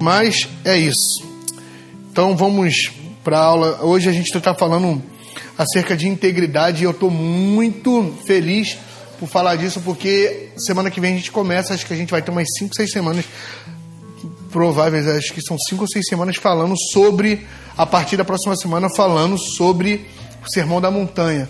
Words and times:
Mas 0.00 0.48
é 0.64 0.76
isso. 0.76 1.26
Então 2.10 2.36
vamos 2.36 2.90
para 3.24 3.38
a 3.38 3.44
aula. 3.44 3.84
Hoje 3.84 4.08
a 4.08 4.12
gente 4.12 4.34
está 4.34 4.54
falando 4.54 5.02
acerca 5.56 5.96
de 5.96 6.08
integridade 6.08 6.82
e 6.82 6.84
eu 6.84 6.92
estou 6.92 7.10
muito 7.10 8.14
feliz 8.26 8.78
por 9.18 9.28
falar 9.28 9.56
disso 9.56 9.80
porque 9.80 10.50
semana 10.56 10.90
que 10.90 11.00
vem 11.00 11.14
a 11.14 11.16
gente 11.16 11.32
começa. 11.32 11.74
Acho 11.74 11.84
que 11.84 11.92
a 11.92 11.96
gente 11.96 12.10
vai 12.10 12.22
ter 12.22 12.30
umas 12.30 12.48
5, 12.58 12.74
6 12.74 12.90
semanas 12.90 13.24
prováveis, 14.50 15.06
acho 15.06 15.32
que 15.34 15.42
são 15.42 15.58
5 15.58 15.82
ou 15.82 15.88
6 15.88 16.06
semanas 16.06 16.36
falando 16.36 16.74
sobre, 16.92 17.46
a 17.76 17.84
partir 17.84 18.16
da 18.16 18.24
próxima 18.24 18.56
semana, 18.56 18.88
falando 18.88 19.36
sobre 19.36 20.06
o 20.44 20.50
Sermão 20.50 20.80
da 20.80 20.90
Montanha. 20.90 21.48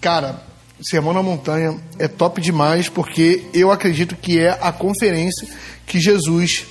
Cara, 0.00 0.42
Sermão 0.80 1.14
da 1.14 1.22
Montanha 1.22 1.78
é 1.98 2.08
top 2.08 2.40
demais 2.40 2.88
porque 2.88 3.44
eu 3.52 3.70
acredito 3.70 4.16
que 4.16 4.38
é 4.38 4.58
a 4.60 4.72
conferência 4.72 5.46
que 5.86 6.00
Jesus 6.00 6.66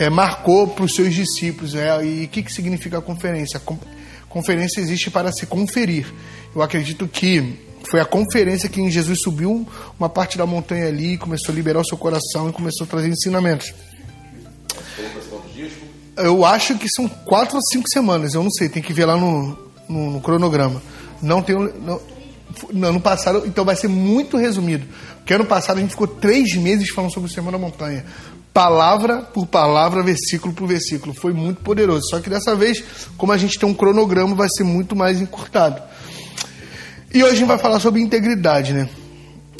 é, 0.00 0.08
marcou 0.08 0.66
para 0.66 0.86
os 0.86 0.94
seus 0.94 1.14
discípulos. 1.14 1.74
É, 1.74 2.02
e 2.02 2.24
o 2.24 2.28
que, 2.28 2.42
que 2.42 2.50
significa 2.50 2.98
a 2.98 3.02
conferência? 3.02 3.60
Conferência 4.30 4.80
existe 4.80 5.10
para 5.10 5.30
se 5.30 5.44
conferir. 5.44 6.06
Eu 6.56 6.62
acredito 6.62 7.06
que 7.06 7.60
foi 7.88 8.00
a 8.00 8.04
conferência 8.06 8.68
que 8.68 8.90
Jesus 8.90 9.20
subiu 9.22 9.68
uma 9.98 10.08
parte 10.08 10.38
da 10.38 10.46
montanha 10.46 10.86
ali, 10.86 11.18
começou 11.18 11.52
a 11.52 11.54
liberar 11.54 11.80
o 11.80 11.84
seu 11.84 11.98
coração 11.98 12.48
e 12.48 12.52
começou 12.52 12.86
a 12.86 12.88
trazer 12.88 13.08
ensinamentos. 13.08 13.74
Eu 16.16 16.46
acho 16.46 16.78
que 16.78 16.88
são 16.88 17.06
quatro 17.06 17.56
ou 17.56 17.62
cinco 17.62 17.88
semanas, 17.88 18.34
eu 18.34 18.42
não 18.42 18.50
sei, 18.50 18.68
tem 18.68 18.82
que 18.82 18.92
ver 18.92 19.04
lá 19.04 19.16
no, 19.16 19.58
no, 19.86 20.10
no 20.12 20.20
cronograma. 20.20 20.82
Não 21.20 21.42
tenho. 21.42 21.72
Não, 21.78 22.00
no 22.72 22.86
ano 22.88 23.00
passado, 23.00 23.44
então 23.46 23.64
vai 23.64 23.76
ser 23.76 23.88
muito 23.88 24.36
resumido. 24.36 24.86
Porque 25.18 25.34
ano 25.34 25.44
passado 25.44 25.78
a 25.78 25.80
gente 25.80 25.90
ficou 25.90 26.06
três 26.06 26.54
meses 26.56 26.88
falando 26.90 27.12
sobre 27.12 27.30
o 27.30 27.32
Sermão 27.32 27.52
da 27.52 27.58
Montanha 27.58 28.04
palavra 28.52 29.18
por 29.18 29.46
palavra, 29.46 30.02
versículo 30.02 30.52
por 30.52 30.66
versículo. 30.66 31.14
Foi 31.14 31.32
muito 31.32 31.62
poderoso. 31.62 32.08
Só 32.08 32.20
que 32.20 32.30
dessa 32.30 32.54
vez, 32.54 32.82
como 33.16 33.32
a 33.32 33.38
gente 33.38 33.58
tem 33.58 33.68
um 33.68 33.74
cronograma, 33.74 34.34
vai 34.34 34.48
ser 34.48 34.64
muito 34.64 34.94
mais 34.96 35.20
encurtado. 35.20 35.80
E 37.12 37.22
hoje 37.22 37.32
a 37.32 37.36
gente 37.36 37.48
vai 37.48 37.58
falar 37.58 37.80
sobre 37.80 38.00
integridade, 38.00 38.72
né? 38.72 38.88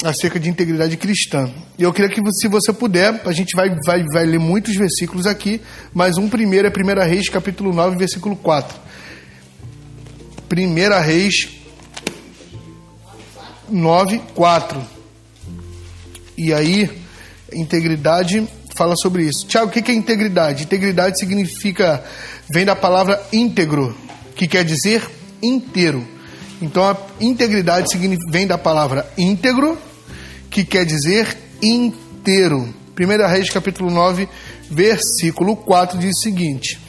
Acerca 0.03 0.39
de 0.39 0.49
integridade 0.49 0.97
cristã. 0.97 1.49
E 1.77 1.83
eu 1.83 1.93
queria 1.93 2.09
que, 2.09 2.21
se 2.33 2.47
você 2.47 2.73
puder, 2.73 3.21
a 3.25 3.31
gente 3.31 3.55
vai, 3.55 3.69
vai, 3.85 4.03
vai 4.11 4.25
ler 4.25 4.39
muitos 4.39 4.75
versículos 4.75 5.27
aqui, 5.27 5.61
mas 5.93 6.17
um 6.17 6.29
primeiro 6.29 6.67
é 6.67 6.71
1 6.71 7.07
Reis, 7.07 7.29
capítulo 7.29 7.73
9, 7.73 7.97
versículo 7.97 8.35
4. 8.35 8.79
1 10.51 11.01
Reis 11.01 11.49
9, 13.69 14.21
4. 14.33 14.81
E 16.37 16.53
aí, 16.53 16.89
integridade 17.53 18.47
fala 18.75 18.95
sobre 18.95 19.23
isso. 19.23 19.45
Tiago, 19.47 19.67
o 19.67 19.71
que 19.71 19.91
é 19.91 19.93
integridade? 19.93 20.63
Integridade 20.63 21.19
significa, 21.19 22.03
vem 22.49 22.65
da 22.65 22.75
palavra 22.75 23.21
íntegro, 23.31 23.95
que 24.35 24.47
quer 24.47 24.63
dizer 24.63 25.07
inteiro. 25.41 26.07
Então 26.61 26.83
a 26.83 26.97
integridade 27.19 27.89
vem 28.29 28.45
da 28.45 28.57
palavra 28.57 29.07
íntegro, 29.17 29.77
que 30.49 30.63
quer 30.63 30.85
dizer 30.85 31.37
inteiro. 31.61 32.73
1 32.99 33.27
Reis 33.27 33.49
capítulo 33.49 33.89
9, 33.89 34.27
versículo 34.69 35.55
4 35.55 35.97
diz 35.97 36.17
o 36.17 36.21
seguinte: 36.21 36.79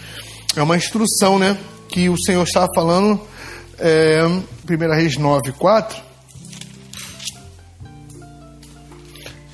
é 0.55 0.63
uma 0.63 0.77
instrução, 0.77 1.39
né? 1.39 1.57
Que 1.89 2.09
o 2.09 2.19
Senhor 2.19 2.43
estava 2.43 2.69
falando, 2.75 3.21
é, 3.79 4.23
1 4.25 4.95
Reis 4.95 5.17
9, 5.17 5.53
4 5.53 6.12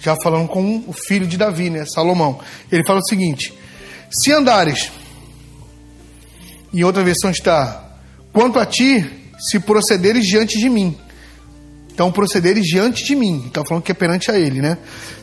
já 0.09 0.17
falando 0.23 0.49
com 0.49 0.85
o 0.87 0.93
filho 0.93 1.27
de 1.27 1.37
Davi, 1.37 1.69
né, 1.69 1.85
Salomão. 1.85 2.41
Ele 2.73 2.83
fala 2.87 3.01
o 3.01 3.07
seguinte: 3.07 3.53
Se 4.11 4.33
andares, 4.33 4.91
em 6.73 6.83
outra 6.83 7.05
versão 7.05 7.31
está, 7.31 7.85
quanto 8.33 8.59
a 8.59 8.65
ti, 8.65 9.05
se 9.39 9.61
procederes 9.61 10.27
diante 10.27 10.59
de 10.59 10.69
mim. 10.71 10.97
Então, 11.93 12.11
procederes 12.11 12.65
diante 12.65 13.05
de 13.05 13.15
mim. 13.15 13.45
Está 13.47 13.65
falando 13.65 13.83
que 13.83 13.93
é 13.93 13.95
perante 13.95 14.31
a 14.31 14.39
ele, 14.39 14.63
né? 14.63 14.79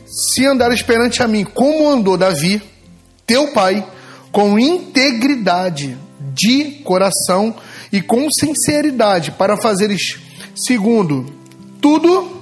Se 0.05 0.45
andares 0.45 0.81
perante 0.81 1.23
a 1.23 1.27
mim, 1.27 1.43
como 1.43 1.89
andou 1.89 2.17
Davi, 2.17 2.61
teu 3.25 3.47
pai, 3.53 3.85
com 4.31 4.59
integridade 4.59 5.97
de 6.33 6.81
coração 6.83 7.55
e 7.91 8.01
com 8.01 8.29
sinceridade, 8.29 9.31
para 9.31 9.57
fazeres 9.57 10.19
segundo 10.53 11.25
tudo 11.81 12.34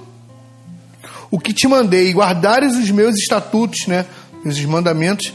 o 1.33 1.39
que 1.39 1.51
te 1.51 1.67
mandei, 1.67 2.13
guardares 2.13 2.75
os 2.75 2.91
meus 2.91 3.15
estatutos, 3.15 3.87
né, 3.87 4.05
os 4.45 4.63
mandamentos 4.65 5.33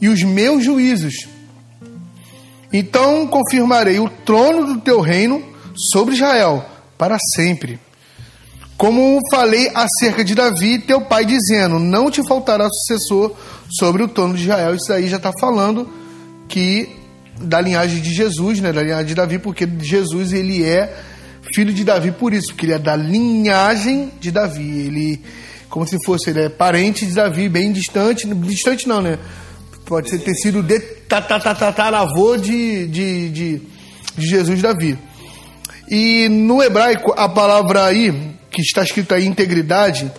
e 0.00 0.08
os 0.08 0.22
meus 0.22 0.62
juízos. 0.62 1.26
Então 2.72 3.26
confirmarei 3.26 3.98
o 3.98 4.08
trono 4.08 4.64
do 4.64 4.80
teu 4.80 5.00
reino 5.00 5.42
sobre 5.74 6.14
Israel 6.14 6.64
para 6.96 7.18
sempre. 7.34 7.80
Como 8.76 9.18
falei 9.28 9.72
acerca 9.74 10.22
de 10.22 10.36
Davi, 10.36 10.78
teu 10.78 11.00
pai, 11.00 11.24
dizendo: 11.24 11.80
Não 11.80 12.12
te 12.12 12.24
faltará 12.28 12.68
sucessor 12.70 13.34
sobre 13.68 14.04
o 14.04 14.08
trono 14.08 14.34
de 14.34 14.44
Israel. 14.44 14.76
Isso 14.76 14.92
aí 14.92 15.08
já 15.08 15.16
está 15.16 15.32
falando 15.40 15.90
que 16.46 16.88
da 17.40 17.60
linhagem 17.60 18.00
de 18.00 18.14
Jesus, 18.14 18.60
né, 18.60 18.72
da 18.72 18.84
linhagem 18.84 19.06
de 19.06 19.14
Davi, 19.16 19.40
porque 19.40 19.68
Jesus 19.80 20.32
ele 20.32 20.64
é 20.64 20.96
filho 21.54 21.72
de 21.72 21.84
Davi 21.84 22.10
por 22.10 22.32
isso, 22.32 22.48
porque 22.48 22.66
ele 22.66 22.72
é 22.72 22.78
da 22.78 22.96
linhagem 22.96 24.10
de 24.20 24.30
Davi. 24.30 24.86
Ele, 24.86 25.20
como 25.68 25.86
se 25.86 25.96
fosse, 26.04 26.30
ele 26.30 26.42
é 26.42 26.48
parente 26.48 27.06
de 27.06 27.14
Davi, 27.14 27.48
bem 27.48 27.72
distante. 27.72 28.26
Distante 28.26 28.88
não, 28.88 29.00
né? 29.00 29.18
Pode 29.84 30.10
ser, 30.10 30.18
ter 30.18 30.34
sido 30.34 30.62
de, 30.62 30.80
tataravô 30.80 32.36
de, 32.36 32.86
de, 32.88 33.30
de, 33.30 33.62
de 34.16 34.26
Jesus 34.26 34.60
Davi. 34.60 34.98
E 35.88 36.28
no 36.28 36.62
hebraico, 36.62 37.12
a 37.16 37.28
palavra 37.28 37.84
aí, 37.86 38.34
que 38.50 38.62
está 38.62 38.82
escrita 38.82 39.16
aí, 39.16 39.26
integridade, 39.26 40.10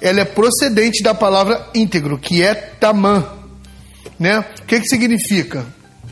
ela 0.00 0.20
é 0.20 0.24
procedente 0.24 1.02
da 1.02 1.14
palavra 1.14 1.70
íntegro, 1.74 2.18
que 2.18 2.42
é 2.42 2.54
tamã. 2.54 3.26
Né? 4.18 4.38
O 4.38 4.66
que, 4.66 4.80
que 4.80 4.88
significa 4.88 5.64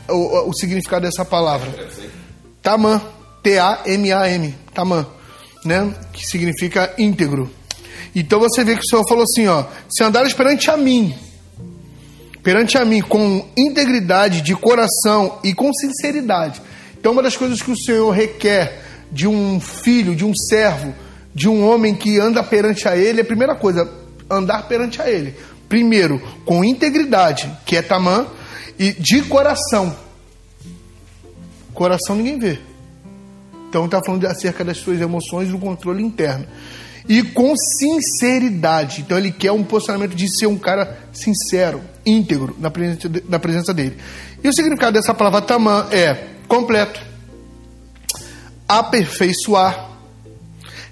o, 0.09 0.49
o 0.49 0.53
significado 0.53 1.05
dessa 1.05 1.23
palavra? 1.23 1.71
Tamã. 2.61 3.01
T-A-M-A-M, 3.43 4.55
Tamã, 4.73 5.05
né? 5.65 5.93
Que 6.11 6.25
significa 6.25 6.93
íntegro. 6.97 7.51
Então 8.15 8.39
você 8.39 8.63
vê 8.63 8.75
que 8.75 8.81
o 8.81 8.87
Senhor 8.87 9.07
falou 9.07 9.23
assim, 9.23 9.47
ó, 9.47 9.65
se 9.89 10.03
andares 10.03 10.33
perante 10.33 10.69
a 10.71 10.77
mim, 10.77 11.13
perante 12.41 12.77
a 12.77 12.85
mim 12.85 13.01
com 13.01 13.45
integridade 13.57 14.41
de 14.41 14.55
coração 14.55 15.39
e 15.43 15.53
com 15.53 15.73
sinceridade. 15.73 16.61
Então 16.97 17.11
uma 17.11 17.23
das 17.23 17.35
coisas 17.35 17.61
que 17.61 17.71
o 17.71 17.77
Senhor 17.77 18.11
requer 18.11 18.81
de 19.11 19.27
um 19.27 19.59
filho, 19.59 20.15
de 20.15 20.23
um 20.25 20.33
servo, 20.33 20.93
de 21.33 21.49
um 21.49 21.67
homem 21.67 21.95
que 21.95 22.19
anda 22.19 22.43
perante 22.43 22.87
a 22.87 22.95
ele, 22.95 23.19
é 23.19 23.23
a 23.23 23.25
primeira 23.25 23.55
coisa, 23.55 23.89
andar 24.29 24.67
perante 24.67 25.01
a 25.01 25.09
ele. 25.09 25.35
Primeiro, 25.67 26.21
com 26.45 26.63
integridade, 26.63 27.51
que 27.65 27.75
é 27.75 27.81
tamã, 27.81 28.27
e 28.77 28.91
de 28.91 29.21
coração. 29.23 29.95
Coração 31.73 32.15
ninguém 32.15 32.37
vê. 32.37 32.59
Então 33.73 33.85
está 33.85 33.99
falando 34.05 34.23
acerca 34.27 34.63
das 34.63 34.77
suas 34.77 35.01
emoções 35.01 35.49
e 35.49 35.51
do 35.51 35.57
controle 35.57 36.03
interno. 36.03 36.45
E 37.09 37.23
com 37.23 37.55
sinceridade. 37.57 39.01
Então 39.01 39.17
ele 39.17 39.31
quer 39.31 39.51
um 39.51 39.63
posicionamento 39.63 40.13
de 40.13 40.29
ser 40.29 40.45
um 40.45 40.59
cara 40.59 40.99
sincero, 41.11 41.81
íntegro 42.05 42.55
na 42.59 42.69
presença, 42.69 43.09
na 43.27 43.39
presença 43.39 43.73
dele. 43.73 43.97
E 44.43 44.47
o 44.47 44.53
significado 44.53 44.93
dessa 44.93 45.11
palavra 45.11 45.41
tamã 45.41 45.87
é 45.89 46.27
completo, 46.47 47.01
aperfeiçoar, 48.67 49.89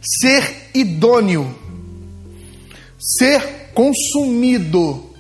ser 0.02 0.72
idôneo, 0.74 1.56
ser 2.98 3.70
consumido. 3.76 5.12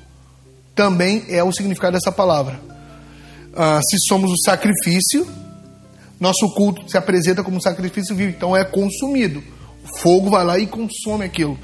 Também 0.74 1.25
é 1.30 1.44
o 1.44 1.52
significado 1.52 1.94
dessa 1.94 2.12
palavra. 2.12 2.60
Ah, 3.56 3.80
se 3.84 4.00
somos 4.00 4.31
o 4.31 4.38
sacrifício, 4.38 5.28
nosso 6.22 6.54
culto 6.54 6.88
se 6.88 6.96
apresenta 6.96 7.44
como 7.44 7.58
um 7.58 7.60
sacrifício 7.60 8.16
vivo, 8.16 8.30
então 8.30 8.56
é 8.56 8.64
consumido. 8.64 9.44
O 9.84 9.98
fogo 9.98 10.30
vai 10.30 10.46
lá 10.46 10.60
e 10.60 10.68
consome 10.68 11.26
aquilo. 11.26 11.58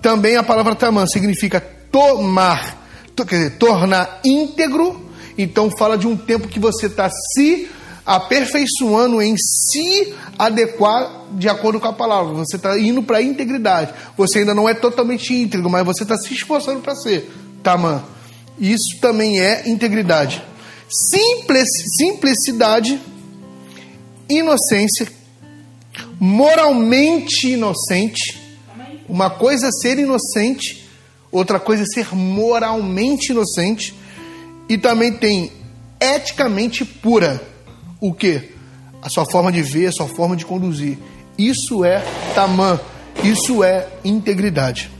Também 0.00 0.36
a 0.36 0.42
palavra 0.42 0.74
tamã 0.74 1.06
significa 1.06 1.60
tomar, 1.60 2.82
quer 3.14 3.24
dizer, 3.24 3.58
tornar 3.58 4.20
íntegro. 4.24 5.06
Então 5.36 5.70
fala 5.78 5.98
de 5.98 6.06
um 6.06 6.16
tempo 6.16 6.48
que 6.48 6.58
você 6.58 6.86
está 6.86 7.10
se 7.10 7.68
aperfeiçoando 8.06 9.20
em 9.20 9.36
se 9.36 10.14
adequar 10.38 11.26
de 11.32 11.50
acordo 11.50 11.78
com 11.78 11.88
a 11.88 11.92
palavra. 11.92 12.32
Você 12.32 12.56
está 12.56 12.80
indo 12.80 13.02
para 13.02 13.18
a 13.18 13.22
integridade. 13.22 13.92
Você 14.16 14.38
ainda 14.38 14.54
não 14.54 14.66
é 14.66 14.72
totalmente 14.72 15.34
íntegro, 15.34 15.68
mas 15.68 15.84
você 15.84 16.04
está 16.04 16.16
se 16.16 16.32
esforçando 16.32 16.80
para 16.80 16.96
ser. 16.96 17.30
Tamã. 17.62 18.02
Isso 18.58 18.98
também 18.98 19.40
é 19.40 19.68
integridade 19.68 20.42
simplicidade, 20.92 23.00
inocência, 24.28 25.08
moralmente 26.20 27.48
inocente. 27.48 28.38
Uma 29.08 29.30
coisa 29.30 29.68
é 29.68 29.70
ser 29.70 29.98
inocente, 29.98 30.86
outra 31.30 31.58
coisa 31.58 31.82
é 31.82 31.86
ser 31.86 32.14
moralmente 32.14 33.32
inocente. 33.32 33.94
E 34.68 34.76
também 34.76 35.12
tem 35.12 35.50
eticamente 36.00 36.84
pura. 36.84 37.42
O 38.00 38.12
que? 38.12 38.50
A 39.00 39.08
sua 39.08 39.24
forma 39.24 39.50
de 39.50 39.62
ver, 39.62 39.86
a 39.86 39.92
sua 39.92 40.06
forma 40.06 40.36
de 40.36 40.44
conduzir. 40.44 40.98
Isso 41.38 41.84
é 41.84 42.04
tamã, 42.34 42.78
isso 43.24 43.64
é 43.64 43.88
integridade. 44.04 44.90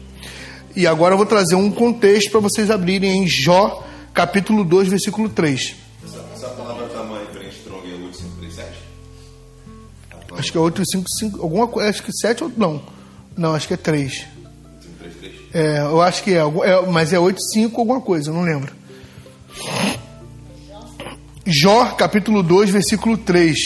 E 0.75 0.87
agora 0.87 1.15
eu 1.15 1.19
vou 1.19 1.27
trazer 1.27 1.55
um 1.55 1.71
contexto 1.71 2.31
para 2.31 2.41
vocês 2.41 2.71
abrirem 2.71 3.23
em 3.23 3.29
Jó, 3.29 3.85
capítulo 4.13 4.65
2, 4.65 4.89
versículo 4.89 5.29
3. 5.29 5.77
Essa, 6.05 6.25
essa 6.35 6.49
palavra 6.49 6.89
tamanho 6.89 7.27
em 7.43 7.49
strong 7.49 7.91
é 7.91 7.95
8537? 7.95 8.93
Acho 10.39 10.53
que 10.53 10.59
é 10.59 10.61
855, 10.61 11.43
alguma 11.43 11.69
coisa, 11.69 11.91
acho 11.91 12.03
que 12.03 12.13
7 12.13 12.45
ou 12.45 12.53
não. 12.57 12.83
Não, 13.37 13.55
acho 13.55 13.69
que 13.69 13.75
é 13.75 13.77
3. 13.77 14.27
8533? 15.01 15.55
É, 15.55 15.81
eu 15.81 16.01
acho 16.01 16.23
que 16.23 16.33
é, 16.33 16.39
é 16.39 16.87
mas 16.91 17.13
é 17.13 17.19
85 17.19 17.81
alguma 17.81 18.01
coisa, 18.01 18.31
eu 18.31 18.35
não 18.35 18.43
lembro. 18.43 18.73
Jó, 21.45 21.87
capítulo 21.93 22.43
2, 22.43 22.71
versículo 22.71 23.19
3. 23.19 23.59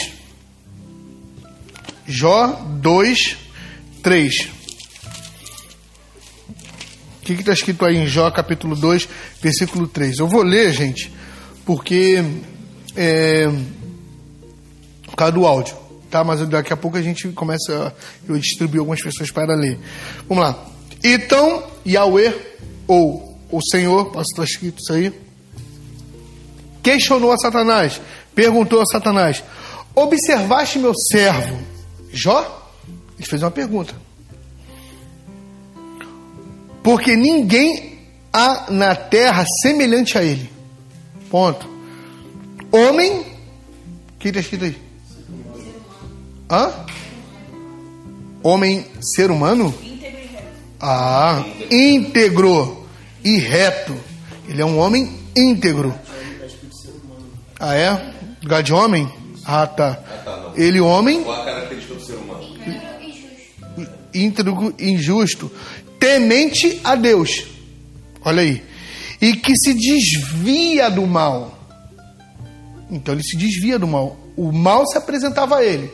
Jó 2.05 2.47
2, 2.81 3.37
3. 4.01 4.56
Que 7.35 7.41
está 7.41 7.51
escrito 7.51 7.83
aí 7.83 7.97
em 7.97 8.07
Jó, 8.07 8.31
capítulo 8.31 8.75
2, 8.75 9.09
versículo 9.41 9.87
3? 9.87 10.19
Eu 10.19 10.27
vou 10.27 10.43
ler, 10.43 10.71
gente, 10.71 11.11
porque 11.65 12.23
é, 12.95 13.49
por 15.07 15.15
causa 15.15 15.33
do 15.33 15.45
áudio, 15.45 15.75
tá? 16.09 16.23
Mas 16.23 16.47
daqui 16.47 16.71
a 16.71 16.77
pouco 16.77 16.97
a 16.97 17.01
gente 17.01 17.27
começa, 17.29 17.93
eu 18.27 18.37
distribuir 18.37 18.79
algumas 18.79 19.01
pessoas 19.01 19.29
para 19.29 19.55
ler. 19.55 19.77
Vamos 20.27 20.43
lá. 20.43 20.65
Então, 21.03 21.63
Yahweh, 21.85 22.33
ou 22.87 23.37
o 23.51 23.61
Senhor, 23.61 24.05
posso 24.05 24.31
estar 24.31 24.43
escrito 24.43 24.79
isso 24.79 24.93
aí, 24.93 25.13
questionou 26.81 27.33
a 27.33 27.37
Satanás, 27.37 27.99
perguntou 28.33 28.81
a 28.81 28.85
Satanás: 28.85 29.43
Observaste 29.93 30.79
meu 30.79 30.93
servo 30.95 31.59
Jó? 32.11 32.71
Ele 33.17 33.27
fez 33.27 33.41
uma 33.41 33.51
pergunta. 33.51 34.06
Porque 36.87 37.17
ninguém 37.17 37.99
há 38.31 38.71
na 38.71 38.95
terra 38.95 39.43
semelhante 39.61 40.17
a 40.17 40.23
ele. 40.23 40.49
Ponto. 41.29 41.67
Homem. 42.71 43.19
O 43.19 43.25
que 44.17 44.29
está 44.29 44.39
escrito 44.39 44.63
aí? 44.63 44.77
Hã? 46.49 46.71
Homem, 48.41 48.85
ser 49.01 49.31
humano? 49.31 49.75
Ah, 50.79 51.43
íntegro 51.69 52.87
e 53.21 53.35
reto. 53.37 53.93
Ele 54.47 54.61
é 54.61 54.65
um 54.65 54.79
homem 54.79 55.13
íntegro. 55.35 55.93
Ah, 57.59 57.75
é? 57.75 58.13
Lugar 58.41 58.63
de 58.63 58.71
homem? 58.71 59.11
Ah, 59.43 59.67
tá. 59.67 60.53
Ele, 60.55 60.79
homem, 60.79 61.21
Qual 61.21 61.41
a 61.41 61.43
característica 61.43 61.95
do 61.95 62.05
ser 62.05 62.13
humano? 62.13 62.47
íntegro, 64.13 64.73
injusto, 64.79 65.51
temente 65.99 66.79
a 66.83 66.95
Deus. 66.95 67.45
Olha 68.23 68.41
aí. 68.41 68.63
E 69.21 69.33
que 69.33 69.55
se 69.57 69.73
desvia 69.73 70.89
do 70.89 71.05
mal. 71.07 71.57
Então 72.89 73.13
ele 73.13 73.23
se 73.23 73.37
desvia 73.37 73.79
do 73.79 73.87
mal. 73.87 74.17
O 74.35 74.51
mal 74.51 74.85
se 74.87 74.97
apresentava 74.97 75.57
a 75.57 75.65
ele. 75.65 75.91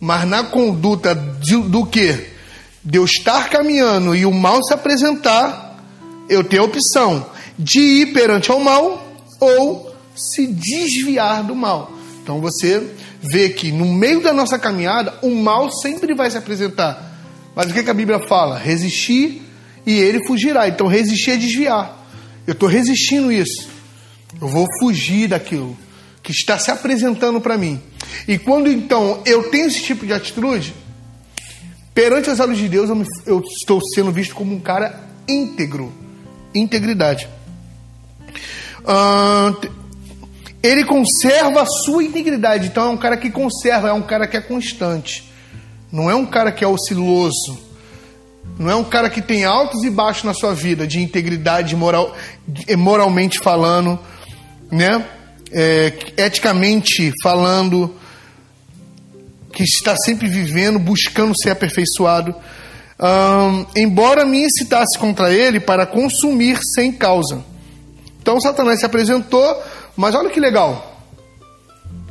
Mas 0.00 0.26
na 0.26 0.44
conduta 0.44 1.14
de, 1.14 1.56
do 1.56 1.86
que? 1.86 2.26
De 2.84 2.98
eu 2.98 3.04
estar 3.04 3.48
caminhando 3.48 4.14
e 4.14 4.24
o 4.24 4.32
mal 4.32 4.62
se 4.62 4.72
apresentar, 4.72 5.76
eu 6.28 6.44
tenho 6.44 6.62
a 6.62 6.66
opção 6.66 7.26
de 7.58 7.80
ir 7.80 8.12
perante 8.12 8.50
ao 8.50 8.60
mal 8.60 9.12
ou 9.40 9.94
se 10.14 10.46
desviar 10.46 11.42
do 11.42 11.54
mal. 11.54 11.92
Então 12.22 12.40
você 12.40 12.86
vê 13.20 13.48
que 13.48 13.72
no 13.72 13.86
meio 13.86 14.22
da 14.22 14.32
nossa 14.32 14.58
caminhada, 14.58 15.14
o 15.22 15.34
mal 15.34 15.70
sempre 15.70 16.14
vai 16.14 16.30
se 16.30 16.38
apresentar. 16.38 17.07
Mas 17.58 17.72
o 17.72 17.74
que, 17.74 17.82
que 17.82 17.90
a 17.90 17.94
Bíblia 17.94 18.20
fala? 18.20 18.56
Resistir 18.56 19.42
e 19.84 19.98
ele 19.98 20.24
fugirá. 20.28 20.68
Então 20.68 20.86
resistir 20.86 21.32
é 21.32 21.36
desviar. 21.36 22.06
Eu 22.46 22.52
estou 22.52 22.68
resistindo 22.68 23.32
isso. 23.32 23.68
Eu 24.40 24.46
vou 24.46 24.64
fugir 24.78 25.26
daquilo 25.26 25.76
que 26.22 26.30
está 26.30 26.56
se 26.56 26.70
apresentando 26.70 27.40
para 27.40 27.58
mim. 27.58 27.82
E 28.28 28.38
quando 28.38 28.70
então 28.70 29.20
eu 29.26 29.50
tenho 29.50 29.66
esse 29.66 29.82
tipo 29.82 30.06
de 30.06 30.12
atitude, 30.12 30.72
perante 31.92 32.30
os 32.30 32.38
olhos 32.38 32.58
de 32.58 32.68
Deus, 32.68 32.90
eu, 32.90 32.94
me, 32.94 33.04
eu 33.26 33.40
estou 33.40 33.80
sendo 33.92 34.12
visto 34.12 34.36
como 34.36 34.54
um 34.54 34.60
cara 34.60 35.08
íntegro. 35.26 35.92
Integridade. 36.54 37.28
Ah, 38.86 39.52
ele 40.62 40.84
conserva 40.84 41.62
a 41.62 41.66
sua 41.66 42.04
integridade. 42.04 42.68
Então 42.68 42.84
é 42.84 42.90
um 42.90 42.96
cara 42.96 43.16
que 43.16 43.32
conserva, 43.32 43.88
é 43.88 43.92
um 43.92 44.02
cara 44.02 44.28
que 44.28 44.36
é 44.36 44.40
constante. 44.40 45.27
Não 45.90 46.10
é 46.10 46.14
um 46.14 46.26
cara 46.26 46.52
que 46.52 46.64
é 46.64 46.68
osciloso. 46.68 47.58
Não 48.58 48.70
é 48.70 48.74
um 48.74 48.84
cara 48.84 49.08
que 49.08 49.22
tem 49.22 49.44
altos 49.44 49.84
e 49.84 49.90
baixos 49.90 50.24
na 50.24 50.34
sua 50.34 50.54
vida, 50.54 50.86
de 50.86 51.00
integridade 51.00 51.76
moral, 51.76 52.16
moralmente 52.76 53.38
falando, 53.38 53.98
né? 54.70 55.04
É, 55.50 55.92
eticamente 56.16 57.12
falando, 57.22 57.94
que 59.52 59.62
está 59.62 59.96
sempre 59.96 60.28
vivendo, 60.28 60.78
buscando 60.78 61.34
ser 61.36 61.50
aperfeiçoado. 61.50 62.34
Hum, 63.00 63.66
embora 63.76 64.24
me 64.24 64.44
incitasse 64.44 64.98
contra 64.98 65.32
ele 65.32 65.60
para 65.60 65.86
consumir 65.86 66.58
sem 66.62 66.92
causa. 66.92 67.44
Então 68.20 68.40
Satanás 68.40 68.80
se 68.80 68.86
apresentou, 68.86 69.62
mas 69.96 70.14
olha 70.14 70.30
que 70.30 70.40
legal. 70.40 71.02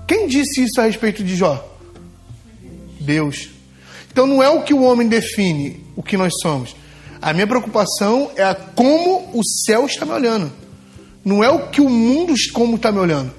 Quem 0.07 0.27
disse 0.27 0.63
isso 0.63 0.79
a 0.79 0.85
respeito 0.85 1.23
de 1.23 1.35
Jó? 1.35 1.63
Deus. 2.99 3.56
Então 4.17 4.25
não 4.25 4.41
é 4.41 4.49
o 4.49 4.63
que 4.63 4.73
o 4.73 4.81
homem 4.81 5.07
define 5.07 5.79
o 5.95 6.01
que 6.01 6.17
nós 6.17 6.33
somos. 6.41 6.75
A 7.21 7.33
minha 7.33 7.45
preocupação 7.45 8.31
é 8.35 8.51
como 8.73 9.29
o 9.31 9.43
céu 9.45 9.85
está 9.85 10.07
me 10.07 10.11
olhando. 10.11 10.51
Não 11.23 11.43
é 11.43 11.51
o 11.51 11.67
que 11.67 11.79
o 11.79 11.87
mundo 11.87 12.33
como 12.51 12.77
está 12.77 12.91
me 12.91 12.97
olhando. 12.97 13.31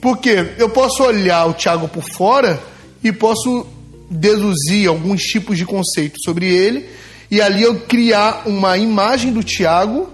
Porque 0.00 0.54
eu 0.58 0.70
posso 0.70 1.04
olhar 1.04 1.46
o 1.46 1.52
Tiago 1.52 1.86
por 1.86 2.02
fora 2.02 2.60
e 3.00 3.12
posso 3.12 3.64
deduzir 4.10 4.88
alguns 4.88 5.22
tipos 5.22 5.56
de 5.56 5.64
conceitos 5.64 6.20
sobre 6.24 6.52
ele 6.52 6.86
e 7.30 7.40
ali 7.40 7.62
eu 7.62 7.82
criar 7.82 8.42
uma 8.44 8.76
imagem 8.76 9.32
do 9.32 9.44
Tiago 9.44 10.10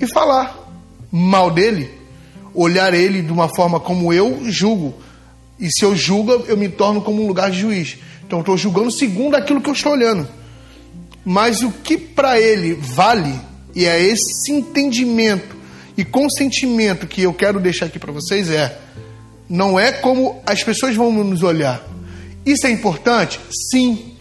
e 0.00 0.08
falar 0.08 0.58
mal 1.12 1.52
dele, 1.52 1.88
olhar 2.52 2.92
ele 2.92 3.22
de 3.22 3.30
uma 3.30 3.48
forma 3.54 3.78
como 3.78 4.12
eu 4.12 4.40
julgo. 4.50 4.92
E 5.56 5.70
se 5.70 5.84
eu 5.84 5.94
julgo, 5.94 6.32
eu 6.48 6.56
me 6.56 6.68
torno 6.68 7.00
como 7.00 7.22
um 7.22 7.28
lugar 7.28 7.48
de 7.48 7.60
juiz. 7.60 7.96
Então, 8.26 8.40
estou 8.40 8.56
julgando 8.56 8.90
segundo 8.90 9.36
aquilo 9.36 9.60
que 9.60 9.68
eu 9.68 9.74
estou 9.74 9.92
olhando. 9.92 10.28
Mas 11.24 11.62
o 11.62 11.70
que 11.70 11.96
para 11.96 12.40
ele 12.40 12.74
vale, 12.74 13.34
e 13.74 13.84
é 13.84 14.00
esse 14.02 14.52
entendimento 14.52 15.56
e 15.96 16.04
consentimento 16.04 17.06
que 17.06 17.22
eu 17.22 17.32
quero 17.32 17.60
deixar 17.60 17.86
aqui 17.86 17.98
para 17.98 18.12
vocês, 18.12 18.50
é: 18.50 18.78
não 19.48 19.78
é 19.78 19.92
como 19.92 20.42
as 20.44 20.62
pessoas 20.62 20.94
vão 20.96 21.12
nos 21.12 21.42
olhar. 21.42 21.86
Isso 22.44 22.66
é 22.66 22.70
importante? 22.70 23.40
Sim. 23.70 24.12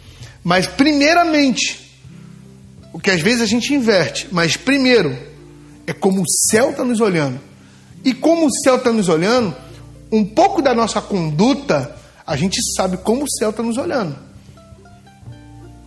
Mas, 0.44 0.68
primeiramente, 0.68 1.92
o 2.94 3.00
que 3.00 3.12
às 3.12 3.22
vezes 3.22 3.42
a 3.42 3.46
gente 3.46 3.74
inverte, 3.74 4.28
mas 4.32 4.56
primeiro, 4.56 5.18
é 5.88 5.94
como 5.94 6.22
o 6.22 6.30
céu 6.50 6.72
está 6.72 6.84
nos 6.84 7.02
olhando. 7.02 7.40
E 8.04 8.14
como 8.14 8.46
o 8.46 8.52
céu 8.52 8.76
está 8.76 8.92
nos 8.92 9.10
olhando, 9.10 9.56
um 10.12 10.24
pouco 10.24 10.62
da 10.62 10.74
nossa 10.74 11.02
conduta 11.02 11.95
a 12.26 12.36
gente 12.36 12.60
sabe 12.76 12.98
como 12.98 13.24
o 13.24 13.30
céu 13.30 13.52
está 13.52 13.62
nos 13.62 13.78
olhando. 13.78 14.16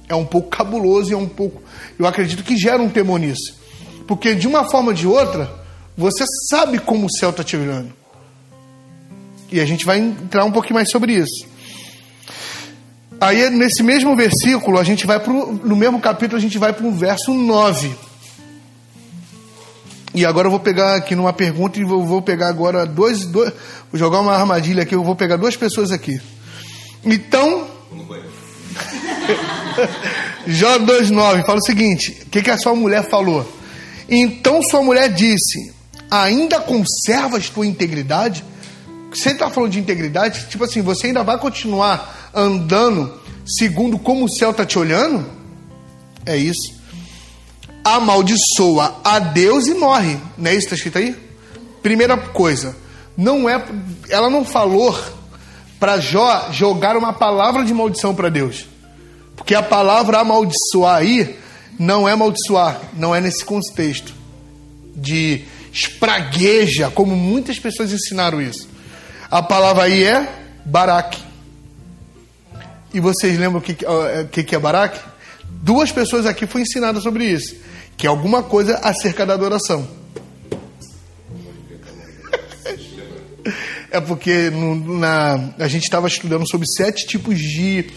É 0.08 0.14
um 0.14 0.24
pouco 0.24 0.48
cabuloso 0.48 1.10
e 1.10 1.14
é 1.14 1.16
um 1.16 1.28
pouco. 1.28 1.62
Eu 1.98 2.06
acredito 2.06 2.42
que 2.42 2.56
gera 2.56 2.82
um 2.82 2.88
temor 2.88 3.18
nisso. 3.18 3.58
Porque 4.06 4.34
de 4.34 4.46
uma 4.46 4.68
forma 4.70 4.88
ou 4.88 4.94
de 4.94 5.06
outra, 5.06 5.50
você 5.96 6.24
sabe 6.48 6.78
como 6.78 7.06
o 7.06 7.10
céu 7.12 7.30
está 7.30 7.44
te 7.44 7.56
olhando. 7.56 7.92
E 9.50 9.60
a 9.60 9.64
gente 9.64 9.84
vai 9.84 9.98
entrar 9.98 10.44
um 10.44 10.52
pouquinho 10.52 10.76
mais 10.76 10.90
sobre 10.90 11.12
isso. 11.12 11.46
Aí, 13.20 13.50
nesse 13.50 13.82
mesmo 13.82 14.14
versículo, 14.14 14.78
a 14.78 14.84
gente 14.84 15.06
vai 15.06 15.18
pro, 15.18 15.52
no 15.52 15.74
mesmo 15.74 16.00
capítulo, 16.00 16.38
a 16.38 16.40
gente 16.40 16.56
vai 16.56 16.72
para 16.72 16.86
o 16.86 16.92
verso 16.92 17.34
9. 17.34 18.07
E 20.14 20.24
agora 20.24 20.46
eu 20.46 20.50
vou 20.50 20.60
pegar 20.60 20.94
aqui 20.94 21.14
numa 21.14 21.32
pergunta 21.32 21.78
e 21.78 21.84
vou, 21.84 22.04
vou 22.04 22.22
pegar 22.22 22.48
agora 22.48 22.86
dois, 22.86 23.26
dois. 23.26 23.52
Vou 23.92 23.98
jogar 23.98 24.20
uma 24.20 24.34
armadilha 24.34 24.82
aqui, 24.82 24.94
eu 24.94 25.04
vou 25.04 25.14
pegar 25.14 25.36
duas 25.36 25.56
pessoas 25.56 25.92
aqui. 25.92 26.20
Então. 27.04 27.68
Jó 30.46 30.78
2,9 30.78 31.44
fala 31.44 31.58
o 31.58 31.64
seguinte: 31.64 32.22
o 32.26 32.30
que, 32.30 32.42
que 32.42 32.50
a 32.50 32.58
sua 32.58 32.74
mulher 32.74 33.08
falou? 33.08 33.46
Então 34.08 34.62
sua 34.62 34.82
mulher 34.82 35.12
disse: 35.12 35.72
Ainda 36.10 36.60
conservas 36.60 37.50
tua 37.50 37.66
integridade? 37.66 38.42
Você 39.10 39.30
está 39.30 39.50
falando 39.50 39.72
de 39.72 39.78
integridade? 39.78 40.46
Tipo 40.48 40.64
assim, 40.64 40.80
você 40.80 41.08
ainda 41.08 41.22
vai 41.22 41.38
continuar 41.38 42.30
andando 42.34 43.20
segundo 43.46 43.98
como 43.98 44.24
o 44.24 44.28
céu 44.28 44.52
está 44.52 44.64
te 44.64 44.78
olhando? 44.78 45.26
É 46.24 46.36
isso 46.36 46.77
amaldiçoa 47.94 49.00
a 49.04 49.18
Deus 49.18 49.66
e 49.66 49.74
morre. 49.74 50.18
Não 50.36 50.50
é 50.50 50.54
isso 50.54 50.68
que 50.68 50.74
está 50.74 50.76
escrito 50.76 50.98
aí? 50.98 51.16
Primeira 51.82 52.16
coisa, 52.16 52.76
não 53.16 53.48
é, 53.48 53.64
ela 54.08 54.28
não 54.28 54.44
falou 54.44 54.96
para 55.78 56.00
Jó 56.00 56.48
jogar 56.50 56.96
uma 56.96 57.12
palavra 57.12 57.64
de 57.64 57.72
maldição 57.72 58.14
para 58.14 58.28
Deus. 58.28 58.66
Porque 59.36 59.54
a 59.54 59.62
palavra 59.62 60.18
amaldiçoar 60.18 60.96
aí 60.96 61.38
não 61.78 62.08
é 62.08 62.12
amaldiçoar, 62.12 62.80
não 62.94 63.14
é 63.14 63.20
nesse 63.20 63.44
contexto 63.44 64.12
de 64.96 65.44
espragueja, 65.72 66.90
como 66.90 67.14
muitas 67.14 67.58
pessoas 67.58 67.92
ensinaram 67.92 68.42
isso. 68.42 68.68
A 69.30 69.42
palavra 69.42 69.84
aí 69.84 70.02
é 70.02 70.28
baraque. 70.64 71.22
E 72.92 73.00
vocês 73.00 73.38
lembram 73.38 73.60
o 73.60 73.62
que, 73.62 73.76
que, 74.32 74.42
que 74.42 74.54
é 74.56 74.58
baraque? 74.58 74.98
Duas 75.44 75.92
pessoas 75.92 76.26
aqui 76.26 76.46
foram 76.46 76.62
ensinadas 76.62 77.02
sobre 77.02 77.24
isso, 77.24 77.54
que 77.98 78.06
é 78.06 78.08
alguma 78.08 78.44
coisa 78.44 78.76
acerca 78.78 79.26
da 79.26 79.34
adoração. 79.34 79.86
É 83.90 84.00
porque 84.00 84.50
no, 84.50 84.98
na, 84.98 85.54
a 85.58 85.66
gente 85.66 85.82
estava 85.84 86.06
estudando 86.06 86.48
sobre 86.48 86.68
sete 86.68 87.06
tipos 87.06 87.38
de 87.38 87.90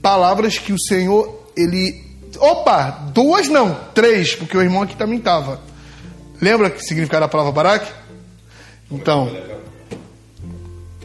palavras 0.00 0.56
que 0.56 0.72
o 0.72 0.80
Senhor, 0.80 1.50
ele. 1.56 2.02
Opa! 2.38 3.10
Duas 3.12 3.48
não, 3.48 3.74
três, 3.92 4.34
porque 4.34 4.56
o 4.56 4.62
irmão 4.62 4.82
aqui 4.82 4.96
também 4.96 5.18
estava. 5.18 5.60
Lembra 6.40 6.70
que 6.70 6.80
significava 6.82 7.26
a 7.26 7.28
palavra 7.28 7.52
Barak? 7.52 7.92
Então, 8.90 9.36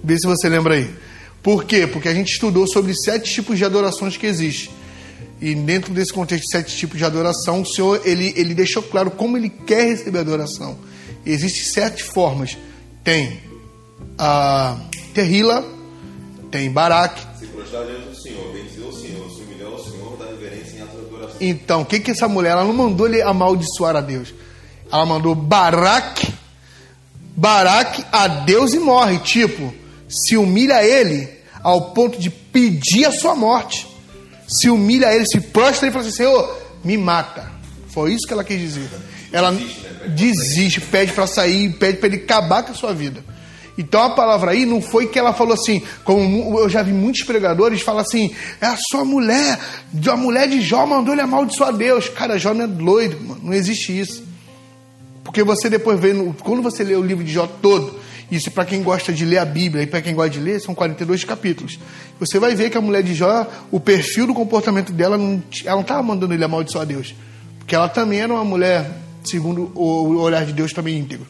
vê 0.03 0.17
se 0.17 0.25
você 0.25 0.47
lembra 0.47 0.75
aí. 0.75 0.89
Por 1.43 1.65
quê? 1.65 1.85
Porque 1.85 2.07
a 2.07 2.13
gente 2.13 2.31
estudou 2.31 2.67
sobre 2.67 2.93
sete 2.95 3.33
tipos 3.33 3.57
de 3.57 3.65
adorações 3.65 4.15
que 4.17 4.25
existem. 4.25 4.76
E 5.39 5.53
dentro 5.53 5.93
desse 5.93 6.11
contexto 6.11 6.43
de 6.45 6.51
sete 6.51 6.75
tipos 6.75 6.97
de 6.97 7.05
adoração, 7.05 7.61
o 7.61 7.65
Senhor 7.65 8.01
ele, 8.03 8.33
ele 8.35 8.55
deixou 8.55 8.81
claro 8.81 9.11
como 9.11 9.37
ele 9.37 9.49
quer 9.49 9.85
receber 9.87 10.19
adoração. 10.19 10.77
Existem 11.25 11.63
sete 11.63 12.03
formas. 12.03 12.57
Tem 13.03 13.39
a 14.17 14.77
Terrila, 15.13 15.63
tem 16.49 16.71
Barak. 16.71 17.21
Se 17.39 17.45
prostrar 17.47 17.85
diante 17.85 18.07
do 18.07 18.15
Senhor, 18.15 18.51
bendizer 18.51 18.85
o 18.85 18.93
Senhor, 18.93 19.29
se 19.29 19.41
humilhar 19.41 19.71
ao 19.71 19.83
Senhor, 19.83 20.17
dar 20.17 20.25
reverência 20.25 20.77
em 20.77 20.81
atos 20.81 20.99
de 20.99 21.05
adoração. 21.05 21.37
Então, 21.39 21.81
o 21.81 21.85
que 21.85 21.99
que 21.99 22.11
essa 22.11 22.27
mulher, 22.27 22.51
ela 22.51 22.63
não 22.63 22.73
mandou 22.73 23.07
ele 23.07 23.21
amaldiçoar 23.21 23.95
a 23.95 24.01
Deus. 24.01 24.33
Ela 24.91 25.05
mandou 25.05 25.35
Barak, 25.35 26.33
Barak 27.35 28.03
a 28.11 28.27
Deus 28.27 28.73
e 28.73 28.79
morre. 28.79 29.19
Tipo, 29.19 29.73
se 30.09 30.35
humilha 30.35 30.77
a 30.77 30.85
ele 30.85 31.29
ao 31.61 31.91
ponto 31.91 32.19
de 32.19 32.29
pedir 32.29 33.05
a 33.05 33.11
sua 33.11 33.35
morte. 33.35 33.96
Se 34.47 34.69
humilha 34.69 35.09
a 35.09 35.15
ele, 35.15 35.25
se 35.25 35.41
prostra 35.41 35.87
e 35.87 35.91
fala 35.91 36.05
assim: 36.05 36.15
Senhor, 36.15 36.57
me 36.83 36.97
mata. 36.97 37.51
Foi 37.89 38.13
isso 38.13 38.27
que 38.27 38.33
ela 38.33 38.43
quis 38.43 38.59
dizer. 38.59 38.89
Ela 39.31 39.51
desiste, 40.15 40.79
pede 40.79 41.11
para 41.11 41.27
sair, 41.27 41.73
pede 41.73 41.97
para 41.97 42.07
ele 42.07 42.17
acabar 42.17 42.63
com 42.63 42.71
a 42.71 42.75
sua 42.75 42.93
vida. 42.93 43.23
Então 43.77 44.01
a 44.01 44.09
palavra 44.09 44.51
aí 44.51 44.65
não 44.65 44.81
foi 44.81 45.07
que 45.07 45.19
ela 45.19 45.33
falou 45.33 45.53
assim, 45.53 45.83
como 46.03 46.59
eu 46.59 46.67
já 46.67 46.81
vi 46.81 46.91
muitos 46.91 47.23
pregadores 47.23 47.81
falar 47.81 48.01
assim, 48.01 48.33
é 48.59 48.65
a 48.65 48.77
sua 48.89 49.05
mulher, 49.05 49.59
a 50.09 50.15
mulher 50.15 50.47
de 50.47 50.61
Jó 50.61 50.85
mandou 50.87 51.13
ele 51.13 51.21
amaldiçoar 51.21 51.73
Deus. 51.73 52.09
Cara, 52.09 52.39
Jó 52.39 52.55
não 52.55 52.65
é 52.65 52.67
doido, 52.67 53.19
mano, 53.21 53.41
não 53.43 53.53
existe 53.53 53.97
isso. 53.97 54.23
Porque 55.23 55.43
você 55.43 55.69
depois 55.69 55.99
vê, 55.99 56.13
quando 56.41 56.63
você 56.63 56.83
lê 56.83 56.95
o 56.95 57.03
livro 57.03 57.23
de 57.23 57.31
Jó 57.31 57.45
todo, 57.61 57.96
isso 58.29 58.51
para 58.51 58.65
quem 58.65 58.83
gosta 58.83 59.13
de 59.13 59.23
ler 59.23 59.37
a 59.37 59.45
Bíblia 59.45 59.83
e 59.83 59.87
para 59.87 60.01
quem 60.01 60.13
gosta 60.13 60.31
de 60.31 60.39
ler, 60.39 60.59
são 60.59 60.75
42 60.75 61.23
capítulos. 61.23 61.79
Você 62.19 62.39
vai 62.39 62.55
ver 62.55 62.69
que 62.69 62.77
a 62.77 62.81
mulher 62.81 63.01
de 63.01 63.13
Jó, 63.13 63.47
o 63.71 63.79
perfil 63.79 64.27
do 64.27 64.33
comportamento 64.33 64.91
dela, 64.91 65.17
não, 65.17 65.41
ela 65.63 65.75
não 65.75 65.81
estava 65.81 66.03
mandando 66.03 66.33
ele 66.33 66.43
amaldiçoar 66.43 66.85
Deus. 66.85 67.15
Porque 67.57 67.73
ela 67.73 67.87
também 67.87 68.19
era 68.19 68.33
uma 68.33 68.43
mulher, 68.43 68.89
segundo 69.23 69.71
o 69.73 70.17
olhar 70.17 70.45
de 70.45 70.53
Deus, 70.53 70.73
também 70.73 70.97
íntegro. 70.97 71.27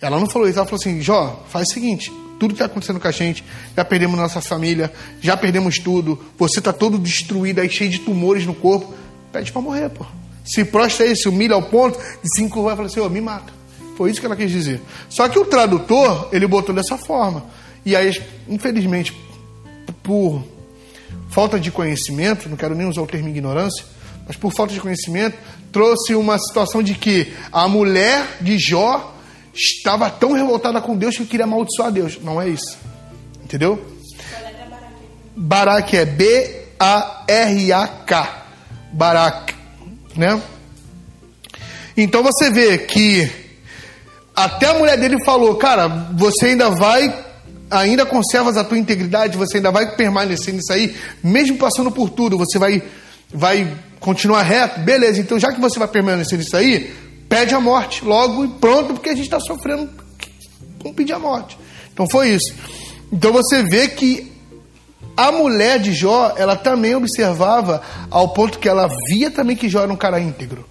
Ela 0.00 0.20
não 0.20 0.28
falou 0.28 0.46
isso, 0.46 0.58
ela 0.58 0.66
falou 0.66 0.80
assim: 0.80 1.00
Jó, 1.00 1.44
faz 1.48 1.70
o 1.70 1.72
seguinte, 1.72 2.12
tudo 2.38 2.48
que 2.48 2.54
está 2.54 2.66
acontecendo 2.66 3.00
com 3.00 3.08
a 3.08 3.10
gente, 3.10 3.42
já 3.74 3.84
perdemos 3.84 4.18
nossa 4.18 4.40
família, 4.42 4.92
já 5.20 5.36
perdemos 5.36 5.78
tudo, 5.78 6.22
você 6.38 6.58
está 6.58 6.72
todo 6.72 6.98
destruído 6.98 7.60
aí, 7.60 7.70
cheio 7.70 7.90
de 7.90 8.00
tumores 8.00 8.44
no 8.44 8.54
corpo, 8.54 8.94
pede 9.32 9.50
para 9.50 9.62
morrer, 9.62 9.88
pô. 9.88 10.04
Se 10.44 10.64
prostra 10.64 11.06
aí, 11.06 11.16
se 11.16 11.28
humilha 11.28 11.54
ao 11.54 11.62
ponto 11.62 11.98
de 11.98 12.34
se 12.34 12.42
encurvar 12.42 12.74
e 12.74 12.76
falar 12.76 12.88
assim: 12.88 13.00
oh, 13.00 13.08
me 13.08 13.20
mata. 13.20 13.55
Foi 13.96 14.10
isso 14.10 14.20
que 14.20 14.26
ela 14.26 14.36
quis 14.36 14.50
dizer. 14.50 14.80
Só 15.08 15.28
que 15.28 15.38
o 15.38 15.44
tradutor, 15.44 16.28
ele 16.30 16.46
botou 16.46 16.74
dessa 16.74 16.98
forma. 16.98 17.44
E 17.84 17.96
aí, 17.96 18.22
infelizmente, 18.46 19.16
por 20.02 20.44
falta 21.30 21.58
de 21.58 21.70
conhecimento, 21.70 22.48
não 22.48 22.56
quero 22.56 22.74
nem 22.74 22.86
usar 22.86 23.00
o 23.02 23.06
termo 23.06 23.28
ignorância, 23.28 23.84
mas 24.26 24.36
por 24.36 24.52
falta 24.52 24.74
de 24.74 24.80
conhecimento, 24.80 25.36
trouxe 25.72 26.14
uma 26.14 26.38
situação 26.38 26.82
de 26.82 26.94
que 26.94 27.32
a 27.50 27.66
mulher 27.68 28.38
de 28.40 28.58
Jó 28.58 29.14
estava 29.54 30.10
tão 30.10 30.32
revoltada 30.32 30.80
com 30.80 30.96
Deus 30.96 31.16
que 31.16 31.24
queria 31.24 31.44
amaldiçoar 31.44 31.90
Deus. 31.90 32.18
Não 32.22 32.40
é 32.40 32.48
isso. 32.48 32.76
Entendeu? 33.42 33.82
Barak 35.34 35.96
é 35.96 36.04
B-A-R-A-K. 36.04 36.76
Barak. 38.92 39.54
Né? 40.14 40.42
Então 41.96 42.22
você 42.22 42.50
vê 42.50 42.76
que 42.78 43.45
até 44.36 44.66
a 44.66 44.74
mulher 44.74 44.98
dele 44.98 45.16
falou, 45.24 45.54
cara, 45.56 45.88
você 45.88 46.48
ainda 46.48 46.68
vai, 46.68 47.24
ainda 47.70 48.04
conservas 48.04 48.58
a 48.58 48.62
tua 48.64 48.76
integridade, 48.76 49.38
você 49.38 49.56
ainda 49.56 49.70
vai 49.70 49.96
permanecer 49.96 50.52
nisso 50.52 50.70
aí, 50.74 50.94
mesmo 51.24 51.56
passando 51.56 51.90
por 51.90 52.10
tudo, 52.10 52.36
você 52.36 52.58
vai, 52.58 52.82
vai 53.32 53.74
continuar 53.98 54.42
reto, 54.42 54.80
beleza, 54.80 55.20
então 55.20 55.38
já 55.38 55.50
que 55.50 55.60
você 55.60 55.78
vai 55.78 55.88
permanecer 55.88 56.38
nisso 56.38 56.54
aí, 56.54 56.94
pede 57.30 57.54
a 57.54 57.60
morte 57.60 58.04
logo 58.04 58.44
e 58.44 58.48
pronto, 58.48 58.92
porque 58.92 59.08
a 59.08 59.14
gente 59.14 59.24
está 59.24 59.40
sofrendo, 59.40 59.88
vamos 60.82 60.94
pedir 60.94 61.14
a 61.14 61.18
morte. 61.18 61.58
Então 61.92 62.06
foi 62.06 62.28
isso. 62.28 62.54
Então 63.10 63.32
você 63.32 63.62
vê 63.62 63.88
que 63.88 64.30
a 65.16 65.32
mulher 65.32 65.78
de 65.78 65.94
Jó, 65.94 66.34
ela 66.36 66.54
também 66.54 66.94
observava 66.94 67.80
ao 68.10 68.28
ponto 68.28 68.58
que 68.58 68.68
ela 68.68 68.86
via 69.08 69.30
também 69.30 69.56
que 69.56 69.66
Jó 69.66 69.82
era 69.82 69.92
um 69.92 69.96
cara 69.96 70.20
íntegro. 70.20 70.68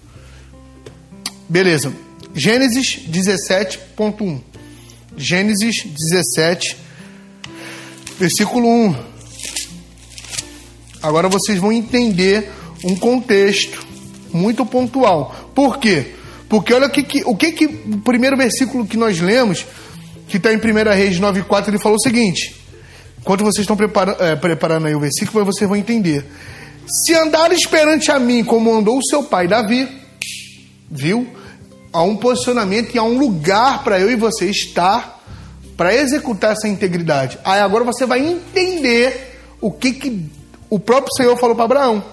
Beleza. 1.49 2.04
Gênesis 2.35 2.99
17.1. 3.09 4.41
Gênesis 5.15 5.85
17, 5.85 6.75
versículo 8.19 8.67
1. 8.67 8.95
Agora 11.01 11.29
vocês 11.29 11.57
vão 11.57 11.71
entender 11.71 12.51
um 12.83 12.93
contexto 12.93 13.85
muito 14.33 14.65
pontual. 14.65 15.51
Por 15.55 15.77
quê? 15.79 16.13
Porque 16.49 16.73
olha 16.73 16.87
o 16.87 16.89
que, 16.89 17.03
que, 17.03 17.23
o 17.25 17.37
que, 17.37 17.53
que 17.53 17.65
o 17.65 18.01
primeiro 18.03 18.35
versículo 18.35 18.85
que 18.85 18.97
nós 18.97 19.21
lemos, 19.21 19.65
que 20.27 20.35
está 20.35 20.53
em 20.53 20.57
1 20.57 20.59
Reis 20.93 21.17
9,4, 21.17 21.69
ele 21.69 21.79
falou 21.79 21.95
o 21.95 22.01
seguinte: 22.01 22.53
enquanto 23.17 23.45
vocês 23.45 23.63
estão 23.63 23.77
prepara, 23.77 24.17
é, 24.19 24.35
preparando 24.35 24.87
aí 24.87 24.95
o 24.95 24.99
versículo, 24.99 25.45
vocês 25.45 25.69
vão 25.69 25.77
entender. 25.77 26.25
Se 26.85 27.13
andares 27.13 27.65
perante 27.65 28.11
a 28.11 28.19
mim 28.19 28.43
como 28.43 28.73
andou 28.73 28.97
o 28.97 29.05
seu 29.05 29.23
pai 29.23 29.47
Davi, 29.47 29.87
viu? 30.91 31.25
Há 31.95 32.03
um 32.03 32.17
posicionamento 32.17 32.93
e 32.93 32.99
há 32.99 33.03
um 33.03 33.17
lugar 33.17 33.81
para 33.81 33.97
eu 33.97 34.11
e 34.11 34.17
você 34.17 34.47
estar 34.47 35.23
para 35.77 35.95
executar 35.95 36.51
essa 36.51 36.67
integridade. 36.67 37.39
Aí 37.41 37.61
agora 37.61 37.85
você 37.85 38.05
vai 38.05 38.19
entender 38.19 39.39
o 39.61 39.71
que, 39.71 39.93
que 39.93 40.29
o 40.69 40.77
próprio 40.77 41.13
Senhor 41.15 41.37
falou 41.37 41.55
para 41.55 41.63
Abraão. 41.63 42.03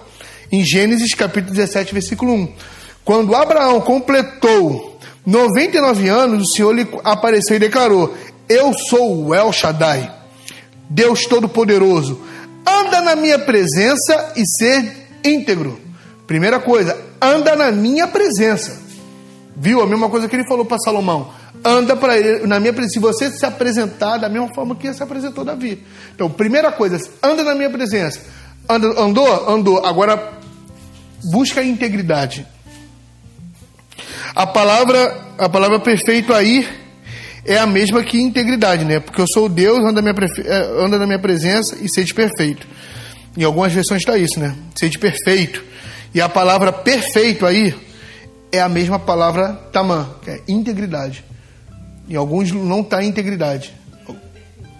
Em 0.49 0.63
Gênesis 0.63 1.13
capítulo 1.13 1.53
17, 1.53 1.93
versículo 1.93 2.31
1. 2.31 2.53
Quando 3.03 3.35
Abraão 3.35 3.81
completou 3.81 4.97
99 5.25 6.07
anos, 6.07 6.47
o 6.47 6.53
Senhor 6.53 6.71
lhe 6.71 6.87
apareceu 7.03 7.57
e 7.57 7.59
declarou: 7.59 8.15
Eu 8.47 8.73
sou 8.73 9.25
o 9.25 9.35
El 9.35 9.51
Shaddai, 9.51 10.09
Deus 10.89 11.25
Todo-Poderoso. 11.25 12.21
Anda 12.65 13.01
na 13.01 13.17
minha 13.17 13.37
presença 13.37 14.31
e 14.37 14.47
ser 14.47 15.09
íntegro. 15.25 15.77
Primeira 16.25 16.61
coisa, 16.61 16.97
anda 17.21 17.53
na 17.53 17.69
minha 17.69 18.07
presença. 18.07 18.82
Viu? 19.55 19.81
A 19.81 19.87
mesma 19.87 20.09
coisa 20.09 20.27
que 20.27 20.35
ele 20.35 20.47
falou 20.47 20.65
para 20.65 20.77
Salomão. 20.79 21.31
Anda 21.63 21.95
para 21.95 22.17
ele 22.17 22.47
na 22.47 22.59
minha 22.59 22.73
presença. 22.73 22.93
Se 22.93 22.99
você 22.99 23.29
se 23.31 23.45
apresentar 23.45 24.17
da 24.17 24.27
mesma 24.29 24.53
forma 24.53 24.75
que 24.75 24.93
se 24.93 25.01
apresentou 25.01 25.45
Davi. 25.45 25.83
Então, 26.13 26.29
primeira 26.29 26.71
coisa, 26.71 26.99
anda 27.21 27.43
na 27.43 27.55
minha 27.55 27.69
presença. 27.69 28.21
Andou? 28.67 29.49
Andou. 29.49 29.85
Agora, 29.85 30.33
busca 31.31 31.61
a 31.61 31.63
integridade. 31.63 32.45
A 34.35 34.47
palavra, 34.47 35.21
a 35.37 35.47
palavra 35.47 35.79
perfeito 35.79 36.33
aí 36.33 36.67
é 37.45 37.57
a 37.57 37.67
mesma 37.67 38.03
que 38.03 38.19
integridade, 38.19 38.83
né? 38.83 38.99
Porque 38.99 39.21
eu 39.21 39.27
sou 39.27 39.47
Deus, 39.47 39.79
anda 39.79 40.01
na 40.01 40.13
minha, 40.13 40.25
eh, 40.39 40.83
anda 40.83 40.97
na 40.97 41.05
minha 41.05 41.19
presença 41.19 41.77
e 41.81 41.89
sede 41.89 42.13
perfeito. 42.13 42.65
Em 43.37 43.43
algumas 43.43 43.71
versões 43.71 44.01
está 44.01 44.17
isso, 44.17 44.39
né? 44.39 44.55
Sede 44.75 44.97
perfeito. 44.97 45.63
E 46.13 46.21
a 46.21 46.29
palavra 46.29 46.71
perfeito 46.71 47.45
aí 47.45 47.75
é 48.53 48.61
a 48.61 48.69
mesma 48.69 48.99
palavra 48.99 49.53
tamã, 49.71 50.07
que 50.21 50.29
é 50.29 50.41
integridade. 50.47 51.25
Em 52.07 52.15
alguns 52.15 52.51
não 52.51 52.81
está 52.81 53.03
integridade. 53.03 53.73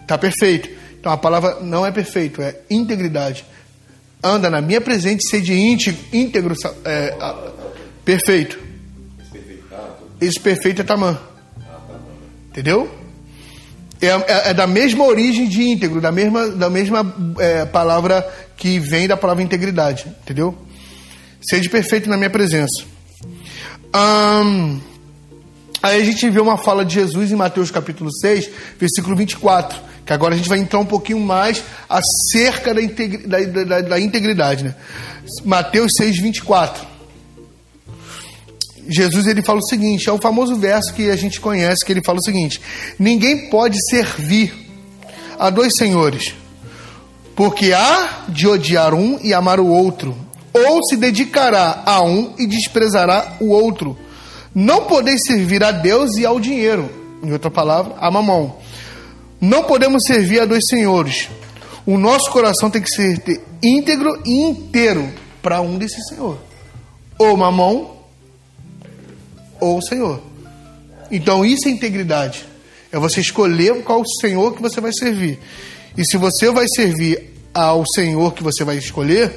Está 0.02 0.16
perfeito. 0.16 0.70
Então 1.00 1.12
a 1.12 1.18
palavra 1.18 1.58
não 1.60 1.84
é 1.84 1.92
perfeito, 1.92 2.40
é 2.40 2.56
integridade. 2.70 3.44
Anda 4.24 4.48
na 4.48 4.62
minha 4.62 4.80
presença 4.80 5.26
e 5.26 5.30
sede 5.30 5.54
íntegro, 6.14 6.56
é, 6.86 7.18
perfeito. 8.06 8.60
Esse 10.22 10.40
perfeito 10.40 10.82
é 10.82 10.86
Tamã. 10.86 11.20
Entendeu? 12.50 12.90
É, 14.00 14.08
é, 14.08 14.50
é 14.50 14.54
da 14.54 14.68
mesma 14.68 15.04
origem 15.04 15.50
de 15.50 15.64
íntegro, 15.64 16.00
da 16.00 16.12
mesma, 16.12 16.48
da 16.50 16.70
mesma 16.70 17.16
é, 17.40 17.66
palavra 17.66 18.22
que 18.56 18.78
vem 18.78 19.08
da 19.08 19.18
palavra 19.18 19.42
integridade. 19.42 20.06
Entendeu? 20.22 20.56
Seja 21.42 21.68
perfeito 21.72 22.08
na 22.08 22.18
minha 22.18 22.30
presença. 22.30 22.93
Hum, 23.96 24.82
aí 25.82 26.02
a 26.02 26.04
gente 26.04 26.28
vê 26.28 26.40
uma 26.40 26.58
fala 26.58 26.84
de 26.84 26.96
Jesus 26.96 27.32
em 27.32 27.36
Mateus 27.36 27.70
capítulo 27.70 28.12
6, 28.12 28.50
versículo 28.80 29.16
24, 29.16 29.80
que 30.04 30.12
agora 30.12 30.34
a 30.34 30.38
gente 30.38 30.50
vai 30.50 30.58
entrar 30.58 30.80
um 30.80 30.86
pouquinho 30.86 31.20
mais 31.20 31.64
acerca 31.88 32.74
da, 32.74 32.82
integri, 32.82 33.28
da, 33.28 33.40
da, 33.40 33.82
da 33.82 34.00
integridade. 34.00 34.64
Né? 34.64 34.76
Mateus 35.46 35.92
6, 35.96 36.18
24. 36.20 36.88
Jesus 38.88 39.28
ele 39.28 39.44
fala 39.44 39.60
o 39.60 39.66
seguinte, 39.66 40.10
é 40.10 40.12
o 40.12 40.18
famoso 40.18 40.56
verso 40.56 40.94
que 40.94 41.10
a 41.10 41.16
gente 41.16 41.40
conhece, 41.40 41.86
que 41.86 41.92
ele 41.92 42.04
fala 42.04 42.18
o 42.18 42.24
seguinte: 42.24 42.60
Ninguém 42.98 43.50
pode 43.50 43.78
servir 43.90 44.54
a 45.38 45.50
dois 45.50 45.76
senhores, 45.76 46.34
porque 47.36 47.74
há 47.74 48.26
de 48.28 48.48
odiar 48.48 48.94
um 48.94 49.20
e 49.22 49.34
amar 49.34 49.60
o 49.60 49.68
outro, 49.68 50.18
ou 50.54 50.84
se 50.84 50.96
dedicará 50.96 51.84
a 51.86 52.02
um 52.02 52.34
e 52.38 52.46
desprezará 52.46 53.38
o 53.40 53.50
outro. 53.50 53.98
Não 54.54 54.86
podeis 54.86 55.26
servir 55.26 55.64
a 55.64 55.72
Deus 55.72 56.16
e 56.18 56.26
ao 56.26 56.40
dinheiro. 56.40 56.90
Em 57.24 57.32
outra 57.32 57.50
palavra, 57.50 57.96
a 57.98 58.12
mamão. 58.12 58.58
Não 59.42 59.64
podemos 59.64 60.04
servir 60.06 60.42
a 60.42 60.46
dois 60.46 60.66
senhores. 60.68 61.30
O 61.86 61.98
nosso 61.98 62.30
coração 62.32 62.70
tem 62.70 62.82
que 62.82 62.90
ser 62.90 63.22
íntegro 63.62 64.22
e 64.26 64.42
inteiro 64.42 65.10
para 65.42 65.60
um 65.62 65.78
desses 65.78 66.08
senhor. 66.08 66.38
Ou 67.18 67.36
mamão, 67.36 67.94
ou 69.64 69.78
o 69.78 69.82
Senhor. 69.82 70.22
Então 71.10 71.46
isso 71.46 71.68
é 71.68 71.72
integridade. 71.72 72.46
É 72.92 73.00
você 73.00 73.22
escolher 73.22 73.84
qual 73.84 74.04
Senhor 74.22 74.54
que 74.54 74.62
você 74.62 74.82
vai 74.82 74.92
servir. 74.92 75.40
E 75.98 76.06
se 76.06 76.18
você 76.18 76.52
vai 76.52 76.66
servir 76.68 77.32
ao 77.54 77.86
Senhor 77.88 78.34
que 78.34 78.44
você 78.44 78.64
vai 78.64 78.78
escolher, 78.78 79.34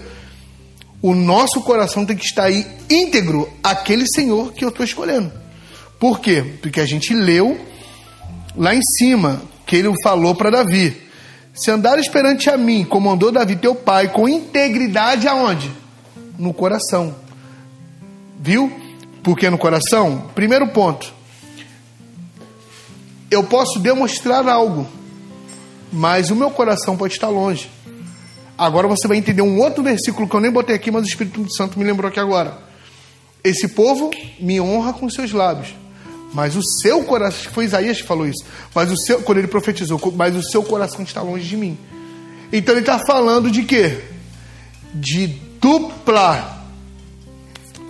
o 1.02 1.14
nosso 1.14 1.60
coração 1.62 2.04
tem 2.04 2.16
que 2.16 2.24
estar 2.24 2.44
aí 2.44 2.66
íntegro 2.90 3.48
àquele 3.62 4.06
Senhor 4.06 4.52
que 4.52 4.64
eu 4.64 4.70
estou 4.70 4.84
escolhendo. 4.84 5.32
Por 5.98 6.20
quê? 6.20 6.44
Porque 6.60 6.80
a 6.80 6.86
gente 6.86 7.14
leu 7.14 7.58
lá 8.56 8.74
em 8.74 8.82
cima 8.82 9.42
que 9.66 9.76
ele 9.76 9.92
falou 10.02 10.34
para 10.34 10.50
Davi: 10.50 10.96
Se 11.54 11.70
andares 11.70 12.08
perante 12.08 12.50
a 12.50 12.56
mim, 12.56 12.84
como 12.84 13.10
andou 13.10 13.32
Davi 13.32 13.56
teu 13.56 13.74
pai, 13.74 14.08
com 14.08 14.28
integridade 14.28 15.26
aonde? 15.28 15.70
No 16.38 16.52
coração. 16.52 17.14
Viu? 18.38 18.70
Por 19.22 19.36
que 19.36 19.50
no 19.50 19.58
coração? 19.58 20.30
Primeiro 20.34 20.68
ponto. 20.68 21.12
Eu 23.30 23.42
posso 23.42 23.80
demonstrar 23.80 24.48
algo, 24.48 24.86
mas 25.92 26.30
o 26.30 26.36
meu 26.36 26.50
coração 26.50 26.96
pode 26.96 27.14
estar 27.14 27.28
longe. 27.28 27.68
Agora 28.58 28.88
você 28.88 29.06
vai 29.06 29.18
entender 29.18 29.42
um 29.42 29.60
outro 29.60 29.82
versículo 29.82 30.28
que 30.28 30.34
eu 30.34 30.40
nem 30.40 30.50
botei 30.50 30.74
aqui, 30.74 30.90
mas 30.90 31.04
o 31.04 31.08
Espírito 31.08 31.46
Santo 31.54 31.78
me 31.78 31.84
lembrou 31.84 32.08
aqui 32.08 32.18
agora. 32.18 32.58
Esse 33.44 33.68
povo 33.68 34.10
me 34.40 34.60
honra 34.60 34.92
com 34.92 35.08
seus 35.10 35.32
lábios, 35.32 35.74
mas 36.32 36.56
o 36.56 36.62
seu 36.62 37.04
coração, 37.04 37.52
foi 37.52 37.64
Isaías 37.64 38.00
que 38.00 38.06
falou 38.06 38.26
isso, 38.26 38.44
mas 38.74 38.90
o 38.90 38.96
seu, 38.96 39.22
quando 39.22 39.38
ele 39.38 39.46
profetizou, 39.46 40.00
mas 40.16 40.34
o 40.34 40.42
seu 40.42 40.62
coração 40.62 41.02
está 41.02 41.20
longe 41.20 41.46
de 41.46 41.56
mim. 41.56 41.78
Então 42.52 42.74
ele 42.74 42.80
está 42.80 42.98
falando 42.98 43.50
de 43.50 43.62
quê? 43.62 44.02
De 44.94 45.26
dupla 45.60 46.64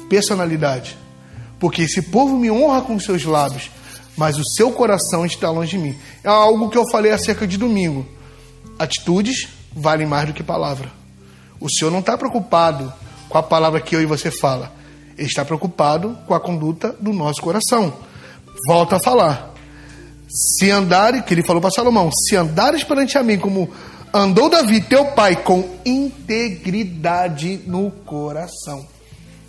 personalidade. 0.08 0.96
Porque 1.58 1.82
esse 1.82 2.02
povo 2.02 2.37
me 2.37 2.50
honra 2.50 2.82
com 2.82 2.99
seus 2.99 3.25
lábios, 3.25 3.70
mas 4.16 4.37
o 4.38 4.44
seu 4.44 4.72
coração 4.72 5.24
está 5.24 5.50
longe 5.50 5.70
de 5.70 5.79
mim. 5.79 5.96
É 6.24 6.29
algo 6.29 6.68
que 6.68 6.76
eu 6.76 6.85
falei 6.90 7.12
acerca 7.12 7.46
de 7.46 7.57
domingo. 7.57 8.07
Atitudes 8.79 9.48
valem 9.76 10.06
mais 10.06 10.26
do 10.26 10.32
que 10.32 10.42
palavra. 10.42 10.90
O 11.60 11.70
Senhor 11.70 11.90
não 11.90 12.00
está 12.00 12.16
preocupado 12.16 12.92
com 13.28 13.36
a 13.36 13.42
palavra 13.42 13.80
que 13.80 13.94
eu 13.94 14.00
e 14.00 14.06
você 14.06 14.30
fala. 14.30 14.72
Ele 15.16 15.28
está 15.28 15.44
preocupado 15.44 16.16
com 16.26 16.34
a 16.34 16.40
conduta 16.40 16.94
do 16.98 17.12
nosso 17.12 17.40
coração. 17.42 17.92
Volta 18.66 18.96
a 18.96 19.00
falar. 19.00 19.54
Se 20.28 20.70
andares, 20.70 21.22
que 21.24 21.34
ele 21.34 21.42
falou 21.42 21.60
para 21.60 21.70
Salomão, 21.70 22.10
se 22.10 22.34
andares 22.34 22.82
perante 22.82 23.16
a 23.16 23.22
mim 23.22 23.38
como 23.38 23.70
andou 24.12 24.48
Davi, 24.48 24.80
teu 24.80 25.06
pai, 25.12 25.36
com 25.36 25.78
integridade 25.84 27.60
no 27.66 27.90
coração. 27.90 28.86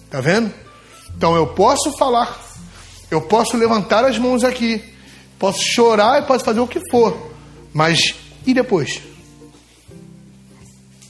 Tá 0.10 0.22
vendo? 0.22 0.54
Então 1.16 1.36
eu 1.36 1.48
posso 1.48 1.92
falar, 1.98 2.40
eu 3.10 3.22
posso 3.22 3.58
levantar 3.58 4.06
as 4.06 4.18
mãos 4.20 4.44
aqui, 4.44 4.84
posso 5.40 5.62
chorar 5.62 6.22
e 6.22 6.26
posso 6.26 6.46
fazer 6.46 6.60
o 6.60 6.68
que 6.68 6.80
for, 6.92 7.32
mas 7.74 8.14
e 8.46 8.54
depois? 8.54 9.02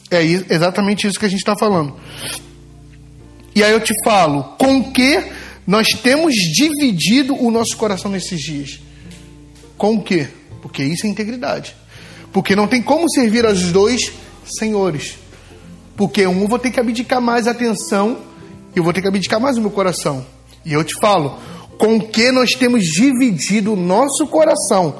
É 0.10 0.24
exatamente 0.24 1.06
isso 1.06 1.20
que 1.20 1.26
a 1.26 1.30
gente 1.30 1.39
está 1.39 1.56
falando. 1.58 1.96
E 3.54 3.63
aí 3.63 3.72
eu 3.72 3.82
te 3.82 3.93
falo, 4.04 4.43
com 4.58 4.91
que 4.91 5.24
nós 5.65 5.89
temos 5.89 6.36
dividido 6.36 7.36
o 7.36 7.52
nosso 7.52 7.76
coração 7.76 8.10
nesses 8.10 8.39
dias? 8.39 8.80
Com 9.78 9.96
o 9.96 10.04
quê? 10.04 10.28
Porque 10.62 10.84
isso 10.84 11.06
é 11.06 11.10
integridade. 11.10 11.76
Porque 12.32 12.56
não 12.56 12.67
tem 12.67 12.82
como 12.82 13.10
servir 13.10 13.46
aos 13.46 13.72
dois 13.72 14.12
senhores. 14.46 15.17
Porque 15.96 16.26
um 16.26 16.41
eu 16.41 16.48
vou 16.48 16.60
ter 16.60 16.72
que 16.72 16.80
abdicar 16.80 17.20
mais 17.20 17.48
atenção 17.48 18.20
e 18.74 18.78
eu 18.78 18.84
vou 18.84 18.93
ter 18.93 19.02
que 19.02 19.08
abdicar 19.08 19.39
mais 19.39 19.58
o 19.58 19.62
meu 19.62 19.72
coração. 19.72 20.26
E 20.63 20.72
eu 20.72 20.84
te 20.84 20.96
falo, 21.02 21.38
com 21.78 22.00
que 22.00 22.32
nós 22.32 22.54
temos 22.54 22.86
dividido 22.86 23.74
o 23.74 23.76
nosso 23.76 24.28
coração? 24.28 25.00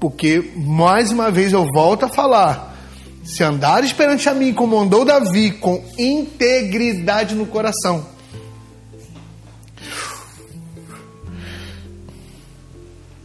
Porque, 0.00 0.52
mais 0.56 1.10
uma 1.10 1.30
vez, 1.30 1.52
eu 1.52 1.66
volto 1.74 2.04
a 2.04 2.08
falar 2.08 2.67
se 3.28 3.44
andares 3.44 3.92
perante 3.92 4.26
a 4.26 4.34
mim, 4.34 4.54
como 4.54 4.80
andou 4.80 5.04
Davi, 5.04 5.50
com 5.50 5.84
integridade 5.98 7.34
no 7.34 7.44
coração. 7.44 8.06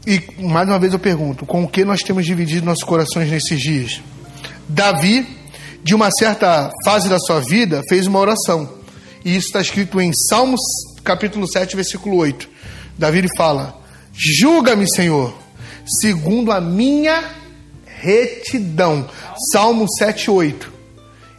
E 0.05 0.21
mais 0.41 0.67
uma 0.67 0.77
vez 0.77 0.91
eu 0.91 0.99
pergunto: 0.99 1.45
com 1.45 1.63
o 1.63 1.67
que 1.69 1.85
nós 1.85 2.01
temos 2.01 2.25
dividido 2.25 2.65
nossos 2.65 2.83
corações 2.83 3.31
nesses 3.31 3.61
dias? 3.61 4.01
Davi, 4.67 5.25
de 5.81 5.95
uma 5.95 6.11
certa 6.11 6.69
fase 6.83 7.07
da 7.07 7.17
sua 7.17 7.39
vida, 7.39 7.81
fez 7.87 8.05
uma 8.05 8.19
oração. 8.19 8.77
E 9.23 9.37
isso 9.37 9.47
está 9.47 9.61
escrito 9.61 10.01
em 10.01 10.11
Salmos 10.11 10.59
capítulo 11.05 11.49
7, 11.49 11.77
versículo 11.77 12.17
8. 12.17 12.49
Davi 12.97 13.25
fala: 13.37 13.81
Julga-me, 14.11 14.85
Senhor, 14.93 15.33
segundo 15.85 16.51
a 16.51 16.59
minha 16.59 17.42
retidão. 18.03 19.09
Salmo 19.51 19.87
7,8. 19.99 20.67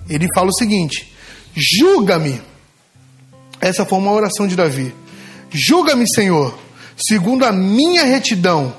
Ele 0.08 0.26
fala 0.34 0.48
o 0.48 0.54
seguinte: 0.54 1.14
Julga-me. 1.54 2.40
Essa 3.60 3.84
foi 3.84 3.98
uma 3.98 4.12
oração 4.12 4.48
de 4.48 4.56
Davi. 4.56 4.94
Julga-me, 5.50 6.08
Senhor, 6.08 6.58
segundo 6.96 7.44
a 7.44 7.52
minha 7.52 8.04
retidão 8.04 8.74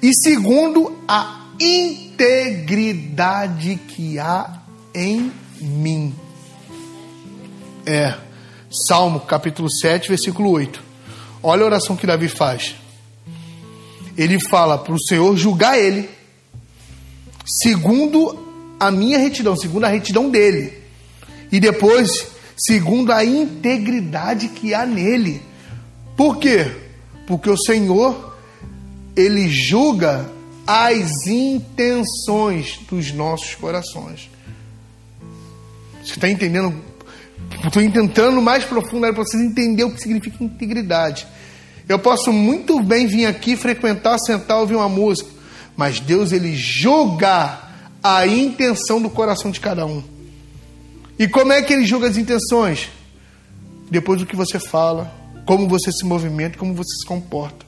e 0.00 0.14
segundo 0.14 0.96
a 1.06 1.48
integridade 1.60 3.76
que 3.88 4.18
há 4.18 4.62
em 4.94 5.30
mim. 5.60 6.14
É, 7.84 8.14
Salmo 8.70 9.20
capítulo 9.20 9.70
7, 9.70 10.08
versículo 10.08 10.50
8. 10.50 10.82
Olha 11.42 11.62
a 11.62 11.66
oração 11.66 11.96
que 11.96 12.06
Davi 12.06 12.28
faz. 12.28 12.74
Ele 14.16 14.40
fala 14.40 14.78
para 14.78 14.94
o 14.94 15.00
Senhor 15.00 15.36
julgar 15.36 15.78
ele 15.78 16.08
segundo 17.48 18.46
a 18.78 18.90
minha 18.90 19.18
retidão, 19.18 19.56
segundo 19.56 19.84
a 19.84 19.88
retidão 19.88 20.28
dele. 20.28 20.74
E 21.50 21.58
depois, 21.58 22.28
segundo 22.56 23.10
a 23.10 23.24
integridade 23.24 24.48
que 24.48 24.74
há 24.74 24.84
nele. 24.84 25.40
Por 26.16 26.36
quê? 26.36 26.70
Porque 27.26 27.48
o 27.48 27.56
Senhor, 27.56 28.36
ele 29.16 29.48
julga 29.48 30.30
as 30.66 31.26
intenções 31.26 32.78
dos 32.90 33.10
nossos 33.12 33.54
corações. 33.54 34.30
Você 36.04 36.12
está 36.12 36.28
entendendo? 36.28 36.74
Estou 37.64 37.82
tentando 37.90 38.42
mais 38.42 38.64
profundo 38.64 39.00
para 39.00 39.12
vocês 39.24 39.42
entenderem 39.42 39.90
o 39.90 39.94
que 39.94 40.02
significa 40.02 40.44
integridade. 40.44 41.26
Eu 41.88 41.98
posso 41.98 42.30
muito 42.32 42.82
bem 42.82 43.06
vir 43.06 43.24
aqui, 43.24 43.56
frequentar, 43.56 44.18
sentar, 44.18 44.58
ouvir 44.58 44.74
uma 44.74 44.88
música 44.88 45.37
mas 45.78 46.00
Deus 46.00 46.32
ele 46.32 46.56
julga 46.56 47.56
a 48.02 48.26
intenção 48.26 49.00
do 49.00 49.08
coração 49.08 49.48
de 49.52 49.60
cada 49.60 49.86
um. 49.86 50.02
E 51.16 51.28
como 51.28 51.52
é 51.52 51.62
que 51.62 51.72
ele 51.72 51.86
julga 51.86 52.08
as 52.08 52.16
intenções? 52.16 52.88
Depois 53.88 54.18
do 54.18 54.26
que 54.26 54.34
você 54.34 54.58
fala, 54.58 55.14
como 55.46 55.68
você 55.68 55.92
se 55.92 56.04
movimenta, 56.04 56.58
como 56.58 56.74
você 56.74 56.96
se 56.96 57.06
comporta. 57.06 57.64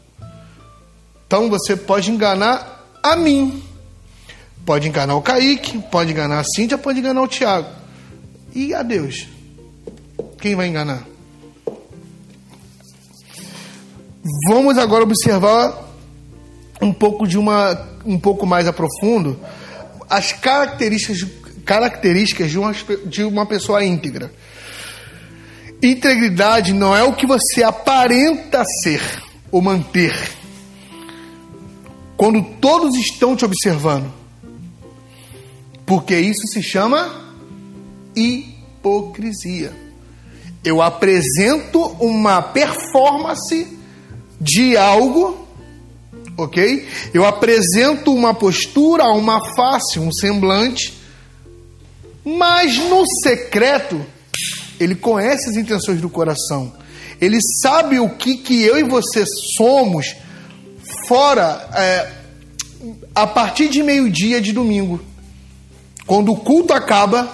Então 1.24 1.48
você 1.48 1.76
pode 1.76 2.10
enganar 2.10 2.84
a 3.00 3.14
mim, 3.14 3.62
pode 4.66 4.88
enganar 4.88 5.14
o 5.14 5.22
Kaique, 5.22 5.78
pode 5.78 6.10
enganar 6.10 6.40
a 6.40 6.44
Cíntia, 6.44 6.76
pode 6.76 6.98
enganar 6.98 7.22
o 7.22 7.28
Tiago. 7.28 7.70
E 8.52 8.74
a 8.74 8.82
Deus? 8.82 9.28
Quem 10.40 10.56
vai 10.56 10.66
enganar? 10.66 11.06
Vamos 14.48 14.76
agora 14.78 15.04
observar 15.04 15.89
um 16.80 16.92
pouco 16.92 17.26
de 17.26 17.38
uma 17.38 17.88
um 18.04 18.18
pouco 18.18 18.46
mais 18.46 18.66
a 18.66 18.72
profundo 18.72 19.38
as 20.08 20.32
características 20.32 21.26
características 21.64 22.50
de 22.50 22.58
uma, 22.58 22.72
de 23.06 23.22
uma 23.22 23.46
pessoa 23.46 23.84
íntegra. 23.84 24.32
Integridade 25.82 26.72
não 26.72 26.96
é 26.96 27.04
o 27.04 27.12
que 27.12 27.26
você 27.26 27.62
aparenta 27.62 28.64
ser 28.82 29.00
ou 29.52 29.62
manter 29.62 30.14
quando 32.16 32.42
todos 32.60 32.96
estão 32.96 33.34
te 33.34 33.44
observando. 33.44 34.12
Porque 35.86 36.14
isso 36.18 36.46
se 36.46 36.62
chama 36.62 37.32
hipocrisia. 38.14 39.72
Eu 40.62 40.82
apresento 40.82 41.80
uma 41.98 42.42
performance 42.42 43.78
de 44.38 44.76
algo, 44.76 45.48
ok? 46.42 46.86
Eu 47.12 47.24
apresento 47.24 48.14
uma 48.14 48.34
postura, 48.34 49.04
uma 49.10 49.40
face, 49.54 49.98
um 49.98 50.12
semblante, 50.12 50.98
mas 52.24 52.76
no 52.76 53.04
secreto, 53.22 54.04
ele 54.78 54.94
conhece 54.94 55.50
as 55.50 55.56
intenções 55.56 56.00
do 56.00 56.08
coração. 56.08 56.72
Ele 57.20 57.38
sabe 57.62 57.98
o 57.98 58.08
que, 58.08 58.36
que 58.36 58.62
eu 58.62 58.78
e 58.78 58.82
você 58.82 59.24
somos 59.56 60.16
fora, 61.06 61.68
é, 61.74 62.12
a 63.14 63.26
partir 63.26 63.68
de 63.68 63.82
meio-dia 63.82 64.40
de 64.40 64.52
domingo. 64.52 65.00
Quando 66.06 66.32
o 66.32 66.36
culto 66.36 66.72
acaba, 66.72 67.30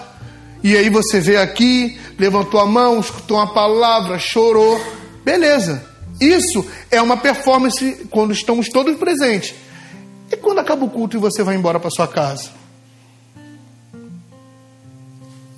e 0.62 0.76
aí 0.76 0.90
você 0.90 1.20
vê 1.20 1.36
aqui, 1.36 1.98
levantou 2.18 2.60
a 2.60 2.66
mão, 2.66 2.98
escutou 2.98 3.36
uma 3.36 3.52
palavra, 3.52 4.18
chorou. 4.18 4.80
Beleza. 5.24 5.95
Isso 6.20 6.64
é 6.90 7.00
uma 7.00 7.16
performance 7.16 8.06
quando 8.10 8.32
estamos 8.32 8.68
todos 8.68 8.96
presentes. 8.96 9.54
E 10.30 10.36
quando 10.36 10.58
acaba 10.58 10.84
o 10.84 10.90
culto 10.90 11.16
e 11.16 11.20
você 11.20 11.42
vai 11.42 11.56
embora 11.56 11.78
para 11.78 11.90
sua 11.90 12.08
casa? 12.08 12.50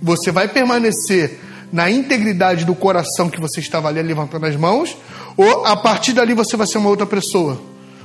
Você 0.00 0.30
vai 0.30 0.48
permanecer 0.48 1.40
na 1.72 1.90
integridade 1.90 2.64
do 2.64 2.74
coração 2.74 3.28
que 3.28 3.40
você 3.40 3.60
estava 3.60 3.88
ali 3.88 4.02
levantando 4.02 4.46
as 4.46 4.56
mãos, 4.56 4.96
ou 5.36 5.66
a 5.66 5.76
partir 5.76 6.12
dali 6.12 6.34
você 6.34 6.56
vai 6.56 6.66
ser 6.66 6.78
uma 6.78 6.88
outra 6.88 7.06
pessoa? 7.06 7.60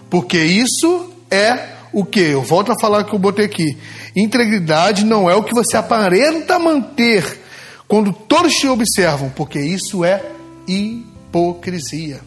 Porque 0.09 0.37
isso 0.37 1.11
é 1.29 1.73
o 1.91 2.03
que? 2.03 2.19
Eu 2.19 2.41
volto 2.41 2.71
a 2.71 2.79
falar 2.79 3.03
que 3.03 3.13
eu 3.13 3.19
botei 3.19 3.45
aqui. 3.45 3.77
Integridade 4.15 5.05
não 5.05 5.29
é 5.29 5.35
o 5.35 5.43
que 5.43 5.53
você 5.53 5.77
aparenta 5.77 6.59
manter 6.59 7.41
quando 7.87 8.11
todos 8.11 8.53
te 8.53 8.67
observam, 8.67 9.29
porque 9.29 9.59
isso 9.59 10.03
é 10.03 10.23
hipocrisia. 10.67 12.21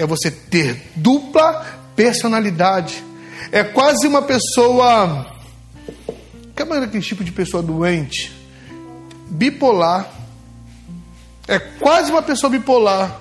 É 0.00 0.06
você 0.06 0.30
ter 0.30 0.82
dupla 0.96 1.78
personalidade. 1.94 3.04
É 3.52 3.62
quase 3.62 4.06
uma 4.06 4.22
pessoa. 4.22 5.26
Que 6.56 6.62
é 6.62 6.64
aquele 6.64 7.02
tipo 7.02 7.22
de 7.22 7.30
pessoa 7.30 7.62
doente? 7.62 8.32
Bipolar. 9.28 10.10
É 11.46 11.58
quase 11.58 12.10
uma 12.10 12.22
pessoa 12.22 12.48
bipolar. 12.48 13.14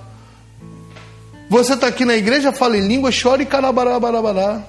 Você 1.50 1.74
está 1.74 1.88
aqui 1.88 2.06
na 2.06 2.16
igreja, 2.16 2.54
fala 2.54 2.78
em 2.78 2.88
língua, 2.88 3.12
chora 3.12 3.44
e 3.44 3.46
carabarabarabara. 3.46 4.66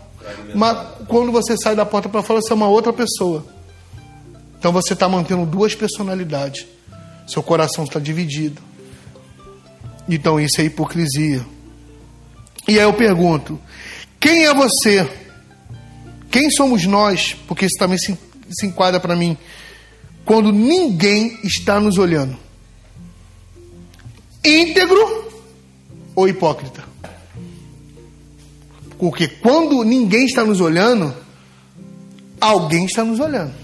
Mas 0.52 0.78
quando 1.06 1.30
você 1.30 1.56
sai 1.56 1.76
da 1.76 1.86
porta 1.86 2.08
para 2.08 2.24
fora, 2.24 2.40
você 2.40 2.52
é 2.52 2.56
uma 2.56 2.66
outra 2.66 2.92
pessoa. 2.92 3.46
Então 4.58 4.72
você 4.72 4.94
está 4.94 5.08
mantendo 5.08 5.46
duas 5.46 5.76
personalidades. 5.76 6.66
Seu 7.28 7.40
coração 7.40 7.84
está 7.84 8.00
dividido. 8.00 8.60
Então 10.08 10.40
isso 10.40 10.60
é 10.60 10.64
hipocrisia. 10.64 11.46
E 12.68 12.78
aí 12.78 12.84
eu 12.84 12.92
pergunto: 12.92 13.58
quem 14.18 14.44
é 14.46 14.54
você? 14.54 15.08
Quem 16.30 16.50
somos 16.50 16.86
nós? 16.86 17.34
Porque 17.48 17.66
isso 17.66 17.78
também 17.78 17.98
se, 17.98 18.16
se 18.50 18.66
enquadra 18.66 19.00
para 19.00 19.16
mim. 19.16 19.36
Quando 20.24 20.52
ninguém 20.52 21.38
está 21.42 21.80
nos 21.80 21.98
olhando. 21.98 22.36
Íntegro 24.44 25.32
ou 26.14 26.28
hipócrita? 26.28 26.84
Porque 28.98 29.26
quando 29.26 29.82
ninguém 29.82 30.26
está 30.26 30.44
nos 30.44 30.60
olhando, 30.60 31.14
alguém 32.40 32.84
está 32.84 33.02
nos 33.02 33.18
olhando. 33.18 33.54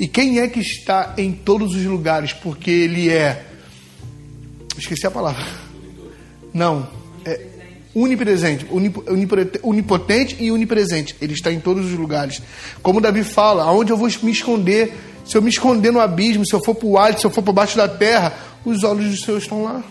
E 0.00 0.08
quem 0.08 0.40
é 0.40 0.48
que 0.48 0.60
está 0.60 1.14
em 1.16 1.32
todos 1.32 1.74
os 1.76 1.84
lugares? 1.84 2.32
Porque 2.32 2.70
ele 2.70 3.08
é. 3.08 3.46
Esqueci 4.76 5.06
a 5.06 5.10
palavra. 5.10 5.46
Não. 6.52 7.01
É 7.24 7.52
unipresente, 7.94 8.66
onipotente 9.62 10.36
e 10.40 10.50
unipresente. 10.50 11.14
Ele 11.20 11.34
está 11.34 11.52
em 11.52 11.60
todos 11.60 11.86
os 11.86 11.92
lugares. 11.92 12.42
Como 12.82 13.00
Davi 13.00 13.22
fala, 13.22 13.64
aonde 13.64 13.92
eu 13.92 13.96
vou 13.96 14.08
me 14.22 14.32
esconder? 14.32 14.92
Se 15.24 15.36
eu 15.36 15.42
me 15.42 15.50
esconder 15.50 15.92
no 15.92 16.00
abismo, 16.00 16.44
se 16.44 16.54
eu 16.54 16.64
for 16.64 16.74
para 16.74 16.86
o 16.86 16.98
alto, 16.98 17.20
se 17.20 17.26
eu 17.26 17.30
for 17.30 17.42
para 17.42 17.52
baixo 17.52 17.76
da 17.76 17.86
terra, 17.86 18.32
os 18.64 18.82
olhos 18.82 19.10
do 19.10 19.16
Senhor 19.16 19.38
estão 19.38 19.62
lá. 19.62 19.82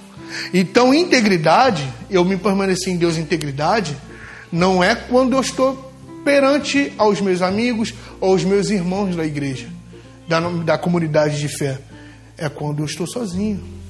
Então, 0.53 0.93
integridade, 0.93 1.87
eu 2.09 2.25
me 2.25 2.37
permanecer 2.37 2.93
em 2.93 2.97
Deus 2.97 3.17
integridade, 3.17 3.95
não 4.51 4.83
é 4.83 4.95
quando 4.95 5.33
eu 5.33 5.41
estou 5.41 5.91
perante 6.23 6.91
aos 6.97 7.21
meus 7.21 7.41
amigos 7.41 7.93
ou 8.19 8.31
aos 8.31 8.43
meus 8.43 8.69
irmãos 8.69 9.15
da 9.15 9.25
igreja, 9.25 9.67
da, 10.27 10.39
da 10.39 10.77
comunidade 10.77 11.39
de 11.39 11.47
fé. 11.47 11.79
É 12.37 12.49
quando 12.49 12.79
eu 12.79 12.85
estou 12.85 13.05
sozinho. 13.05 13.80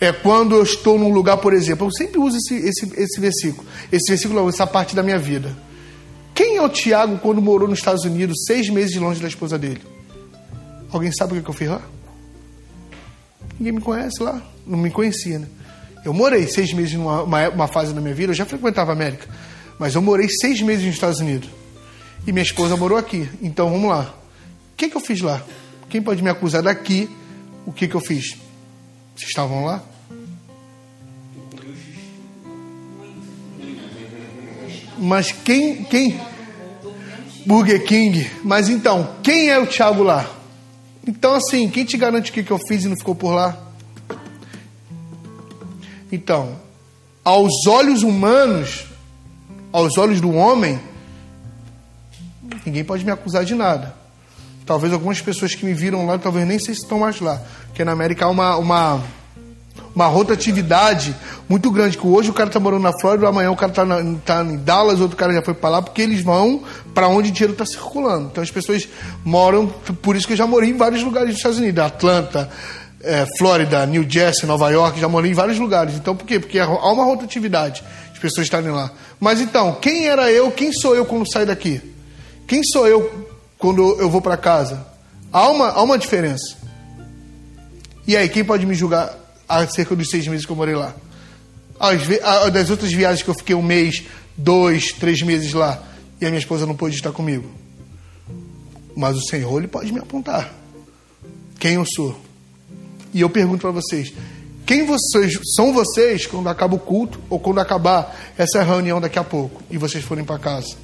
É 0.00 0.12
quando 0.12 0.54
eu 0.54 0.62
estou 0.62 0.98
num 0.98 1.12
lugar, 1.12 1.36
por 1.38 1.52
exemplo, 1.52 1.86
eu 1.86 1.92
sempre 1.92 2.18
uso 2.18 2.36
esse, 2.36 2.54
esse, 2.54 2.92
esse 3.00 3.20
versículo, 3.20 3.66
esse 3.92 4.08
versículo, 4.08 4.48
essa 4.48 4.66
parte 4.66 4.94
da 4.94 5.02
minha 5.02 5.18
vida. 5.18 5.56
Quem 6.34 6.56
é 6.56 6.62
o 6.62 6.68
Tiago 6.68 7.18
quando 7.18 7.40
morou 7.40 7.68
nos 7.68 7.78
Estados 7.78 8.04
Unidos, 8.04 8.44
seis 8.46 8.68
meses 8.68 8.96
longe 8.96 9.20
da 9.20 9.28
esposa 9.28 9.58
dele? 9.58 9.80
Alguém 10.92 11.12
sabe 11.12 11.38
o 11.38 11.42
que 11.42 11.48
eu 11.48 11.54
fiz 11.54 11.68
lá? 11.68 11.82
Ninguém 13.58 13.72
me 13.74 13.80
conhece 13.80 14.22
lá, 14.22 14.42
não 14.66 14.78
me 14.78 14.90
conhecia, 14.90 15.38
né? 15.38 15.46
Eu 16.04 16.12
morei 16.12 16.46
seis 16.46 16.72
meses 16.72 16.94
numa 16.94 17.22
uma, 17.22 17.48
uma 17.48 17.68
fase 17.68 17.94
da 17.94 18.00
minha 18.00 18.14
vida, 18.14 18.32
eu 18.32 18.36
já 18.36 18.44
frequentava 18.44 18.90
a 18.90 18.94
América, 18.94 19.26
mas 19.78 19.94
eu 19.94 20.02
morei 20.02 20.28
seis 20.28 20.60
meses 20.60 20.84
nos 20.84 20.94
Estados 20.94 21.20
Unidos. 21.20 21.48
E 22.26 22.32
minha 22.32 22.42
esposa 22.42 22.76
morou 22.76 22.98
aqui. 22.98 23.28
Então 23.42 23.70
vamos 23.70 23.88
lá. 23.88 24.14
O 24.72 24.76
que, 24.76 24.88
que 24.88 24.96
eu 24.96 25.00
fiz 25.00 25.20
lá? 25.20 25.42
Quem 25.88 26.02
pode 26.02 26.22
me 26.22 26.30
acusar 26.30 26.62
daqui? 26.62 27.08
O 27.64 27.72
que, 27.72 27.86
que 27.86 27.94
eu 27.94 28.00
fiz? 28.00 28.36
Vocês 29.14 29.28
estavam 29.28 29.64
lá? 29.64 29.82
Mas 34.98 35.32
quem, 35.32 35.84
quem? 35.84 36.20
Burger 37.46 37.84
King. 37.84 38.30
Mas 38.42 38.68
então, 38.68 39.16
quem 39.22 39.50
é 39.50 39.58
o 39.58 39.66
Thiago 39.66 40.02
lá? 40.02 40.28
Então, 41.06 41.34
assim, 41.34 41.68
quem 41.68 41.84
te 41.84 41.96
garante 41.96 42.32
que, 42.32 42.42
que 42.42 42.50
eu 42.50 42.58
fiz 42.66 42.84
e 42.84 42.88
não 42.88 42.96
ficou 42.96 43.14
por 43.14 43.32
lá? 43.32 43.58
Então, 46.10 46.56
aos 47.24 47.66
olhos 47.66 48.02
humanos, 48.02 48.86
aos 49.72 49.98
olhos 49.98 50.20
do 50.20 50.32
homem, 50.32 50.80
ninguém 52.64 52.84
pode 52.84 53.04
me 53.04 53.10
acusar 53.10 53.44
de 53.44 53.54
nada. 53.54 54.03
Talvez 54.66 54.92
algumas 54.92 55.20
pessoas 55.20 55.54
que 55.54 55.64
me 55.64 55.74
viram 55.74 56.06
lá, 56.06 56.18
talvez 56.18 56.46
nem 56.46 56.58
sei 56.58 56.74
se 56.74 56.82
estão 56.82 56.98
mais 56.98 57.20
lá. 57.20 57.40
Porque 57.66 57.84
na 57.84 57.92
América 57.92 58.24
há 58.24 58.28
uma, 58.30 58.56
uma, 58.56 59.02
uma 59.94 60.06
rotatividade 60.06 61.14
muito 61.48 61.70
grande. 61.70 61.98
Que 61.98 62.06
hoje 62.06 62.30
o 62.30 62.32
cara 62.32 62.48
está 62.48 62.58
morando 62.58 62.82
na 62.82 62.98
Flórida, 62.98 63.28
amanhã 63.28 63.50
o 63.50 63.56
cara 63.56 63.72
está 63.72 63.84
tá 64.24 64.42
em 64.42 64.56
Dallas, 64.56 65.00
outro 65.00 65.16
cara 65.16 65.34
já 65.34 65.42
foi 65.42 65.52
para 65.52 65.68
lá, 65.68 65.82
porque 65.82 66.00
eles 66.00 66.22
vão 66.22 66.62
para 66.94 67.08
onde 67.08 67.28
o 67.28 67.32
dinheiro 67.32 67.52
está 67.52 67.66
circulando. 67.66 68.28
Então 68.32 68.42
as 68.42 68.50
pessoas 68.50 68.88
moram, 69.22 69.66
por 69.66 70.16
isso 70.16 70.26
que 70.26 70.32
eu 70.32 70.36
já 70.36 70.46
morei 70.46 70.70
em 70.70 70.76
vários 70.76 71.02
lugares 71.02 71.28
dos 71.28 71.36
Estados 71.36 71.58
Unidos, 71.58 71.84
Atlanta, 71.84 72.48
é, 73.02 73.26
Flórida, 73.36 73.84
New 73.84 74.08
Jersey, 74.08 74.46
Nova 74.46 74.70
York, 74.70 74.98
já 74.98 75.08
morei 75.08 75.30
em 75.30 75.34
vários 75.34 75.58
lugares. 75.58 75.94
Então, 75.94 76.16
por 76.16 76.26
quê? 76.26 76.40
Porque 76.40 76.58
há 76.58 76.66
uma 76.66 77.04
rotatividade 77.04 77.84
de 78.14 78.18
pessoas 78.18 78.46
estarem 78.46 78.70
lá. 78.70 78.90
Mas 79.20 79.42
então, 79.42 79.74
quem 79.74 80.06
era 80.06 80.32
eu? 80.32 80.50
Quem 80.50 80.72
sou 80.72 80.96
eu 80.96 81.04
quando 81.04 81.30
saio 81.30 81.46
daqui? 81.46 81.82
Quem 82.46 82.62
sou 82.62 82.86
eu 82.86 83.23
quando 83.64 83.98
eu 83.98 84.10
vou 84.10 84.20
para 84.20 84.36
casa? 84.36 84.86
Há 85.32 85.48
uma, 85.48 85.68
há 85.68 85.82
uma 85.82 85.96
diferença. 85.96 86.54
E 88.06 88.14
aí, 88.14 88.28
quem 88.28 88.44
pode 88.44 88.66
me 88.66 88.74
julgar 88.74 89.18
acerca 89.48 89.96
dos 89.96 90.10
seis 90.10 90.28
meses 90.28 90.44
que 90.44 90.52
eu 90.52 90.56
morei 90.56 90.74
lá? 90.74 90.94
As, 91.80 92.02
das 92.52 92.68
outras 92.68 92.92
viagens 92.92 93.22
que 93.22 93.30
eu 93.30 93.34
fiquei 93.34 93.54
um 93.54 93.62
mês, 93.62 94.02
dois, 94.36 94.92
três 94.92 95.22
meses 95.22 95.54
lá, 95.54 95.82
e 96.20 96.26
a 96.26 96.28
minha 96.28 96.38
esposa 96.38 96.66
não 96.66 96.76
pôde 96.76 96.94
estar 96.94 97.10
comigo. 97.10 97.50
Mas 98.94 99.16
o 99.16 99.22
Senhor, 99.22 99.56
Ele 99.56 99.66
pode 99.66 99.90
me 99.90 99.98
apontar. 99.98 100.52
Quem 101.58 101.76
eu 101.76 101.86
sou? 101.86 102.20
E 103.14 103.22
eu 103.22 103.30
pergunto 103.30 103.62
para 103.62 103.70
vocês: 103.70 104.12
quem 104.66 104.84
vocês 104.84 105.40
são 105.56 105.72
vocês 105.72 106.26
quando 106.26 106.50
acaba 106.50 106.74
o 106.74 106.78
culto 106.78 107.18
ou 107.30 107.40
quando 107.40 107.60
acabar 107.60 108.14
essa 108.36 108.62
reunião 108.62 109.00
daqui 109.00 109.18
a 109.18 109.24
pouco 109.24 109.62
e 109.70 109.78
vocês 109.78 110.04
forem 110.04 110.22
para 110.22 110.38
casa? 110.38 110.76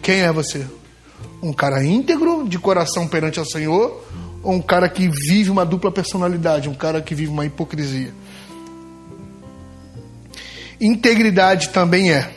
Quem 0.00 0.20
é 0.20 0.32
você? 0.32 0.64
Um 1.42 1.52
cara 1.52 1.82
íntegro 1.84 2.48
de 2.48 2.58
coração 2.58 3.08
perante 3.08 3.38
ao 3.38 3.44
Senhor 3.44 4.04
ou 4.42 4.52
um 4.52 4.62
cara 4.62 4.88
que 4.88 5.08
vive 5.08 5.50
uma 5.50 5.64
dupla 5.64 5.90
personalidade, 5.90 6.68
um 6.68 6.74
cara 6.74 7.00
que 7.00 7.14
vive 7.14 7.30
uma 7.30 7.46
hipocrisia? 7.46 8.12
Integridade 10.80 11.70
também 11.70 12.12
é 12.12 12.30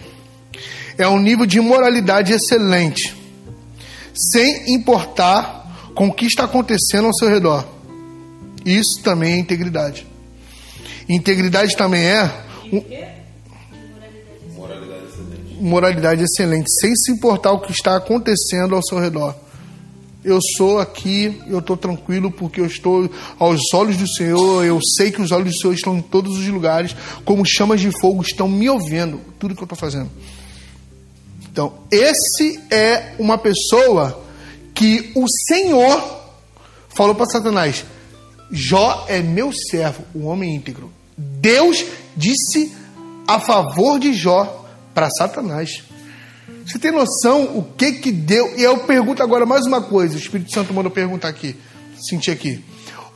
é 0.98 1.08
um 1.08 1.20
nível 1.20 1.46
de 1.46 1.60
moralidade 1.60 2.34
excelente, 2.34 3.16
sem 4.14 4.74
importar 4.74 5.92
com 5.96 6.08
o 6.08 6.14
que 6.14 6.26
está 6.26 6.44
acontecendo 6.44 7.06
ao 7.06 7.14
seu 7.14 7.30
redor. 7.30 7.66
Isso 8.66 9.02
também 9.02 9.34
é 9.34 9.38
integridade. 9.38 10.08
Integridade 11.10 11.76
também 11.76 12.04
é 12.04 12.32
um-. 12.72 13.13
Moralidade 15.64 16.24
excelente, 16.24 16.70
sem 16.80 16.96
se 16.96 17.12
importar 17.12 17.52
o 17.54 17.60
que 17.62 17.72
está 17.72 17.96
acontecendo 17.96 18.76
ao 18.76 18.84
seu 18.84 19.00
redor. 19.00 19.36
Eu 20.24 20.40
sou 20.42 20.80
aqui, 20.80 21.42
eu 21.48 21.60
estou 21.60 21.76
tranquilo 21.76 22.32
porque 22.32 22.62
eu 22.62 22.66
estou 22.66 23.10
aos 23.40 23.62
olhos 23.74 23.98
do 23.98 24.08
Senhor, 24.08 24.64
eu 24.64 24.80
sei 24.96 25.12
que 25.12 25.22
os 25.22 25.32
olhos 25.32 25.54
do 25.54 25.60
Senhor 25.60 25.74
estão 25.74 25.98
em 25.98 26.02
todos 26.02 26.38
os 26.38 26.48
lugares, 26.48 26.96
como 27.26 27.46
chamas 27.46 27.82
de 27.82 27.92
fogo 28.00 28.22
estão 28.22 28.48
me 28.48 28.70
ouvindo, 28.70 29.20
tudo 29.40 29.56
que 29.56 29.62
eu 29.62 29.66
estou 29.66 29.78
fazendo. 29.78 30.10
Então, 31.52 31.74
esse 31.92 32.60
é 32.72 33.14
uma 33.20 33.38
pessoa 33.38 34.22
que 34.74 35.12
o 35.16 35.28
Senhor 35.48 36.02
falou 36.90 37.16
para 37.16 37.26
Satanás: 37.26 37.86
Jó 38.52 39.06
é 39.08 39.22
meu 39.22 39.52
servo, 39.52 40.04
o 40.14 40.26
homem 40.26 40.56
íntegro. 40.56 40.92
Deus 41.18 41.86
disse 42.16 42.72
a 43.28 43.40
favor 43.40 44.00
de 44.00 44.14
Jó 44.14 44.63
para 44.94 45.10
Satanás. 45.10 45.84
Você 46.66 46.80
tem 46.80 46.92
noção 46.92 47.58
o 47.58 47.64
que 47.64 47.94
que 47.94 48.12
deu? 48.12 48.58
E 48.58 48.64
eu 48.64 48.80
pergunto 48.80 49.22
agora 49.22 49.46
mais 49.46 49.66
uma 49.66 49.82
coisa. 49.82 50.16
O 50.16 50.20
Espírito 50.20 50.52
Santo 50.52 50.74
mandou 50.74 50.92
perguntar 50.92 51.28
aqui. 51.28 51.56
Senti 51.98 52.32
aqui. 52.32 52.64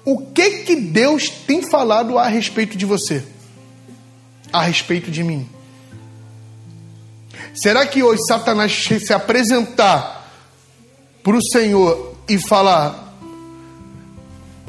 O 0.04 0.28
que 0.28 0.64
que 0.64 0.76
Deus 0.76 1.30
tem 1.30 1.62
falado 1.62 2.18
a 2.18 2.28
respeito 2.28 2.78
de 2.78 2.86
você? 2.86 3.24
A 4.52 4.62
respeito 4.62 5.12
de 5.12 5.24
mim? 5.24 5.48
Será 7.54 7.86
que 7.86 8.04
hoje 8.04 8.22
Satanás 8.28 8.86
se 8.86 9.14
apresentar 9.14 10.32
para 11.24 11.36
o 11.36 11.44
Senhor 11.44 12.16
e 12.28 12.38
falar: 12.38 13.18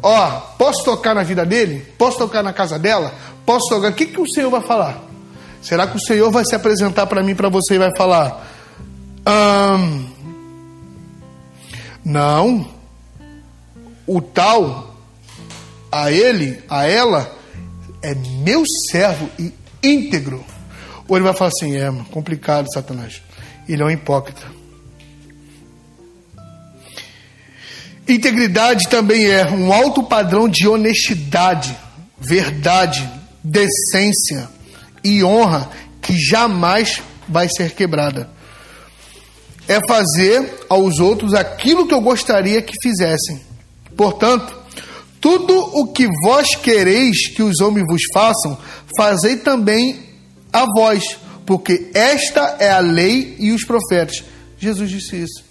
Ó, 0.03 0.31
posso 0.59 0.85
tocar 0.85 1.15
na 1.15 1.23
vida 1.23 1.45
dele? 1.45 1.87
Posso 1.97 2.19
tocar 2.19 2.43
na 2.43 2.53
casa 2.53 2.79
dela? 2.79 3.15
Posso 3.45 3.69
tocar? 3.69 3.91
O 3.91 3.95
que, 3.95 4.07
que 4.07 4.21
o 4.21 4.29
Senhor 4.29 4.51
vai 4.51 4.63
falar? 4.63 5.08
Será 5.61 5.87
que 5.87 5.97
o 5.97 6.01
Senhor 6.01 6.31
vai 6.31 6.45
se 6.45 6.55
apresentar 6.55 7.07
para 7.07 7.23
mim, 7.23 7.35
para 7.35 7.49
você 7.49 7.75
e 7.75 7.79
vai 7.79 7.91
falar: 7.97 8.47
Não, 12.05 12.69
o 14.07 14.21
tal, 14.21 14.97
a 15.91 16.11
ele, 16.13 16.63
a 16.69 16.87
ela, 16.87 17.37
é 18.03 18.15
meu 18.15 18.63
servo 18.91 19.29
e 19.39 19.53
íntegro. 19.83 20.45
Ou 21.09 21.17
ele 21.17 21.25
vai 21.25 21.35
falar 21.35 21.51
assim: 21.51 21.77
É, 21.77 21.93
complicado, 22.11 22.73
Satanás. 22.73 23.21
Ele 23.69 23.83
é 23.83 23.85
um 23.85 23.91
hipócrita. 23.91 24.47
Integridade 28.07 28.89
também 28.89 29.27
é 29.27 29.45
um 29.51 29.71
alto 29.71 30.03
padrão 30.03 30.49
de 30.49 30.67
honestidade, 30.67 31.77
verdade, 32.19 33.07
decência 33.45 34.49
e 35.03 35.23
honra 35.23 35.71
que 36.01 36.17
jamais 36.17 37.03
vai 37.29 37.49
ser 37.49 37.75
quebrada. 37.75 38.31
É 39.67 39.81
fazer 39.87 40.65
aos 40.69 40.99
outros 40.99 41.35
aquilo 41.35 41.87
que 41.87 41.95
eu 41.95 42.01
gostaria 42.01 42.63
que 42.63 42.75
fizessem. 42.81 43.41
Portanto, 43.97 44.57
tudo 45.21 45.55
o 45.79 45.93
que 45.93 46.09
vós 46.25 46.55
quereis 46.55 47.29
que 47.29 47.43
os 47.43 47.61
homens 47.61 47.87
vos 47.87 48.03
façam, 48.13 48.57
fazei 48.97 49.37
também 49.37 50.01
a 50.53 50.65
vós, 50.77 51.19
porque 51.45 51.91
esta 51.93 52.57
é 52.59 52.71
a 52.71 52.79
lei 52.79 53.37
e 53.39 53.53
os 53.53 53.65
profetas. 53.65 54.25
Jesus 54.59 54.91
disse 54.91 55.17
isso. 55.17 55.48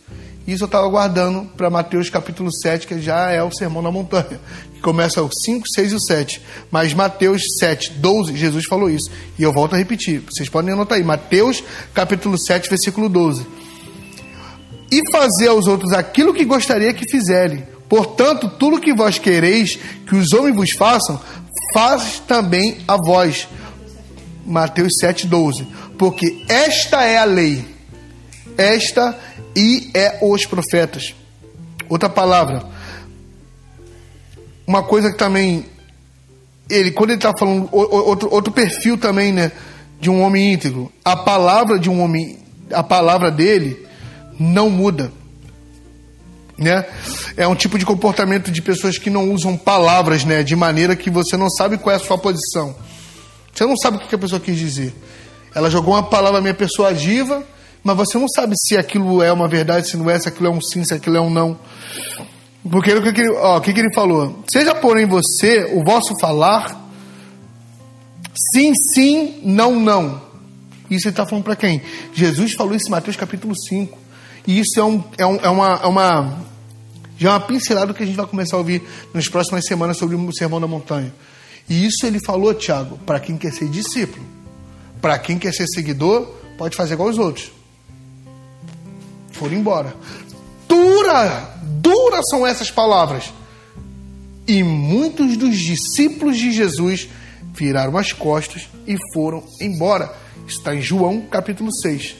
Isso 0.47 0.63
eu 0.63 0.67
estava 0.67 0.87
guardando 0.87 1.41
para 1.57 1.69
Mateus 1.69 2.09
capítulo 2.09 2.49
7, 2.49 2.87
que 2.87 3.01
já 3.01 3.29
é 3.31 3.43
o 3.43 3.51
Sermão 3.51 3.83
da 3.83 3.91
Montanha, 3.91 4.39
que 4.73 4.79
começa 4.79 5.21
o 5.21 5.29
5, 5.29 5.65
6 5.75 5.91
e 5.91 5.95
o 5.95 5.99
7. 5.99 6.41
Mas 6.71 6.93
Mateus 6.93 7.41
7, 7.59 7.91
12, 7.91 8.37
Jesus 8.37 8.65
falou 8.65 8.89
isso. 8.89 9.11
E 9.37 9.43
eu 9.43 9.51
volto 9.51 9.75
a 9.75 9.77
repetir, 9.77 10.21
vocês 10.21 10.47
podem 10.47 10.71
anotar 10.71 10.97
aí. 10.97 11.03
Mateus 11.03 11.61
capítulo 11.93 12.39
7, 12.39 12.69
versículo 12.69 13.09
12. 13.09 13.45
E 14.89 15.11
fazer 15.11 15.49
aos 15.49 15.67
outros 15.67 15.91
aquilo 15.91 16.33
que 16.33 16.45
gostaria 16.45 16.93
que 16.93 17.11
fizerem. 17.11 17.67
Portanto, 17.89 18.47
tudo 18.47 18.79
que 18.79 18.95
vós 18.95 19.19
quereis 19.19 19.77
que 20.07 20.15
os 20.15 20.31
homens 20.31 20.55
vos 20.55 20.71
façam, 20.71 21.19
faz 21.73 22.23
também 22.25 22.77
a 22.87 22.95
vós. 22.95 23.49
Mateus 24.45 24.93
7, 24.97 25.27
12. 25.27 25.67
Porque 25.97 26.45
esta 26.47 27.03
é 27.03 27.17
a 27.17 27.25
lei. 27.25 27.65
Esta 28.57 29.13
e 29.57 29.89
é 29.95 30.19
os 30.21 30.45
profetas. 30.45 31.15
Outra 31.89 32.07
palavra. 32.07 32.63
Uma 34.67 34.83
coisa 34.83 35.11
que 35.11 35.17
também. 35.17 35.65
Ele, 36.69 36.91
quando 36.91 37.09
ele 37.09 37.17
está 37.17 37.33
falando. 37.37 37.67
Outro, 37.71 38.31
outro 38.31 38.53
perfil 38.53 38.99
também, 38.99 39.33
né? 39.33 39.51
De 39.99 40.11
um 40.11 40.21
homem 40.21 40.53
íntegro. 40.53 40.91
A 41.03 41.15
palavra 41.15 41.79
de 41.79 41.89
um 41.89 42.01
homem. 42.01 42.37
A 42.71 42.83
palavra 42.83 43.31
dele 43.31 43.87
não 44.39 44.69
muda. 44.69 45.11
Né? 46.55 46.85
É 47.35 47.47
um 47.47 47.55
tipo 47.55 47.79
de 47.79 47.85
comportamento 47.85 48.51
de 48.51 48.61
pessoas 48.61 48.97
que 48.97 49.09
não 49.09 49.31
usam 49.31 49.57
palavras, 49.57 50.23
né? 50.23 50.43
De 50.43 50.55
maneira 50.55 50.95
que 50.95 51.09
você 51.09 51.35
não 51.35 51.49
sabe 51.49 51.79
qual 51.79 51.93
é 51.93 51.95
a 51.95 52.03
sua 52.03 52.17
posição. 52.17 52.75
Você 53.53 53.65
não 53.65 53.75
sabe 53.75 53.97
o 53.97 53.99
que 54.01 54.13
a 54.13 54.19
pessoa 54.19 54.39
quis 54.39 54.55
dizer. 54.55 54.93
Ela 55.55 55.71
jogou 55.71 55.95
uma 55.95 56.03
palavra 56.03 56.41
meio 56.41 56.53
persuasiva, 56.53 57.43
mas 57.83 57.95
você 57.95 58.17
não 58.17 58.27
sabe 58.27 58.53
se 58.57 58.77
aquilo 58.77 59.21
é 59.21 59.31
uma 59.31 59.47
verdade, 59.47 59.87
se 59.87 59.97
não 59.97 60.09
é, 60.09 60.19
se 60.19 60.27
aquilo 60.27 60.47
é 60.47 60.51
um 60.51 60.61
sim, 60.61 60.83
se 60.83 60.93
aquilo 60.93 61.17
é 61.17 61.21
um 61.21 61.29
não. 61.29 61.57
Porque 62.69 62.93
o 62.93 63.01
que, 63.01 63.13
que 63.13 63.21
ele, 63.21 63.31
ó, 63.31 63.59
que, 63.59 63.73
que 63.73 63.79
ele 63.79 63.93
falou? 63.93 64.43
Seja, 64.51 64.75
porém, 64.75 65.05
você, 65.05 65.71
o 65.73 65.83
vosso 65.83 66.13
falar, 66.19 66.89
sim, 68.51 68.73
sim, 68.93 69.39
não, 69.43 69.79
não. 69.79 70.21
Isso 70.89 71.07
ele 71.07 71.13
está 71.13 71.25
falando 71.25 71.43
para 71.43 71.55
quem? 71.55 71.81
Jesus 72.13 72.53
falou 72.53 72.75
isso 72.75 72.87
em 72.87 72.91
Mateus 72.91 73.15
capítulo 73.15 73.53
5. 73.55 73.97
E 74.45 74.59
isso 74.59 74.79
é, 74.79 74.83
um, 74.83 75.03
é, 75.17 75.25
um, 75.25 75.35
é, 75.35 75.49
uma, 75.49 75.79
é 75.83 75.87
uma. 75.87 76.47
Já 77.17 77.29
é 77.29 77.31
uma 77.33 77.39
pincelada 77.41 77.93
que 77.93 78.03
a 78.03 78.05
gente 78.05 78.15
vai 78.15 78.25
começar 78.25 78.55
a 78.55 78.59
ouvir 78.59 78.81
nas 79.13 79.27
próximas 79.27 79.65
semanas 79.65 79.97
sobre 79.97 80.15
o 80.15 80.33
Sermão 80.33 80.61
da 80.61 80.67
Montanha. 80.67 81.13
E 81.69 81.85
isso 81.85 82.05
ele 82.05 82.19
falou, 82.25 82.53
Tiago, 82.53 82.97
para 83.05 83.19
quem 83.19 83.37
quer 83.37 83.51
ser 83.51 83.67
discípulo. 83.67 84.25
Para 85.01 85.19
quem 85.19 85.37
quer 85.37 85.53
ser 85.53 85.67
seguidor, 85.67 86.25
pode 86.57 86.75
fazer 86.75 86.93
igual 86.93 87.09
os 87.09 87.17
outros. 87.17 87.51
Foram 89.37 89.53
embora. 89.53 89.95
Dura, 90.67 91.55
dura 91.63 92.21
são 92.23 92.45
essas 92.45 92.71
palavras. 92.71 93.31
E 94.47 94.63
muitos 94.63 95.37
dos 95.37 95.57
discípulos 95.57 96.37
de 96.37 96.51
Jesus 96.51 97.07
viraram 97.53 97.97
as 97.97 98.11
costas 98.11 98.67
e 98.87 98.97
foram 99.13 99.43
embora. 99.61 100.11
Está 100.47 100.73
em 100.73 100.81
João 100.81 101.21
capítulo 101.21 101.71
6. 101.71 102.15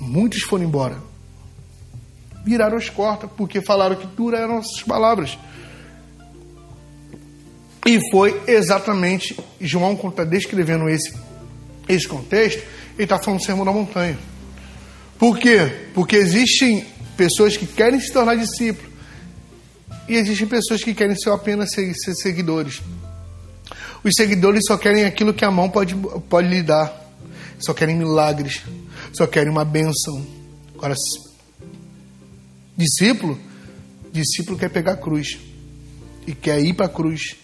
Muitos 0.00 0.42
foram 0.42 0.64
embora. 0.64 0.96
Viraram 2.44 2.78
as 2.78 2.88
costas 2.88 3.30
porque 3.36 3.60
falaram 3.60 3.96
que 3.96 4.06
dura 4.06 4.38
eram 4.38 4.58
essas 4.58 4.82
palavras. 4.82 5.36
E 7.86 7.98
foi 8.10 8.40
exatamente 8.46 9.36
João, 9.60 9.92
está 10.08 10.24
descrevendo 10.24 10.88
esse, 10.88 11.14
esse 11.86 12.08
contexto, 12.08 12.62
ele 12.94 13.04
está 13.04 13.18
falando 13.18 13.40
do 13.40 13.44
Sermão 13.44 13.64
da 13.64 13.72
Montanha. 13.72 14.18
Por 15.18 15.38
quê? 15.38 15.88
Porque 15.94 16.16
existem 16.16 16.86
pessoas 17.16 17.56
que 17.56 17.66
querem 17.66 18.00
se 18.00 18.12
tornar 18.12 18.36
discípulos 18.36 18.94
e 20.08 20.14
existem 20.16 20.46
pessoas 20.46 20.82
que 20.82 20.94
querem 20.94 21.16
ser 21.16 21.30
apenas 21.30 21.72
ser, 21.72 21.92
ser 21.94 22.14
seguidores. 22.14 22.82
Os 24.02 24.12
seguidores 24.14 24.64
só 24.66 24.76
querem 24.76 25.04
aquilo 25.04 25.32
que 25.32 25.44
a 25.44 25.50
mão 25.50 25.70
pode, 25.70 25.94
pode 26.28 26.48
lhe 26.48 26.62
dar. 26.62 27.02
Só 27.58 27.72
querem 27.72 27.96
milagres. 27.96 28.62
Só 29.14 29.26
querem 29.26 29.50
uma 29.50 29.64
bênção. 29.64 30.26
Agora, 30.74 30.94
discípulo, 32.76 33.38
discípulo 34.12 34.58
quer 34.58 34.68
pegar 34.68 34.92
a 34.92 34.96
cruz. 34.96 35.38
E 36.26 36.34
quer 36.34 36.60
ir 36.60 36.74
para 36.74 36.86
a 36.86 36.90
cruz. 36.90 37.36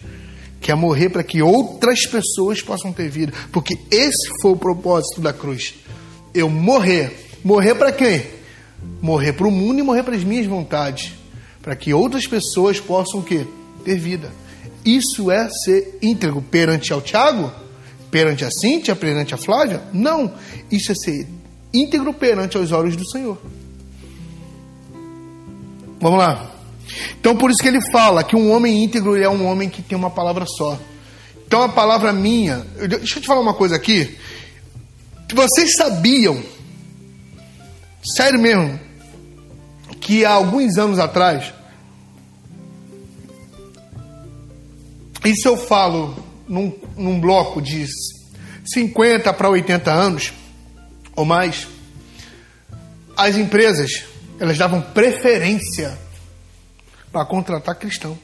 Quer 0.59 0.75
morrer 0.75 1.09
para 1.09 1.23
que 1.23 1.41
outras 1.41 2.05
pessoas 2.05 2.61
possam 2.61 2.93
ter 2.93 3.09
vida. 3.09 3.33
Porque 3.51 3.75
esse 3.89 4.29
foi 4.39 4.51
o 4.51 4.57
propósito 4.57 5.19
da 5.19 5.33
cruz. 5.33 5.73
Eu 6.31 6.47
morrer. 6.47 7.30
Morrer 7.43 7.75
para 7.75 7.91
quem? 7.91 8.25
Morrer 9.01 9.33
para 9.33 9.47
o 9.47 9.51
mundo 9.51 9.79
e 9.79 9.83
morrer 9.83 10.03
para 10.03 10.15
as 10.15 10.23
minhas 10.23 10.45
vontades. 10.45 11.13
Para 11.61 11.75
que 11.75 11.93
outras 11.93 12.27
pessoas 12.27 12.79
possam 12.79 13.21
quê? 13.21 13.45
Ter 13.83 13.97
vida. 13.97 14.31
Isso 14.85 15.29
é 15.29 15.49
ser 15.49 15.97
íntegro 16.01 16.41
perante 16.41 16.91
ao 16.91 17.01
Tiago? 17.01 17.51
Perante 18.09 18.43
a 18.43 18.49
Cíntia? 18.51 18.95
Perante 18.95 19.33
a 19.33 19.37
Flávia? 19.37 19.81
Não. 19.93 20.33
Isso 20.71 20.91
é 20.91 20.95
ser 20.95 21.27
íntegro 21.73 22.13
perante 22.13 22.57
aos 22.57 22.71
olhos 22.71 22.95
do 22.95 23.09
Senhor. 23.09 23.37
Vamos 25.99 26.19
lá. 26.19 26.51
Então, 27.19 27.35
por 27.37 27.51
isso 27.51 27.61
que 27.61 27.67
ele 27.67 27.79
fala 27.91 28.23
que 28.23 28.35
um 28.35 28.51
homem 28.51 28.83
íntegro 28.83 29.15
é 29.15 29.29
um 29.29 29.45
homem 29.45 29.69
que 29.69 29.81
tem 29.81 29.97
uma 29.97 30.09
palavra 30.09 30.45
só. 30.45 30.77
Então, 31.45 31.61
a 31.61 31.69
palavra 31.69 32.11
minha. 32.11 32.65
Deixa 32.87 33.19
eu 33.19 33.21
te 33.21 33.27
falar 33.27 33.41
uma 33.41 33.53
coisa 33.53 33.75
aqui. 33.75 34.17
Vocês 35.33 35.75
sabiam 35.75 36.41
sério 38.03 38.39
mesmo, 38.39 38.79
que 39.99 40.25
há 40.25 40.31
alguns 40.31 40.77
anos 40.77 40.99
atrás, 40.99 41.53
isso 45.23 45.47
eu 45.47 45.55
falo 45.57 46.15
num, 46.47 46.73
num 46.97 47.19
bloco 47.19 47.61
de 47.61 47.85
50 48.65 49.31
para 49.33 49.49
80 49.49 49.91
anos 49.91 50.33
ou 51.15 51.25
mais, 51.25 51.67
as 53.15 53.35
empresas 53.35 54.03
elas 54.39 54.57
davam 54.57 54.81
preferência 54.81 55.97
para 57.11 57.23
contratar 57.25 57.75
cristão. 57.75 58.17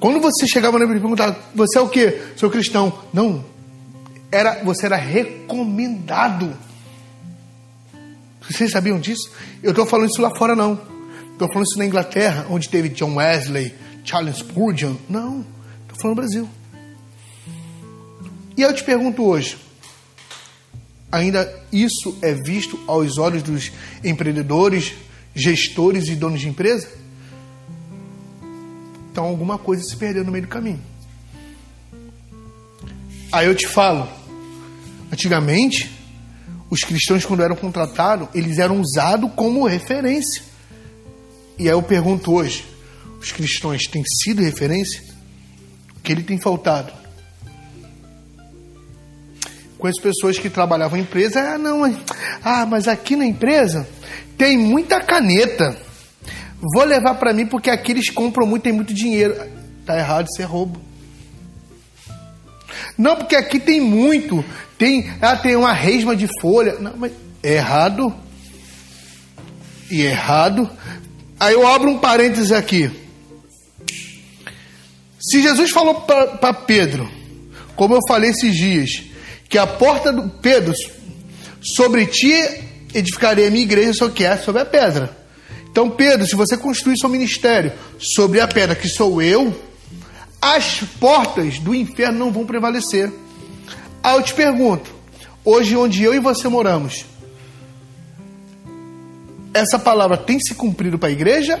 Quando 0.00 0.20
você 0.20 0.46
chegava 0.46 0.78
na 0.78 0.84
e 0.84 0.88
perguntava, 0.88 1.38
você 1.54 1.78
é 1.78 1.80
o 1.80 1.88
que? 1.88 2.20
Sou 2.36 2.50
cristão. 2.50 2.92
Não. 3.12 3.44
Era, 4.30 4.62
você 4.64 4.86
era 4.86 4.96
recomendado. 4.96 6.54
Vocês 8.50 8.70
sabiam 8.70 8.98
disso? 8.98 9.30
Eu 9.62 9.70
estou 9.70 9.86
falando 9.86 10.10
isso 10.10 10.20
lá 10.20 10.30
fora, 10.36 10.54
não. 10.54 10.80
Estou 11.32 11.48
falando 11.48 11.66
isso 11.66 11.78
na 11.78 11.86
Inglaterra, 11.86 12.46
onde 12.50 12.68
teve 12.68 12.88
John 12.90 13.16
Wesley, 13.16 13.74
Charles 14.04 14.36
Spurgeon. 14.36 14.96
Não. 15.08 15.44
Estou 15.82 15.98
falando 16.00 16.16
no 16.16 16.22
Brasil. 16.22 16.48
E 18.56 18.62
eu 18.62 18.72
te 18.72 18.84
pergunto 18.84 19.24
hoje: 19.24 19.56
ainda 21.10 21.62
isso 21.72 22.16
é 22.22 22.34
visto 22.34 22.78
aos 22.86 23.18
olhos 23.18 23.42
dos 23.42 23.72
empreendedores, 24.02 24.94
gestores 25.34 26.08
e 26.08 26.14
donos 26.14 26.40
de 26.40 26.48
empresa? 26.48 26.88
Então 29.10 29.24
alguma 29.24 29.58
coisa 29.58 29.82
se 29.82 29.96
perdeu 29.96 30.24
no 30.24 30.32
meio 30.32 30.42
do 30.42 30.48
caminho. 30.48 30.80
Aí 33.30 33.46
eu 33.46 33.54
te 33.54 33.66
falo, 33.66 34.08
antigamente, 35.12 35.90
os 36.74 36.82
cristãos 36.82 37.24
quando 37.24 37.44
eram 37.44 37.54
contratados, 37.54 38.28
eles 38.34 38.58
eram 38.58 38.80
usados 38.80 39.30
como 39.36 39.64
referência. 39.64 40.42
E 41.56 41.68
aí 41.68 41.74
eu 41.74 41.80
pergunto 41.80 42.34
hoje, 42.34 42.64
os 43.20 43.30
cristãos 43.30 43.84
têm 43.84 44.02
sido 44.04 44.42
referência? 44.42 45.00
O 45.96 46.00
que 46.00 46.10
ele 46.10 46.24
tem 46.24 46.36
faltado? 46.36 46.92
Conheço 49.78 50.02
pessoas 50.02 50.36
que 50.36 50.50
trabalhavam 50.50 50.98
em 50.98 51.02
empresa, 51.02 51.40
ah, 51.40 51.58
não, 51.58 51.84
ah, 52.42 52.66
mas 52.66 52.88
aqui 52.88 53.14
na 53.14 53.24
empresa 53.24 53.86
tem 54.36 54.58
muita 54.58 55.00
caneta. 55.00 55.78
Vou 56.74 56.82
levar 56.82 57.14
para 57.14 57.32
mim 57.32 57.46
porque 57.46 57.70
aqui 57.70 57.92
eles 57.92 58.10
compram 58.10 58.48
muito, 58.48 58.64
tem 58.64 58.72
muito 58.72 58.92
dinheiro. 58.92 59.36
Tá 59.86 59.96
errado, 59.96 60.26
isso 60.26 60.42
é 60.42 60.44
roubo. 60.44 60.80
Não, 62.96 63.16
porque 63.16 63.36
aqui 63.36 63.58
tem 63.58 63.80
muito. 63.80 64.44
Tem, 64.78 65.10
ah, 65.20 65.36
tem 65.36 65.56
uma 65.56 65.72
resma 65.72 66.14
de 66.14 66.28
folha. 66.40 66.76
Não, 66.78 66.96
mas 66.96 67.12
é 67.42 67.54
errado. 67.54 68.14
E 69.90 70.02
é 70.02 70.10
errado. 70.10 70.68
Aí 71.38 71.54
eu 71.54 71.66
abro 71.66 71.90
um 71.90 71.98
parênteses 71.98 72.52
aqui. 72.52 72.90
Se 75.20 75.42
Jesus 75.42 75.70
falou 75.70 76.02
para 76.02 76.52
Pedro, 76.52 77.10
como 77.74 77.94
eu 77.94 78.00
falei 78.06 78.30
esses 78.30 78.54
dias, 78.54 79.02
que 79.48 79.58
a 79.58 79.66
porta 79.66 80.12
do 80.12 80.28
Pedro, 80.28 80.74
sobre 81.62 82.06
ti 82.06 82.32
edificarei 82.94 83.46
a 83.46 83.50
minha 83.50 83.64
igreja, 83.64 83.94
só 83.94 84.08
que 84.08 84.24
é 84.24 84.36
sobre 84.36 84.62
a 84.62 84.64
pedra. 84.64 85.16
Então, 85.70 85.90
Pedro, 85.90 86.26
se 86.26 86.36
você 86.36 86.56
construir 86.56 86.96
seu 86.96 87.08
ministério 87.08 87.72
sobre 87.98 88.40
a 88.40 88.46
pedra 88.46 88.76
que 88.76 88.88
sou 88.88 89.20
eu, 89.20 89.52
as 90.44 90.80
portas 91.00 91.58
do 91.58 91.74
inferno 91.74 92.18
não 92.18 92.30
vão 92.30 92.44
prevalecer. 92.44 93.10
Aí 94.02 94.14
eu 94.14 94.22
te 94.22 94.34
pergunto, 94.34 94.94
hoje 95.42 95.74
onde 95.74 96.02
eu 96.02 96.12
e 96.12 96.18
você 96.18 96.46
moramos, 96.48 97.06
essa 99.54 99.78
palavra 99.78 100.18
tem 100.18 100.38
se 100.38 100.54
cumprido 100.54 100.98
para 100.98 101.08
a 101.08 101.12
igreja? 101.12 101.58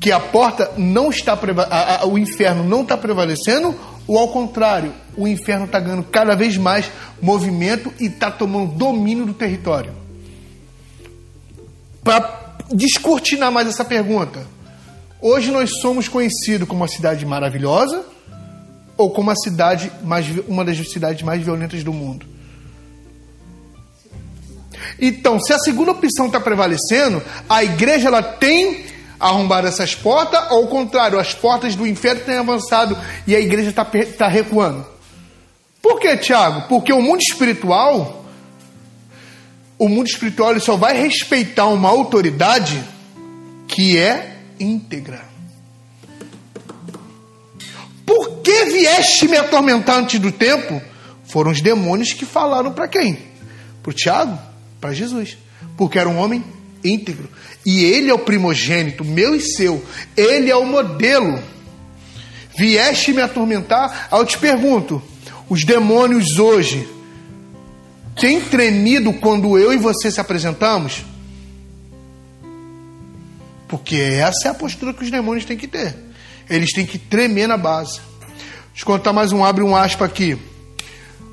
Que 0.00 0.10
a 0.10 0.18
porta 0.18 0.72
não 0.76 1.10
está, 1.10 1.38
a, 1.70 2.02
a, 2.02 2.06
o 2.06 2.18
inferno 2.18 2.64
não 2.64 2.82
está 2.82 2.96
prevalecendo? 2.96 3.78
Ou 4.08 4.18
ao 4.18 4.26
contrário, 4.26 4.92
o 5.16 5.28
inferno 5.28 5.66
está 5.66 5.78
ganhando 5.78 6.02
cada 6.02 6.34
vez 6.34 6.56
mais 6.56 6.90
movimento 7.22 7.92
e 8.00 8.06
está 8.06 8.28
tomando 8.28 8.72
domínio 8.72 9.24
do 9.24 9.34
território? 9.34 9.92
Para 12.02 12.56
descortinar 12.72 13.52
mais 13.52 13.68
essa 13.68 13.84
pergunta. 13.84 14.44
Hoje 15.22 15.50
nós 15.50 15.70
somos 15.80 16.08
conhecidos 16.08 16.66
como 16.66 16.80
uma 16.80 16.88
cidade 16.88 17.24
maravilhosa 17.26 18.04
ou 18.96 19.10
como 19.10 19.30
a 19.30 19.36
cidade 19.36 19.90
mais, 20.02 20.26
uma 20.46 20.64
das 20.64 20.76
cidades 20.90 21.22
mais 21.22 21.42
violentas 21.42 21.84
do 21.84 21.92
mundo? 21.92 22.26
Então, 24.98 25.38
se 25.38 25.52
a 25.52 25.58
segunda 25.58 25.92
opção 25.92 26.26
está 26.26 26.40
prevalecendo, 26.40 27.22
a 27.48 27.62
igreja 27.64 28.08
ela 28.08 28.22
tem 28.22 28.86
arrombado 29.18 29.66
essas 29.66 29.94
portas, 29.94 30.50
ou 30.50 30.62
ao 30.62 30.68
contrário, 30.68 31.18
as 31.18 31.34
portas 31.34 31.74
do 31.74 31.86
inferno 31.86 32.22
têm 32.22 32.36
avançado 32.36 32.96
e 33.26 33.36
a 33.36 33.40
igreja 33.40 33.70
está 33.70 33.84
tá 33.84 34.28
recuando. 34.28 34.86
Por 35.82 36.00
que, 36.00 36.16
Tiago? 36.16 36.68
Porque 36.68 36.92
o 36.92 37.02
mundo 37.02 37.20
espiritual 37.20 38.20
o 39.80 39.88
mundo 39.88 40.08
espiritual 40.08 40.50
ele 40.50 40.60
só 40.60 40.76
vai 40.76 40.94
respeitar 40.94 41.66
uma 41.68 41.88
autoridade 41.88 42.84
que 43.66 43.96
é 43.96 44.29
íntegra. 44.60 45.24
Por 48.04 48.40
que 48.42 48.64
vieste 48.66 49.26
me 49.26 49.36
atormentar 49.36 49.98
antes 49.98 50.20
do 50.20 50.30
tempo? 50.30 50.80
Foram 51.24 51.50
os 51.50 51.60
demônios 51.60 52.12
que 52.12 52.26
falaram 52.26 52.72
para 52.72 52.88
quem? 52.88 53.18
Para 53.82 53.92
Tiago? 53.92 54.38
Para 54.80 54.92
Jesus. 54.92 55.38
Porque 55.76 55.98
era 55.98 56.08
um 56.08 56.18
homem 56.18 56.44
íntegro. 56.84 57.28
E 57.64 57.84
ele 57.84 58.10
é 58.10 58.14
o 58.14 58.18
primogênito, 58.18 59.04
meu 59.04 59.34
e 59.34 59.40
seu. 59.40 59.84
Ele 60.16 60.50
é 60.50 60.56
o 60.56 60.66
modelo. 60.66 61.40
Vieste 62.56 63.12
me 63.12 63.22
atormentar? 63.22 64.08
Aí 64.10 64.18
eu 64.18 64.26
te 64.26 64.38
pergunto: 64.38 65.02
os 65.48 65.64
demônios 65.64 66.38
hoje 66.38 66.88
tem 68.20 68.40
tremido 68.40 69.12
quando 69.14 69.58
eu 69.58 69.72
e 69.72 69.76
você 69.76 70.10
se 70.10 70.20
apresentamos? 70.20 71.04
Porque 73.70 73.94
essa 73.94 74.48
é 74.48 74.50
a 74.50 74.54
postura 74.54 74.92
que 74.92 75.04
os 75.04 75.10
demônios 75.12 75.44
têm 75.44 75.56
que 75.56 75.68
ter. 75.68 75.94
Eles 76.48 76.72
têm 76.72 76.84
que 76.84 76.98
tremer 76.98 77.46
na 77.46 77.56
base. 77.56 78.00
Deixa 78.70 78.82
eu 78.82 78.86
contar 78.86 79.12
mais 79.12 79.30
um, 79.30 79.44
abre 79.44 79.62
um 79.62 79.76
aspa 79.76 80.04
aqui. 80.04 80.36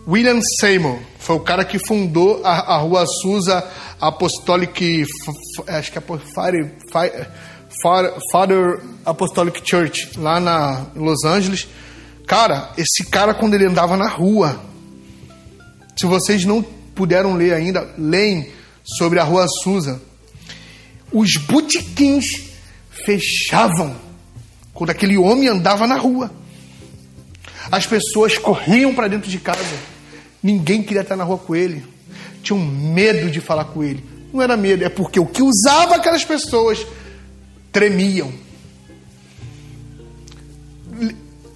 William 0.08 0.40
Seymour 0.60 1.00
foi 1.18 1.36
o 1.36 1.40
cara 1.40 1.66
que 1.66 1.80
fundou 1.80 2.42
a, 2.46 2.76
a 2.76 2.78
rua 2.78 3.06
Susa 3.08 3.68
Apostolic, 4.00 5.06
acho 5.68 5.92
que 5.92 5.98
é 5.98 6.02
Father, 6.36 6.72
Father 8.32 8.82
Apostolic 9.04 9.68
Church, 9.68 10.12
lá 10.18 10.40
na 10.40 10.86
Los 10.96 11.26
Angeles. 11.26 11.68
Cara, 12.28 12.72
esse 12.78 13.04
cara, 13.08 13.34
quando 13.34 13.56
ele 13.56 13.66
andava 13.66 13.98
na 13.98 14.08
rua, 14.08 14.62
se 15.96 16.06
vocês 16.06 16.46
não 16.46 16.62
puderam 16.62 17.34
ler 17.34 17.54
ainda, 17.54 17.90
leem 17.98 18.52
sobre 18.84 19.20
a 19.20 19.24
rua 19.24 19.48
Susa. 19.64 20.07
Os 21.12 21.38
botiquins 21.38 22.52
fechavam 22.90 23.96
quando 24.74 24.90
aquele 24.90 25.18
homem 25.18 25.48
andava 25.48 25.88
na 25.88 25.98
rua. 25.98 26.32
As 27.72 27.86
pessoas 27.86 28.38
corriam 28.38 28.94
para 28.94 29.08
dentro 29.08 29.30
de 29.30 29.40
casa. 29.40 29.60
Ninguém 30.42 30.84
queria 30.84 31.02
estar 31.02 31.16
na 31.16 31.24
rua 31.24 31.38
com 31.38 31.56
ele. 31.56 31.84
Tinham 32.42 32.60
medo 32.60 33.30
de 33.30 33.42
falar 33.42 33.66
com 33.66 33.84
ele. 33.84 34.04
Não 34.32 34.42
era 34.42 34.56
medo, 34.56 34.84
é 34.84 34.90
porque 34.90 35.20
o 35.20 35.26
que 35.26 35.42
usava 35.42 35.96
aquelas 35.96 36.24
pessoas 36.24 36.86
tremiam. 37.72 38.32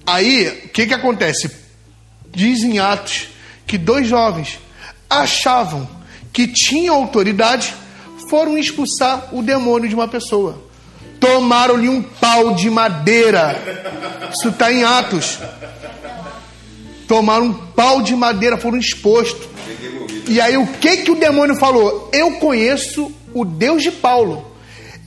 Aí, 0.06 0.48
o 0.66 0.68
que, 0.68 0.86
que 0.86 0.94
acontece? 0.94 1.50
Dizem 2.30 2.78
Atos 2.78 3.28
que 3.66 3.78
dois 3.78 4.06
jovens 4.06 4.58
achavam 5.08 5.88
que 6.32 6.48
tinham 6.48 6.94
autoridade, 6.94 7.74
foram 8.32 8.56
expulsar 8.56 9.28
o 9.30 9.42
demônio 9.42 9.86
de 9.90 9.94
uma 9.94 10.08
pessoa. 10.08 10.56
Tomaram-lhe 11.20 11.86
um 11.86 12.00
pau 12.02 12.54
de 12.54 12.70
madeira. 12.70 13.60
Isso 14.32 14.48
está 14.48 14.72
em 14.72 14.82
Atos. 14.82 15.38
Tomaram 17.06 17.48
um 17.48 17.52
pau 17.52 18.00
de 18.00 18.16
madeira, 18.16 18.56
foram 18.56 18.78
expostos. 18.78 19.46
E 20.26 20.40
aí 20.40 20.56
o 20.56 20.66
que 20.66 20.96
que 20.96 21.10
o 21.10 21.14
demônio 21.14 21.56
falou? 21.56 22.08
Eu 22.10 22.32
conheço 22.36 23.12
o 23.34 23.44
Deus 23.44 23.82
de 23.82 23.92
Paulo. 23.92 24.50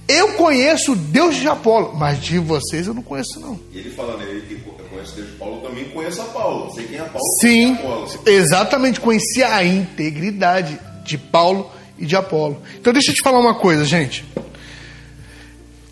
Eu 0.07 0.34
conheço 0.34 0.91
o 0.91 0.95
Deus 0.95 1.36
de 1.36 1.47
Apolo, 1.47 1.95
mas 1.97 2.21
de 2.21 2.38
vocês 2.38 2.86
eu 2.86 2.93
não 2.93 3.01
conheço 3.01 3.39
não. 3.39 3.59
E 3.73 3.80
ele 3.80 3.89
falando, 3.89 4.21
ele 4.21 4.61
conhece 4.88 5.15
Deus 5.15 5.32
de 5.32 5.34
Paulo, 5.38 5.61
também 5.61 5.86
conheço 5.86 6.21
a 6.21 6.26
Paulo. 6.26 6.71
Sei 6.76 6.86
quem 6.86 6.99
é 6.99 7.01
Paulo. 7.01 7.28
Sim, 7.41 7.71
é 7.71 7.73
Apolo. 7.73 8.07
exatamente. 8.28 8.99
Conhecia 8.99 9.47
a 9.47 9.65
integridade 9.65 10.80
de 11.03 11.17
Paulo 11.17 11.71
e 11.97 12.05
de 12.05 12.15
Apolo. 12.15 12.61
Então 12.79 12.93
deixa 12.93 13.11
eu 13.11 13.15
te 13.15 13.21
falar 13.21 13.39
uma 13.39 13.55
coisa, 13.55 13.85
gente. 13.85 14.25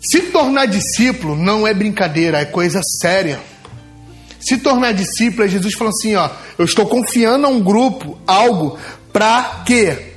Se 0.00 0.20
tornar 0.22 0.66
discípulo 0.66 1.36
não 1.36 1.66
é 1.66 1.72
brincadeira, 1.72 2.38
é 2.40 2.44
coisa 2.44 2.80
séria. 3.00 3.40
Se 4.40 4.58
tornar 4.58 4.92
discípulo, 4.92 5.44
é 5.44 5.48
Jesus 5.48 5.74
falando 5.74 5.94
assim, 5.94 6.14
ó, 6.14 6.28
eu 6.58 6.64
estou 6.64 6.86
confiando 6.86 7.46
a 7.46 7.50
um 7.50 7.62
grupo 7.62 8.18
algo 8.26 8.78
para 9.12 9.62
quê? 9.64 10.14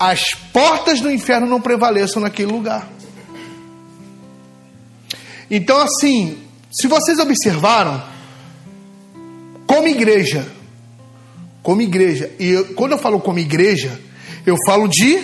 as 0.00 0.32
portas 0.32 1.02
do 1.02 1.10
inferno 1.10 1.46
não 1.46 1.60
prevaleçam 1.60 2.22
naquele 2.22 2.50
lugar. 2.50 2.88
Então, 5.50 5.78
assim, 5.78 6.38
se 6.72 6.86
vocês 6.86 7.18
observaram, 7.18 8.02
como 9.66 9.86
igreja, 9.88 10.50
como 11.62 11.82
igreja, 11.82 12.30
e 12.38 12.72
quando 12.74 12.92
eu 12.92 12.98
falo 12.98 13.20
como 13.20 13.38
igreja, 13.38 14.00
eu 14.46 14.56
falo 14.66 14.88
de 14.88 15.18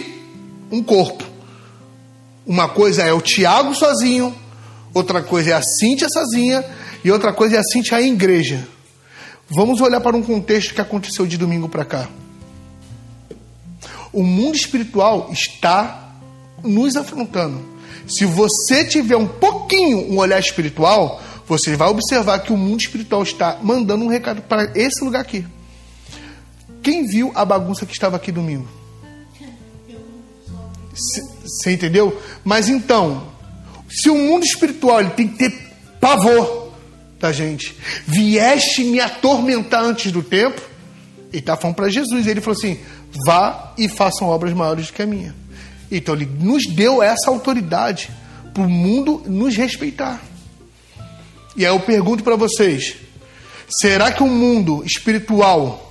um 0.70 0.82
corpo. 0.82 1.24
Uma 2.46 2.68
coisa 2.68 3.02
é 3.02 3.12
o 3.12 3.20
Tiago 3.20 3.74
sozinho, 3.74 4.34
outra 4.94 5.22
coisa 5.22 5.50
é 5.50 5.52
a 5.52 5.62
Cíntia 5.62 6.08
sozinha, 6.08 6.64
e 7.04 7.10
outra 7.10 7.32
coisa 7.32 7.56
é 7.56 7.58
a 7.58 7.64
Cíntia 7.64 8.00
em 8.00 8.12
igreja. 8.12 8.66
Vamos 9.48 9.80
olhar 9.80 10.00
para 10.00 10.16
um 10.16 10.22
contexto 10.22 10.74
que 10.74 10.80
aconteceu 10.80 11.26
de 11.26 11.36
domingo 11.36 11.68
para 11.68 11.84
cá. 11.84 12.08
O 14.12 14.22
mundo 14.22 14.56
espiritual 14.56 15.30
está 15.32 16.14
nos 16.62 16.96
afrontando. 16.96 17.62
Se 18.08 18.24
você 18.24 18.84
tiver 18.84 19.16
um 19.16 19.26
pouquinho 19.26 20.12
um 20.12 20.18
olhar 20.18 20.38
espiritual, 20.38 21.20
você 21.46 21.76
vai 21.76 21.88
observar 21.88 22.40
que 22.40 22.52
o 22.52 22.56
mundo 22.56 22.80
espiritual 22.80 23.22
está 23.22 23.58
mandando 23.62 24.04
um 24.04 24.08
recado 24.08 24.42
para 24.42 24.72
esse 24.74 25.04
lugar 25.04 25.20
aqui. 25.20 25.46
Quem 26.82 27.06
viu 27.06 27.32
a 27.34 27.44
bagunça 27.44 27.84
que 27.84 27.92
estava 27.92 28.16
aqui 28.16 28.30
domingo? 28.30 28.68
Você 30.96 31.72
entendeu? 31.72 32.20
Mas 32.42 32.68
então, 32.68 33.28
se 33.88 34.08
o 34.08 34.16
mundo 34.16 34.44
espiritual 34.44 35.00
ele 35.00 35.10
tem 35.10 35.28
que 35.28 35.36
ter 35.36 35.52
pavor 36.00 36.72
da 37.20 37.32
gente, 37.32 37.76
vieste 38.06 38.84
me 38.84 39.00
atormentar 39.00 39.84
antes 39.84 40.10
do 40.10 40.22
tempo, 40.22 40.60
ele 41.30 41.38
está 41.38 41.56
falando 41.56 41.76
para 41.76 41.88
Jesus. 41.88 42.26
Ele 42.26 42.40
falou 42.40 42.58
assim: 42.58 42.78
vá 43.26 43.74
e 43.76 43.88
façam 43.88 44.28
obras 44.28 44.52
maiores 44.54 44.86
do 44.86 44.92
que 44.92 45.02
a 45.02 45.06
minha. 45.06 45.34
Então 45.90 46.14
ele 46.14 46.26
nos 46.26 46.66
deu 46.66 47.02
essa 47.02 47.30
autoridade 47.30 48.10
para 48.52 48.62
o 48.62 48.70
mundo 48.70 49.22
nos 49.26 49.54
respeitar. 49.56 50.20
E 51.56 51.64
aí 51.64 51.72
eu 51.72 51.80
pergunto 51.80 52.24
para 52.24 52.36
vocês: 52.36 52.96
será 53.68 54.10
que 54.10 54.22
o 54.22 54.28
mundo 54.28 54.82
espiritual 54.84 55.82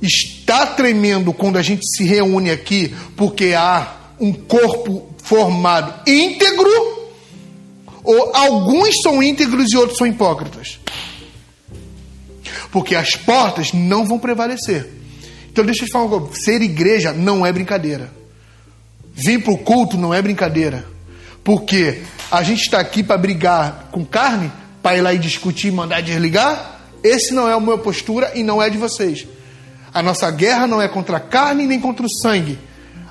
está 0.00 0.66
tremendo 0.66 1.32
quando 1.32 1.56
a 1.56 1.62
gente 1.62 1.86
se 1.86 2.04
reúne 2.04 2.50
aqui 2.50 2.94
porque 3.16 3.54
há 3.54 4.01
um 4.22 4.32
corpo 4.32 5.12
formado 5.18 6.08
íntegro, 6.08 6.70
ou 8.04 8.34
alguns 8.36 9.02
são 9.02 9.20
íntegros 9.20 9.72
e 9.72 9.76
outros 9.76 9.98
são 9.98 10.06
hipócritas. 10.06 10.78
Porque 12.70 12.94
as 12.94 13.16
portas 13.16 13.72
não 13.72 14.06
vão 14.06 14.20
prevalecer. 14.20 14.88
Então 15.50 15.64
deixa 15.64 15.82
eu 15.82 15.86
te 15.86 15.92
falar 15.92 16.04
uma 16.04 16.20
coisa: 16.20 16.40
ser 16.40 16.62
igreja 16.62 17.12
não 17.12 17.44
é 17.44 17.52
brincadeira. 17.52 18.12
Vir 19.12 19.42
para 19.42 19.52
o 19.52 19.58
culto 19.58 19.98
não 19.98 20.14
é 20.14 20.22
brincadeira. 20.22 20.86
Porque 21.42 22.02
a 22.30 22.44
gente 22.44 22.62
está 22.62 22.78
aqui 22.78 23.02
para 23.02 23.18
brigar 23.18 23.88
com 23.90 24.04
carne, 24.04 24.50
para 24.80 24.96
ir 24.96 25.00
lá 25.00 25.12
e 25.12 25.18
discutir 25.18 25.68
e 25.68 25.72
mandar 25.72 26.00
desligar. 26.00 26.80
Esse 27.02 27.34
não 27.34 27.48
é 27.48 27.52
a 27.52 27.60
minha 27.60 27.76
postura 27.76 28.30
e 28.36 28.44
não 28.44 28.62
é 28.62 28.70
de 28.70 28.78
vocês. 28.78 29.26
A 29.92 30.00
nossa 30.00 30.30
guerra 30.30 30.68
não 30.68 30.80
é 30.80 30.86
contra 30.86 31.16
a 31.16 31.20
carne 31.20 31.66
nem 31.66 31.80
contra 31.80 32.06
o 32.06 32.08
sangue 32.08 32.56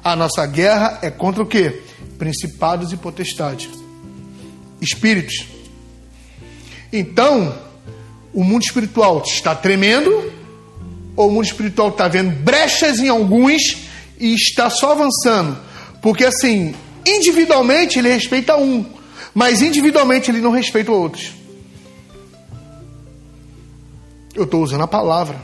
a 0.03 0.15
nossa 0.15 0.45
guerra 0.45 0.99
é 1.01 1.09
contra 1.09 1.43
o 1.43 1.45
quê? 1.45 1.81
Principados 2.17 2.91
e 2.91 2.97
potestades. 2.97 3.69
Espíritos. 4.79 5.45
Então, 6.91 7.55
o 8.33 8.43
mundo 8.43 8.63
espiritual 8.63 9.21
está 9.25 9.53
tremendo, 9.55 10.31
ou 11.15 11.29
o 11.29 11.31
mundo 11.31 11.45
espiritual 11.45 11.89
está 11.89 12.07
vendo 12.07 12.31
brechas 12.43 12.99
em 12.99 13.09
alguns 13.09 13.77
e 14.19 14.33
está 14.33 14.69
só 14.69 14.93
avançando. 14.93 15.57
Porque 16.01 16.25
assim, 16.25 16.73
individualmente 17.05 17.99
ele 17.99 18.09
respeita 18.09 18.57
um, 18.57 18.85
mas 19.33 19.61
individualmente 19.61 20.31
ele 20.31 20.41
não 20.41 20.51
respeita 20.51 20.91
outros. 20.91 21.33
Eu 24.33 24.43
estou 24.43 24.63
usando 24.63 24.81
a 24.81 24.87
palavra. 24.87 25.37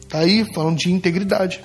Está 0.00 0.20
aí 0.20 0.44
falando 0.54 0.78
de 0.78 0.90
integridade. 0.90 1.60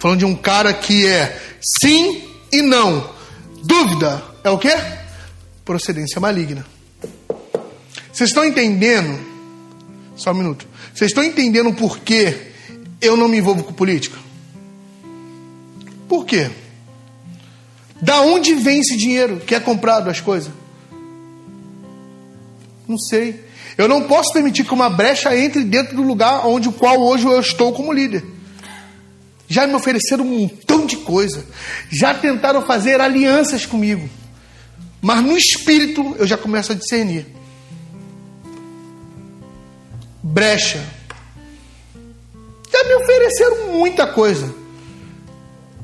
Falando 0.00 0.20
de 0.20 0.24
um 0.24 0.34
cara 0.34 0.72
que 0.72 1.06
é 1.06 1.38
sim 1.60 2.24
e 2.50 2.62
não. 2.62 3.10
Dúvida 3.62 4.24
é 4.42 4.48
o 4.48 4.56
quê? 4.56 4.74
Procedência 5.62 6.18
maligna. 6.18 6.66
Vocês 8.10 8.30
estão 8.30 8.42
entendendo? 8.44 9.20
Só 10.16 10.32
um 10.32 10.34
minuto. 10.34 10.66
Vocês 10.94 11.10
estão 11.10 11.22
entendendo 11.22 11.72
por 11.74 11.98
que 11.98 12.34
eu 13.00 13.14
não 13.14 13.28
me 13.28 13.36
envolvo 13.38 13.62
com 13.62 13.74
política? 13.74 14.18
Por 16.08 16.24
quê? 16.24 16.50
Da 18.00 18.22
onde 18.22 18.54
vem 18.54 18.80
esse 18.80 18.96
dinheiro 18.96 19.40
que 19.40 19.54
é 19.54 19.60
comprado 19.60 20.08
as 20.08 20.18
coisas? 20.18 20.50
Não 22.88 22.98
sei. 22.98 23.44
Eu 23.76 23.86
não 23.86 24.04
posso 24.04 24.32
permitir 24.32 24.64
que 24.64 24.72
uma 24.72 24.88
brecha 24.88 25.36
entre 25.36 25.62
dentro 25.62 25.94
do 25.94 26.02
lugar 26.02 26.46
onde 26.46 26.70
o 26.70 26.72
qual 26.72 26.98
hoje 27.00 27.26
eu 27.26 27.38
estou 27.38 27.72
como 27.74 27.92
líder. 27.92 28.39
Já 29.50 29.66
me 29.66 29.74
ofereceram 29.74 30.24
um 30.24 30.42
montão 30.42 30.86
de 30.86 30.96
coisa. 30.98 31.44
Já 31.90 32.14
tentaram 32.14 32.62
fazer 32.62 33.00
alianças 33.00 33.66
comigo. 33.66 34.08
Mas 35.02 35.24
no 35.24 35.36
espírito 35.36 36.14
eu 36.20 36.26
já 36.26 36.38
começo 36.38 36.70
a 36.70 36.74
discernir. 36.76 37.26
Brecha. 40.22 40.80
Já 42.72 42.84
me 42.84 42.94
ofereceram 42.94 43.72
muita 43.72 44.06
coisa. 44.06 44.54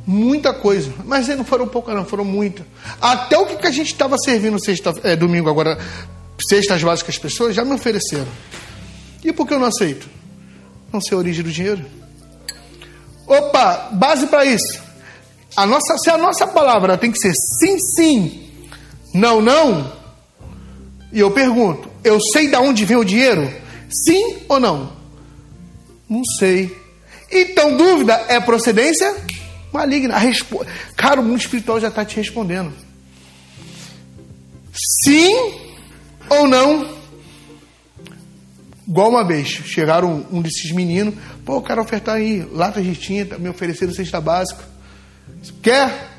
Muita 0.06 0.54
coisa. 0.54 0.94
Mas 1.04 1.26
não 1.26 1.44
foram 1.44 1.66
pouca, 1.66 1.92
não, 1.92 2.04
foram 2.04 2.24
muita. 2.24 2.64
Até 3.00 3.36
o 3.36 3.46
que 3.46 3.66
a 3.66 3.72
gente 3.72 3.88
estava 3.88 4.16
servindo 4.16 4.64
sexta, 4.64 4.94
é, 5.02 5.16
domingo 5.16 5.50
agora, 5.50 5.76
cestas 6.48 6.84
básicas 6.84 7.18
pessoas, 7.18 7.56
já 7.56 7.64
me 7.64 7.74
ofereceram. 7.74 8.28
E 9.24 9.32
por 9.32 9.44
que 9.44 9.54
eu 9.54 9.58
não 9.58 9.66
aceito? 9.66 10.08
Não 10.92 11.00
sei 11.00 11.16
a 11.16 11.18
origem 11.18 11.42
do 11.42 11.50
dinheiro. 11.50 12.05
Opa, 13.26 13.90
base 13.92 14.26
para 14.26 14.44
isso. 14.44 14.80
A 15.56 15.66
nossa, 15.66 15.96
se 15.98 16.10
a 16.10 16.18
nossa 16.18 16.46
palavra 16.46 16.98
tem 16.98 17.10
que 17.10 17.18
ser 17.18 17.32
sim, 17.34 17.78
sim, 17.78 18.46
não, 19.12 19.40
não. 19.40 19.92
E 21.12 21.20
eu 21.20 21.30
pergunto, 21.30 21.88
eu 22.04 22.20
sei 22.20 22.48
de 22.48 22.56
onde 22.56 22.84
vem 22.84 22.96
o 22.96 23.04
dinheiro? 23.04 23.50
Sim 23.88 24.38
ou 24.48 24.60
não? 24.60 24.92
Não 26.08 26.22
sei. 26.38 26.76
Então, 27.30 27.76
dúvida 27.76 28.24
é 28.28 28.38
procedência 28.38 29.14
maligna. 29.72 30.14
A 30.14 30.18
respo... 30.18 30.64
Cara, 30.96 31.20
o 31.20 31.24
mundo 31.24 31.40
espiritual 31.40 31.80
já 31.80 31.88
está 31.88 32.04
te 32.04 32.16
respondendo. 32.16 32.72
Sim 35.02 35.34
ou 36.28 36.46
não? 36.46 36.95
Igual 38.88 39.10
uma 39.10 39.24
vez, 39.24 39.48
chegaram 39.48 40.24
um, 40.30 40.38
um 40.38 40.42
desses 40.42 40.70
meninos, 40.70 41.14
pô, 41.44 41.56
eu 41.56 41.62
quero 41.62 41.82
ofertar 41.82 42.16
aí 42.16 42.46
lata 42.52 42.80
de 42.80 42.94
tinta, 42.94 43.36
me 43.36 43.48
ofereceram 43.48 43.92
cesta 43.92 44.20
básica. 44.20 44.62
Quer? 45.60 46.12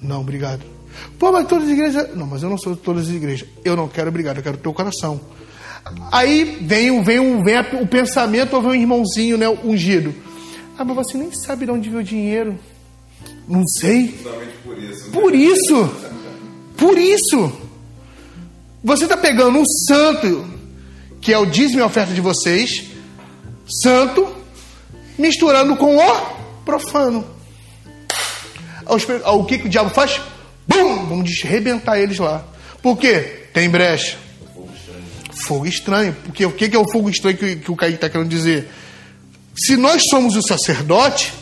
Não, 0.00 0.20
obrigado. 0.20 0.62
Pô, 1.18 1.32
mas 1.32 1.48
todas 1.48 1.64
as 1.64 1.70
igrejas. 1.70 2.14
Não, 2.14 2.26
mas 2.26 2.42
eu 2.42 2.48
não 2.50 2.58
sou 2.58 2.74
de 2.74 2.80
todas 2.80 3.08
as 3.08 3.14
igrejas. 3.14 3.48
Eu 3.64 3.74
não 3.74 3.88
quero 3.88 4.08
obrigado, 4.08 4.36
eu 4.36 4.42
quero 4.42 4.56
o 4.56 4.60
teu 4.60 4.72
coração. 4.72 5.20
Aí 6.12 6.58
vem, 6.62 7.02
vem, 7.02 7.42
vem 7.42 7.58
o 7.80 7.86
pensamento, 7.86 8.54
ou 8.54 8.62
vem 8.62 8.70
um 8.70 8.74
irmãozinho 8.74 9.36
né, 9.36 9.48
ungido. 9.48 10.14
Ah, 10.78 10.84
mas 10.84 10.96
você 10.96 11.18
nem 11.18 11.32
sabe 11.32 11.66
de 11.66 11.72
onde 11.72 11.88
veio 11.88 12.00
o 12.00 12.04
dinheiro. 12.04 12.58
Não 13.48 13.66
sei. 13.66 14.14
Por 14.62 14.78
isso. 14.78 15.04
Né? 15.04 15.10
Por 15.12 15.34
isso. 15.34 15.90
Por 16.76 16.98
isso. 16.98 17.52
Você 18.82 19.04
está 19.04 19.16
pegando 19.16 19.58
um 19.58 19.64
santo 19.64 20.46
que 21.24 21.32
é 21.32 21.38
o 21.38 21.46
dízimo 21.46 21.80
e 21.80 21.82
a 21.82 21.86
oferta 21.86 22.12
de 22.12 22.20
vocês, 22.20 22.84
santo, 23.66 24.28
misturando 25.18 25.74
com 25.74 25.96
o 25.96 26.16
profano. 26.66 27.26
O 29.32 29.44
que, 29.44 29.58
que 29.58 29.66
o 29.66 29.70
diabo 29.70 29.88
faz? 29.88 30.20
Bum! 30.68 31.06
Vamos 31.06 31.30
arrebentar 31.42 31.98
eles 31.98 32.18
lá. 32.18 32.44
Por 32.82 32.98
quê? 32.98 33.46
Tem 33.54 33.70
brecha. 33.70 34.18
Fogo 34.52 34.68
estranho. 34.74 35.04
Fogo 35.32 35.66
estranho. 35.66 36.16
Porque 36.24 36.44
o 36.44 36.52
que, 36.52 36.68
que 36.68 36.76
é 36.76 36.78
o 36.78 36.92
fogo 36.92 37.08
estranho 37.08 37.38
que, 37.38 37.56
que 37.56 37.70
o 37.70 37.76
Kaique 37.76 37.94
está 37.94 38.10
querendo 38.10 38.28
dizer? 38.28 38.70
Se 39.56 39.78
nós 39.78 40.02
somos 40.10 40.36
o 40.36 40.42
sacerdote, 40.42 41.32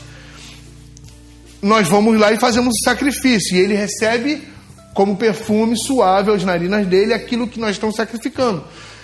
nós 1.61 1.89
vamos 1.89 2.21
lá 2.21 2.33
e 2.33 2.39
fazemos 2.39 2.73
o 2.73 2.85
sacrifício. 2.85 3.57
E 3.57 3.61
ele 3.61 3.75
recebe 3.75 4.47
como 4.95 5.17
perfume 5.17 5.77
suave 5.77 6.31
aos 6.31 6.45
narinas 6.45 6.87
dele 6.87 7.13
aquilo 7.13 7.49
que 7.49 7.59
nós 7.59 7.73
estamos 7.73 7.97
sacrificando. 7.97 8.63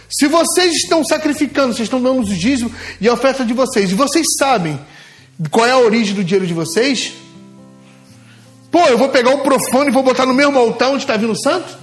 Se 0.09 0.27
vocês 0.27 0.75
estão 0.75 1.05
sacrificando, 1.05 1.75
vocês 1.75 1.87
estão 1.87 2.01
dando 2.01 2.21
o 2.21 2.25
dízimo 2.25 2.73
e 3.01 3.09
a 3.09 3.13
oferta 3.13 3.45
de 3.45 3.53
vocês, 3.53 3.91
e 3.91 3.95
vocês 3.95 4.27
sabem 4.39 4.79
qual 5.51 5.67
é 5.67 5.71
a 5.71 5.79
origem 5.79 6.15
do 6.15 6.25
dinheiro 6.25 6.47
de 6.47 6.55
vocês, 6.55 7.13
pô, 8.71 8.87
eu 8.87 8.97
vou 8.97 9.11
pegar 9.11 9.31
o 9.31 9.39
profano 9.39 9.91
e 9.91 9.93
vou 9.93 10.03
botar 10.03 10.27
no 10.27 10.35
mesmo 10.35 10.59
altar 10.59 10.91
onde 10.91 11.03
está 11.03 11.17
vindo 11.17 11.33
o 11.33 11.39
santo? 11.39 11.79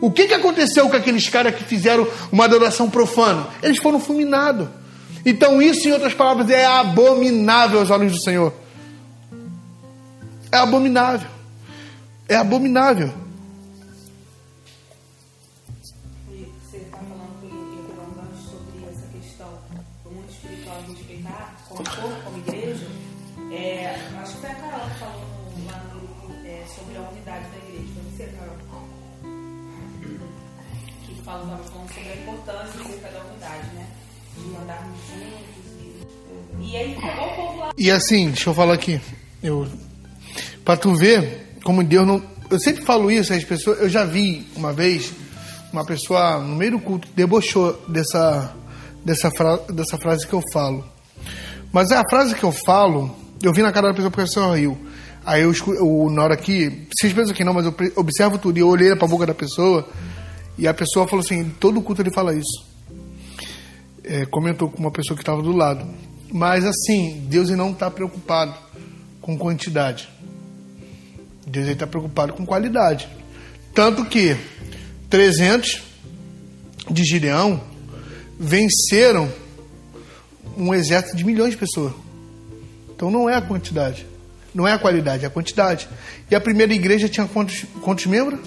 O 0.00 0.10
que, 0.10 0.26
que 0.26 0.34
aconteceu 0.34 0.88
com 0.88 0.96
aqueles 0.96 1.28
caras 1.28 1.54
que 1.54 1.64
fizeram 1.64 2.06
uma 2.30 2.44
adoração 2.44 2.90
profana? 2.90 3.46
Eles 3.62 3.78
foram 3.78 4.00
fulminados. 4.00 4.68
Então, 5.24 5.62
isso, 5.62 5.88
em 5.88 5.92
outras 5.92 6.12
palavras, 6.12 6.50
é 6.50 6.66
abominável 6.66 7.78
aos 7.78 7.90
olhos 7.90 8.12
do 8.12 8.20
Senhor. 8.20 8.52
É 10.52 10.58
abominável. 10.58 11.28
É 12.28 12.34
abominável. 12.34 13.14
E, 36.74 36.76
aí 36.76 36.94
povo 36.94 37.60
lá. 37.60 37.70
E 37.78 37.88
assim, 37.88 38.26
deixa 38.26 38.50
eu 38.50 38.54
falar 38.54 38.74
aqui. 38.74 39.00
Eu, 39.40 39.68
pra 40.64 40.76
tu 40.76 40.92
ver 40.96 41.56
como 41.62 41.84
Deus 41.84 42.04
não. 42.04 42.20
Eu 42.50 42.58
sempre 42.58 42.84
falo 42.84 43.10
isso, 43.12 43.32
as 43.32 43.44
pessoas. 43.44 43.78
Eu 43.80 43.88
já 43.88 44.04
vi 44.04 44.44
uma 44.56 44.72
vez 44.72 45.12
uma 45.72 45.84
pessoa 45.84 46.38
no 46.38 46.56
meio 46.56 46.72
do 46.72 46.80
culto 46.80 47.08
debochou 47.14 47.72
dessa, 47.88 48.52
dessa, 49.04 49.30
fra, 49.30 49.56
dessa 49.72 49.96
frase 49.98 50.26
que 50.26 50.32
eu 50.32 50.42
falo. 50.52 50.84
Mas 51.72 51.92
a 51.92 52.02
frase 52.10 52.34
que 52.34 52.44
eu 52.44 52.52
falo, 52.52 53.14
eu 53.40 53.52
vi 53.52 53.62
na 53.62 53.72
cara 53.72 53.88
da 53.88 53.94
pessoa 53.94 54.10
porque 54.10 54.22
a 54.22 54.26
pessoa 54.26 54.56
riu. 54.56 54.76
Aí 55.24 55.42
eu, 55.42 55.52
eu 55.52 56.10
na 56.10 56.24
hora 56.24 56.36
que. 56.36 56.88
Vocês 56.92 57.12
pensam 57.12 57.34
que 57.34 57.44
não, 57.44 57.54
mas 57.54 57.66
eu 57.66 57.74
observo 57.96 58.36
tudo 58.36 58.58
e 58.58 58.60
eu 58.60 58.68
olhei 58.68 58.96
pra 58.96 59.06
boca 59.06 59.26
da 59.26 59.34
pessoa 59.34 59.88
e 60.58 60.66
a 60.66 60.74
pessoa 60.74 61.06
falou 61.06 61.24
assim: 61.24 61.50
todo 61.60 61.80
culto 61.82 62.02
ele 62.02 62.12
fala 62.12 62.34
isso 62.34 62.74
é, 64.04 64.26
comentou 64.26 64.70
com 64.70 64.78
uma 64.78 64.90
pessoa 64.90 65.16
que 65.16 65.22
estava 65.22 65.42
do 65.42 65.52
lado. 65.52 65.86
Mas 66.32 66.64
assim, 66.64 67.26
Deus 67.28 67.50
não 67.50 67.70
está 67.70 67.90
preocupado 67.90 68.54
com 69.20 69.38
quantidade. 69.38 70.08
Deus 71.46 71.68
está 71.68 71.86
preocupado 71.86 72.32
com 72.32 72.44
qualidade. 72.44 73.08
Tanto 73.72 74.04
que 74.04 74.36
300 75.08 75.82
de 76.90 77.04
Gideão 77.04 77.60
venceram 78.38 79.30
um 80.56 80.74
exército 80.74 81.16
de 81.16 81.24
milhões 81.24 81.52
de 81.52 81.56
pessoas. 81.56 81.92
Então 82.94 83.10
não 83.10 83.28
é 83.28 83.34
a 83.34 83.42
quantidade. 83.42 84.06
Não 84.54 84.68
é 84.68 84.72
a 84.72 84.78
qualidade, 84.78 85.24
é 85.24 85.26
a 85.26 85.30
quantidade. 85.30 85.88
E 86.30 86.34
a 86.34 86.40
primeira 86.40 86.72
igreja 86.72 87.08
tinha 87.08 87.26
quantos, 87.26 87.64
quantos 87.82 88.06
membros? 88.06 88.40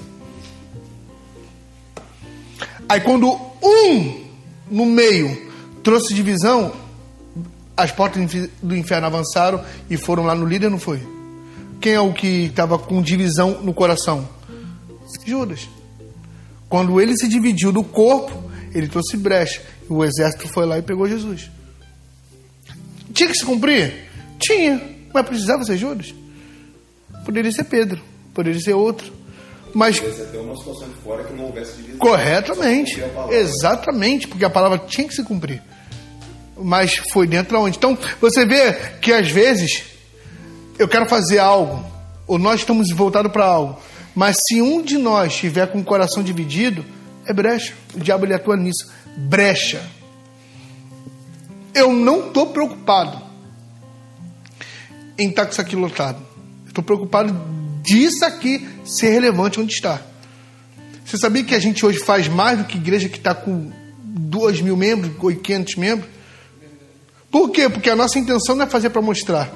Aí 2.87 3.01
quando 3.01 3.29
um 3.61 4.25
no 4.71 4.85
meio 4.85 5.51
trouxe 5.83 6.13
divisão, 6.13 6.73
as 7.77 7.91
portas 7.91 8.49
do 8.61 8.75
inferno 8.75 9.05
avançaram 9.05 9.63
e 9.87 9.95
foram 9.95 10.25
lá 10.25 10.33
no 10.33 10.45
líder, 10.45 10.69
não 10.69 10.79
foi? 10.79 10.99
Quem 11.79 11.93
é 11.93 12.01
o 12.01 12.11
que 12.11 12.45
estava 12.45 12.79
com 12.79 13.01
divisão 13.01 13.61
no 13.61 13.71
coração? 13.71 14.27
Judas. 15.23 15.69
Quando 16.67 16.99
ele 16.99 17.15
se 17.15 17.27
dividiu 17.27 17.71
do 17.71 17.83
corpo, 17.83 18.51
ele 18.73 18.87
trouxe 18.87 19.15
brecha. 19.15 19.61
E 19.89 19.93
o 19.93 20.03
exército 20.03 20.47
foi 20.47 20.65
lá 20.65 20.79
e 20.79 20.81
pegou 20.81 21.07
Jesus. 21.07 21.49
Tinha 23.13 23.29
que 23.29 23.37
se 23.37 23.45
cumprir? 23.45 24.09
Tinha. 24.39 24.81
Mas 25.13 25.25
precisava 25.25 25.63
ser 25.63 25.77
Judas? 25.77 26.13
Poderia 27.23 27.51
ser 27.51 27.65
Pedro. 27.65 28.01
Poderia 28.33 28.59
ser 28.59 28.73
outro. 28.73 29.13
Mas. 29.73 29.99
Corretamente. 31.97 33.01
Exatamente, 33.29 34.27
porque 34.27 34.45
a 34.45 34.49
palavra 34.49 34.79
tinha 34.79 35.07
que 35.07 35.13
se 35.13 35.23
cumprir. 35.23 35.61
Mas 36.61 36.97
foi 37.11 37.27
dentro 37.27 37.57
aonde? 37.57 37.77
Então, 37.77 37.97
você 38.19 38.45
vê 38.45 38.73
que 39.01 39.13
às 39.13 39.29
vezes 39.29 39.83
eu 40.77 40.87
quero 40.87 41.07
fazer 41.07 41.39
algo, 41.39 41.83
ou 42.25 42.37
nós 42.37 42.61
estamos 42.61 42.89
voltados 42.91 43.31
para 43.31 43.45
algo, 43.45 43.79
mas 44.15 44.37
se 44.47 44.61
um 44.61 44.81
de 44.81 44.97
nós 44.97 45.33
estiver 45.33 45.67
com 45.67 45.79
o 45.79 45.83
coração 45.83 46.23
dividido, 46.23 46.83
é 47.25 47.33
brecha. 47.33 47.73
O 47.93 47.99
diabo 47.99 48.25
ele 48.25 48.33
atua 48.33 48.57
nisso. 48.57 48.91
Brecha. 49.15 49.81
Eu 51.73 51.93
não 51.93 52.27
estou 52.27 52.47
preocupado 52.47 53.21
em 55.17 55.29
estar 55.29 55.45
com 55.45 55.51
isso 55.51 55.61
aqui 55.61 55.75
lotado. 55.75 56.19
Estou 56.65 56.83
preocupado 56.83 57.35
disso 57.81 58.25
aqui 58.25 58.67
ser 58.83 59.09
relevante 59.09 59.59
onde 59.59 59.73
está. 59.73 60.01
Você 61.05 61.17
sabia 61.17 61.43
que 61.43 61.55
a 61.55 61.59
gente 61.59 61.85
hoje 61.85 61.99
faz 61.99 62.27
mais 62.27 62.57
do 62.57 62.65
que 62.65 62.77
igreja 62.77 63.07
que 63.07 63.17
está 63.17 63.33
com 63.33 63.71
2 64.03 64.61
mil 64.61 64.75
membros, 64.75 65.11
500 65.41 65.75
membros? 65.75 66.16
Por 67.37 67.51
quê? 67.51 67.69
Porque 67.69 67.87
a 67.87 67.95
nossa 67.95 68.17
intenção 68.17 68.55
não 68.55 68.65
é 68.65 68.67
fazer 68.67 68.89
para 68.89 68.99
mostrar. 68.99 69.53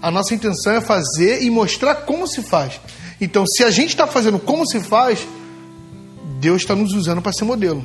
A 0.00 0.08
nossa 0.08 0.32
intenção 0.36 0.74
é 0.74 0.80
fazer 0.80 1.42
e 1.42 1.50
mostrar 1.50 1.96
como 1.96 2.28
se 2.28 2.42
faz. 2.42 2.80
Então, 3.20 3.44
se 3.44 3.64
a 3.64 3.72
gente 3.72 3.88
está 3.88 4.06
fazendo 4.06 4.38
como 4.38 4.64
se 4.64 4.78
faz, 4.78 5.26
Deus 6.38 6.62
está 6.62 6.76
nos 6.76 6.92
usando 6.92 7.20
para 7.20 7.32
ser 7.32 7.42
modelo. 7.42 7.84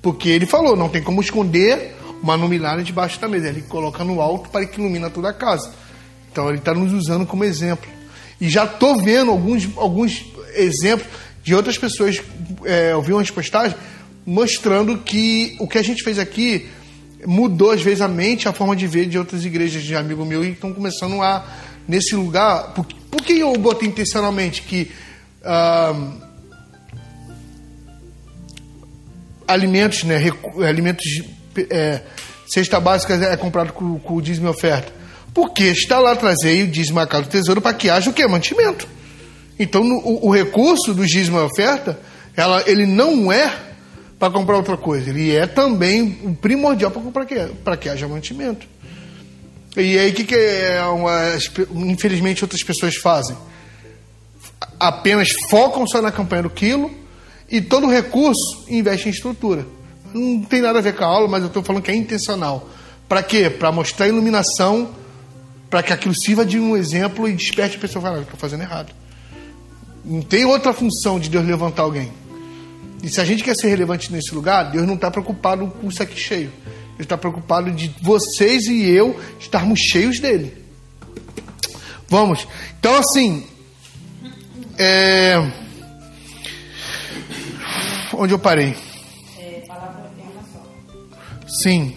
Porque 0.00 0.28
Ele 0.28 0.46
falou, 0.46 0.76
não 0.76 0.88
tem 0.88 1.02
como 1.02 1.20
esconder 1.20 1.96
uma 2.22 2.36
luminária 2.36 2.84
debaixo 2.84 3.18
da 3.18 3.26
mesa. 3.26 3.48
Ele 3.48 3.62
coloca 3.62 4.04
no 4.04 4.20
alto 4.20 4.48
para 4.48 4.64
que 4.64 4.80
ilumina 4.80 5.10
toda 5.10 5.30
a 5.30 5.32
casa. 5.32 5.72
Então, 6.30 6.48
Ele 6.48 6.58
está 6.58 6.72
nos 6.72 6.92
usando 6.92 7.26
como 7.26 7.42
exemplo. 7.42 7.90
E 8.40 8.48
já 8.48 8.62
estou 8.62 8.96
vendo 8.96 9.32
alguns, 9.32 9.68
alguns 9.76 10.24
exemplos 10.54 11.08
de 11.42 11.52
outras 11.52 11.76
pessoas. 11.76 12.22
É, 12.64 12.92
eu 12.92 13.02
vi 13.02 13.12
umas 13.12 13.32
postagens 13.32 13.76
mostrando 14.24 14.98
que 14.98 15.56
o 15.58 15.66
que 15.66 15.78
a 15.78 15.82
gente 15.82 16.04
fez 16.04 16.16
aqui 16.16 16.70
mudou 17.26 17.70
às 17.70 17.82
vezes 17.82 18.00
a 18.00 18.08
mente, 18.08 18.48
a 18.48 18.52
forma 18.52 18.74
de 18.76 18.86
ver 18.86 19.06
de 19.06 19.18
outras 19.18 19.44
igrejas 19.44 19.82
de 19.82 19.94
amigo 19.96 20.24
meu 20.24 20.44
e 20.44 20.50
estão 20.52 20.72
começando 20.72 21.22
a 21.22 21.44
nesse 21.88 22.14
lugar. 22.14 22.72
Por, 22.74 22.84
por 23.10 23.22
que 23.22 23.38
eu 23.38 23.52
botei 23.54 23.88
intencionalmente 23.88 24.62
que 24.62 24.90
alimentos, 29.46 30.04
né, 30.04 30.16
alimentos, 30.68 31.04
é, 31.70 32.00
cesta 32.46 32.80
básica 32.80 33.14
é 33.14 33.36
comprado 33.36 33.72
com, 33.72 33.98
com 33.98 34.14
o 34.16 34.22
dízimo 34.22 34.48
e 34.48 34.50
oferta? 34.50 34.92
Porque 35.32 35.64
está 35.64 35.98
lá 35.98 36.14
trazer 36.14 36.62
o 36.64 36.68
dízimo 36.68 37.00
a 37.00 37.06
casa 37.06 37.24
do 37.24 37.28
tesouro 37.30 37.60
para 37.60 37.74
que 37.74 37.90
haja 37.90 38.08
o 38.10 38.12
que? 38.12 38.26
Mantimento. 38.26 38.86
Então 39.58 39.82
no- 39.82 39.98
o, 39.98 40.28
o 40.28 40.30
recurso 40.30 40.94
do 40.94 41.04
dízimo 41.06 41.38
e 41.38 41.42
oferta, 41.42 41.98
ela, 42.36 42.62
ele 42.66 42.86
não 42.86 43.32
é 43.32 43.52
para 44.18 44.32
comprar 44.32 44.56
outra 44.56 44.76
coisa, 44.76 45.10
ele 45.10 45.34
é 45.34 45.46
também 45.46 46.20
o 46.22 46.34
primordial 46.34 46.90
para 46.90 47.02
comprar 47.02 47.26
que, 47.26 47.34
para 47.64 47.76
que 47.76 47.88
haja 47.88 48.08
mantimento. 48.08 48.66
E 49.76 49.98
aí 49.98 50.10
o 50.10 50.14
que, 50.14 50.24
que 50.24 50.34
é 50.34 50.82
uma, 50.84 51.20
infelizmente 51.74 52.44
outras 52.44 52.62
pessoas 52.62 52.96
fazem? 52.96 53.36
apenas 54.78 55.30
focam 55.48 55.86
só 55.86 56.00
na 56.00 56.12
campanha 56.12 56.42
do 56.44 56.50
quilo 56.50 56.90
e 57.50 57.60
todo 57.60 57.86
o 57.86 57.90
recurso 57.90 58.64
investe 58.68 59.08
em 59.08 59.12
estrutura. 59.12 59.66
Não 60.12 60.42
tem 60.42 60.60
nada 60.60 60.78
a 60.78 60.82
ver 60.82 60.94
com 60.94 61.04
a 61.04 61.06
aula, 61.06 61.28
mas 61.28 61.42
eu 61.42 61.48
estou 61.48 61.62
falando 61.62 61.82
que 61.82 61.90
é 61.90 61.94
intencional. 61.94 62.68
Para 63.08 63.22
quê? 63.22 63.50
Para 63.50 63.72
mostrar 63.72 64.08
iluminação, 64.08 64.90
para 65.68 65.82
que 65.82 65.92
aquilo 65.92 66.14
sirva 66.14 66.44
de 66.44 66.58
um 66.58 66.76
exemplo 66.76 67.28
e 67.28 67.32
desperte 67.32 67.76
a 67.76 67.80
pessoa 67.80 68.00
e 68.00 68.08
fale, 68.08 68.22
estou 68.22 68.38
fazendo 68.38 68.62
errado. 68.62 68.92
Não 70.04 70.22
tem 70.22 70.44
outra 70.44 70.72
função 70.72 71.18
de 71.18 71.28
Deus 71.28 71.44
levantar 71.44 71.82
alguém. 71.82 72.12
E 73.04 73.08
se 73.10 73.20
a 73.20 73.24
gente 73.24 73.44
quer 73.44 73.54
ser 73.54 73.68
relevante 73.68 74.10
nesse 74.10 74.34
lugar, 74.34 74.70
Deus 74.70 74.86
não 74.86 74.94
está 74.94 75.10
preocupado 75.10 75.66
com 75.66 75.88
isso 75.88 76.02
aqui 76.02 76.18
cheio. 76.18 76.50
Ele 76.94 77.02
está 77.02 77.18
preocupado 77.18 77.70
de 77.70 77.94
vocês 78.00 78.64
e 78.64 78.88
eu 78.88 79.20
estarmos 79.38 79.78
cheios 79.78 80.18
dele. 80.18 80.56
Vamos. 82.08 82.48
Então, 82.78 82.96
assim, 82.96 83.46
é... 84.78 85.34
Onde 88.14 88.32
eu 88.32 88.38
parei? 88.38 88.74
É. 89.38 89.62
Sim. 91.46 91.94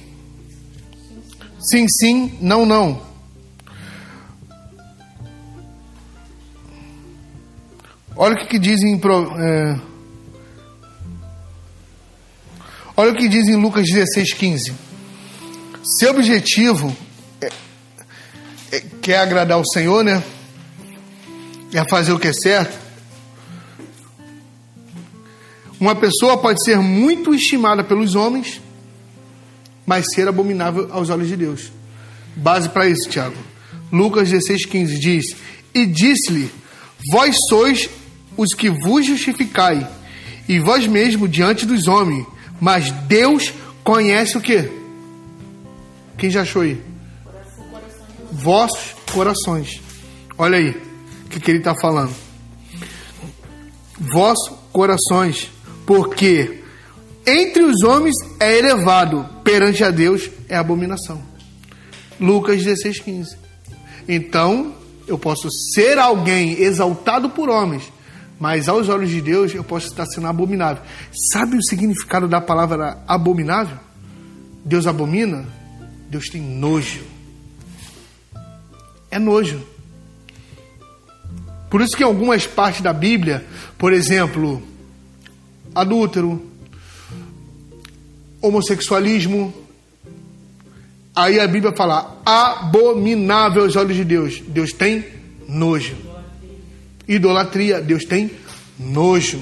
Sim, 1.59 1.87
sim, 1.87 2.37
não, 2.41 2.65
não. 2.65 3.01
Olha 8.13 8.35
o 8.35 8.37
que, 8.39 8.47
que 8.47 8.59
diz 8.59 8.81
em. 8.81 8.97
Pro- 8.97 9.31
é, 9.39 9.79
Olha 12.99 13.11
o 13.11 13.15
que 13.15 13.29
diz 13.29 13.47
em 13.47 13.55
Lucas 13.55 13.85
16, 13.85 14.33
15. 14.33 14.73
Seu 15.83 16.09
objetivo 16.09 16.97
é, 17.39 17.51
é- 18.71 19.15
agradar 19.15 19.59
o 19.59 19.65
Senhor, 19.65 20.03
né? 20.03 20.23
É 21.71 21.87
fazer 21.87 22.11
o 22.11 22.17
que 22.17 22.29
é 22.29 22.33
certo. 22.33 22.75
Uma 25.79 25.95
pessoa 25.95 26.39
pode 26.39 26.63
ser 26.63 26.79
muito 26.79 27.35
estimada 27.35 27.83
pelos 27.83 28.15
homens, 28.15 28.59
mas 29.85 30.11
ser 30.11 30.27
abominável 30.27 30.91
aos 30.91 31.11
olhos 31.11 31.27
de 31.27 31.35
Deus. 31.35 31.71
Base 32.35 32.67
para 32.67 32.87
isso, 32.87 33.07
Tiago. 33.07 33.37
Lucas 33.91 34.27
16,15 34.31 34.97
diz: 34.97 35.35
E 35.71 35.85
disse-lhe: 35.85 36.51
Vós 37.11 37.35
sois 37.47 37.91
os 38.35 38.55
que 38.55 38.71
vos 38.71 39.05
justificai, 39.05 39.87
e 40.49 40.57
vós 40.59 40.87
mesmo 40.87 41.27
diante 41.27 41.63
dos 41.63 41.87
homens, 41.87 42.25
mas 42.59 42.91
Deus 43.07 43.53
conhece 43.83 44.37
o 44.37 44.41
que? 44.41 44.71
Quem 46.17 46.29
já 46.29 46.41
achou 46.41 46.61
aí? 46.61 46.81
Vossos 48.31 48.95
corações. 49.13 49.81
Olha 50.37 50.57
aí 50.57 50.69
o 51.25 51.29
que, 51.29 51.39
que 51.39 51.51
ele 51.51 51.59
está 51.59 51.75
falando. 51.75 52.13
Vossos 53.99 54.53
corações, 54.71 55.49
porque 55.85 56.63
entre 57.25 57.63
os 57.63 57.83
homens 57.83 58.15
é 58.39 58.57
elevado, 58.57 59.27
perante 59.43 59.83
a 59.83 59.91
Deus 59.91 60.29
é 60.47 60.55
abominação. 60.55 61.21
Lucas 62.19 62.63
16, 62.63 62.99
15. 62.99 63.37
Então, 64.07 64.75
eu 65.07 65.17
posso 65.17 65.49
ser 65.73 65.97
alguém 65.97 66.61
exaltado 66.61 67.29
por 67.29 67.49
homens, 67.49 67.83
mas 68.39 68.69
aos 68.69 68.87
olhos 68.89 69.09
de 69.09 69.21
Deus 69.21 69.53
eu 69.53 69.63
posso 69.63 69.87
estar 69.87 70.05
sendo 70.05 70.27
abominável. 70.27 70.83
Sabe 71.31 71.57
o 71.57 71.63
significado 71.63 72.27
da 72.27 72.39
palavra 72.39 72.97
abominável? 73.07 73.77
Deus 74.63 74.85
abomina? 74.85 75.45
Deus 76.09 76.29
tem 76.29 76.41
nojo. 76.41 77.03
É 79.09 79.17
nojo. 79.17 79.61
Por 81.69 81.81
isso 81.81 81.97
que 81.97 82.03
em 82.03 82.05
algumas 82.05 82.45
partes 82.45 82.81
da 82.81 82.93
Bíblia, 82.93 83.45
por 83.77 83.91
exemplo, 83.91 84.61
adúltero, 85.75 86.45
homossexualismo, 88.41 89.53
aí 91.15 91.39
a 91.39 91.47
Bíblia 91.47 91.73
fala 91.75 92.21
abominável 92.25 93.63
aos 93.63 93.75
olhos 93.75 93.95
de 93.95 94.05
Deus. 94.05 94.41
Deus 94.47 94.71
tem 94.71 95.05
nojo. 95.47 96.06
Idolatria, 97.07 97.79
Deus 97.81 98.03
tem 98.05 98.31
nojo. 98.77 99.41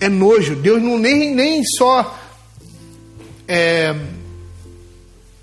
É 0.00 0.08
nojo. 0.08 0.56
Deus 0.56 0.82
não 0.82 0.98
nem, 0.98 1.34
nem 1.34 1.64
só. 1.64 2.18
É, 3.48 3.94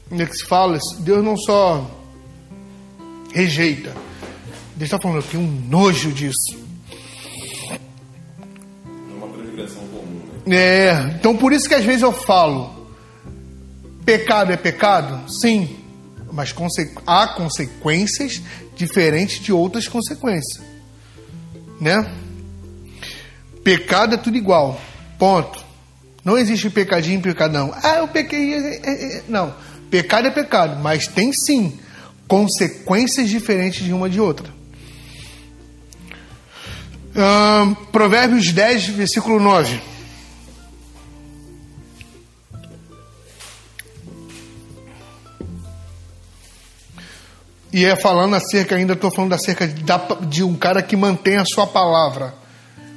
como 0.10 0.22
é 0.22 0.26
que 0.26 0.36
se 0.36 0.46
fala? 0.46 0.78
Deus 1.00 1.24
não 1.24 1.38
só 1.38 1.90
rejeita. 3.34 3.90
Deus 4.76 4.92
está 4.92 5.00
falando, 5.00 5.18
eu 5.18 5.24
tenho 5.24 5.44
um 5.44 5.62
nojo 5.70 6.12
disso. 6.12 6.60
É 7.70 7.80
uma 9.16 9.28
transgressão 9.30 9.84
comum, 9.88 10.22
né? 10.46 10.56
É, 10.56 11.16
então 11.20 11.36
por 11.38 11.54
isso 11.54 11.68
que 11.70 11.76
às 11.76 11.86
vezes 11.86 12.02
eu 12.02 12.12
falo: 12.12 12.88
pecado 14.04 14.52
é 14.52 14.58
pecado? 14.58 15.32
Sim, 15.32 15.78
mas 16.32 16.52
conse- 16.52 16.94
há 17.06 17.28
consequências 17.28 18.42
diferentes 18.76 19.40
de 19.40 19.54
outras 19.54 19.88
consequências, 19.88 20.64
né? 21.82 22.10
Pecado 23.64 24.14
é 24.14 24.18
tudo 24.18 24.38
igual, 24.38 24.80
ponto. 25.18 25.66
Não 26.24 26.38
existe 26.38 26.70
pecadinho 26.70 27.20
e 27.20 27.24
pecadão. 27.24 27.74
Ah, 27.84 27.98
eu 27.98 28.08
pequei. 28.08 28.54
é, 28.54 28.80
é, 28.84 29.18
é. 29.18 29.24
Não, 29.28 29.54
pecado 29.90 30.28
é 30.28 30.32
pecado, 30.32 30.80
mas 30.82 31.08
tem 31.08 31.34
sim 31.34 31.80
consequências 32.28 33.28
diferentes 33.28 33.84
de 33.84 33.92
uma 33.92 34.10
de 34.10 34.22
outra. 34.22 34.48
Provérbios 37.92 38.52
10, 38.54 38.88
versículo 38.88 39.40
9. 39.40 39.91
E 47.74 47.86
é 47.86 47.96
falando 47.96 48.36
acerca, 48.36 48.76
ainda 48.76 48.94
estou 48.94 49.12
falando 49.12 49.34
acerca 49.34 49.68
da, 49.68 49.98
de 50.28 50.44
um 50.44 50.56
cara 50.56 50.82
que 50.82 50.96
mantém 50.96 51.38
a 51.38 51.46
sua 51.46 51.66
palavra. 51.66 52.34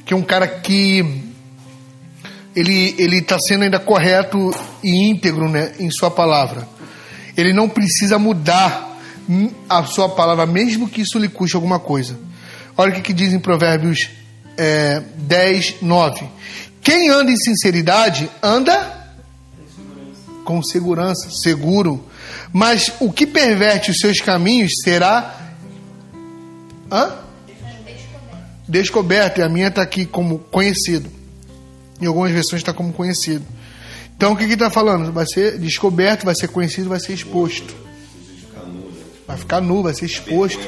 Que 0.05 0.13
é 0.13 0.17
um 0.17 0.23
cara 0.23 0.47
que 0.49 1.23
ele 2.55 2.95
ele 2.99 3.19
está 3.19 3.39
sendo 3.39 3.65
ainda 3.65 3.79
correto 3.79 4.55
e 4.83 5.09
íntegro 5.09 5.49
né, 5.49 5.75
em 5.79 5.91
sua 5.91 6.11
palavra. 6.11 6.67
Ele 7.37 7.53
não 7.53 7.69
precisa 7.69 8.19
mudar 8.19 8.99
a 9.69 9.85
sua 9.85 10.09
palavra, 10.09 10.45
mesmo 10.47 10.89
que 10.89 11.01
isso 11.01 11.19
lhe 11.19 11.29
custe 11.29 11.57
alguma 11.57 11.79
coisa. 11.79 12.19
Olha 12.77 12.93
o 12.93 12.95
que, 12.95 13.01
que 13.01 13.13
diz 13.13 13.33
em 13.33 13.39
Provérbios 13.39 14.11
é, 14.57 15.01
10, 15.17 15.77
9. 15.83 16.27
Quem 16.83 17.09
anda 17.11 17.31
em 17.31 17.37
sinceridade, 17.37 18.29
anda 18.43 19.05
com 20.45 20.63
segurança, 20.63 21.31
seguro. 21.31 22.05
Mas 22.57 22.93
o 23.01 23.13
que 23.13 23.27
perverte 23.27 23.91
os 23.91 23.99
seus 23.99 24.21
caminhos 24.21 24.75
será. 24.81 25.41
Hã? 26.89 27.13
Descoberto. 28.69 29.39
E 29.39 29.43
a 29.43 29.49
minha 29.49 29.67
está 29.67 29.83
aqui 29.83 30.07
como 30.07 30.39
conhecido. 30.39 31.11
Em 32.01 32.07
algumas 32.07 32.31
versões 32.31 32.61
está 32.61 32.73
como 32.73 32.93
conhecido. 32.93 33.45
Então 34.17 34.35
o 34.35 34.37
que 34.37 34.45
está 34.45 34.71
falando? 34.71 35.11
Vai 35.13 35.27
ser 35.27 35.59
descoberto, 35.59 36.25
vai 36.25 36.37
ser 36.37 36.47
conhecido, 36.47 36.89
vai 36.89 37.01
ser 37.01 37.15
exposto. 37.15 37.75
Vai 39.27 39.37
ficar 39.37 39.61
nu, 39.61 39.83
vai 39.83 39.93
ser 39.93 40.07
exposto. 40.07 40.63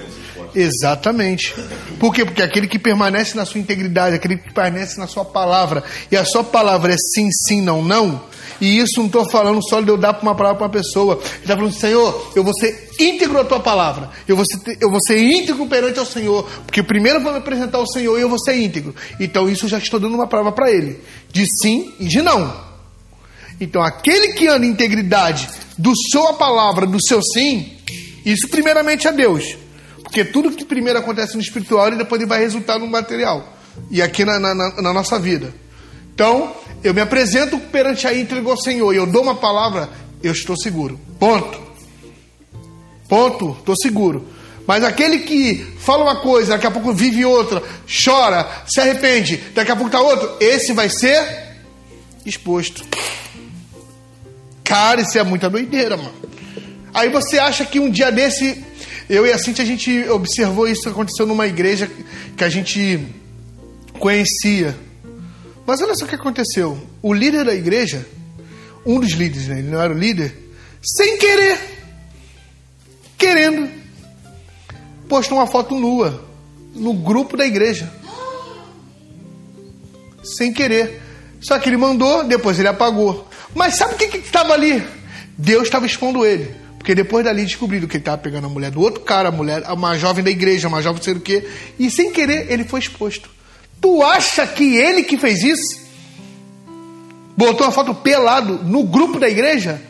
Exatamente. 0.57 1.55
Por 2.01 2.15
quê? 2.15 2.25
Porque 2.25 2.41
aquele 2.41 2.67
que 2.67 2.79
permanece 2.79 3.37
na 3.37 3.45
sua 3.45 3.61
integridade, 3.61 4.17
aquele 4.17 4.39
que 4.39 4.55
permanece 4.55 4.99
na 4.99 5.07
sua 5.07 5.23
palavra, 5.23 5.85
e 6.11 6.17
a 6.17 6.25
sua 6.25 6.43
palavra 6.43 6.95
é 6.95 6.97
sim, 6.97 7.31
sim, 7.31 7.61
não, 7.61 7.83
não. 7.83 8.23
E 8.59 8.79
isso 8.79 9.01
não 9.01 9.07
estou 9.07 9.31
falando 9.31 9.61
só 9.69 9.83
de 9.83 9.89
eu 9.91 9.99
dar 9.99 10.19
uma 10.23 10.35
palavra 10.35 10.57
para 10.57 10.65
uma 10.65 10.73
pessoa. 10.73 11.21
Está 11.43 11.55
falando, 11.55 11.75
Senhor, 11.75 12.33
eu 12.35 12.43
vou 12.43 12.55
ser 12.55 12.91
íntegro 12.99 13.39
à 13.39 13.45
tua 13.45 13.61
palavra. 13.61 14.09
Eu 14.27 14.35
vou 14.35 14.47
ser, 14.47 14.79
eu 14.81 14.91
vou 14.91 14.99
ser 14.99 15.19
íntegro 15.19 15.67
perante 15.67 15.99
ao 15.99 16.07
Senhor. 16.07 16.49
Porque 16.65 16.83
primeiro 16.83 17.19
eu 17.19 17.23
vou 17.23 17.33
me 17.33 17.39
apresentar 17.39 17.77
ao 17.77 17.87
Senhor 17.87 18.19
e 18.19 18.23
eu 18.23 18.29
vou 18.31 18.39
ser 18.39 18.57
íntegro. 18.57 18.95
Então 19.21 19.51
isso 19.51 19.67
eu 19.67 19.69
já 19.69 19.77
estou 19.77 20.01
dando 20.01 20.15
uma 20.15 20.27
palavra 20.27 20.53
para 20.53 20.73
ele. 20.73 21.03
De 21.31 21.45
sim 21.61 21.93
e 22.01 22.07
de 22.07 22.23
não. 22.23 22.65
Então, 23.61 23.83
aquele 23.83 24.33
que 24.33 24.49
anda 24.49 24.65
em 24.65 24.71
integridade 24.71 25.49
do 25.77 25.93
sua 26.11 26.33
palavra, 26.35 26.87
do 26.87 27.03
seu 27.03 27.23
sim, 27.23 27.73
isso 28.25 28.49
primeiramente 28.49 29.07
é 29.07 29.13
Deus. 29.13 29.57
Porque 30.07 30.25
tudo 30.25 30.53
que 30.53 30.65
primeiro 30.65 31.01
acontece 31.01 31.35
no 31.35 31.41
espiritual 31.41 31.89
e 31.93 31.97
depois 31.97 32.21
ele 32.21 32.29
vai 32.29 32.39
resultar 32.41 32.79
no 32.79 32.87
material. 32.87 33.57
E 33.91 34.01
aqui 34.01 34.25
na, 34.25 34.39
na, 34.39 34.55
na- 34.55 34.93
nossa 34.93 35.19
vida. 35.19 35.53
Então, 36.15 36.55
eu 36.85 36.95
me 36.95 37.01
apresento 37.01 37.59
perante 37.59 38.07
a 38.07 38.15
íntegra 38.15 38.49
ao 38.49 38.57
Senhor 38.57 38.95
e 38.95 38.97
eu 38.97 39.07
dou 39.07 39.23
uma 39.23 39.35
palavra, 39.35 39.91
eu 40.23 40.33
estou 40.33 40.57
seguro. 40.57 40.99
Ponto. 41.19 41.61
Ponto. 43.09 43.57
Estou 43.59 43.77
seguro. 43.77 44.29
Mas 44.67 44.85
aquele 44.85 45.19
que 45.19 45.67
fala 45.81 46.05
uma 46.05 46.21
coisa, 46.21 46.53
daqui 46.53 46.67
a 46.67 46.71
pouco 46.71 46.93
vive 46.95 47.25
outra, 47.25 47.63
chora, 48.05 48.49
se 48.67 48.81
arrepende, 48.81 49.37
daqui 49.55 49.71
a 49.71 49.77
pouco 49.77 49.89
está 49.89 50.01
outro, 50.01 50.37
esse 50.41 50.73
vai 50.73 50.89
ser 50.89 51.55
exposto. 52.25 52.85
Cara, 54.65 55.01
isso 55.03 55.19
é 55.19 55.23
muita 55.23 55.51
doideira, 55.51 55.97
mano. 55.97 56.15
Aí 56.95 57.09
você 57.11 57.39
acha 57.39 57.65
que 57.65 57.79
um 57.79 57.91
dia 57.91 58.11
desse, 58.11 58.65
eu 59.09 59.25
e 59.25 59.33
a 59.33 59.39
Cintia, 59.39 59.65
a 59.65 59.67
gente 59.67 60.09
observou 60.09 60.67
isso 60.67 60.83
que 60.83 60.89
aconteceu 60.89 61.27
numa 61.27 61.47
igreja 61.47 61.91
que 62.37 62.43
a 62.43 62.49
gente 62.49 63.07
conhecia. 63.99 64.77
Mas 65.65 65.81
olha 65.81 65.95
só 65.95 66.05
o 66.05 66.09
que 66.09 66.15
aconteceu. 66.15 66.79
O 67.01 67.15
líder 67.15 67.45
da 67.45 67.55
igreja, 67.55 68.07
um 68.85 68.99
dos 68.99 69.13
líderes, 69.13 69.47
né? 69.49 69.61
ele 69.61 69.69
não 69.69 69.81
era 69.81 69.93
o 69.93 69.99
líder, 69.99 70.35
sem 70.83 71.19
querer, 71.19 71.59
querendo, 73.17 73.69
postou 75.09 75.39
uma 75.39 75.47
foto 75.47 75.75
nua 75.75 76.25
no 76.75 76.93
grupo 76.93 77.37
da 77.37 77.47
igreja. 77.47 77.93
Sem 80.23 80.53
querer. 80.53 81.01
Só 81.41 81.59
que 81.61 81.69
ele 81.69 81.77
mandou, 81.77 82.25
depois 82.25 82.59
ele 82.59 82.69
apagou. 82.69 83.29
Mas 83.55 83.77
sabe 83.77 83.95
o 83.95 83.97
que 83.97 84.19
estava 84.19 84.53
ali? 84.53 84.85
Deus 85.39 85.65
estava 85.65 85.87
expondo 85.87 86.27
ele. 86.27 86.66
Porque 86.87 86.95
depois 86.95 87.25
dali 87.25 87.43
descobriram 87.43 87.89
que 87.89 87.97
ele 87.97 88.03
estava 88.03 88.19
pegando 88.19 88.47
a 88.47 88.49
mulher 88.49 88.71
do 88.71 88.81
outro 88.81 89.01
cara, 89.01 89.31
a 89.31 89.33
mulher, 89.33 89.65
uma 89.73 89.99
jovem 89.99 90.23
da 90.23 90.31
igreja, 90.31 90.69
uma 90.69 90.81
jovem 90.81 91.03
sei 91.03 91.15
o 91.15 91.21
quê. 91.21 91.45
E 91.81 91.91
sem 91.91 92.13
querer 92.13 92.47
ele 92.49 92.63
foi 92.63 92.79
exposto. 92.79 93.29
Tu 93.81 94.05
acha 94.05 94.47
que 94.47 94.77
ele 94.77 95.03
que 95.03 95.19
fez 95.19 95.43
isso? 95.43 95.81
Botou 97.37 97.67
uma 97.67 97.73
foto 97.73 97.93
pelado 97.93 98.61
no 98.63 98.85
grupo 98.85 99.19
da 99.19 99.29
igreja? 99.29 99.83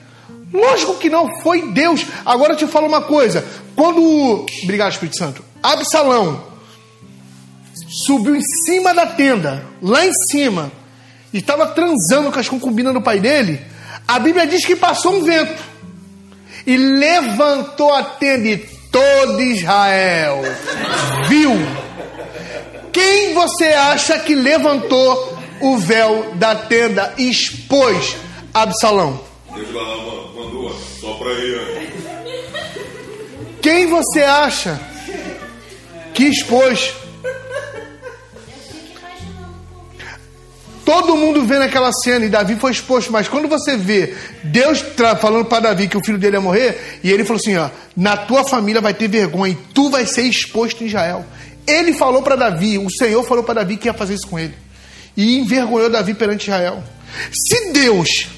Lógico 0.50 0.94
que 0.94 1.10
não, 1.10 1.38
foi 1.42 1.70
Deus. 1.70 2.06
Agora 2.24 2.54
eu 2.54 2.56
te 2.56 2.66
falo 2.66 2.86
uma 2.86 3.02
coisa. 3.02 3.46
Quando. 3.74 4.46
Obrigado, 4.64 4.92
Espírito 4.92 5.18
Santo. 5.18 5.44
Absalão 5.62 6.44
subiu 8.06 8.34
em 8.34 8.42
cima 8.42 8.94
da 8.94 9.04
tenda, 9.04 9.66
lá 9.82 10.06
em 10.06 10.14
cima, 10.30 10.72
e 11.30 11.40
estava 11.40 11.66
transando 11.66 12.32
com 12.32 12.38
as 12.38 12.48
concubinas 12.48 12.94
do 12.94 13.02
pai 13.02 13.20
dele, 13.20 13.60
a 14.08 14.18
Bíblia 14.18 14.46
diz 14.46 14.64
que 14.64 14.74
passou 14.74 15.18
um 15.18 15.22
vento 15.22 15.75
e 16.66 16.76
levantou 16.76 17.92
a 17.94 18.02
tenda 18.02 18.48
e 18.48 18.56
todo 18.90 19.40
Israel 19.42 20.42
viu. 21.28 21.52
Quem 22.92 23.34
você 23.34 23.66
acha 23.66 24.18
que 24.18 24.34
levantou 24.34 25.38
o 25.60 25.76
véu 25.78 26.32
da 26.34 26.54
tenda 26.54 27.14
e 27.18 27.30
expôs 27.30 28.16
Absalão? 28.54 29.20
Deus 29.54 29.72
lá 29.72 29.82
ma- 29.82 30.42
mandou, 30.44 30.74
só 31.00 31.12
pra 31.14 31.30
ele. 31.30 31.90
Quem 33.62 33.86
você 33.86 34.22
acha 34.22 34.80
que 36.14 36.24
expôs? 36.24 36.94
Todo 40.86 41.16
mundo 41.16 41.44
vê 41.44 41.58
naquela 41.58 41.90
cena 41.92 42.24
e 42.26 42.28
Davi 42.28 42.54
foi 42.54 42.70
exposto, 42.70 43.10
mas 43.10 43.26
quando 43.26 43.48
você 43.48 43.76
vê 43.76 44.14
Deus 44.44 44.84
falando 45.20 45.44
para 45.44 45.58
Davi 45.58 45.88
que 45.88 45.96
o 45.96 46.04
filho 46.04 46.16
dele 46.16 46.36
ia 46.36 46.40
morrer, 46.40 47.00
e 47.02 47.10
ele 47.10 47.24
falou 47.24 47.40
assim: 47.40 47.56
ó, 47.56 47.68
na 47.96 48.16
tua 48.16 48.44
família 48.44 48.80
vai 48.80 48.94
ter 48.94 49.08
vergonha 49.08 49.52
e 49.52 49.72
tu 49.74 49.90
vai 49.90 50.06
ser 50.06 50.22
exposto 50.22 50.84
em 50.84 50.86
Israel. 50.86 51.26
Ele 51.66 51.92
falou 51.92 52.22
para 52.22 52.36
Davi, 52.36 52.78
o 52.78 52.88
Senhor 52.88 53.24
falou 53.24 53.42
para 53.42 53.54
Davi 53.54 53.76
que 53.76 53.88
ia 53.88 53.94
fazer 53.94 54.14
isso 54.14 54.28
com 54.28 54.38
ele. 54.38 54.54
E 55.16 55.40
envergonhou 55.40 55.90
Davi 55.90 56.14
perante 56.14 56.44
Israel. 56.44 56.84
Se 57.32 57.72
Deus 57.72 58.28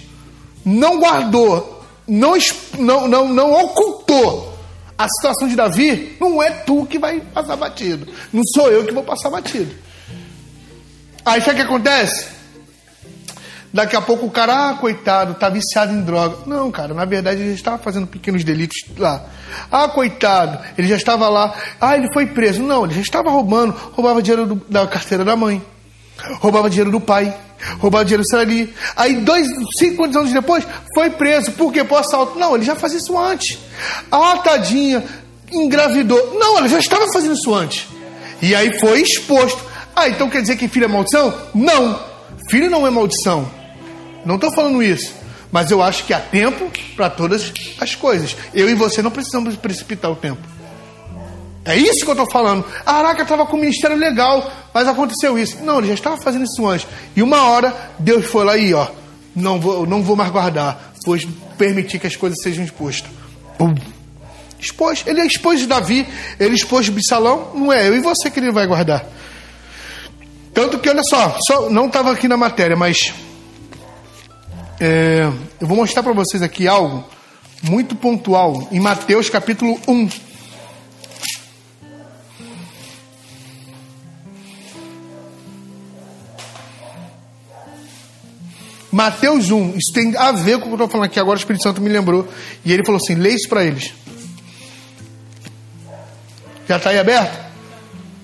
não 0.65 0.99
guardou, 0.99 1.85
não, 2.09 2.33
não, 2.79 3.07
não, 3.07 3.29
não 3.29 3.53
ocultou 3.53 4.59
a 4.97 5.07
situação 5.07 5.49
de 5.49 5.55
Davi, 5.55 6.17
não 6.19 6.43
é 6.43 6.49
tu 6.49 6.87
que 6.87 6.99
vai 6.99 7.21
passar 7.21 7.57
batido. 7.57 8.11
Não 8.33 8.43
sou 8.55 8.71
eu 8.71 8.87
que 8.87 8.95
vou 8.95 9.05
passar 9.05 9.29
batido. 9.29 9.71
Aí 11.27 11.43
sabe 11.43 11.53
o 11.53 11.57
que 11.57 11.69
acontece? 11.69 12.38
Daqui 13.73 13.95
a 13.95 14.01
pouco 14.01 14.25
o 14.27 14.31
cara, 14.31 14.71
ah, 14.71 14.75
coitado, 14.75 15.35
tá 15.35 15.49
viciado 15.51 15.93
em 15.93 16.01
droga. 16.01 16.37
Não, 16.47 16.71
cara, 16.71 16.95
na 16.95 17.05
verdade 17.05 17.41
ele 17.43 17.51
já 17.51 17.55
estava 17.57 17.79
fazendo 17.79 18.07
pequenos 18.07 18.43
delitos 18.43 18.79
lá. 18.97 19.23
Ah, 19.71 19.87
coitado, 19.89 20.59
ele 20.77 20.89
já 20.89 20.97
estava 20.97 21.29
lá. 21.29 21.55
Ah, 21.81 21.97
ele 21.97 22.11
foi 22.13 22.27
preso. 22.27 22.63
Não, 22.63 22.85
ele 22.85 22.95
já 22.95 23.01
estava 23.03 23.31
roubando. 23.31 23.73
Roubava 23.93 24.23
dinheiro 24.23 24.47
do- 24.47 24.65
da 24.71 24.87
carteira 24.87 25.25
da 25.25 25.37
mãe. 25.37 25.63
Roubava 26.41 26.71
dinheiro 26.71 26.91
do 26.91 27.01
pai. 27.01 27.35
Roubava 27.79 28.05
dinheiro 28.05 28.23
do 28.23 28.37
ali. 28.39 28.73
Aí, 28.97 29.17
dois, 29.17 29.47
cinco 29.79 30.05
anos 30.05 30.33
depois, 30.33 30.67
foi 30.95 31.11
preso. 31.11 31.53
Por 31.53 31.73
quê? 31.73 31.85
Por 31.85 31.99
assalto. 31.99 32.39
Não, 32.39 32.55
ele 32.57 32.65
já 32.65 32.75
fazia 32.75 32.99
isso 32.99 33.19
antes. 33.19 33.59
Ah, 34.11 34.39
tadinha, 34.39 35.05
engravidou. 35.53 36.39
Não, 36.39 36.59
ele 36.59 36.69
já 36.69 36.79
estava 36.79 37.05
fazendo 37.13 37.35
isso 37.35 37.55
antes. 37.55 37.87
E 38.41 38.55
aí 38.55 38.79
foi 38.81 39.03
exposto. 39.03 39.63
Ah, 39.95 40.09
então 40.09 40.31
quer 40.31 40.41
dizer 40.41 40.57
que 40.57 40.69
filho 40.69 40.85
é 40.85 40.89
maldição? 40.89 41.35
Não. 41.55 42.08
Filho 42.49 42.71
não 42.71 42.87
é 42.87 42.91
maldição. 42.91 43.51
Não 44.25 44.37
estou 44.37 44.53
falando 44.53 44.83
isso. 44.83 45.15
Mas 45.51 45.71
eu 45.71 45.83
acho 45.83 46.05
que 46.05 46.13
há 46.13 46.21
tempo 46.21 46.71
para 46.95 47.09
todas 47.09 47.53
as 47.81 47.95
coisas. 47.95 48.37
Eu 48.53 48.69
e 48.69 48.75
você 48.75 49.01
não 49.01 49.11
precisamos 49.11 49.57
precipitar 49.57 50.11
o 50.11 50.17
tempo. 50.17 50.41
É 51.65 51.77
isso 51.77 52.05
que 52.05 52.11
eu 52.11 52.13
estou 52.13 52.31
falando. 52.31 52.65
Araca 52.85 53.23
estava 53.23 53.45
com 53.45 53.57
o 53.57 53.61
ministério 53.61 53.97
legal, 53.97 54.51
mas 54.73 54.89
aconteceu 54.89 55.39
isso. 55.39 55.63
Não, 55.63 55.79
ele 55.79 55.89
já 55.89 55.95
estava 55.95 56.17
fazendo 56.17 56.45
isso 56.45 56.67
antes. 56.67 56.87
E 57.15 57.23
uma 57.23 57.43
hora, 57.45 57.75
Deus 57.99 58.25
foi 58.27 58.45
lá 58.45 58.57
e, 58.57 58.73
ó, 58.73 58.89
não 59.37 59.61
vou, 59.61 59.87
não 59.87 60.03
vou 60.03 60.17
mais 60.17 60.31
guardar, 60.31 60.95
pois 61.05 61.27
permitir 61.59 61.99
que 61.99 62.07
as 62.07 62.17
coisas 62.17 62.41
sejam 62.43 62.65
expostas. 62.65 63.11
Pum. 63.59 63.75
Expôs. 64.59 65.05
Ele 65.07 65.21
expôs 65.23 65.67
Davi, 65.67 66.07
ele 66.41 66.55
expôs 66.55 66.89
Bissalão. 66.89 67.53
Não 67.55 67.73
é 67.73 67.87
eu 67.87 67.97
e 67.97 68.01
você 68.01 68.31
que 68.31 68.41
ele 68.41 68.51
vai 68.51 68.67
guardar. 68.67 69.05
Tanto 70.59 70.77
que, 70.81 70.89
olha 70.89 71.05
só, 71.05 71.39
só 71.47 71.71
não 71.71 71.87
estava 71.87 72.11
aqui 72.11 72.27
na 72.27 72.37
matéria, 72.37 72.75
mas 72.75 73.15
é, 74.81 75.31
eu 75.61 75.69
vou 75.69 75.77
mostrar 75.77 76.03
para 76.03 76.13
vocês 76.13 76.43
aqui 76.43 76.67
algo 76.67 77.09
muito 77.63 77.95
pontual 77.95 78.67
em 78.73 78.81
Mateus 78.81 79.31
capítulo 79.31 79.81
1. 79.87 80.09
Mateus 88.91 89.53
1, 89.53 89.77
isso 89.77 89.93
tem 89.93 90.17
a 90.17 90.33
ver 90.33 90.59
com 90.59 90.65
o 90.65 90.67
que 90.67 90.71
eu 90.71 90.73
estou 90.75 90.89
falando 90.89 91.07
aqui 91.07 91.21
agora, 91.21 91.37
o 91.37 91.41
Espírito 91.41 91.63
Santo 91.63 91.81
me 91.81 91.89
lembrou. 91.89 92.27
E 92.65 92.73
ele 92.73 92.85
falou 92.85 93.01
assim: 93.01 93.15
lê 93.15 93.31
isso 93.31 93.49
para 93.49 93.65
eles. 93.65 93.95
Já 96.67 96.79
está 96.79 96.91
aí 96.91 96.99
aberto? 96.99 97.48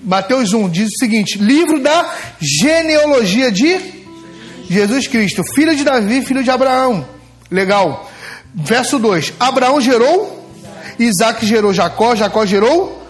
Mateus 0.05 0.53
1 0.53 0.69
diz 0.69 0.89
o 0.89 0.99
seguinte: 0.99 1.39
livro 1.39 1.79
da 1.81 2.13
genealogia 2.39 3.51
de 3.51 3.79
Jesus 4.69 5.07
Cristo, 5.07 5.43
filho 5.43 5.75
de 5.75 5.83
Davi, 5.83 6.21
filho 6.21 6.43
de 6.43 6.51
Abraão. 6.51 7.05
Legal. 7.49 8.09
Verso 8.53 8.99
2: 8.99 9.33
Abraão 9.39 9.81
gerou, 9.81 10.47
Isaac 10.99 11.45
gerou 11.45 11.73
Jacó, 11.73 12.15
Jacó 12.15 12.45
gerou 12.45 13.03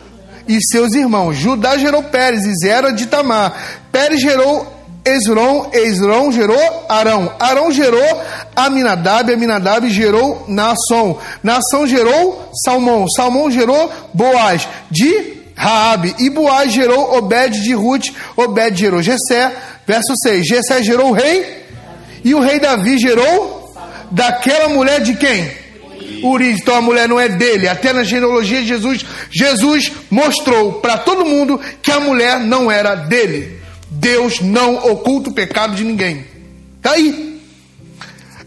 e 0.47 0.59
seus 0.61 0.93
irmãos. 0.93 1.35
Judá 1.35 1.77
gerou 1.77 2.01
Pérez, 2.03 2.45
e 2.45 2.55
Zera 2.55 2.93
de 2.93 3.07
Tamar. 3.07 3.53
Pérez 3.91 4.21
gerou 4.21 4.73
Esron, 5.03 5.69
Esron 5.73 6.31
gerou 6.31 6.85
Arão. 6.87 7.31
Arão 7.39 7.71
gerou 7.71 8.21
Aminadab, 8.55 9.31
Aminadab 9.31 9.89
gerou 9.89 10.45
Naasson. 10.47 11.19
Naasson 11.43 11.85
gerou 11.85 12.49
Salmão. 12.63 13.07
Salmão 13.09 13.51
gerou 13.51 13.91
Boaz 14.13 14.67
de 14.89 15.35
Raabe. 15.55 16.15
E 16.19 16.29
Boaz 16.29 16.71
gerou 16.73 17.17
Obed 17.17 17.61
de 17.61 17.73
Ruth. 17.73 18.09
Obed 18.35 18.77
gerou 18.77 19.01
Jessé. 19.01 19.51
Verso 19.87 20.13
6. 20.21 20.45
Jessé 20.45 20.83
gerou 20.83 21.09
o 21.09 21.13
rei. 21.13 21.63
E 22.23 22.33
o 22.33 22.39
rei 22.39 22.59
Davi 22.59 22.97
gerou 22.97 23.73
daquela 24.11 24.69
mulher 24.69 25.01
de 25.01 25.15
quem? 25.15 25.49
Urias. 26.23 26.59
Então 26.59 26.75
a 26.75 26.81
mulher 26.81 27.07
não 27.07 27.19
é 27.19 27.29
dele. 27.29 27.67
Até 27.67 27.93
na 27.93 28.03
genealogia 28.03 28.61
de 28.61 28.67
Jesus, 28.67 29.05
Jesus 29.31 29.91
mostrou 30.09 30.73
para 30.73 30.97
todo 30.97 31.25
mundo 31.25 31.59
que 31.81 31.91
a 31.91 31.99
mulher 31.99 32.39
não 32.39 32.69
era 32.71 32.95
dele. 32.95 33.59
Deus 33.89 34.41
não 34.41 34.75
oculta 34.75 35.29
o 35.29 35.33
pecado 35.33 35.75
de 35.75 35.83
ninguém. 35.83 36.25
Tá 36.81 36.91
aí. 36.91 37.39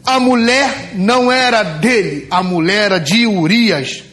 A 0.04 0.18
mulher 0.18 0.92
não 0.94 1.30
era 1.30 1.62
dele, 1.62 2.26
a 2.30 2.42
mulher 2.42 2.84
era 2.86 2.98
de 2.98 3.26
Urias. 3.26 4.04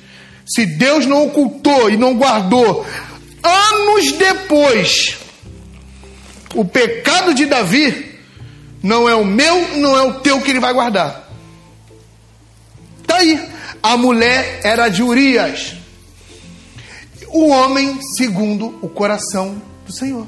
Se 0.46 0.66
Deus 0.66 1.06
não 1.06 1.26
ocultou 1.26 1.90
e 1.90 1.98
não 1.98 2.16
guardou, 2.16 2.86
anos 3.44 4.12
depois, 4.14 5.18
o 6.54 6.64
pecado 6.64 7.34
de 7.34 7.46
Davi 7.46 8.20
não 8.84 9.10
é 9.10 9.16
o 9.16 9.26
meu, 9.26 9.78
não 9.78 9.98
é 9.98 10.04
o 10.04 10.20
teu 10.20 10.40
que 10.42 10.52
ele 10.52 10.60
vai 10.60 10.74
guardar. 10.74 11.30
Tá 13.08 13.18
aí. 13.18 13.50
A 13.82 13.98
mulher 13.98 14.62
era 14.64 14.90
de 14.90 15.02
Urias. 15.04 15.74
O 17.28 17.50
homem 17.50 18.00
segundo 18.16 18.78
o 18.82 18.88
coração 18.90 19.62
do 19.86 19.92
Senhor. 19.94 20.28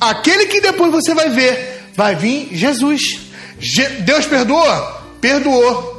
Aquele 0.00 0.46
que 0.46 0.60
depois 0.60 0.90
você 0.90 1.14
vai 1.14 1.30
ver, 1.30 1.90
vai 1.94 2.14
vir 2.16 2.48
Jesus. 2.52 3.20
Je- 3.58 3.88
Deus 4.00 4.26
perdoa? 4.26 5.02
Perdoou. 5.20 5.97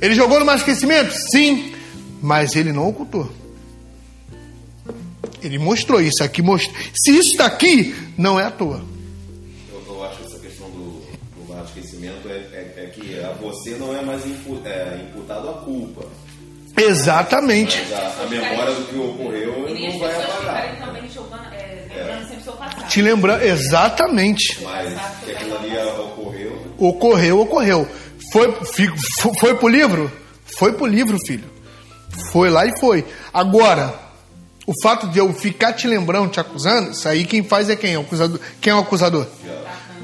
Ele 0.00 0.14
jogou 0.14 0.38
no 0.40 0.46
mais 0.46 0.60
esquecimento? 0.60 1.12
Sim. 1.12 1.74
Mas 2.22 2.54
ele 2.56 2.72
não 2.72 2.88
ocultou. 2.88 3.30
Ele 5.42 5.58
mostrou 5.58 6.00
isso 6.00 6.22
aqui. 6.22 6.42
Most... 6.42 6.70
Se 6.94 7.10
isso 7.10 7.30
está 7.32 7.46
aqui, 7.46 7.94
não 8.16 8.38
é 8.38 8.44
à 8.44 8.50
toa. 8.50 8.82
Eu, 9.72 9.82
eu 9.94 10.04
acho 10.04 10.18
que 10.18 10.26
essa 10.26 10.38
questão 10.38 10.68
do, 10.70 11.02
do 11.36 11.48
mau 11.48 11.64
esquecimento 11.64 12.28
é, 12.28 12.32
é, 12.52 12.74
é 12.76 12.86
que 12.86 13.18
a 13.20 13.32
você 13.32 13.70
não 13.76 13.96
é 13.96 14.02
mais 14.02 14.24
impu, 14.26 14.60
é, 14.64 15.00
imputado 15.08 15.48
a 15.48 15.52
culpa. 15.54 16.06
Exatamente. 16.76 17.82
Mas 17.90 17.92
a, 17.92 18.22
a 18.22 18.26
memória 18.26 18.74
do 18.74 18.84
que 18.86 18.98
ocorreu 18.98 19.68
não 19.68 19.98
vai 19.98 20.14
apagar. 20.14 20.78
também 20.78 21.10
jogando, 21.10 21.54
é, 21.54 21.86
lembrando 21.94 22.28
sempre 22.28 22.44
seu 22.44 22.52
passado. 22.54 22.88
Te 22.88 23.02
lembrando, 23.02 23.42
exatamente. 23.42 24.62
Mas 24.62 25.00
que 25.24 25.32
aquilo 25.32 25.56
ali 25.56 25.76
ocorreu, 26.00 26.62
Ocorreu, 26.78 27.40
ocorreu. 27.40 27.88
Foi, 28.32 28.52
fi- 28.66 28.92
fo- 29.20 29.34
foi 29.34 29.54
pro 29.56 29.68
livro? 29.68 30.10
Foi 30.58 30.72
pro 30.72 30.86
livro, 30.86 31.16
filho. 31.26 31.44
Foi 32.32 32.50
lá 32.50 32.66
e 32.66 32.78
foi. 32.78 33.04
Agora, 33.32 33.94
o 34.66 34.72
fato 34.82 35.08
de 35.08 35.18
eu 35.18 35.32
ficar 35.32 35.72
te 35.72 35.86
lembrando, 35.86 36.30
te 36.30 36.40
acusando, 36.40 36.90
isso 36.92 37.08
aí 37.08 37.24
quem 37.24 37.42
faz 37.42 37.68
é 37.70 37.76
quem? 37.76 37.96
O 37.96 38.00
acusador. 38.02 38.40
Quem 38.60 38.72
é 38.72 38.76
o 38.76 38.80
acusador? 38.80 39.26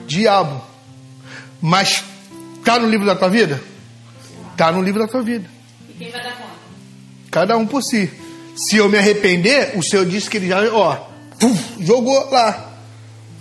Diabo. 0.06 0.62
Mas 1.60 2.02
tá 2.64 2.78
no 2.78 2.88
livro 2.88 3.06
da 3.06 3.14
tua 3.16 3.28
vida? 3.28 3.60
Tá 4.56 4.70
no 4.72 4.82
livro 4.82 5.00
da 5.00 5.08
tua 5.08 5.22
vida. 5.22 5.48
E 5.88 5.92
quem 5.94 6.10
vai 6.10 6.22
dar 6.22 6.32
conta? 6.36 6.50
Cada 7.30 7.56
um 7.56 7.66
por 7.66 7.82
si. 7.82 8.10
Se 8.56 8.76
eu 8.76 8.88
me 8.88 8.96
arrepender, 8.96 9.72
o 9.76 9.82
Senhor 9.82 10.06
disse 10.06 10.30
que 10.30 10.38
ele 10.38 10.48
já, 10.48 10.60
ó, 10.72 10.96
puf, 11.38 11.84
jogou 11.84 12.30
lá. 12.30 12.72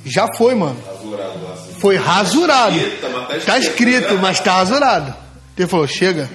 Já 0.06 0.28
foi, 0.36 0.54
mano. 0.56 0.78
azurado 0.90 1.44
lá 1.44 1.54
assim. 1.54 1.75
Foi 1.86 1.98
rasurado. 1.98 2.80
Tá 3.46 3.60
escrito. 3.60 3.92
escrito, 4.00 4.18
mas 4.18 4.40
tá 4.40 4.54
rasurado. 4.54 5.14
Ele 5.56 5.68
falou, 5.68 5.88
chega. 5.88 6.28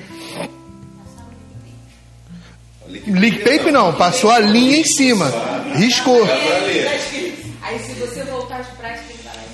Lick 2.88 3.38
paper 3.38 3.72
não, 3.72 3.92
passou 3.94 4.30
a 4.30 4.38
linha 4.38 4.76
em 4.76 4.84
cima. 4.84 5.28
Riscou. 5.74 6.22
Ler. 6.24 6.84
Tá. 6.84 7.66
Aí 7.66 7.80
se 7.80 7.94
você 7.94 8.22
voltar 8.22 8.60
de 8.60 8.70
prática, 8.76 9.12
ele 9.12 9.18
vai 9.24 9.34
lá 9.34 9.42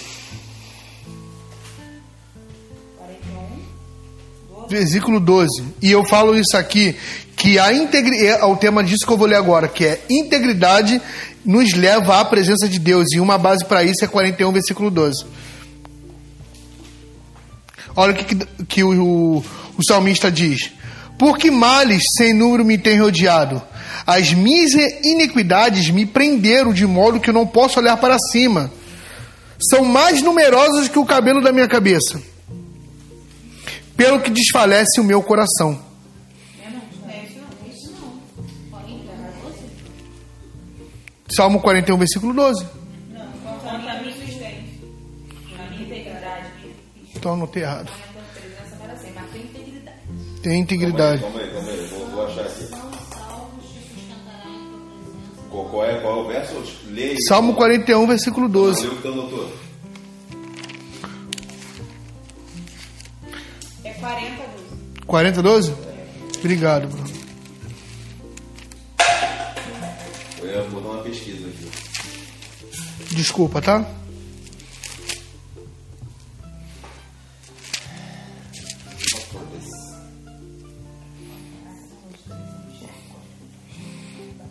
41. 2.98 4.68
Versículo 4.68 5.20
12. 5.20 5.66
E 5.84 5.92
eu 5.92 6.04
falo 6.04 6.36
isso 6.36 6.58
aqui, 6.58 6.98
que 7.42 7.58
a 7.58 7.74
integridade, 7.74 8.28
é 8.28 8.46
o 8.46 8.56
tema 8.56 8.84
disso 8.84 9.04
que 9.04 9.12
eu 9.12 9.18
vou 9.18 9.26
ler 9.26 9.38
agora, 9.38 9.68
que 9.68 9.84
é 9.84 10.00
integridade 10.08 11.02
nos 11.44 11.74
leva 11.74 12.20
à 12.20 12.24
presença 12.26 12.70
de 12.70 12.78
Deus. 12.78 13.08
E 13.16 13.20
uma 13.20 13.36
base 13.36 13.66
para 13.66 13.84
isso 13.84 14.06
é 14.06 14.08
41, 14.08 14.52
versículo 14.52 14.92
12. 14.92 15.26
Olha 17.96 18.14
o 18.14 18.16
que, 18.16 18.36
que, 18.36 18.46
que 18.66 18.84
o, 18.84 19.44
o, 19.76 19.84
salmista 19.84 20.32
diz. 20.32 20.72
Porque 21.18 21.50
males 21.50 22.04
sem 22.16 22.32
número 22.32 22.64
me 22.64 22.78
tem 22.78 23.02
rodeado. 23.02 23.60
As 24.06 24.32
minhas 24.32 24.74
iniquidades 25.04 25.90
me 25.90 26.06
prenderam 26.06 26.72
de 26.72 26.86
modo 26.86 27.20
que 27.20 27.32
eu 27.32 27.34
não 27.34 27.48
posso 27.48 27.80
olhar 27.80 27.98
para 27.98 28.20
cima. 28.20 28.72
São 29.60 29.84
mais 29.84 30.22
numerosas 30.22 30.88
que 30.88 31.00
o 31.00 31.06
cabelo 31.06 31.42
da 31.42 31.52
minha 31.52 31.68
cabeça. 31.68 32.22
Pelo 33.98 34.20
que 34.20 34.30
desfalece 34.30 35.02
o 35.02 35.04
meu 35.04 35.24
coração. 35.24 35.90
Salmo 41.32 41.60
41, 41.62 41.98
versículo 41.98 42.34
12. 42.34 42.64
Não, 42.64 43.32
quanto 43.44 43.68
a 43.68 43.78
minha 43.78 44.10
existência, 44.10 44.64
a 45.60 45.70
minha 45.70 45.84
integridade, 45.84 46.48
Então 47.16 47.34
anotei 47.34 47.64
errado. 47.64 47.92
tem 49.32 49.42
integridade. 49.42 49.98
Tem 50.44 50.60
integridade. 50.60 51.22
Calma 51.22 51.40
aí, 51.40 51.50
calma 51.52 51.70
aí, 51.70 51.86
vou, 51.88 52.08
vou 52.08 52.26
achar 52.28 52.42
aqui. 52.42 52.68
Qual, 55.50 55.86
é, 55.86 56.00
qual 56.00 56.20
é 56.20 56.24
o 56.24 56.28
verso? 56.28 56.64
Leia. 56.90 57.18
Salmo 57.28 57.54
41, 57.56 58.08
versículo 58.08 58.48
12. 58.50 58.82
Lê 58.82 58.88
o 58.88 58.96
que 58.96 59.02
tu 59.02 59.08
anotou. 59.10 59.54
É 63.84 63.94
40 63.94 64.28
12. 64.28 65.06
40, 65.06 65.42
12? 65.44 65.74
Obrigado, 66.40 66.88
Bruno. 66.88 67.21
Eu 70.52 70.64
ia 70.64 70.70
botar 70.70 70.90
uma 70.90 71.04
pesquisa 71.04 71.48
aqui. 71.48 73.16
Desculpa, 73.16 73.62
tá? 73.62 73.86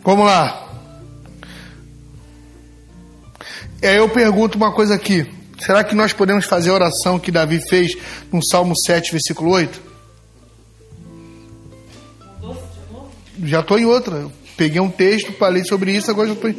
Vamos 0.03 0.25
lá. 0.25 0.67
E 3.79 3.85
aí 3.85 3.97
eu 3.97 4.09
pergunto 4.09 4.57
uma 4.57 4.71
coisa 4.71 4.95
aqui. 4.95 5.31
Será 5.59 5.83
que 5.83 5.93
nós 5.93 6.13
podemos 6.13 6.45
fazer 6.45 6.71
a 6.71 6.73
oração 6.73 7.19
que 7.19 7.31
Davi 7.31 7.61
fez 7.69 7.95
no 8.31 8.43
Salmo 8.43 8.75
7, 8.75 9.11
versículo 9.11 9.51
8? 9.51 9.79
Mudou 12.39 12.55
de 12.55 12.91
novo? 12.91 13.11
Já 13.43 13.59
estou 13.59 13.77
em 13.77 13.85
outra. 13.85 14.40
Peguei 14.61 14.79
um 14.79 14.91
texto, 14.91 15.33
falei 15.39 15.63
sobre 15.65 15.91
isso, 15.91 16.11
agora 16.11 16.27
já 16.27 16.33
estou. 16.35 16.53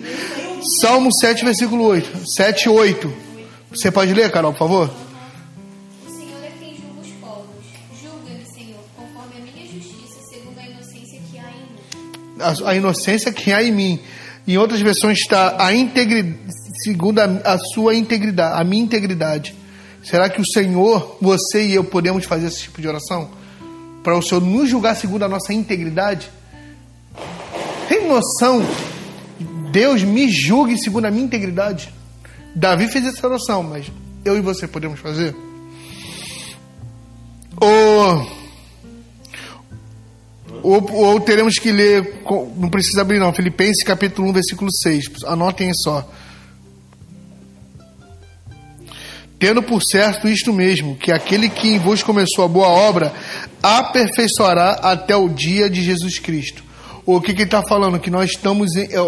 Salmo 0.81 1.13
7, 1.13 1.45
versículo 1.45 1.85
8. 1.85 2.29
7, 2.29 2.69
8. 2.69 3.15
Você 3.71 3.93
pode 3.93 4.13
ler, 4.13 4.29
Carol, 4.33 4.51
por 4.51 4.59
favor? 4.59 4.91
O 6.05 6.11
Senhor 6.11 6.43
é 6.43 6.51
quem 6.59 6.75
julga 6.75 7.01
os 7.01 7.13
povos. 7.21 7.47
Julga-me, 8.03 8.45
Senhor, 8.53 8.81
conforme 8.97 9.35
a 9.37 9.53
minha 9.53 9.67
justiça, 9.69 10.19
segundo 10.29 10.59
a 10.59 10.65
inocência 10.65 11.21
que 11.31 11.39
há 11.39 11.53
em 11.53 11.61
mim. 11.61 12.41
a, 12.41 12.71
a 12.71 12.75
inocência 12.75 13.33
que 13.33 13.53
há 13.53 13.63
em 13.63 13.71
mim. 13.71 14.01
Em 14.49 14.59
outras 14.59 14.81
versões 14.81 15.21
está 15.21 15.65
a 15.65 15.73
integridade, 15.73 16.41
segundo 16.83 17.21
a, 17.21 17.27
a 17.55 17.59
sua 17.73 17.95
integridade, 17.95 18.61
a 18.61 18.65
minha 18.65 18.83
integridade. 18.83 19.55
Será 20.03 20.29
que 20.29 20.41
o 20.41 20.45
Senhor, 20.45 21.19
você 21.21 21.69
e 21.69 21.75
eu 21.77 21.85
podemos 21.85 22.25
fazer 22.25 22.49
esse 22.49 22.63
tipo 22.63 22.81
de 22.81 22.89
oração? 22.89 23.31
Para 24.03 24.19
o 24.19 24.23
Senhor 24.23 24.41
nos 24.41 24.69
julgar 24.69 24.97
segundo 24.97 25.25
a 25.25 25.29
nossa 25.29 25.55
integridade? 25.55 26.42
Noção? 28.03 28.63
Deus 29.71 30.03
me 30.03 30.31
julgue 30.31 30.77
segundo 30.79 31.07
a 31.07 31.11
minha 31.11 31.25
integridade. 31.25 31.93
Davi 32.55 32.89
fez 32.89 33.07
essa 33.07 33.27
oração, 33.27 33.63
mas 33.63 33.91
eu 34.25 34.37
e 34.37 34.41
você 34.41 34.69
podemos 34.69 35.01
fazer? 35.01 35.35
Ou 37.61 38.43
ou, 40.63 40.93
ou 40.93 41.21
teremos 41.21 41.59
que 41.59 41.73
ler, 41.73 42.23
não 42.57 42.71
precisa 42.71 43.03
abrir 43.03 43.19
não, 43.19 43.33
Filipenses 43.33 43.83
capítulo 43.83 44.29
1, 44.29 44.33
versículo 44.33 44.71
6. 44.73 45.25
Anotem 45.25 45.75
só. 45.75 46.09
Tendo 49.41 49.61
por 49.61 49.83
certo 49.83 50.29
isto 50.29 50.53
mesmo, 50.53 50.97
que 50.97 51.11
aquele 51.11 51.49
que 51.49 51.69
em 51.69 51.79
vos 51.81 52.01
começou 52.01 52.45
a 52.45 52.49
boa 52.49 52.69
obra, 52.69 53.13
aperfeiçoará 53.61 54.75
até 54.75 55.17
o 55.17 55.29
dia 55.29 55.69
de 55.69 55.83
Jesus 55.83 56.21
Cristo. 56.21 56.63
O 57.05 57.21
que, 57.21 57.35
que 57.35 57.43
está 57.43 57.63
falando? 57.63 57.99
Que 57.99 58.11
nós 58.11 58.31
estamos 58.31 58.75
em. 58.77 58.85
é, 58.85 58.99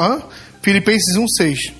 Hã? 0.00 0.22
Filipenses 0.62 1.16
1, 1.16 1.28
6. 1.28 1.72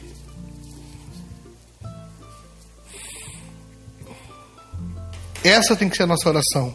Essa 5.45 5.75
tem 5.75 5.89
que 5.89 5.97
ser 5.97 6.05
a 6.05 6.07
nossa 6.07 6.29
oração. 6.29 6.75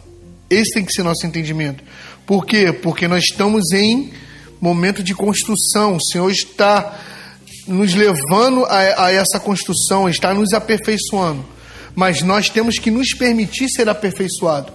Esse 0.50 0.74
tem 0.74 0.84
que 0.84 0.92
ser 0.92 1.02
nosso 1.02 1.26
entendimento. 1.26 1.82
Por 2.26 2.44
quê? 2.44 2.72
Porque 2.72 3.06
nós 3.06 3.24
estamos 3.24 3.72
em 3.72 4.12
momento 4.60 5.02
de 5.02 5.14
construção. 5.14 5.96
O 5.96 6.04
Senhor 6.04 6.30
está 6.30 6.98
nos 7.66 7.94
levando 7.94 8.64
a, 8.64 9.06
a 9.06 9.12
essa 9.12 9.38
construção, 9.38 10.08
está 10.08 10.34
nos 10.34 10.52
aperfeiçoando. 10.52 11.44
Mas 11.94 12.22
nós 12.22 12.48
temos 12.48 12.78
que 12.78 12.90
nos 12.90 13.12
permitir 13.14 13.68
ser 13.68 13.88
aperfeiçoado. 13.88 14.72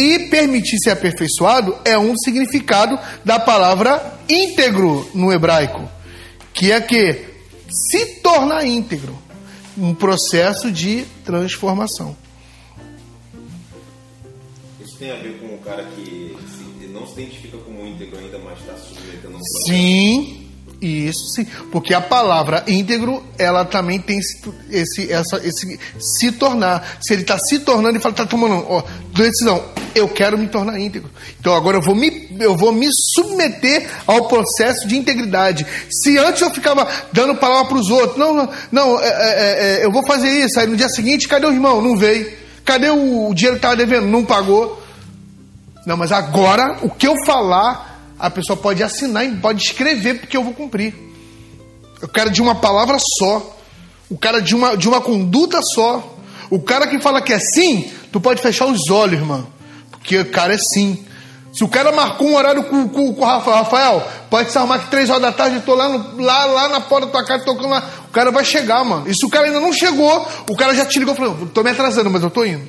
E 0.00 0.30
permitir 0.30 0.78
ser 0.78 0.92
aperfeiçoado 0.92 1.76
é 1.84 1.98
um 1.98 2.16
significado 2.16 2.98
da 3.22 3.38
palavra 3.38 4.18
íntegro 4.30 5.06
no 5.12 5.30
hebraico, 5.30 5.86
que 6.54 6.72
é 6.72 6.80
que 6.80 7.26
se 7.68 8.20
tornar 8.22 8.64
íntegro, 8.64 9.18
um 9.76 9.94
processo 9.94 10.72
de 10.72 11.04
transformação. 11.22 12.16
Isso 14.82 14.96
tem 14.98 15.10
a 15.10 15.16
ver 15.16 15.38
com 15.38 15.54
o 15.54 15.58
cara 15.58 15.84
que 15.84 16.34
não 16.90 17.06
se 17.06 17.20
identifica 17.20 17.58
como 17.58 17.86
íntegro 17.86 18.20
ainda, 18.20 18.38
mas 18.38 18.58
está 18.58 18.74
submetendo 18.78 19.36
a 19.36 19.38
um 19.38 19.42
Sim, 19.66 20.39
isso 20.80 21.34
sim. 21.34 21.46
Porque 21.70 21.92
a 21.92 22.00
palavra 22.00 22.64
íntegro, 22.66 23.22
ela 23.38 23.64
também 23.64 24.00
tem 24.00 24.18
esse, 24.18 24.40
esse, 24.70 25.12
essa, 25.12 25.36
esse 25.44 25.78
se 25.98 26.32
tornar. 26.32 26.98
Se 27.00 27.12
ele 27.12 27.22
está 27.22 27.38
se 27.38 27.58
tornando 27.58 27.98
e 27.98 28.00
fala, 28.00 28.12
está 28.12 28.26
tomando 28.26 28.64
ó, 28.68 28.82
decisão, 29.14 29.62
eu 29.94 30.08
quero 30.08 30.38
me 30.38 30.48
tornar 30.48 30.78
íntegro. 30.78 31.10
Então 31.38 31.54
agora 31.54 31.76
eu 31.76 31.82
vou, 31.82 31.94
me, 31.94 32.28
eu 32.40 32.56
vou 32.56 32.72
me 32.72 32.88
submeter 33.14 33.88
ao 34.06 34.26
processo 34.28 34.88
de 34.88 34.96
integridade. 34.96 35.66
Se 35.90 36.16
antes 36.18 36.40
eu 36.40 36.50
ficava 36.50 36.88
dando 37.12 37.34
palavra 37.36 37.68
para 37.68 37.78
os 37.78 37.90
outros, 37.90 38.16
não, 38.16 38.34
não, 38.34 38.48
não 38.72 39.00
é, 39.00 39.08
é, 39.08 39.80
é, 39.80 39.84
eu 39.84 39.92
vou 39.92 40.06
fazer 40.06 40.28
isso. 40.28 40.58
Aí 40.58 40.66
no 40.66 40.76
dia 40.76 40.88
seguinte, 40.88 41.28
cadê 41.28 41.46
o 41.46 41.52
irmão? 41.52 41.82
Não 41.82 41.96
veio. 41.96 42.32
Cadê 42.64 42.88
o, 42.88 43.28
o 43.28 43.34
dinheiro 43.34 43.56
que 43.56 43.66
estava 43.66 43.76
devendo? 43.76 44.06
Não 44.06 44.24
pagou. 44.24 44.80
Não, 45.84 45.96
mas 45.96 46.12
agora 46.12 46.78
o 46.82 46.90
que 46.90 47.06
eu 47.06 47.14
falar, 47.24 47.89
a 48.20 48.30
pessoa 48.30 48.56
pode 48.56 48.82
assinar 48.82 49.24
e 49.26 49.34
pode 49.36 49.62
escrever 49.64 50.20
porque 50.20 50.36
eu 50.36 50.44
vou 50.44 50.52
cumprir. 50.52 50.94
Eu 52.00 52.08
quero 52.08 52.30
de 52.30 52.40
uma 52.42 52.54
palavra 52.54 52.96
só. 53.18 53.56
O 54.08 54.18
cara 54.18 54.40
de 54.40 54.54
uma, 54.54 54.76
de 54.76 54.88
uma 54.88 55.00
conduta 55.00 55.60
só. 55.62 56.16
O 56.50 56.60
cara 56.60 56.86
que 56.86 56.98
fala 57.00 57.20
que 57.22 57.32
é 57.32 57.38
sim, 57.38 57.90
tu 58.12 58.20
pode 58.20 58.42
fechar 58.42 58.66
os 58.66 58.90
olhos, 58.90 59.20
irmão. 59.20 59.46
Porque 59.90 60.18
o 60.18 60.30
cara 60.30 60.54
é 60.54 60.58
sim. 60.58 61.04
Se 61.52 61.64
o 61.64 61.68
cara 61.68 61.90
marcou 61.92 62.28
um 62.28 62.36
horário 62.36 62.64
com, 62.64 62.88
com, 62.88 63.12
com 63.14 63.22
o 63.22 63.24
Rafael, 63.24 63.56
Rafael, 63.56 64.08
pode 64.30 64.52
se 64.52 64.58
arrumar 64.58 64.78
que 64.80 64.90
três 64.90 65.10
horas 65.10 65.22
da 65.22 65.32
tarde, 65.32 65.56
eu 65.56 65.62
tô 65.62 65.74
lá, 65.74 65.88
no- 65.88 66.20
lá, 66.22 66.44
lá 66.46 66.68
na 66.68 66.80
porta 66.80 67.06
da 67.06 67.12
tua 67.12 67.24
casa 67.24 67.44
tocando 67.44 67.68
lá. 67.68 67.88
O 68.08 68.12
cara 68.12 68.30
vai 68.30 68.44
chegar, 68.44 68.84
mano. 68.84 69.08
E 69.08 69.14
se 69.14 69.24
o 69.26 69.28
cara 69.28 69.46
ainda 69.46 69.58
não 69.60 69.72
chegou, 69.72 70.28
o 70.48 70.56
cara 70.56 70.74
já 70.74 70.84
te 70.86 70.98
ligou 70.98 71.14
e 71.14 71.16
falou, 71.16 71.48
tô 71.52 71.62
me 71.62 71.70
atrasando, 71.70 72.08
mas 72.10 72.22
eu 72.22 72.30
tô 72.30 72.44
indo. 72.44 72.68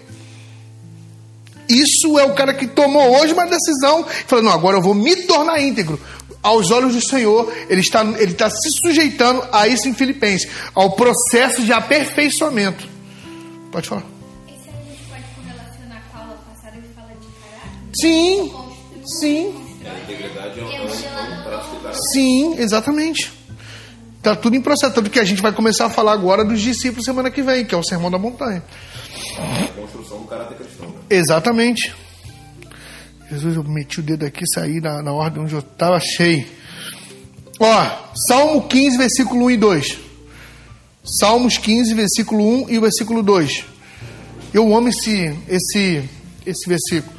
Isso 1.71 2.17
é 2.19 2.23
o 2.25 2.33
cara 2.33 2.53
que 2.53 2.67
tomou 2.67 3.19
hoje 3.19 3.33
uma 3.33 3.45
decisão 3.47 4.05
falou: 4.27 4.43
não, 4.45 4.51
agora 4.51 4.77
eu 4.77 4.81
vou 4.81 4.93
me 4.93 5.15
tornar 5.25 5.61
íntegro. 5.61 5.99
Aos 6.43 6.71
olhos 6.71 6.95
do 6.95 7.01
Senhor, 7.01 7.53
ele 7.69 7.81
está, 7.81 8.01
ele 8.03 8.31
está 8.31 8.49
se 8.49 8.71
sujeitando 8.71 9.43
a 9.51 9.67
isso 9.67 9.87
em 9.87 9.93
Filipenses, 9.93 10.49
ao 10.73 10.91
processo 10.95 11.61
de 11.63 11.71
aperfeiçoamento. 11.71 12.87
Pode 13.71 13.87
falar. 13.87 14.01
Esse 14.47 14.67
a 14.69 14.71
gente 14.71 15.03
pode 15.07 15.23
correlacionar 15.35 16.03
com 16.11 16.17
a 16.17 16.21
aula 16.21 16.39
passada 16.51 16.77
que 16.77 16.95
fala 16.95 17.09
de 17.09 17.27
caráter? 17.27 17.89
Sim, 17.93 18.49
Constru- 18.49 19.19
sim, 19.19 19.53
A 19.85 19.99
integridade 19.99 20.59
é 20.59 21.89
é 21.89 21.93
sim, 22.11 22.55
exatamente. 22.57 23.31
Está 24.17 24.35
tudo 24.35 24.55
em 24.55 24.61
processo. 24.61 24.93
Tanto 24.93 25.09
que 25.11 25.19
a 25.19 25.23
gente 25.23 25.41
vai 25.43 25.51
começar 25.51 25.85
a 25.85 25.89
falar 25.91 26.13
agora 26.13 26.43
dos 26.43 26.59
discípulos 26.59 27.05
semana 27.05 27.29
que 27.29 27.41
vem, 27.43 27.65
que 27.65 27.73
é 27.75 27.77
o 27.77 27.83
Sermão 27.83 28.09
da 28.09 28.17
Montanha. 28.17 28.63
Construção 29.75 30.19
do 30.19 30.27
caráter 30.27 30.57
cristão. 30.57 30.87
Né? 30.87 30.95
Exatamente. 31.09 31.93
Jesus, 33.29 33.55
eu 33.55 33.63
meti 33.63 33.99
o 33.99 34.03
dedo 34.03 34.25
aqui, 34.25 34.43
saí 34.53 34.81
na, 34.81 35.01
na 35.01 35.13
ordem 35.13 35.43
onde 35.43 35.53
eu 35.53 35.59
estava, 35.59 35.95
achei. 35.95 36.45
Ó, 37.59 38.11
Salmo 38.27 38.67
15, 38.67 38.97
versículo 38.97 39.45
1 39.45 39.51
e 39.51 39.57
2. 39.57 39.97
Salmos 41.03 41.57
15, 41.57 41.93
versículo 41.93 42.65
1 42.65 42.69
e 42.69 42.77
o 42.77 42.81
versículo 42.81 43.23
2. 43.23 43.65
Eu 44.53 44.75
amo 44.75 44.89
esse, 44.89 45.35
esse, 45.47 46.03
esse 46.45 46.67
versículo. 46.67 47.13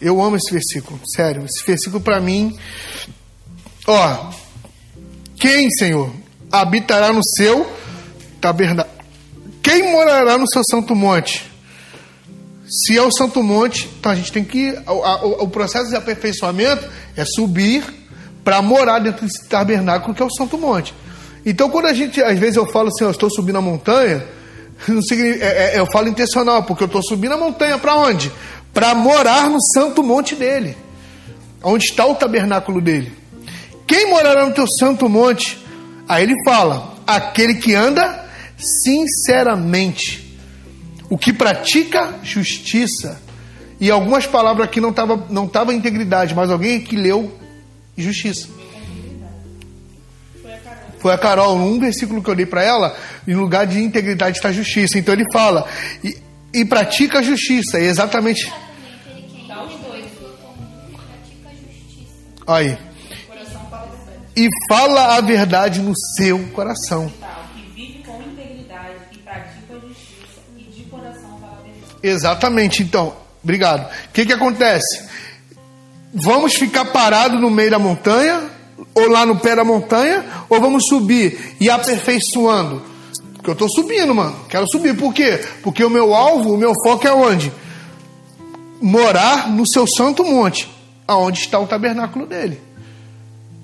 Eu 0.00 0.22
amo 0.22 0.36
esse 0.36 0.52
versículo, 0.52 1.00
sério. 1.04 1.44
Esse 1.44 1.64
versículo 1.66 2.00
para 2.00 2.20
mim. 2.20 2.56
Ó, 3.86 4.32
quem, 5.36 5.70
Senhor, 5.72 6.12
habitará 6.50 7.12
no 7.12 7.24
seu 7.24 7.70
tabernáculo? 8.40 8.99
Quem 9.62 9.92
morará 9.92 10.38
no 10.38 10.48
seu 10.48 10.62
santo 10.64 10.94
monte? 10.94 11.50
Se 12.68 12.96
é 12.96 13.02
o 13.02 13.10
Santo 13.10 13.42
Monte, 13.42 13.90
então 13.98 14.12
a 14.12 14.14
gente 14.14 14.30
tem 14.30 14.44
que. 14.44 14.70
O, 14.86 15.02
a- 15.04 15.24
o- 15.42 15.48
processo 15.48 15.90
de 15.90 15.96
aperfeiçoamento 15.96 16.88
é 17.16 17.24
subir 17.24 17.82
para 18.44 18.62
morar 18.62 19.00
dentro 19.00 19.26
desse 19.26 19.44
tabernáculo 19.48 20.14
que 20.14 20.22
é 20.22 20.24
o 20.24 20.30
Santo 20.30 20.56
Monte. 20.56 20.94
Então, 21.44 21.68
quando 21.68 21.86
a 21.86 21.92
gente, 21.92 22.22
às 22.22 22.38
vezes 22.38 22.54
eu 22.54 22.64
falo 22.66 22.86
assim, 22.86 23.02
eu 23.02 23.10
estou 23.10 23.28
subindo 23.28 23.58
a 23.58 23.60
montanha, 23.60 24.24
é- 24.88 25.74
é- 25.74 25.78
eu 25.80 25.86
falo 25.90 26.06
intencional, 26.08 26.62
porque 26.62 26.84
eu 26.84 26.86
estou 26.86 27.02
subindo 27.02 27.32
a 27.34 27.36
montanha 27.36 27.76
para 27.76 27.96
onde? 27.96 28.30
Para 28.72 28.94
morar 28.94 29.50
no 29.50 29.60
Santo 29.60 30.00
Monte 30.04 30.36
dele, 30.36 30.76
onde 31.64 31.86
está 31.86 32.06
o 32.06 32.14
tabernáculo 32.14 32.80
dele. 32.80 33.12
Quem 33.84 34.08
morará 34.10 34.46
no 34.46 34.54
teu 34.54 34.68
santo 34.68 35.08
monte? 35.08 35.58
Aí 36.08 36.22
ele 36.22 36.36
fala: 36.44 36.94
aquele 37.04 37.54
que 37.54 37.74
anda 37.74 38.19
sinceramente, 38.60 40.38
o 41.08 41.18
que 41.18 41.32
pratica 41.32 42.18
justiça. 42.22 43.20
E 43.80 43.90
algumas 43.90 44.26
palavras 44.26 44.66
aqui 44.66 44.80
não 44.80 44.90
estava 44.90 45.26
não 45.30 45.48
tava 45.48 45.72
integridade, 45.72 46.34
mas 46.34 46.50
alguém 46.50 46.80
que 46.80 46.96
leu 46.96 47.36
justiça. 47.96 48.48
Foi 51.00 51.14
a 51.14 51.18
Carol, 51.18 51.58
num 51.58 51.80
versículo 51.80 52.22
que 52.22 52.28
eu 52.28 52.34
dei 52.34 52.44
para 52.44 52.62
ela, 52.62 52.94
em 53.26 53.34
lugar 53.34 53.66
de 53.66 53.80
integridade 53.80 54.36
está 54.36 54.52
justiça. 54.52 54.98
Então 54.98 55.14
ele 55.14 55.24
fala, 55.32 55.66
e, 56.04 56.16
e 56.52 56.64
pratica 56.64 57.20
a 57.20 57.22
justiça, 57.22 57.78
é 57.78 57.84
exatamente. 57.84 58.52
Aí. 62.46 62.76
E 64.36 64.48
fala 64.68 65.16
a 65.16 65.20
verdade 65.20 65.80
no 65.80 65.94
seu 65.96 66.38
coração. 66.48 67.10
Exatamente, 72.02 72.82
então. 72.82 73.14
Obrigado. 73.42 73.86
O 73.86 74.12
que, 74.12 74.26
que 74.26 74.32
acontece? 74.32 75.04
Vamos 76.12 76.54
ficar 76.54 76.86
parados 76.86 77.40
no 77.40 77.50
meio 77.50 77.70
da 77.70 77.78
montanha, 77.78 78.50
ou 78.94 79.08
lá 79.08 79.24
no 79.24 79.38
pé 79.38 79.54
da 79.54 79.64
montanha, 79.64 80.24
ou 80.48 80.60
vamos 80.60 80.86
subir 80.86 81.56
e 81.60 81.70
aperfeiçoando? 81.70 82.82
Porque 83.34 83.50
eu 83.50 83.52
estou 83.54 83.68
subindo, 83.70 84.14
mano. 84.14 84.36
Quero 84.48 84.68
subir. 84.68 84.94
Por 84.96 85.14
quê? 85.14 85.42
Porque 85.62 85.82
o 85.82 85.88
meu 85.88 86.14
alvo, 86.14 86.52
o 86.52 86.58
meu 86.58 86.74
foco 86.84 87.06
é 87.06 87.12
onde? 87.12 87.50
Morar 88.82 89.48
no 89.50 89.66
seu 89.66 89.86
santo 89.86 90.24
monte, 90.24 90.70
aonde 91.06 91.40
está 91.40 91.58
o 91.58 91.66
tabernáculo 91.66 92.26
dele. 92.26 92.60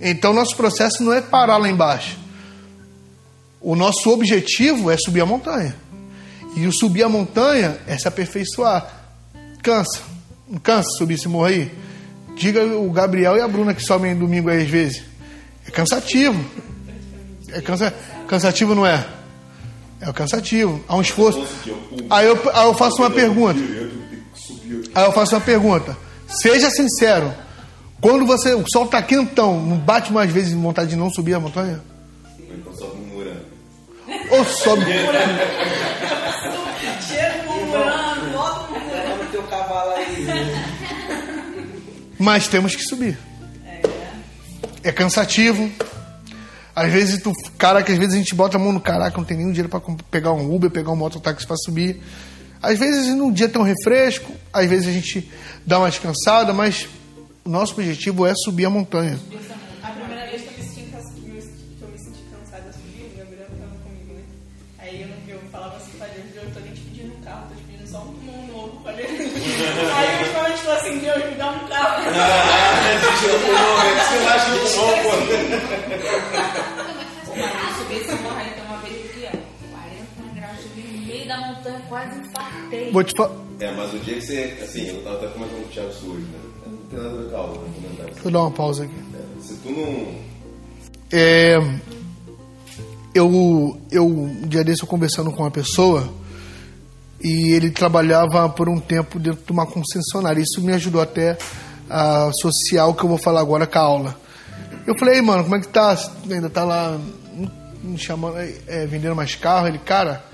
Então, 0.01 0.32
nosso 0.32 0.57
processo 0.57 1.03
não 1.03 1.12
é 1.12 1.20
parar 1.20 1.57
lá 1.57 1.68
embaixo. 1.68 2.18
O 3.61 3.74
nosso 3.74 4.11
objetivo 4.11 4.91
é 4.91 4.97
subir 4.97 5.22
a 5.22 5.26
montanha. 5.26 5.74
E 6.57 6.67
o 6.67 6.73
subir 6.73 7.03
a 7.03 7.09
montanha 7.09 7.77
é 7.87 7.99
se 7.99 8.09
aperfeiçoar. 8.09 8.87
Cansa. 9.63 10.01
Não 10.49 10.59
cansa 10.59 10.89
subir 10.97 11.15
esse 11.15 11.29
morro 11.29 11.45
aí? 11.45 11.71
Diga 12.35 12.65
o 12.65 12.91
Gabriel 12.91 13.37
e 13.37 13.41
a 13.41 13.49
Bruna 13.49 13.75
que 13.75 13.83
sobem 13.83 14.17
domingo 14.17 14.49
aí 14.49 14.63
às 14.63 14.69
vezes. 14.69 15.03
É 15.67 15.71
cansativo. 15.71 16.43
É 17.51 17.61
cansa... 17.61 17.93
cansativo, 18.27 18.75
não 18.75 18.87
é? 18.87 19.07
É 20.01 20.13
cansativo. 20.13 20.83
Há 20.89 20.97
um 20.97 21.03
esforço. 21.03 21.47
Aí 22.09 22.27
eu, 22.27 22.41
aí 22.53 22.67
eu 22.67 22.75
faço 22.75 23.03
uma 23.03 23.11
pergunta. 23.11 23.61
Aí 24.95 25.05
eu 25.05 25.13
faço 25.13 25.35
uma 25.35 25.41
pergunta. 25.41 25.97
Seja 26.27 26.71
sincero. 26.71 27.33
Quando 28.01 28.25
você. 28.27 28.55
O 28.55 28.65
sol 28.67 28.85
está 28.85 29.03
quentão, 29.03 29.61
não 29.61 29.77
bate 29.77 30.13
mais 30.13 30.31
vezes 30.31 30.53
vontade 30.53 30.91
de 30.91 30.97
não 30.97 31.11
subir 31.11 31.35
a 31.35 31.41
montanha? 31.41 31.81
Então 32.39 32.75
só 32.75 32.87
murmurando. 32.87 33.45
Ou 34.31 34.45
sobe. 34.45 34.85
Mas 42.19 42.49
temos 42.49 42.75
que 42.75 42.83
subir. 42.83 43.19
É 44.83 44.93
cansativo. 44.93 45.71
Às 46.75 46.93
vezes 46.93 47.23
tu, 47.23 47.33
cara, 47.57 47.83
que 47.83 47.91
às 47.91 47.99
vezes 47.99 48.14
a 48.14 48.19
gente 48.19 48.35
bota 48.35 48.57
a 48.57 48.61
mão 48.61 48.73
no 48.73 48.81
caraca, 48.81 49.17
não 49.17 49.25
tem 49.25 49.37
nenhum 49.37 49.51
dinheiro 49.51 49.69
para 49.69 49.81
pegar 50.11 50.33
um 50.33 50.55
Uber, 50.55 50.71
pegar 50.71 50.93
um 50.93 50.97
mototáxi 50.97 51.47
para 51.47 51.57
subir. 51.57 52.03
Às 52.62 52.79
vezes 52.79 53.14
num 53.14 53.33
dia 53.33 53.49
tem 53.49 53.61
um 53.61 53.64
refresco, 53.64 54.33
às 54.53 54.67
vezes 54.67 54.89
a 54.89 54.93
gente 54.93 55.31
dá 55.64 55.79
uma 55.79 55.89
descansada, 55.89 56.53
mas 56.53 56.87
o 57.45 57.49
nosso 57.49 57.75
objetivo 57.75 58.27
é 58.27 58.35
subir 58.35 58.67
a 58.67 58.71
montanha. 58.71 59.19
A 59.51 59.56
um 72.17 72.19
carro. 72.19 73.77
O 77.27 77.39
marido 77.39 77.79
subiu 77.79 78.01
esse 78.01 78.14
morro 78.23 78.37
aí, 78.37 78.51
tem 78.51 78.64
uma 78.64 78.79
vez 78.79 78.95
aqui, 79.05 79.25
ó, 79.27 79.31
40 79.71 80.35
graus, 80.35 80.61
subi 80.62 80.83
no 80.83 81.07
meio 81.07 81.29
da 81.29 81.37
montanha, 81.39 81.83
quase 81.89 82.19
infartei. 82.19 82.91
Vou 82.93 83.05
te 83.05 83.14
falar. 83.17 83.47
É, 83.59 83.73
mas 83.75 83.95
o 83.95 83.99
dia 83.99 84.14
que 84.14 84.21
você, 84.21 84.59
assim, 84.62 84.89
eu 84.89 85.03
tava 85.03 85.17
até 85.17 85.29
comentando 85.29 85.62
com 85.62 85.67
o 85.67 85.69
Thiago 85.69 85.93
Surge, 85.93 86.23
né? 86.23 86.39
Não 86.67 86.77
tem 86.77 86.99
nada 86.99 87.09
a 87.09 87.19
ver 87.23 87.31
com 87.31 87.37
a 87.37 87.39
aula, 87.39 87.55
vou 87.55 87.69
comentar 87.71 88.07
Deixa 88.07 88.21
eu 88.29 88.31
dar 88.31 88.41
uma 88.41 88.51
pausa 88.51 88.85
aqui. 88.85 88.95
É, 89.14 89.41
Se 89.41 89.55
tu 89.55 89.71
não. 89.71 90.27
É, 91.12 91.57
eu, 93.14 93.81
eu, 93.91 94.07
um 94.07 94.47
dia 94.47 94.62
desse, 94.62 94.83
eu 94.83 94.89
conversando 94.89 95.33
com 95.33 95.43
uma 95.43 95.51
pessoa 95.51 96.07
e 97.23 97.53
ele 97.53 97.71
trabalhava 97.71 98.47
por 98.49 98.69
um 98.69 98.79
tempo 98.79 99.19
dentro 99.19 99.43
de 99.45 99.53
uma 99.53 99.67
concessionária. 99.67 100.41
Isso 100.41 100.61
me 100.61 100.73
ajudou 100.75 101.01
até 101.01 101.39
a 101.89 102.26
associar 102.26 102.89
o 102.89 102.95
que 102.95 103.05
eu 103.05 103.09
vou 103.09 103.18
falar 103.18 103.41
agora 103.41 103.66
com 103.66 103.78
a 103.78 103.82
aula. 103.82 104.20
Eu 104.87 104.97
falei, 104.99 105.16
"Ei, 105.16 105.22
mano, 105.22 105.45
como 105.45 105.57
é 105.57 105.61
que 105.61 105.68
tá? 105.68 105.97
Ainda 106.30 106.49
tá 106.51 106.64
lá 106.64 106.99
me 107.82 107.99
chamando, 107.99 108.37
é, 108.39 108.87
vendendo 108.87 109.14
mais 109.14 109.34
carro? 109.34 109.68
Ele, 109.68 109.78
cara, 109.78 110.24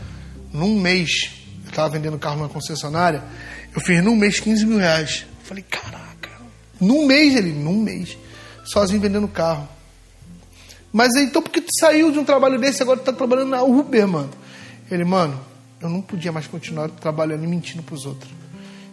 num 0.52 0.80
mês, 0.80 1.30
eu 1.66 1.72
tava 1.72 1.90
vendendo 1.90 2.18
carro 2.18 2.36
numa 2.36 2.48
concessionária, 2.48 3.22
eu 3.74 3.80
fiz 3.80 4.02
num 4.02 4.16
mês 4.16 4.40
15 4.40 4.66
mil 4.66 4.78
reais. 4.78 5.26
Eu 5.40 5.46
falei, 5.46 5.64
caraca, 5.68 6.30
num 6.80 7.06
mês 7.06 7.34
ele, 7.34 7.52
num 7.52 7.80
mês, 7.80 8.16
sozinho 8.64 9.00
vendendo 9.00 9.28
carro. 9.28 9.68
Mas 10.92 11.14
então 11.16 11.42
por 11.42 11.50
que 11.50 11.60
tu 11.60 11.70
saiu 11.78 12.12
de 12.12 12.18
um 12.18 12.24
trabalho 12.24 12.58
desse 12.58 12.80
e 12.80 12.82
agora 12.82 13.00
tu 13.00 13.04
tá 13.04 13.12
trabalhando 13.12 13.48
na 13.48 13.62
Uber, 13.62 14.06
mano? 14.06 14.30
Ele, 14.90 15.04
mano, 15.04 15.40
eu 15.80 15.88
não 15.88 16.02
podia 16.02 16.30
mais 16.30 16.46
continuar 16.46 16.88
trabalhando 16.88 17.44
e 17.44 17.46
mentindo 17.46 17.82
pros 17.82 18.04
outros. 18.04 18.30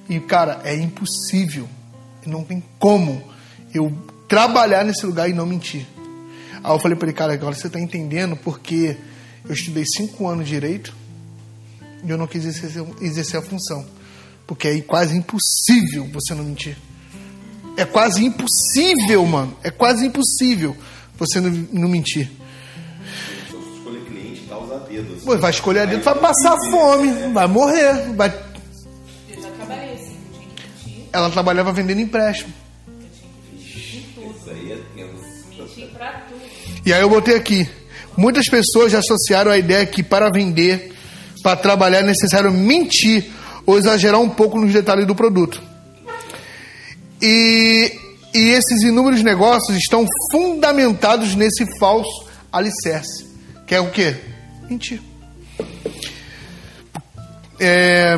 E, 0.09 0.19
cara, 0.19 0.61
é 0.63 0.73
impossível. 0.75 1.67
Não 2.25 2.43
tem 2.43 2.63
como 2.77 3.23
eu 3.73 3.91
trabalhar 4.27 4.83
nesse 4.83 5.05
lugar 5.05 5.29
e 5.29 5.33
não 5.33 5.45
mentir. 5.45 5.85
Aí 6.63 6.71
eu 6.71 6.79
falei 6.79 6.97
pra 6.97 7.07
ele, 7.07 7.17
cara, 7.17 7.33
agora 7.33 7.55
você 7.55 7.69
tá 7.69 7.79
entendendo 7.79 8.35
porque 8.35 8.97
eu 9.45 9.53
estudei 9.53 9.85
cinco 9.85 10.27
anos 10.27 10.45
de 10.45 10.51
direito 10.51 10.95
e 12.03 12.09
eu 12.09 12.17
não 12.17 12.27
quis 12.27 12.45
exercer, 12.45 12.85
exercer 13.01 13.39
a 13.39 13.43
função. 13.43 13.85
Porque 14.45 14.67
é 14.67 14.81
quase 14.81 15.15
impossível 15.15 16.07
você 16.11 16.33
não 16.33 16.43
mentir. 16.43 16.77
É 17.77 17.85
quase 17.85 18.25
impossível, 18.25 19.25
mano. 19.25 19.55
É 19.63 19.69
quase 19.69 20.05
impossível 20.05 20.75
você 21.17 21.39
não, 21.39 21.49
não 21.71 21.87
mentir. 21.87 22.29
Se 23.49 23.55
escolher 23.55 24.01
cliente, 24.05 24.41
causa 24.49 24.79
dedo. 24.79 25.13
Assim. 25.13 25.25
Pô, 25.25 25.37
vai 25.37 25.51
escolher 25.51 25.79
a 25.81 25.85
dedo, 25.85 26.03
vai 26.03 26.15
passar 26.15 26.57
fome, 26.69 27.31
vai 27.31 27.47
morrer. 27.47 28.13
Vai... 28.15 28.48
Ela 31.11 31.29
trabalhava 31.29 31.71
vendendo 31.71 32.01
empréstimo. 32.01 32.53
Isso 33.57 34.49
aí 34.49 34.71
é. 34.71 34.79
E 36.85 36.93
aí 36.93 37.01
eu 37.01 37.09
botei 37.09 37.35
aqui. 37.35 37.69
Muitas 38.17 38.47
pessoas 38.47 38.91
já 38.91 38.99
associaram 38.99 39.51
a 39.51 39.57
ideia 39.57 39.85
que 39.85 40.03
para 40.03 40.29
vender, 40.29 40.93
para 41.43 41.55
trabalhar 41.55 41.99
é 41.99 42.03
necessário 42.03 42.51
mentir 42.51 43.31
ou 43.65 43.77
exagerar 43.77 44.19
um 44.19 44.29
pouco 44.29 44.59
nos 44.59 44.73
detalhes 44.73 45.05
do 45.05 45.15
produto. 45.15 45.61
E, 47.21 47.91
e 48.33 48.49
esses 48.49 48.81
inúmeros 48.81 49.21
negócios 49.23 49.77
estão 49.77 50.05
fundamentados 50.31 51.35
nesse 51.35 51.65
falso 51.77 52.27
alicerce. 52.51 53.27
Que 53.67 53.75
é 53.75 53.79
o 53.79 53.91
quê? 53.91 54.15
Mentir. 54.69 55.01
É, 57.59 58.17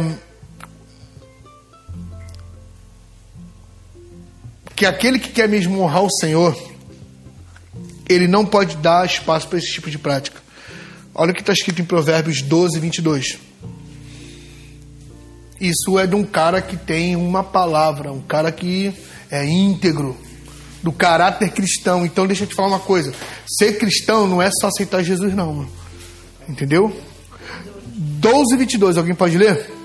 que 4.82 4.86
aquele 4.88 5.19
que 5.19 5.29
quer 5.29 5.47
mesmo 5.47 5.79
honrar 5.79 6.01
o 6.01 6.09
Senhor, 6.09 6.57
ele 8.09 8.27
não 8.27 8.43
pode 8.43 8.77
dar 8.77 9.05
espaço 9.05 9.47
para 9.47 9.59
esse 9.59 9.71
tipo 9.71 9.91
de 9.91 9.99
prática. 9.99 10.41
Olha 11.13 11.29
o 11.29 11.36
que 11.36 11.41
está 11.41 11.53
escrito 11.53 11.79
em 11.79 11.86
Provérbios 11.86 12.41
12, 12.41 12.79
22. 12.79 13.38
Isso 15.59 15.99
é 15.99 16.07
de 16.07 16.15
um 16.15 16.23
cara 16.23 16.63
que 16.63 16.75
tem 16.75 17.15
uma 17.15 17.43
palavra, 17.43 18.11
um 18.11 18.21
cara 18.21 18.51
que 18.51 18.91
é 19.29 19.45
íntegro, 19.45 20.17
do 20.82 20.91
caráter 20.91 21.51
cristão. 21.51 22.03
Então, 22.03 22.25
deixa 22.25 22.45
eu 22.45 22.47
te 22.47 22.55
falar 22.55 22.69
uma 22.69 22.79
coisa: 22.79 23.13
ser 23.45 23.77
cristão 23.77 24.25
não 24.25 24.41
é 24.41 24.49
só 24.49 24.65
aceitar 24.65 25.03
Jesus, 25.03 25.36
não, 25.36 25.53
mano. 25.53 25.71
Entendeu? 26.49 26.91
12, 27.86 28.57
22. 28.57 28.97
Alguém 28.97 29.13
pode 29.13 29.38
ler? 29.38 29.80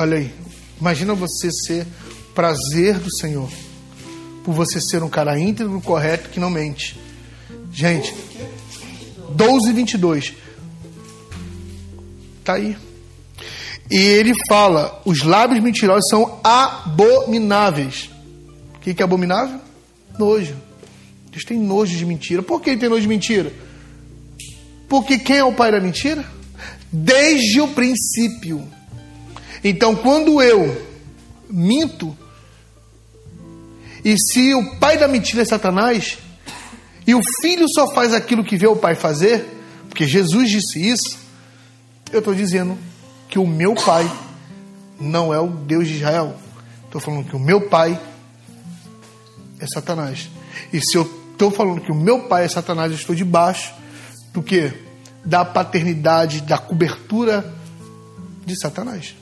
Olha 0.00 0.16
aí. 0.16 0.32
Imagina 0.80 1.12
você 1.12 1.52
ser 1.52 1.86
prazer 2.34 2.98
do 2.98 3.14
Senhor. 3.14 3.50
Por 4.42 4.54
você 4.54 4.80
ser 4.80 5.02
um 5.02 5.10
cara 5.10 5.38
íntegro, 5.38 5.78
correto, 5.82 6.30
que 6.30 6.40
não 6.40 6.48
mente. 6.48 6.98
Gente, 7.70 8.14
12 9.34 9.70
22. 9.74 10.32
Tá 12.42 12.54
aí. 12.54 12.78
E 13.90 13.98
ele 13.98 14.32
fala: 14.48 15.02
os 15.04 15.22
lábios 15.22 15.62
mentirosos 15.62 16.08
são 16.08 16.40
abomináveis. 16.42 18.08
O 18.76 18.78
que, 18.78 18.94
que 18.94 19.02
é 19.02 19.04
abominável? 19.04 19.60
Nojo. 20.18 20.56
Deus 21.30 21.44
tem 21.44 21.58
nojo 21.58 21.94
de 21.94 22.06
mentira. 22.06 22.42
Por 22.42 22.62
que 22.62 22.70
ele 22.70 22.80
tem 22.80 22.88
nojo 22.88 23.02
de 23.02 23.08
mentira? 23.08 23.52
Porque 24.88 25.18
quem 25.18 25.36
é 25.36 25.44
o 25.44 25.52
pai 25.52 25.70
da 25.70 25.78
mentira? 25.78 26.24
Desde 26.90 27.60
o 27.60 27.68
princípio. 27.68 28.79
Então, 29.62 29.94
quando 29.94 30.40
eu 30.40 30.86
minto, 31.48 32.16
e 34.04 34.16
se 34.18 34.54
o 34.54 34.76
pai 34.76 34.96
da 34.96 35.06
mentira 35.06 35.42
é 35.42 35.44
Satanás, 35.44 36.18
e 37.06 37.14
o 37.14 37.20
filho 37.40 37.66
só 37.68 37.92
faz 37.92 38.14
aquilo 38.14 38.44
que 38.44 38.56
vê 38.56 38.66
o 38.66 38.76
pai 38.76 38.94
fazer, 38.94 39.44
porque 39.88 40.06
Jesus 40.06 40.48
disse 40.48 40.80
isso, 40.80 41.18
eu 42.12 42.20
estou 42.20 42.34
dizendo 42.34 42.78
que 43.28 43.38
o 43.38 43.46
meu 43.46 43.74
pai 43.74 44.10
não 44.98 45.32
é 45.32 45.38
o 45.38 45.48
Deus 45.48 45.88
de 45.88 45.96
Israel. 45.96 46.36
Estou 46.84 47.00
falando 47.00 47.24
que 47.24 47.36
o 47.36 47.38
meu 47.38 47.68
pai 47.68 48.00
é 49.58 49.66
Satanás. 49.66 50.28
E 50.72 50.80
se 50.80 50.96
eu 50.96 51.02
estou 51.32 51.50
falando 51.50 51.80
que 51.80 51.92
o 51.92 51.94
meu 51.94 52.28
pai 52.28 52.44
é 52.44 52.48
Satanás, 52.48 52.90
eu 52.90 52.98
estou 52.98 53.14
debaixo 53.14 53.72
do 54.32 54.42
que? 54.42 54.72
Da 55.24 55.44
paternidade, 55.44 56.40
da 56.40 56.58
cobertura 56.58 57.54
de 58.44 58.58
Satanás. 58.58 59.14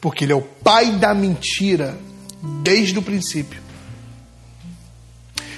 Porque 0.00 0.24
ele 0.24 0.32
é 0.32 0.36
o 0.36 0.42
pai 0.42 0.92
da 0.92 1.14
mentira 1.14 1.98
desde 2.62 2.98
o 2.98 3.02
princípio. 3.02 3.60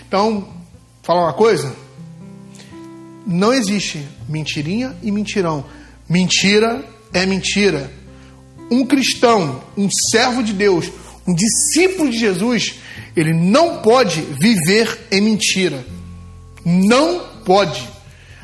Então, 0.06 0.48
falar 1.02 1.22
uma 1.22 1.32
coisa: 1.32 1.74
não 3.26 3.52
existe 3.52 4.06
mentirinha 4.28 4.96
e 5.02 5.10
mentirão. 5.10 5.64
Mentira 6.08 6.84
é 7.12 7.24
mentira. 7.24 7.90
Um 8.70 8.84
cristão, 8.86 9.62
um 9.76 9.90
servo 9.90 10.42
de 10.42 10.52
Deus, 10.52 10.90
um 11.26 11.34
discípulo 11.34 12.10
de 12.10 12.18
Jesus, 12.18 12.74
ele 13.16 13.32
não 13.32 13.82
pode 13.82 14.20
viver 14.20 15.06
em 15.10 15.20
mentira. 15.20 15.84
Não 16.64 17.20
pode. 17.44 17.88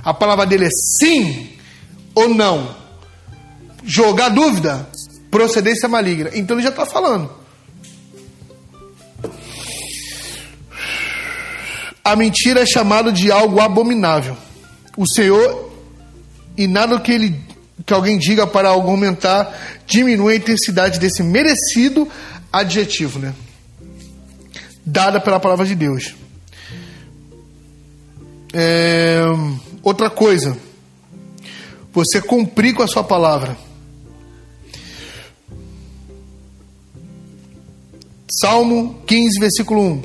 A 0.03 0.13
palavra 0.13 0.47
dele 0.47 0.67
é 0.67 0.71
sim 0.71 1.51
ou 2.15 2.29
não. 2.29 2.77
Jogar 3.85 4.29
dúvida, 4.29 4.89
procedência 5.31 5.89
maligna. 5.89 6.31
Então 6.35 6.57
ele 6.57 6.65
já 6.65 6.71
está 6.71 6.87
falando. 6.87 7.31
A 12.05 12.17
mentira 12.17 12.61
é 12.61 12.67
chamada 12.67 13.13
de 13.13 13.31
algo 13.31 13.61
abominável. 13.61 14.37
O 14.97 15.07
Senhor, 15.07 15.71
e 16.57 16.67
nada 16.67 16.99
que, 16.99 17.13
ele, 17.13 17.39
que 17.85 17.93
alguém 17.93 18.17
diga 18.17 18.47
para 18.47 18.71
aumentar, 18.71 19.55
diminui 19.87 20.33
a 20.33 20.37
intensidade 20.37 20.99
desse 20.99 21.23
merecido 21.23 22.09
adjetivo, 22.51 23.19
né? 23.19 23.35
Dada 24.85 25.21
pela 25.21 25.39
palavra 25.39 25.67
de 25.67 25.75
Deus. 25.75 26.15
É, 28.55 29.21
outra 29.83 30.09
coisa, 30.09 30.57
você 31.93 32.23
cumprir 32.23 32.75
com 32.75 32.83
a 32.83 32.89
sua 32.89 33.05
palavra. 33.05 33.57
Salmo 38.31 39.03
15, 39.07 39.39
versículo 39.41 39.81
1. 39.83 40.03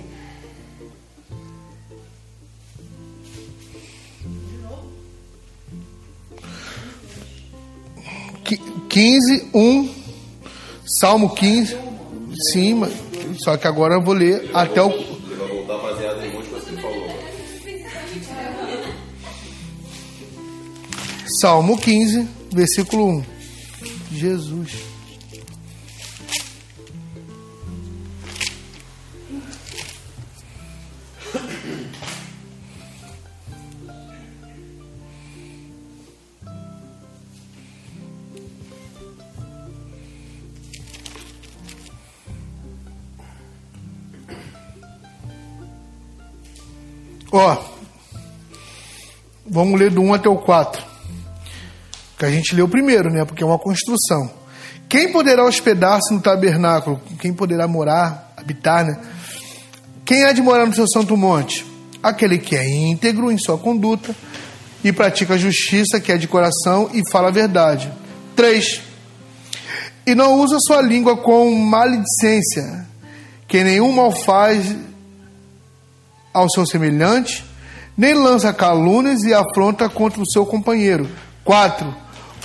Qui- 8.43 8.57
15, 8.89 9.47
1. 9.53 9.89
Salmo 10.85 11.29
15. 11.33 11.77
Sim, 12.51 12.75
mas- 12.75 12.93
só 13.43 13.57
que 13.57 13.67
agora 13.67 13.95
eu 13.95 14.03
vou 14.03 14.13
ler 14.13 14.49
até 14.53 14.81
o. 14.81 14.89
Ele 14.89 15.35
vai 15.37 15.47
voltar 15.47 15.77
baseado 15.77 16.25
em 16.25 16.29
que 16.31 16.37
ele 16.37 16.81
falou. 16.81 17.03
Salmo 21.39 21.77
15, 21.77 22.27
versículo 22.51 23.17
1. 23.19 23.23
Jesus. 24.11 24.92
Ó, 47.35 47.57
vamos 49.43 49.79
ler 49.79 49.89
do 49.89 50.01
1 50.01 50.13
até 50.13 50.29
o 50.29 50.37
4. 50.37 50.83
Que 52.15 52.25
a 52.25 52.29
gente 52.29 52.53
leu 52.53 52.69
primeiro, 52.69 53.09
né? 53.09 53.25
Porque 53.25 53.43
é 53.43 53.45
uma 53.45 53.57
construção. 53.57 54.31
Quem 54.87 55.11
poderá 55.11 55.43
hospedar-se 55.43 56.13
no 56.13 56.21
tabernáculo? 56.21 57.01
Quem 57.19 57.33
poderá 57.33 57.67
morar, 57.67 58.31
habitar, 58.37 58.85
né? 58.85 59.01
Quem 60.05 60.25
há 60.25 60.31
de 60.31 60.43
morar 60.43 60.67
no 60.67 60.75
seu 60.75 60.87
santo 60.87 61.17
monte? 61.17 61.65
Aquele 62.03 62.37
que 62.37 62.55
é 62.55 62.69
íntegro 62.69 63.31
em 63.31 63.37
sua 63.39 63.57
conduta 63.57 64.15
e 64.83 64.91
pratica 64.91 65.33
a 65.33 65.37
justiça, 65.37 65.99
que 65.99 66.11
é 66.11 66.17
de 66.17 66.27
coração 66.27 66.91
e 66.93 67.01
fala 67.09 67.29
a 67.29 67.31
verdade. 67.31 67.91
3. 68.35 68.79
E 70.05 70.13
não 70.13 70.39
usa 70.39 70.59
sua 70.59 70.83
língua 70.83 71.17
com 71.17 71.51
maledicência, 71.55 72.85
que 73.47 73.63
nenhum 73.63 73.91
mal 73.91 74.11
faz 74.11 74.75
ao 76.33 76.49
seu 76.49 76.65
semelhante, 76.65 77.45
nem 77.97 78.13
lança 78.13 78.51
calúnias 78.51 79.23
e 79.23 79.33
afronta 79.33 79.87
contra 79.87 80.21
o 80.21 80.29
seu 80.29 80.45
companheiro. 80.45 81.07
4. 81.43 81.95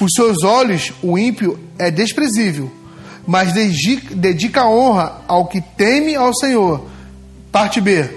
Os 0.00 0.12
seus 0.12 0.44
olhos, 0.44 0.92
o 1.02 1.18
ímpio 1.18 1.58
é 1.78 1.90
desprezível, 1.90 2.70
mas 3.26 3.52
dedica, 3.52 4.66
honra 4.66 5.22
ao 5.26 5.46
que 5.46 5.60
teme 5.60 6.14
ao 6.14 6.34
Senhor. 6.34 6.86
Parte 7.50 7.80
B. 7.80 8.08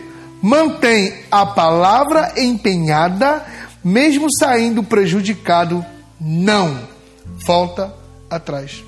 Mantém 0.41 1.13
a 1.31 1.45
palavra 1.45 2.33
empenhada, 2.35 3.45
mesmo 3.83 4.27
saindo 4.31 4.83
prejudicado, 4.83 5.85
não 6.19 6.79
volta 7.45 7.93
atrás. 8.29 8.83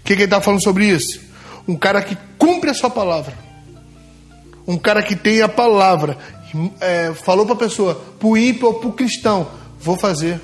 O 0.00 0.02
que, 0.04 0.14
que 0.14 0.22
ele 0.22 0.24
está 0.24 0.40
falando 0.40 0.62
sobre 0.62 0.86
isso? 0.86 1.20
Um 1.66 1.76
cara 1.76 2.02
que 2.02 2.16
cumpre 2.38 2.70
a 2.70 2.74
sua 2.74 2.90
palavra 2.90 3.45
um 4.66 4.76
cara 4.76 5.02
que 5.02 5.14
tem 5.14 5.42
a 5.42 5.48
palavra, 5.48 6.18
é, 6.80 7.12
falou 7.14 7.46
para 7.46 7.54
a 7.54 7.58
pessoa, 7.58 7.94
para 8.18 8.28
o 8.28 8.36
ímpio 8.36 8.68
ou 8.68 8.74
para 8.74 8.88
o 8.88 8.92
cristão, 8.92 9.48
vou 9.80 9.96
fazer. 9.96 10.40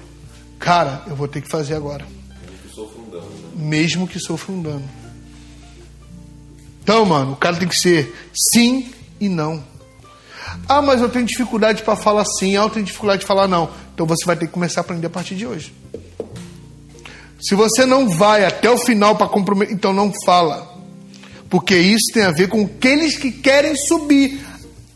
Cara, 0.59 1.03
eu 1.09 1.17
vou 1.17 1.27
ter 1.27 1.41
que 1.41 1.49
fazer 1.49 1.75
agora. 1.75 2.07
Que 2.63 2.75
sofre 2.75 3.01
um 3.01 3.11
dano, 3.11 3.29
né? 3.29 3.51
Mesmo 3.57 4.07
que 4.07 4.19
sofra 4.21 4.53
um 4.53 4.63
dano. 4.63 4.89
Então, 6.83 7.05
mano, 7.05 7.33
o 7.33 7.37
cara 7.37 7.57
tem 7.57 7.69
que 7.69 7.77
ser 7.77 8.15
sim 8.35 8.93
e 9.21 9.29
não. 9.29 9.63
Ah, 10.69 10.83
mas 10.83 11.01
eu 11.01 11.09
tenho 11.09 11.25
dificuldade 11.25 11.83
para 11.83 11.97
falar 11.97 12.25
sim, 12.25 12.57
ah, 12.57 12.63
eu 12.63 12.71
tenho 12.71 12.85
dificuldade 12.85 13.21
de 13.21 13.27
falar 13.27 13.49
não. 13.49 13.71
Então 13.95 14.07
você 14.07 14.25
vai 14.25 14.37
ter 14.37 14.47
que 14.47 14.53
começar 14.53 14.81
a 14.81 14.83
aprender 14.83 15.07
a 15.07 15.11
partir 15.11 15.35
de 15.35 15.47
hoje. 15.47 15.73
Se 17.41 17.55
você 17.55 17.85
não 17.85 18.09
vai 18.09 18.45
até 18.45 18.71
o 18.71 18.79
final 18.79 19.17
para 19.17 19.27
comprometer, 19.27 19.75
então 19.75 19.93
não 19.93 20.13
fala. 20.25 20.72
Porque 21.53 21.77
isso 21.77 22.07
tem 22.15 22.23
a 22.23 22.31
ver 22.31 22.49
com 22.49 22.65
aqueles 22.65 23.15
que 23.15 23.31
querem 23.31 23.77
subir 23.77 24.41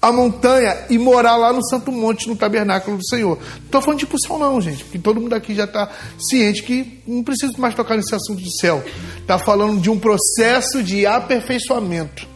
a 0.00 0.10
montanha 0.10 0.86
e 0.88 0.96
morar 0.96 1.36
lá 1.36 1.52
no 1.52 1.62
Santo 1.62 1.92
Monte, 1.92 2.26
no 2.26 2.34
tabernáculo 2.34 2.96
do 2.96 3.06
Senhor. 3.06 3.36
Não 3.38 3.64
estou 3.66 3.82
falando 3.82 3.98
de 3.98 4.06
pulsão, 4.06 4.38
não, 4.38 4.58
gente, 4.58 4.82
porque 4.82 4.98
todo 4.98 5.20
mundo 5.20 5.34
aqui 5.34 5.54
já 5.54 5.64
está 5.64 5.90
ciente 6.18 6.62
que 6.62 7.02
não 7.06 7.22
precisa 7.22 7.52
mais 7.58 7.74
tocar 7.74 7.94
nesse 7.94 8.14
assunto 8.14 8.42
de 8.42 8.58
céu. 8.58 8.82
Está 9.18 9.38
falando 9.38 9.78
de 9.82 9.90
um 9.90 9.98
processo 9.98 10.82
de 10.82 11.04
aperfeiçoamento, 11.04 12.26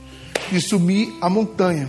de 0.53 0.61
subir 0.61 1.17
a 1.19 1.31
montanha. 1.31 1.89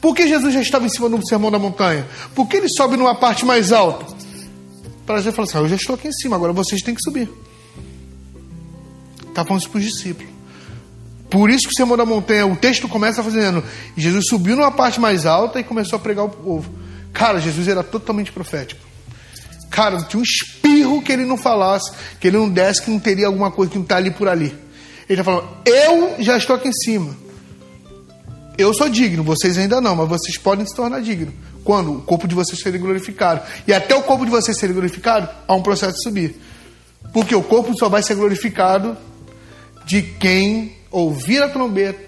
Por 0.00 0.12
que 0.12 0.26
Jesus 0.26 0.52
já 0.52 0.60
estava 0.60 0.86
em 0.86 0.88
cima 0.88 1.08
do 1.08 1.24
sermão 1.24 1.52
da 1.52 1.58
montanha? 1.60 2.04
Por 2.34 2.48
que 2.48 2.56
ele 2.56 2.68
sobe 2.68 2.96
numa 2.96 3.14
parte 3.14 3.46
mais 3.46 3.70
alta? 3.70 4.12
Para 5.06 5.20
já 5.20 5.30
falar 5.30 5.46
assim: 5.46 5.56
ah, 5.56 5.60
eu 5.60 5.68
já 5.68 5.76
estou 5.76 5.94
aqui 5.94 6.08
em 6.08 6.12
cima, 6.12 6.34
agora 6.34 6.52
vocês 6.52 6.82
têm 6.82 6.96
que 6.96 7.00
subir. 7.00 7.30
Está 9.28 9.44
falando 9.44 9.60
isso 9.60 9.70
para 9.70 9.78
os 9.78 9.84
discípulos. 9.84 10.33
Por 11.34 11.50
isso 11.50 11.66
que 11.66 11.74
o 11.74 11.76
Sermão 11.76 11.96
da 11.96 12.06
Montanha, 12.06 12.46
o 12.46 12.54
texto 12.54 12.86
começa 12.86 13.20
fazendo. 13.20 13.60
Jesus 13.96 14.28
subiu 14.28 14.54
numa 14.54 14.70
parte 14.70 15.00
mais 15.00 15.26
alta 15.26 15.58
e 15.58 15.64
começou 15.64 15.96
a 15.96 15.98
pregar 15.98 16.22
ao 16.22 16.28
povo. 16.28 16.72
Cara, 17.12 17.40
Jesus 17.40 17.66
era 17.66 17.82
totalmente 17.82 18.30
profético. 18.30 18.80
Cara, 19.68 20.00
tinha 20.02 20.20
um 20.20 20.22
espirro 20.22 21.02
que 21.02 21.10
ele 21.10 21.24
não 21.24 21.36
falasse, 21.36 21.90
que 22.20 22.28
ele 22.28 22.36
não 22.36 22.48
desse, 22.48 22.82
que 22.82 22.88
não 22.88 23.00
teria 23.00 23.26
alguma 23.26 23.50
coisa 23.50 23.72
que 23.72 23.76
não 23.76 23.82
está 23.82 23.96
ali 23.96 24.12
por 24.12 24.28
ali. 24.28 24.56
Ele 25.08 25.20
está 25.20 25.24
falando, 25.24 25.48
eu 25.66 26.14
já 26.20 26.38
estou 26.38 26.54
aqui 26.54 26.68
em 26.68 26.72
cima. 26.72 27.16
Eu 28.56 28.72
sou 28.72 28.88
digno, 28.88 29.24
vocês 29.24 29.58
ainda 29.58 29.80
não, 29.80 29.96
mas 29.96 30.08
vocês 30.08 30.38
podem 30.38 30.64
se 30.64 30.72
tornar 30.72 31.02
dignos. 31.02 31.34
Quando? 31.64 31.94
O 31.94 32.02
corpo 32.02 32.28
de 32.28 32.34
vocês 32.36 32.60
ser 32.60 32.78
glorificado. 32.78 33.40
E 33.66 33.72
até 33.72 33.96
o 33.96 34.02
corpo 34.02 34.24
de 34.24 34.30
vocês 34.30 34.56
ser 34.56 34.72
glorificado, 34.72 35.28
há 35.48 35.52
um 35.52 35.62
processo 35.62 35.94
de 35.94 36.02
subir. 36.04 36.40
Porque 37.12 37.34
o 37.34 37.42
corpo 37.42 37.76
só 37.76 37.88
vai 37.88 38.04
ser 38.04 38.14
glorificado 38.14 38.96
de 39.84 40.00
quem 40.00 40.83
ouvir 40.94 41.42
a 41.42 41.48
trombeta 41.48 42.00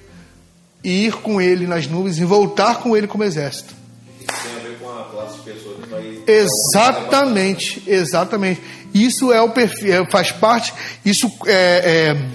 e 0.82 1.06
ir 1.06 1.14
com 1.14 1.40
ele 1.40 1.66
nas 1.66 1.86
nuvens 1.88 2.18
e 2.18 2.24
voltar 2.24 2.76
com 2.76 2.96
ele 2.96 3.08
como 3.08 3.24
exército. 3.24 3.74
Isso 4.20 4.26
tem 4.42 4.56
a 4.56 4.68
ver 4.68 4.78
com 4.78 4.88
a 4.88 5.04
classe 5.04 5.38
de 5.38 5.42
pessoas 5.42 5.76
que 5.82 5.88
vai. 5.88 6.22
Exatamente, 6.26 7.82
exatamente. 7.86 8.60
Isso 8.94 9.32
é 9.32 9.40
o 9.40 9.50
perfil, 9.50 9.92
é, 9.92 10.10
faz 10.10 10.30
parte, 10.30 10.72
isso 11.04 11.30
é, 11.46 12.12
é, 12.14 12.28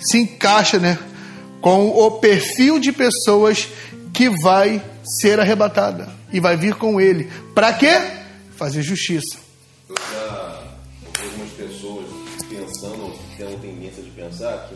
se 0.00 0.18
encaixa, 0.18 0.78
né, 0.78 0.98
com 1.60 1.88
o 1.88 2.10
perfil 2.18 2.80
de 2.80 2.90
pessoas 2.90 3.68
que 4.12 4.28
vai 4.42 4.82
ser 5.04 5.38
arrebatada 5.38 6.08
e 6.32 6.40
vai 6.40 6.56
vir 6.56 6.74
com 6.74 7.00
ele. 7.00 7.30
Para 7.54 7.72
quê? 7.72 8.00
Fazer 8.56 8.82
justiça. 8.82 9.38
Eu 9.88 9.94
já 10.12 10.62
algumas 11.22 11.50
pessoas 11.52 12.06
pensando, 12.48 13.14
tendo 13.36 13.60
tendência 13.60 14.02
de 14.02 14.10
pensar 14.10 14.68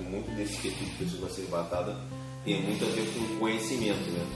arrebatada 1.55 1.97
tem 2.45 2.63
muito 2.63 2.85
a 2.85 2.89
ver 2.89 3.11
com 3.15 3.39
conhecimento, 3.39 4.11
né? 4.11 4.27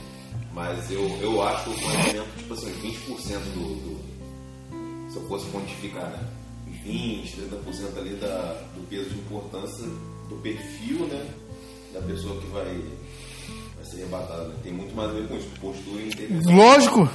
Mas 0.52 0.90
eu, 0.90 1.06
eu 1.20 1.42
acho 1.42 1.64
que 1.64 1.70
o 1.70 1.74
conhecimento, 1.74 2.38
tipo 2.38 2.54
assim, 2.54 2.72
20% 2.82 3.38
do, 3.54 3.74
do. 3.74 5.10
Se 5.10 5.16
eu 5.16 5.28
fosse 5.28 5.46
quantificar, 5.50 6.10
né? 6.10 6.20
Uns 6.66 6.80
20, 6.80 7.36
30% 7.36 7.98
ali 7.98 8.14
da, 8.16 8.62
do 8.74 8.86
peso 8.88 9.10
de 9.10 9.18
importância 9.18 9.86
do 10.28 10.36
perfil, 10.42 11.06
né? 11.06 11.26
Da 11.92 12.00
pessoa 12.00 12.40
que 12.40 12.46
vai, 12.48 12.64
vai 12.64 13.84
ser 13.84 13.96
arrebatada. 14.02 14.48
Né? 14.48 14.54
Tem 14.62 14.72
muito 14.72 14.94
mais 14.94 15.10
a 15.10 15.12
ver 15.12 15.28
com 15.28 15.36
isso, 15.36 15.48
postura 15.60 16.02
e 16.02 16.08
intervenção. 16.08 16.54
Lógico. 16.54 17.10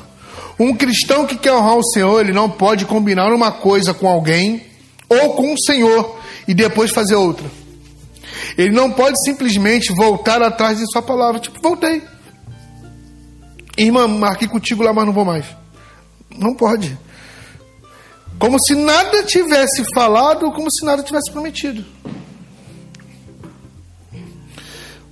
Um 0.59 0.75
cristão 0.75 1.27
que 1.27 1.38
quer 1.38 1.53
honrar 1.53 1.77
o 1.77 1.84
Senhor, 1.84 2.19
ele 2.19 2.34
não 2.34 2.49
pode 2.49 2.85
combinar 2.85 3.31
uma 3.34 3.51
coisa 3.51 3.93
com 3.93 4.07
alguém 4.07 4.63
ou 5.07 5.35
com 5.35 5.53
o 5.53 5.59
Senhor 5.59 6.19
e 6.47 6.53
depois 6.53 6.91
fazer 6.91 7.15
outra. 7.15 7.62
Ele 8.57 8.72
não 8.72 8.91
pode 8.91 9.15
simplesmente 9.24 9.94
voltar 9.94 10.41
atrás 10.41 10.78
de 10.78 10.86
sua 10.91 11.02
palavra. 11.02 11.40
Tipo, 11.40 11.60
voltei. 11.61 12.02
Irmã, 13.78 14.07
marquei 14.07 14.48
contigo 14.48 14.84
lá, 14.84 14.94
mas 14.94 15.06
não 15.06 15.14
vou 15.14 15.26
mais. 15.26 15.45
Não 16.38 16.53
pode. 16.53 16.98
Como 18.38 18.60
se 18.60 18.76
nada 18.76 19.24
tivesse 19.24 19.84
falado, 19.94 20.52
como 20.52 20.72
se 20.72 20.86
nada 20.86 21.03
tivesse 21.03 21.32
prometido. 21.32 21.86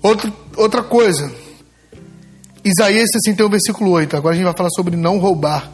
Outro, 0.02 0.34
outra 0.58 0.84
coisa. 0.84 1.32
Isaías 2.64 3.10
61, 3.14 3.50
versículo 3.50 3.92
8. 3.92 4.18
Agora 4.18 4.34
a 4.34 4.38
gente 4.38 4.46
vai 4.46 4.56
falar 4.56 4.70
sobre 4.72 4.96
não 4.96 5.18
roubar. 5.18 5.72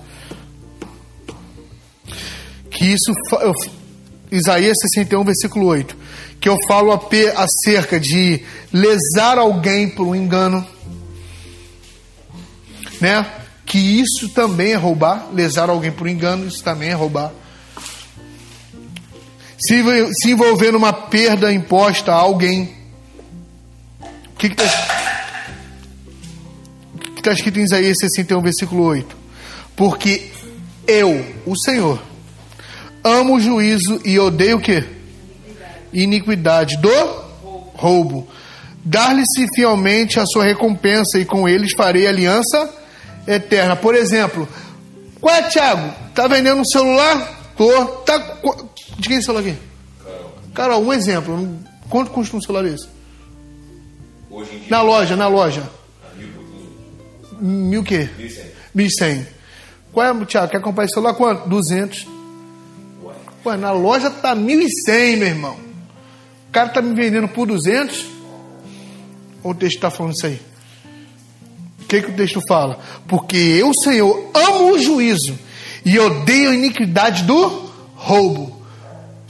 Que 2.69 2.85
isso. 2.85 3.11
Isaías 4.31 4.77
61, 4.81 5.23
versículo 5.23 5.65
8. 5.67 5.95
Que 6.39 6.49
eu 6.49 6.57
falo 6.67 6.91
acerca 7.35 7.99
de 7.99 8.41
lesar 8.71 9.37
alguém 9.37 9.89
por 9.89 10.07
um 10.07 10.15
engano. 10.15 10.65
Né? 13.01 13.25
Que 13.65 13.77
isso 13.77 14.29
também 14.29 14.71
é 14.71 14.75
roubar. 14.75 15.27
Lesar 15.33 15.69
alguém 15.69 15.91
por 15.91 16.07
engano, 16.07 16.47
isso 16.47 16.63
também 16.63 16.89
é 16.89 16.93
roubar. 16.93 17.31
Se, 19.59 19.75
envol- 19.75 20.13
se 20.13 20.31
envolver 20.31 20.71
numa 20.71 20.93
perda 20.93 21.51
imposta 21.51 22.11
a 22.11 22.15
alguém. 22.15 22.75
O 24.01 24.37
que 24.37 24.47
está 24.47 24.63
que 27.13 27.19
está 27.19 27.31
escrito 27.33 27.59
em 27.59 27.63
Isaías 27.63 27.97
61, 27.99 28.41
versículo 28.41 28.83
8? 28.83 29.17
Porque 29.75 30.29
eu, 30.87 31.25
o 31.45 31.55
Senhor, 31.57 32.01
amo 33.03 33.35
o 33.35 33.39
juízo 33.39 33.99
e 34.05 34.17
odeio 34.19 34.57
o 34.57 34.61
quê? 34.61 34.83
Iniquidade 36.03 36.77
do 36.77 36.89
roubo. 37.73 38.27
Dar-lhe-se 38.83 39.47
fielmente 39.53 40.19
a 40.19 40.25
sua 40.25 40.45
recompensa 40.45 41.17
e 41.19 41.25
com 41.25 41.47
eles 41.47 41.73
farei 41.73 42.07
aliança 42.07 42.73
eterna. 43.27 43.75
Por 43.75 43.95
exemplo, 43.95 44.47
qual 45.19 45.35
é, 45.35 45.41
Thiago? 45.43 45.93
Tá 46.13 46.27
vendendo 46.27 46.61
um 46.61 46.65
celular? 46.65 47.51
Tô. 47.57 47.85
Tá, 48.05 48.17
de 48.97 49.07
quem 49.07 49.15
é 49.15 49.19
esse 49.19 49.25
celular 49.25 49.41
aqui? 49.45 49.57
Carol, 50.53 50.83
um 50.83 50.93
exemplo. 50.93 51.57
Quanto 51.89 52.11
custa 52.11 52.37
um 52.37 52.41
celular 52.41 52.63
desse? 52.63 52.87
Hoje 54.29 54.55
em 54.55 54.59
dia, 54.59 54.67
Na 54.69 54.81
loja, 54.81 55.15
na 55.15 55.27
loja. 55.27 55.63
mil 56.15 56.27
e 56.27 56.31
pouquinho, 56.31 57.41
Mil 57.41 57.83
quê? 57.83 58.09
1.100. 58.75 58.87
1.100. 59.01 59.25
Qual 59.91 60.05
é, 60.05 60.25
Thiago? 60.25 60.51
Quer 60.51 60.61
comprar 60.61 60.85
esse 60.85 60.93
celular 60.93 61.13
quanto? 61.15 61.49
200. 61.49 62.07
Ué. 63.45 63.57
Na 63.57 63.71
loja 63.71 64.09
tá 64.09 64.35
1.100, 64.35 65.17
meu 65.17 65.27
irmão. 65.27 65.66
O 66.47 66.51
cara 66.51 66.69
tá 66.69 66.81
me 66.81 66.93
vendendo 66.93 67.27
por 67.27 67.47
200? 67.47 68.05
Ou 69.43 69.51
o 69.51 69.55
texto 69.55 69.79
tá 69.79 69.89
falando 69.89 70.13
isso 70.13 70.25
aí? 70.25 70.41
O 71.81 71.85
que, 71.87 72.01
que 72.01 72.11
o 72.11 72.15
texto 72.15 72.41
fala? 72.47 72.79
Porque 73.07 73.37
eu, 73.37 73.73
Senhor, 73.73 74.29
amo 74.33 74.73
o 74.73 74.79
juízo 74.79 75.37
e 75.85 75.97
odeio 75.99 76.49
a 76.49 76.53
iniquidade 76.53 77.23
do 77.23 77.71
roubo. 77.95 78.61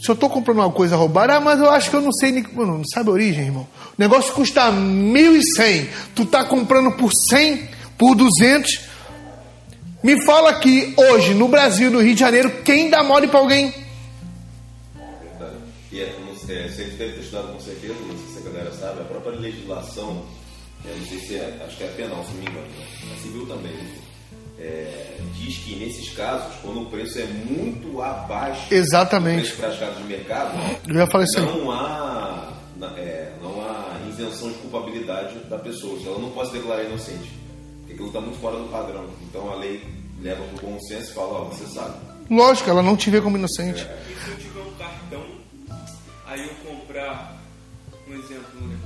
Se 0.02 0.10
eu 0.10 0.14
estou 0.14 0.30
comprando 0.30 0.60
uma 0.60 0.72
coisa 0.72 0.96
roubada, 0.96 1.36
ah, 1.36 1.40
mas 1.40 1.60
eu 1.60 1.70
acho 1.70 1.90
que 1.90 1.96
eu 1.96 2.02
não 2.02 2.12
sei, 2.12 2.32
não 2.32 2.84
sabe 2.86 3.10
a 3.10 3.14
origem, 3.14 3.46
irmão. 3.46 3.68
O 3.98 4.02
negócio 4.02 4.34
custa 4.34 4.72
1.100. 4.72 5.88
Tu 6.16 6.26
tá 6.26 6.44
comprando 6.44 6.92
por 6.92 7.12
100, 7.12 7.68
por 7.98 8.16
200. 8.16 8.80
Me 10.04 10.24
fala 10.24 10.52
aqui, 10.52 10.94
hoje, 10.96 11.34
no 11.34 11.48
Brasil, 11.48 11.90
no 11.90 12.00
Rio 12.00 12.14
de 12.14 12.20
Janeiro, 12.20 12.62
quem 12.64 12.90
dá 12.90 13.04
mole 13.04 13.28
pra 13.28 13.40
alguém? 13.40 13.74
É, 16.48 16.54
é, 16.66 16.68
vocês 16.70 16.94
devem 16.98 17.14
ter 17.16 17.22
estudado 17.22 17.54
com 17.54 17.60
certeza, 17.60 17.94
não 17.94 18.18
sei 18.18 18.28
se 18.42 18.48
a 18.48 18.52
galera 18.52 18.72
sabe, 18.72 19.02
a 19.02 19.04
própria 19.06 19.34
legislação, 19.40 20.24
é, 20.86 20.96
não 20.98 21.06
sei 21.08 21.20
se 21.20 21.36
é, 21.36 21.66
acho 21.66 21.78
que 21.78 21.84
é 21.84 21.88
penal, 21.88 22.24
se 22.24 22.32
não 22.34 22.42
me 22.42 22.50
engano, 22.50 22.68
né? 22.68 22.86
a 23.18 23.22
civil 23.22 23.46
também, 23.48 23.74
é, 24.60 25.18
diz 25.36 25.58
que 25.58 25.76
nesses 25.76 26.10
casos, 26.14 26.56
quando 26.62 26.82
o 26.84 26.86
preço 26.90 27.20
é 27.20 27.26
muito 27.26 28.02
abaixo 28.02 28.74
Exatamente. 28.74 29.36
do 29.38 29.42
preço 29.42 29.58
praticado 29.58 29.96
de 30.02 30.04
mercado, 30.08 30.58
Eu 30.88 30.96
ia 30.96 31.08
falar 31.08 31.24
isso 31.26 31.40
aí. 31.40 31.46
não 31.46 31.72
há, 31.72 32.54
é, 32.98 33.34
não 33.42 33.62
há 33.62 34.00
isenção 34.10 34.50
de 34.50 34.56
culpabilidade 34.60 35.38
da 35.50 35.58
pessoa, 35.60 36.00
ela 36.06 36.20
não 36.20 36.32
pode 36.32 36.50
se 36.50 36.56
declarar 36.58 36.84
inocente, 36.84 37.30
porque 37.80 37.94
aquilo 37.94 38.08
está 38.08 38.22
muito 38.22 38.40
fora 38.40 38.58
do 38.58 38.70
padrão. 38.70 39.06
Então 39.30 39.52
a 39.52 39.56
lei 39.56 39.84
leva 40.22 40.44
para 40.44 40.66
o 40.66 40.72
bom 40.72 40.80
senso 40.80 41.12
e 41.12 41.14
fala, 41.14 41.42
ó, 41.42 41.44
você 41.46 41.66
sabe. 41.68 41.96
Lógico, 42.30 42.70
ela 42.70 42.82
não 42.82 42.98
te 42.98 43.10
vê 43.10 43.22
como 43.22 43.38
inocente. 43.38 43.88
E 44.10 44.26
se 44.26 44.32
eu 44.32 44.38
tiver 44.38 44.62
um 44.62 44.74
cartão, 44.74 45.24
aí 46.28 46.42
eu 46.48 46.54
comprar, 46.72 47.36
um 48.08 48.14
exemplo, 48.14 48.68
né? 48.68 48.78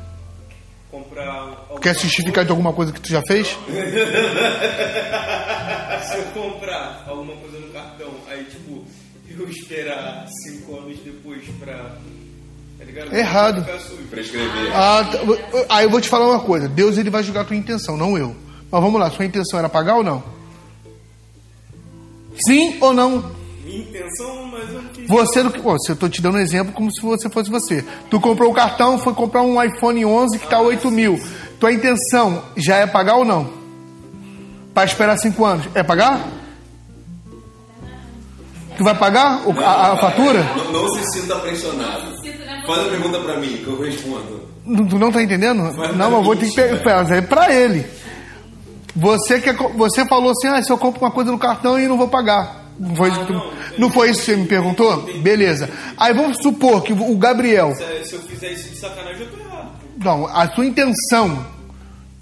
Comprar. 0.89 1.67
Quer 1.81 1.95
se 1.95 2.03
justificar 2.03 2.43
de 2.43 2.51
alguma 2.51 2.73
coisa 2.73 2.91
que 2.91 2.99
tu 2.99 3.09
já 3.09 3.21
fez? 3.27 3.53
coisa- 3.53 3.81
Se 6.11 6.17
eu 6.17 6.23
comprar 6.33 7.03
alguma 7.07 7.33
coisa 7.37 7.59
no 7.59 7.71
cartão, 7.71 8.11
aí 8.29 8.43
tipo, 8.45 8.83
eu 9.29 9.47
esperar 9.49 10.25
cinco 10.45 10.75
anos 10.77 10.97
depois 10.99 11.43
pra. 11.59 11.95
Tá 12.77 12.85
ligado? 12.85 13.13
Errado. 13.15 13.79
Sujo. 13.79 14.03
Prescrever. 14.09 14.75
Ah, 14.75 15.03
tá. 15.05 15.19
aí 15.69 15.85
eu 15.85 15.89
vou 15.89 16.01
te 16.01 16.09
falar 16.09 16.27
uma 16.27 16.39
coisa. 16.41 16.67
Deus 16.67 16.97
ele 16.97 17.09
vai 17.09 17.23
julgar 17.23 17.41
a 17.41 17.45
tua 17.45 17.55
intenção, 17.55 17.95
não 17.95 18.17
eu. 18.17 18.35
Mas 18.69 18.81
vamos 18.81 18.99
lá, 18.99 19.09
sua 19.11 19.23
intenção 19.25 19.59
era 19.59 19.69
pagar 19.69 19.95
ou 19.95 20.03
não? 20.03 20.21
Sim 22.45 22.77
ou 22.81 22.93
não? 22.93 23.31
Intenção, 23.77 24.45
mas 24.47 24.69
eu 24.69 24.81
não 24.81 24.89
fiz. 24.93 25.07
Você, 25.07 25.43
não- 25.43 25.79
se 25.79 25.91
eu 25.91 25.95
tô 25.95 26.09
te 26.09 26.21
dando 26.21 26.35
um 26.35 26.39
exemplo 26.41 26.73
como 26.73 26.91
se 26.91 27.01
você 27.01 27.29
fosse 27.29 27.49
você. 27.49 27.83
Tu 28.09 28.19
comprou 28.19 28.51
o 28.51 28.53
cartão, 28.53 28.97
foi 28.97 29.13
comprar 29.13 29.41
um 29.41 29.61
iPhone 29.63 30.05
11 30.05 30.39
que 30.39 30.47
tá 30.47 30.59
8 30.59 30.89
mil. 30.91 31.19
Tua 31.59 31.71
intenção 31.71 32.43
já 32.57 32.77
é 32.77 32.87
pagar 32.87 33.15
ou 33.15 33.25
não? 33.25 33.49
Para 34.73 34.85
esperar 34.85 35.17
5 35.17 35.43
anos. 35.45 35.67
É 35.75 35.83
pagar? 35.83 36.19
Tu 38.77 38.83
vai 38.83 38.95
pagar 38.97 39.47
o- 39.47 39.59
a, 39.59 39.91
a 39.93 39.97
fatura? 39.97 40.43
Não, 40.55 40.71
não 40.71 40.89
se 40.95 41.19
sinta 41.19 41.35
pressionado. 41.35 42.11
Faz 42.65 42.79
a 42.79 42.89
pergunta 42.89 43.19
pra 43.19 43.37
mim, 43.37 43.57
que 43.57 43.67
eu 43.67 43.79
respondo. 43.81 44.41
Não- 44.65 44.87
Tu 44.87 44.97
não 44.97 45.11
tá 45.11 45.21
entendendo? 45.21 45.63
Não, 45.95 46.11
eu 46.13 46.23
vou 46.23 46.35
ter 46.35 46.47
que 46.49 46.55
pegar. 46.55 47.09
É 47.11 47.21
pra 47.21 47.53
ele. 47.53 47.85
Você, 48.95 49.39
quer, 49.39 49.55
você 49.55 50.05
falou 50.07 50.31
assim: 50.31 50.47
ah, 50.47 50.61
se 50.61 50.71
eu 50.71 50.77
compro 50.77 51.01
uma 51.01 51.11
coisa 51.11 51.31
no 51.31 51.37
cartão 51.39 51.79
e 51.79 51.87
não 51.87 51.97
vou 51.97 52.07
pagar. 52.07 52.60
Não 52.79 52.95
foi, 52.95 53.09
isso 53.09 53.19
que 53.19 53.25
tu- 53.27 53.51
não 53.77 53.91
foi 53.91 54.09
isso 54.09 54.19
que 54.21 54.25
você 54.25 54.35
me 54.37 54.47
perguntou? 54.47 54.97
Beleza. 55.21 55.69
Aí 55.97 56.13
vamos 56.13 56.37
supor 56.37 56.81
que 56.83 56.93
o 56.93 57.15
Gabriel. 57.17 57.75
Se, 57.75 58.13
eu 58.15 58.21
fizer 58.21 58.51
isso 58.51 58.69
de 58.69 58.77
sacanagem, 58.77 59.21
eu 59.21 59.27
tô 59.31 59.37
errado. 59.37 59.71
Não, 60.03 60.25
a 60.27 60.47
sua 60.53 60.65
intenção. 60.65 61.45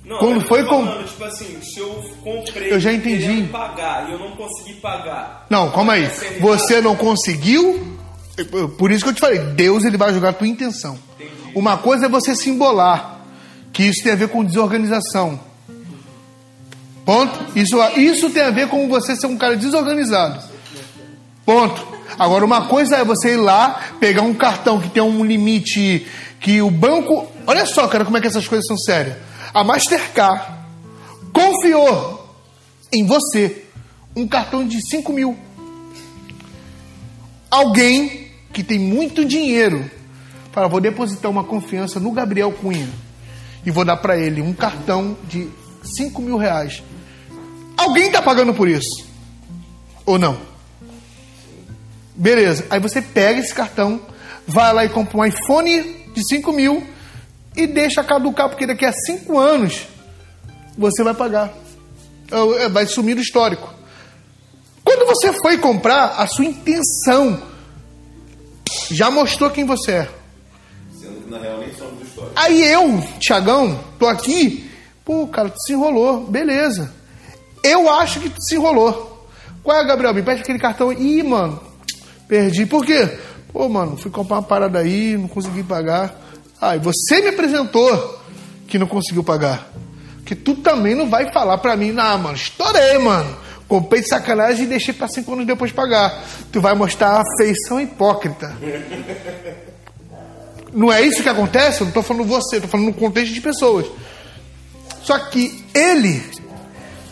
Não, 0.05 0.17
Quando 0.17 0.41
foi 0.47 0.63
tô 0.63 0.69
com- 0.69 0.85
falando, 0.85 1.05
Tipo 1.07 1.23
assim, 1.23 1.61
se 1.61 1.79
eu 1.79 2.03
comprei. 2.23 2.73
Eu 2.73 2.79
já 2.79 2.91
entendi. 2.91 3.43
pagar 3.51 4.09
e 4.09 4.13
eu 4.13 4.19
não 4.19 4.31
consegui 4.31 4.73
pagar. 4.79 5.45
Não, 5.49 5.69
calma 5.71 5.93
aí. 5.93 6.09
Você 6.41 6.81
não 6.81 6.95
conseguiu. 6.95 7.97
Por 8.77 8.89
isso 8.91 9.03
que 9.03 9.09
eu 9.11 9.13
te 9.13 9.19
falei, 9.21 9.37
Deus 9.39 9.83
ele 9.85 9.97
vai 9.97 10.11
julgar 10.13 10.29
a 10.29 10.33
tua 10.33 10.47
intenção. 10.47 10.97
Entendi. 11.15 11.31
Uma 11.53 11.77
coisa 11.77 12.05
é 12.05 12.09
você 12.09 12.35
se 12.35 12.49
embolar, 12.49 13.19
que 13.71 13.83
isso 13.83 14.01
tem 14.01 14.13
a 14.13 14.15
ver 14.15 14.29
com 14.29 14.43
desorganização. 14.43 15.39
Ponto. 17.09 17.57
Isso, 17.57 17.75
isso 17.97 18.29
tem 18.29 18.43
a 18.43 18.51
ver 18.51 18.67
com 18.67 18.87
você 18.87 19.15
ser 19.15 19.25
um 19.25 19.35
cara 19.35 19.57
desorganizado. 19.57 20.43
Ponto. 21.43 21.87
Agora, 22.19 22.45
uma 22.45 22.67
coisa 22.67 22.97
é 22.97 23.03
você 23.03 23.33
ir 23.33 23.37
lá, 23.37 23.95
pegar 23.99 24.21
um 24.21 24.35
cartão 24.35 24.79
que 24.79 24.89
tem 24.89 25.01
um 25.01 25.25
limite 25.25 26.05
que 26.39 26.61
o 26.61 26.69
banco. 26.69 27.25
Olha 27.47 27.65
só, 27.65 27.87
cara, 27.87 28.05
como 28.05 28.17
é 28.17 28.21
que 28.21 28.27
essas 28.27 28.47
coisas 28.47 28.67
são 28.67 28.77
sérias. 28.77 29.17
A 29.51 29.63
Mastercard 29.63 30.53
confiou 31.33 32.31
em 32.93 33.03
você 33.07 33.65
um 34.15 34.27
cartão 34.27 34.63
de 34.63 34.79
5 34.91 35.11
mil. 35.11 35.35
Alguém 37.49 38.27
que 38.53 38.63
tem 38.63 38.77
muito 38.77 39.25
dinheiro 39.25 39.89
fala, 40.51 40.67
vou 40.67 40.79
depositar 40.79 41.31
uma 41.31 41.43
confiança 41.43 41.99
no 41.99 42.11
Gabriel 42.11 42.51
Cunha 42.51 42.87
e 43.65 43.71
vou 43.71 43.83
dar 43.83 43.97
para 43.97 44.15
ele 44.15 44.43
um 44.43 44.53
cartão 44.53 45.17
de 45.27 45.49
5 45.81 46.21
mil 46.21 46.37
reais. 46.37 46.83
Alguém 47.89 48.05
está 48.05 48.21
pagando 48.21 48.53
por 48.53 48.67
isso? 48.67 49.03
Ou 50.05 50.19
não? 50.19 50.37
Beleza. 52.13 52.67
Aí 52.69 52.79
você 52.79 53.01
pega 53.01 53.39
esse 53.39 53.51
cartão, 53.51 53.99
vai 54.45 54.71
lá 54.71 54.85
e 54.85 54.89
compra 54.89 55.17
um 55.17 55.25
iPhone 55.25 55.81
de 56.13 56.27
5 56.27 56.51
mil 56.53 56.85
e 57.57 57.65
deixa 57.65 58.03
caducar, 58.03 58.47
porque 58.47 58.67
daqui 58.67 58.85
a 58.85 58.93
5 58.93 59.39
anos 59.39 59.87
você 60.77 61.03
vai 61.03 61.15
pagar. 61.15 61.51
É, 62.31 62.65
é, 62.65 62.69
Vai 62.69 62.85
sumir 62.85 63.15
do 63.15 63.21
histórico. 63.21 63.73
Quando 64.83 65.07
você 65.07 65.33
foi 65.33 65.57
comprar, 65.57 66.09
a 66.09 66.27
sua 66.27 66.45
intenção 66.45 67.41
já 68.91 69.09
mostrou 69.09 69.49
quem 69.49 69.65
você 69.65 69.91
é. 69.93 70.09
Sendo 70.93 71.23
que 71.23 71.29
na 71.31 71.39
real 71.39 71.57
nem 71.57 71.73
somos 71.73 71.97
do 71.97 72.05
histórico. 72.05 72.33
Aí 72.35 72.71
eu, 72.71 73.01
Tiagão, 73.19 73.83
tô 73.97 74.05
aqui. 74.05 74.69
Pô, 75.03 75.25
cara, 75.25 75.49
tu 75.49 75.59
se 75.59 75.73
enrolou. 75.73 76.27
Beleza. 76.27 76.98
Eu 77.63 77.89
acho 77.89 78.19
que 78.19 78.31
se 78.39 78.55
enrolou. 78.55 79.27
Qual 79.63 79.77
é, 79.77 79.85
Gabriel? 79.85 80.13
Me 80.13 80.23
pede 80.23 80.41
aquele 80.41 80.59
cartão. 80.59 80.91
Ih, 80.91 81.23
mano, 81.23 81.59
perdi. 82.27 82.65
Por 82.65 82.85
quê? 82.85 83.17
Pô, 83.51 83.67
mano, 83.67 83.97
fui 83.97 84.11
comprar 84.11 84.37
uma 84.37 84.43
parada 84.43 84.79
aí, 84.79 85.17
não 85.17 85.27
consegui 85.27 85.63
pagar. 85.63 86.15
Ah, 86.61 86.75
e 86.75 86.79
você 86.79 87.21
me 87.21 87.29
apresentou 87.29 88.19
que 88.67 88.77
não 88.77 88.87
conseguiu 88.87 89.23
pagar. 89.23 89.69
Que 90.25 90.35
tu 90.35 90.55
também 90.55 90.93
não 90.93 91.09
vai 91.09 91.31
falar 91.31 91.57
pra 91.57 91.75
mim, 91.75 91.95
ah, 91.97 92.17
mano, 92.17 92.35
estourei, 92.35 92.97
mano. 92.99 93.35
Comprei 93.67 94.01
de 94.01 94.07
sacanagem 94.07 94.65
e 94.65 94.67
deixei 94.67 94.93
pra 94.93 95.07
cinco 95.07 95.33
anos 95.33 95.45
depois 95.45 95.71
pagar. 95.71 96.23
Tu 96.51 96.59
vai 96.59 96.73
mostrar 96.73 97.21
a 97.21 97.23
feição 97.37 97.79
hipócrita. 97.79 98.55
Não 100.73 100.91
é 100.91 101.01
isso 101.01 101.23
que 101.23 101.29
acontece? 101.29 101.81
Eu 101.81 101.85
não 101.85 101.91
tô 101.91 102.01
falando 102.01 102.27
você, 102.27 102.59
tô 102.59 102.67
falando 102.67 102.87
no 102.87 102.93
contexto 102.93 103.33
de 103.33 103.41
pessoas. 103.41 103.85
Só 105.03 105.17
que 105.17 105.63
ele 105.73 106.23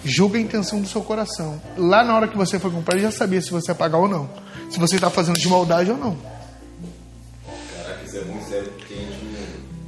julga 0.10 0.38
a 0.38 0.42
intenção 0.42 0.82
do 0.82 0.88
seu 0.88 1.02
coração. 1.02 1.62
Lá 1.78 2.04
na 2.04 2.16
hora 2.16 2.28
que 2.28 2.38
você 2.38 2.60
foi 2.60 2.72
comprar, 2.72 2.96
ele 2.96 3.04
já 3.04 3.12
sabia 3.12 3.42
se 3.42 3.52
você 3.52 3.72
ia 3.72 3.76
pagar 3.76 3.98
ou 3.98 4.08
não. 4.08 4.30
Se 4.70 4.80
você 4.80 4.96
está 4.96 5.10
fazendo 5.10 5.40
de 5.40 5.48
maldade 5.48 5.92
ou 5.92 5.98
não. 5.98 6.18
Caraca, 7.76 8.04
isso 8.06 8.18
é 8.18 8.22
muito 8.26 8.50
sério 8.50 8.72
porque 8.78 8.94
a 8.94 8.98
gente, 8.98 9.38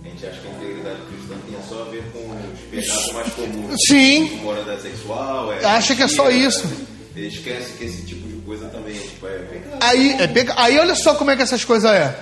a 0.05 0.07
gente 0.09 0.25
acha 0.25 0.39
que 0.41 0.47
a 0.47 0.51
integridade 0.51 0.99
cristã 1.09 1.35
tem 1.47 1.59
só 1.67 1.81
a 1.81 1.85
ver 1.89 2.03
com 2.11 2.19
os 2.29 2.59
pecados 2.71 3.13
mais 3.13 3.33
comuns. 3.33 3.75
Sim. 3.87 4.37
Moralidade 4.41 4.81
sexual. 4.81 5.53
É 5.53 5.65
Acha 5.65 5.95
que 5.95 6.03
é 6.03 6.07
só 6.07 6.29
isso. 6.29 6.67
Ele 7.15 7.27
esquece 7.27 7.73
que 7.73 7.83
esse 7.83 8.03
tipo 8.03 8.27
de 8.27 8.35
coisa 8.41 8.67
também 8.69 8.93
tipo, 8.93 9.27
é 9.27 9.37
pecado. 9.39 9.77
Aí, 9.81 10.13
é 10.19 10.27
peca- 10.27 10.53
aí 10.57 10.77
olha 10.79 10.95
só 10.95 11.15
como 11.15 11.31
é 11.31 11.35
que 11.35 11.41
essas 11.41 11.65
coisas 11.65 11.91
é. 11.91 12.17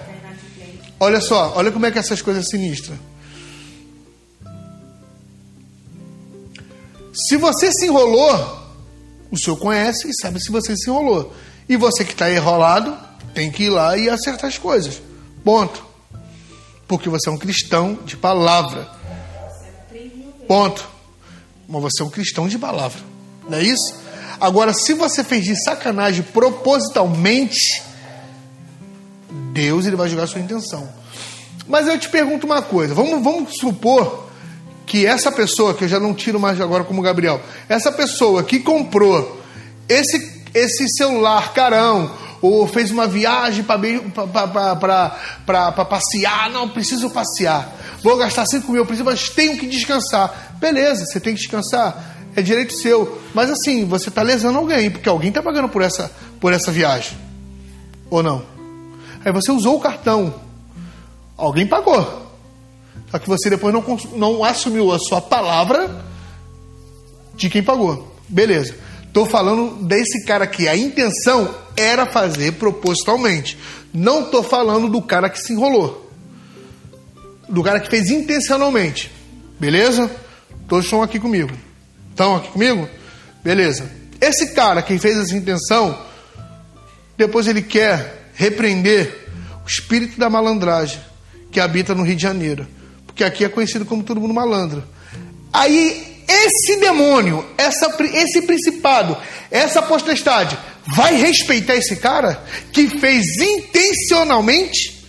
Olha 0.99 1.21
só, 1.21 1.53
olha 1.55 1.71
como 1.71 1.85
é 1.85 1.91
que 1.91 1.99
essas 1.99 2.21
coisas 2.21 2.43
são 2.49 2.59
sinistras. 2.59 2.97
Se 7.17 7.35
você 7.35 7.71
se 7.71 7.87
enrolou, 7.87 8.59
o 9.31 9.37
senhor 9.37 9.57
conhece 9.57 10.07
e 10.07 10.13
sabe 10.13 10.39
se 10.39 10.51
você 10.51 10.77
se 10.77 10.87
enrolou. 10.87 11.33
E 11.67 11.75
você 11.75 12.05
que 12.05 12.11
está 12.11 12.31
enrolado, 12.31 12.95
tem 13.33 13.51
que 13.51 13.63
ir 13.63 13.69
lá 13.69 13.97
e 13.97 14.07
acertar 14.07 14.47
as 14.47 14.59
coisas. 14.59 15.01
Ponto. 15.43 15.83
Porque 16.87 17.09
você 17.09 17.27
é 17.27 17.31
um 17.31 17.37
cristão 17.37 17.97
de 18.05 18.15
palavra. 18.15 18.87
Ponto. 20.47 20.87
Mas 21.67 21.81
você 21.81 22.03
é 22.03 22.05
um 22.05 22.09
cristão 22.09 22.47
de 22.47 22.59
palavra. 22.59 23.01
Não 23.49 23.57
é 23.57 23.63
isso? 23.63 23.95
Agora, 24.39 24.71
se 24.71 24.93
você 24.93 25.23
fez 25.23 25.43
de 25.43 25.55
sacanagem 25.63 26.21
propositalmente, 26.21 27.81
Deus 29.53 29.87
ele 29.87 29.95
vai 29.95 30.07
julgar 30.07 30.25
a 30.25 30.27
sua 30.27 30.39
intenção. 30.39 30.87
Mas 31.67 31.87
eu 31.87 31.99
te 31.99 32.09
pergunto 32.09 32.45
uma 32.45 32.61
coisa: 32.61 32.93
vamos, 32.93 33.23
vamos 33.23 33.57
supor 33.57 34.26
que 34.87 35.05
essa 35.05 35.31
pessoa, 35.31 35.73
que 35.73 35.83
eu 35.83 35.87
já 35.87 35.99
não 35.99 36.13
tiro 36.13 36.39
mais 36.39 36.59
agora 36.61 36.85
como 36.85 37.01
Gabriel, 37.01 37.41
essa 37.67 37.91
pessoa 37.91 38.41
que 38.41 38.59
comprou 38.59 39.43
esse, 39.87 40.43
esse 40.53 40.87
celular 40.95 41.53
carão, 41.53 42.09
ou 42.41 42.65
fez 42.67 42.89
uma 42.89 43.05
viagem 43.05 43.63
para 43.63 45.85
passear, 45.85 46.49
não, 46.49 46.69
preciso 46.69 47.09
passear, 47.09 47.75
vou 48.01 48.15
gastar 48.15 48.45
5 48.45 48.71
mil, 48.71 48.85
preciso, 48.85 49.05
mas 49.05 49.29
tenho 49.29 49.57
que 49.57 49.67
descansar. 49.67 50.55
Beleza, 50.59 51.05
você 51.05 51.19
tem 51.19 51.33
que 51.33 51.41
descansar, 51.41 52.15
é 52.35 52.41
direito 52.41 52.73
seu. 52.73 53.21
Mas 53.33 53.49
assim, 53.49 53.85
você 53.85 54.07
está 54.07 54.21
lesando 54.21 54.57
alguém, 54.57 54.89
porque 54.89 55.09
alguém 55.09 55.29
está 55.29 55.41
pagando 55.41 55.67
por 55.67 55.81
essa, 55.81 56.09
por 56.39 56.53
essa 56.53 56.71
viagem. 56.71 57.17
Ou 58.09 58.23
não? 58.23 58.45
Aí 59.25 59.33
você 59.33 59.51
usou 59.51 59.75
o 59.75 59.81
cartão. 59.81 60.33
Alguém 61.35 61.67
pagou. 61.67 62.26
Só 63.09 63.19
que 63.19 63.27
você 63.27 63.49
depois 63.49 63.73
não, 63.73 63.83
não 64.15 64.43
assumiu 64.43 64.91
a 64.91 64.99
sua 64.99 65.21
palavra 65.21 66.05
de 67.35 67.49
quem 67.49 67.63
pagou. 67.63 68.15
Beleza. 68.27 68.75
Tô 69.13 69.25
falando 69.25 69.83
desse 69.85 70.25
cara 70.25 70.45
que 70.45 70.67
a 70.67 70.75
intenção 70.75 71.53
era 71.75 72.05
fazer 72.05 72.53
propositalmente. 72.53 73.57
Não 73.93 74.25
tô 74.29 74.43
falando 74.43 74.89
do 74.89 75.01
cara 75.01 75.29
que 75.29 75.39
se 75.39 75.53
enrolou. 75.53 76.11
Do 77.47 77.63
cara 77.63 77.79
que 77.79 77.89
fez 77.89 78.09
intencionalmente. 78.09 79.11
Beleza? 79.59 80.11
Todos 80.67 80.85
estão 80.85 81.01
aqui 81.01 81.19
comigo. 81.19 81.51
Estão 82.09 82.35
aqui 82.35 82.49
comigo? 82.49 82.87
Beleza. 83.43 83.89
Esse 84.19 84.53
cara 84.53 84.81
que 84.81 84.97
fez 84.99 85.17
essa 85.17 85.35
intenção, 85.35 85.97
depois 87.15 87.47
ele 87.47 87.61
quer 87.61 88.31
repreender 88.33 89.29
o 89.63 89.67
espírito 89.67 90.19
da 90.19 90.29
malandragem 90.29 90.99
que 91.51 91.59
habita 91.59 91.95
no 91.95 92.03
Rio 92.03 92.15
de 92.15 92.21
Janeiro. 92.21 92.67
Porque 93.17 93.23
aqui 93.23 93.43
é 93.43 93.49
conhecido 93.49 93.83
como 93.83 94.03
todo 94.03 94.21
mundo 94.21 94.31
malandro. 94.31 94.83
Aí, 95.51 96.23
esse 96.27 96.75
demônio, 96.75 97.43
essa, 97.57 97.91
esse 98.13 98.43
principado, 98.43 99.17
essa 99.49 99.81
potestade, 99.81 100.55
vai 100.95 101.15
respeitar 101.15 101.73
esse 101.75 101.95
cara 101.95 102.43
que 102.71 102.87
fez 102.87 103.25
intencionalmente? 103.39 105.03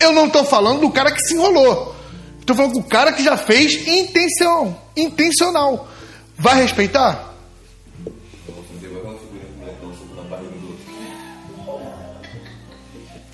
Eu 0.00 0.10
não 0.12 0.28
estou 0.28 0.42
falando 0.46 0.80
do 0.80 0.90
cara 0.90 1.12
que 1.12 1.20
se 1.20 1.34
enrolou. 1.34 1.94
Estou 2.40 2.56
falando 2.56 2.72
do 2.72 2.82
cara 2.82 3.12
que 3.12 3.22
já 3.22 3.36
fez 3.36 3.86
intenção, 3.86 4.80
intencional. 4.96 5.90
Vai 6.38 6.62
respeitar? 6.62 7.34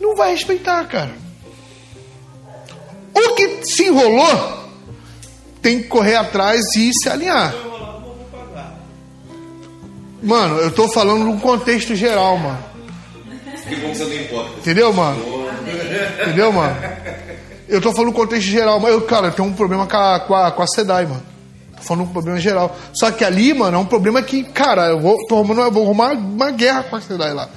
Não 0.00 0.16
vai 0.16 0.32
respeitar, 0.32 0.84
cara. 0.88 1.21
O 3.14 3.34
que 3.34 3.64
se 3.64 3.86
enrolou 3.86 4.62
tem 5.60 5.82
que 5.82 5.88
correr 5.88 6.16
atrás 6.16 6.74
e 6.76 6.92
se 6.92 7.08
alinhar. 7.08 7.54
Mano, 10.22 10.58
eu 10.58 10.70
tô 10.70 10.88
falando 10.88 11.24
num 11.24 11.38
contexto 11.38 11.94
geral, 11.96 12.38
mano. 12.38 12.58
Que 13.68 13.76
bom 13.76 13.90
que 13.90 13.96
você 13.96 14.04
não 14.04 14.14
importa. 14.14 14.50
Entendeu, 14.58 14.92
mano? 14.92 15.48
Entendeu, 16.22 16.52
mano? 16.52 16.76
Eu 17.68 17.80
tô 17.80 17.92
falando 17.92 18.08
no 18.08 18.12
contexto 18.12 18.46
geral, 18.46 18.78
mas 18.78 18.92
eu, 18.92 19.00
cara, 19.02 19.28
eu 19.28 19.32
tenho 19.32 19.48
um 19.48 19.52
problema 19.52 19.86
com 19.86 19.96
a, 19.96 20.20
com 20.20 20.34
a, 20.34 20.50
com 20.50 20.62
a 20.62 20.66
SEDAI, 20.66 21.06
mano. 21.06 21.22
Tô 21.76 21.82
falando 21.82 22.04
um 22.04 22.12
problema 22.12 22.38
geral. 22.38 22.76
Só 22.92 23.10
que 23.10 23.24
ali, 23.24 23.52
mano, 23.54 23.76
é 23.76 23.80
um 23.80 23.86
problema 23.86 24.22
que, 24.22 24.44
cara, 24.44 24.88
eu 24.88 25.00
vou, 25.00 25.16
tô 25.26 25.36
arrumando, 25.36 25.62
eu 25.62 25.72
vou 25.72 25.84
arrumar 25.84 26.12
uma 26.12 26.50
guerra 26.50 26.84
com 26.84 26.96
a 26.96 27.00
SEDAI 27.00 27.32
lá. 27.32 27.48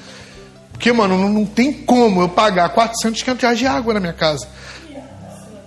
Porque, 0.71 0.91
mano, 0.91 1.17
não, 1.17 1.29
não 1.29 1.45
tem 1.45 1.71
como 1.71 2.21
eu 2.21 2.29
pagar 2.29 2.69
400, 2.69 3.21
500 3.21 3.41
reais 3.41 3.59
de 3.59 3.67
água 3.67 3.93
na 3.93 3.99
minha 3.99 4.13
casa. 4.13 4.47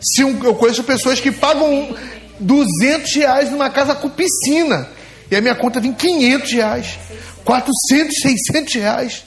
Se 0.00 0.24
um- 0.24 0.42
eu 0.44 0.54
conheço 0.54 0.82
pessoas 0.84 1.20
que 1.20 1.30
pagam 1.32 1.94
200 2.40 3.14
reais 3.14 3.50
numa 3.50 3.68
casa 3.70 3.94
com 3.94 4.08
piscina. 4.08 4.88
E 5.30 5.36
a 5.36 5.40
minha 5.40 5.54
conta 5.54 5.80
vem 5.80 5.92
500 5.92 6.52
reais. 6.52 6.98
400, 7.44 8.20
600 8.22 8.74
reais. 8.74 9.24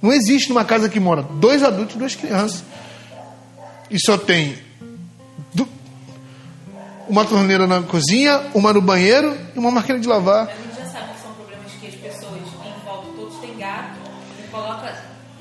Não 0.00 0.12
existe 0.12 0.48
numa 0.50 0.64
casa 0.64 0.88
que 0.88 1.00
mora 1.00 1.22
dois 1.22 1.62
adultos 1.62 1.96
e 1.96 1.98
duas 1.98 2.14
crianças. 2.14 2.62
E 3.90 3.98
só 3.98 4.16
tem. 4.16 4.56
uma 7.08 7.22
torneira 7.24 7.66
na 7.66 7.82
cozinha, 7.82 8.40
uma 8.54 8.72
no 8.72 8.80
banheiro 8.80 9.36
e 9.54 9.58
uma 9.58 9.70
máquina 9.70 9.98
de 9.98 10.08
lavar. 10.08 10.48
A 10.48 10.50
gente 10.52 10.74
já 10.74 10.86
sabe 10.90 11.12
que 11.14 11.20
são 11.20 11.32
problemas 11.32 11.70
que 11.78 11.86
as 11.86 11.94
pessoas 11.94 12.40
em 12.40 12.84
volta 12.84 13.08
todos 13.14 13.36
têm 13.40 13.56
gato 13.58 13.98
e 14.42 14.48
coloca 14.50 14.94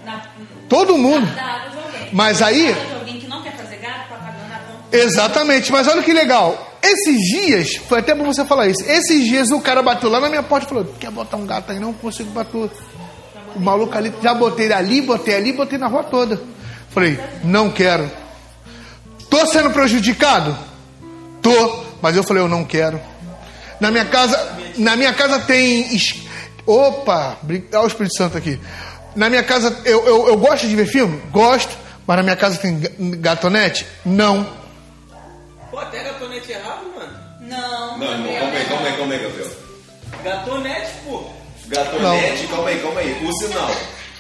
na. 0.06 0.22
Todo 0.68 0.98
mundo. 0.98 1.26
na 1.36 1.42
água 1.42 1.70
de 1.70 1.78
alguém. 1.78 2.10
Mas 2.12 2.42
aí- 2.42 2.76
Exatamente, 4.94 5.72
mas 5.72 5.88
olha 5.88 6.04
que 6.04 6.14
legal. 6.14 6.72
Esses 6.84 7.18
dias, 7.30 7.76
foi 7.90 8.00
até 8.00 8.14
bom 8.14 8.26
você 8.26 8.46
falar 8.46 8.68
isso. 8.68 8.84
Esses 8.84 9.26
dias 9.26 9.50
o 9.52 9.60
cara 9.60 9.82
bateu 9.82 10.10
lá 10.10 10.20
na 10.20 10.30
minha 10.30 10.44
porta 10.44 10.66
e 10.66 10.70
falou: 10.70 10.86
Quer 11.00 11.10
botar 11.10 11.38
um 11.38 11.46
gato 11.48 11.72
aí? 11.72 11.80
Não 11.80 11.94
consigo 11.94 12.30
bater. 12.32 12.70
O 13.56 13.60
maluco 13.60 13.98
ali, 13.98 14.14
já 14.22 14.34
botei 14.34 14.72
ali, 14.72 15.02
botei 15.02 15.36
ali, 15.36 15.54
botei 15.54 15.80
na 15.80 15.88
rua 15.88 16.04
toda. 16.04 16.40
Falei: 16.92 17.20
Não 17.44 17.70
quero. 17.72 18.10
Tô 19.30 19.46
sendo 19.48 19.72
prejudicado? 19.72 20.56
Tô, 21.42 21.84
mas 22.02 22.16
eu 22.16 22.24
falei: 22.24 22.44
Eu 22.44 22.48
não 22.50 22.64
quero. 22.64 23.00
Na 23.80 23.90
minha 23.90 24.06
casa, 24.06 24.58
na 24.78 24.96
minha 24.96 25.14
casa 25.14 25.40
tem. 25.40 25.88
Opa, 26.66 27.38
olha 27.74 27.84
o 27.84 27.88
Espírito 27.88 28.16
Santo 28.16 28.38
aqui. 28.38 28.60
Na 29.16 29.30
minha 29.30 29.44
casa, 29.44 29.76
eu, 29.86 30.06
eu, 30.06 30.28
eu 30.30 30.38
gosto 30.38 30.68
de 30.68 30.76
ver 30.76 30.86
filme? 30.86 31.22
Gosto. 31.32 31.76
Mas 32.06 32.18
na 32.18 32.24
minha 32.24 32.36
casa 32.36 32.58
tem 32.58 32.80
ga- 32.80 32.92
gatonete? 33.00 33.86
Não. 34.06 34.46
Até 35.84 36.04
gatonete 36.04 36.52
errado, 36.52 36.86
mano. 36.96 37.20
Não, 37.42 37.98
Não, 37.98 38.12
irmão, 38.12 38.34
calma 38.40 38.54
aí, 38.58 38.66
calma 38.66 38.88
aí, 38.88 38.98
calma 38.98 39.14
aí, 39.14 39.20
Gabriel. 39.24 39.52
Gatonete, 40.24 40.92
pô. 41.06 41.24
Gatonete, 41.68 42.48
calma 42.48 42.70
aí, 42.70 42.80
calma 42.80 43.00
aí. 43.00 43.26
O 43.26 43.34
sinal. 43.34 43.72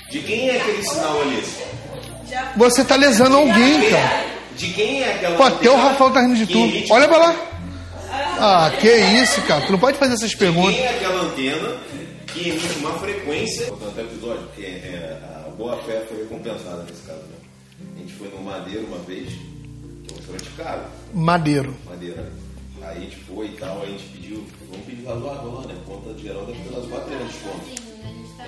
De 0.10 0.20
quem 0.20 0.50
é 0.50 0.58
aquele 0.58 0.84
sinal 0.84 1.22
ali? 1.22 1.44
Já 2.30 2.54
Você 2.58 2.84
tá 2.84 2.96
lesando 2.96 3.38
alguém, 3.38 3.90
cara. 3.90 4.26
De 4.56 4.68
quem 4.74 5.04
é 5.04 5.14
aquela 5.16 5.38
Pô, 5.38 5.44
até 5.44 5.70
o 5.70 5.76
Rafael 5.76 6.12
tá 6.12 6.22
rindo 6.22 6.36
de 6.36 6.46
que 6.46 6.54
tu. 6.54 6.60
emite- 6.60 6.92
Olha 6.92 7.08
pra 7.08 7.18
lá. 7.18 7.36
Ah, 8.40 8.72
que 8.80 8.88
isso, 8.92 9.42
cara. 9.44 9.62
Tu 9.66 9.72
não 9.72 9.80
pode 9.80 9.98
fazer 9.98 10.14
essas 10.14 10.36
perguntas. 10.36 10.76
Quem 10.76 10.86
é 10.86 10.90
aquela 10.90 11.22
antena 11.24 11.78
que 12.28 12.50
emite 12.50 12.80
uma 12.80 13.00
frequência? 13.00 13.66
Contando 13.68 13.90
até 13.92 14.02
o 14.02 14.06
episódio, 14.06 14.44
porque 14.44 14.66
é, 14.66 15.18
a 15.46 15.50
boa 15.50 15.78
fé 15.84 16.04
foi 16.08 16.18
recompensada 16.20 16.84
nesse 16.90 17.02
caso, 17.04 17.20
né? 17.22 17.38
A 17.96 18.00
gente 18.00 18.14
foi 18.14 18.28
no 18.30 18.42
Madeiro 18.44 18.86
uma 18.88 19.00
vez, 19.00 19.30
que 20.04 20.10
é 20.10 20.14
um 20.14 20.18
restaurante 20.18 20.50
caro, 20.58 20.82
Madeiro. 21.14 21.76
Madeira. 21.90 22.32
Aí 22.82 22.98
a 22.98 23.00
gente 23.00 23.16
foi 23.18 23.48
e 23.48 23.58
tal, 23.58 23.82
aí 23.82 23.88
a 23.88 23.98
gente 23.98 24.04
pediu, 24.10 24.44
vamos 24.70 24.86
pedir 24.86 25.06
razoável 25.06 25.52
lá, 25.54 25.62
né? 25.68 25.76
Conta 25.86 26.14
de 26.14 26.24
geral 26.24 26.46
deve 26.46 26.60
ter 26.60 26.70
umas 26.76 26.86
400 26.88 27.36
contas. 27.36 27.68
Sim, 27.68 27.76
a 28.04 28.08
gente 28.08 28.34
tá 28.38 28.46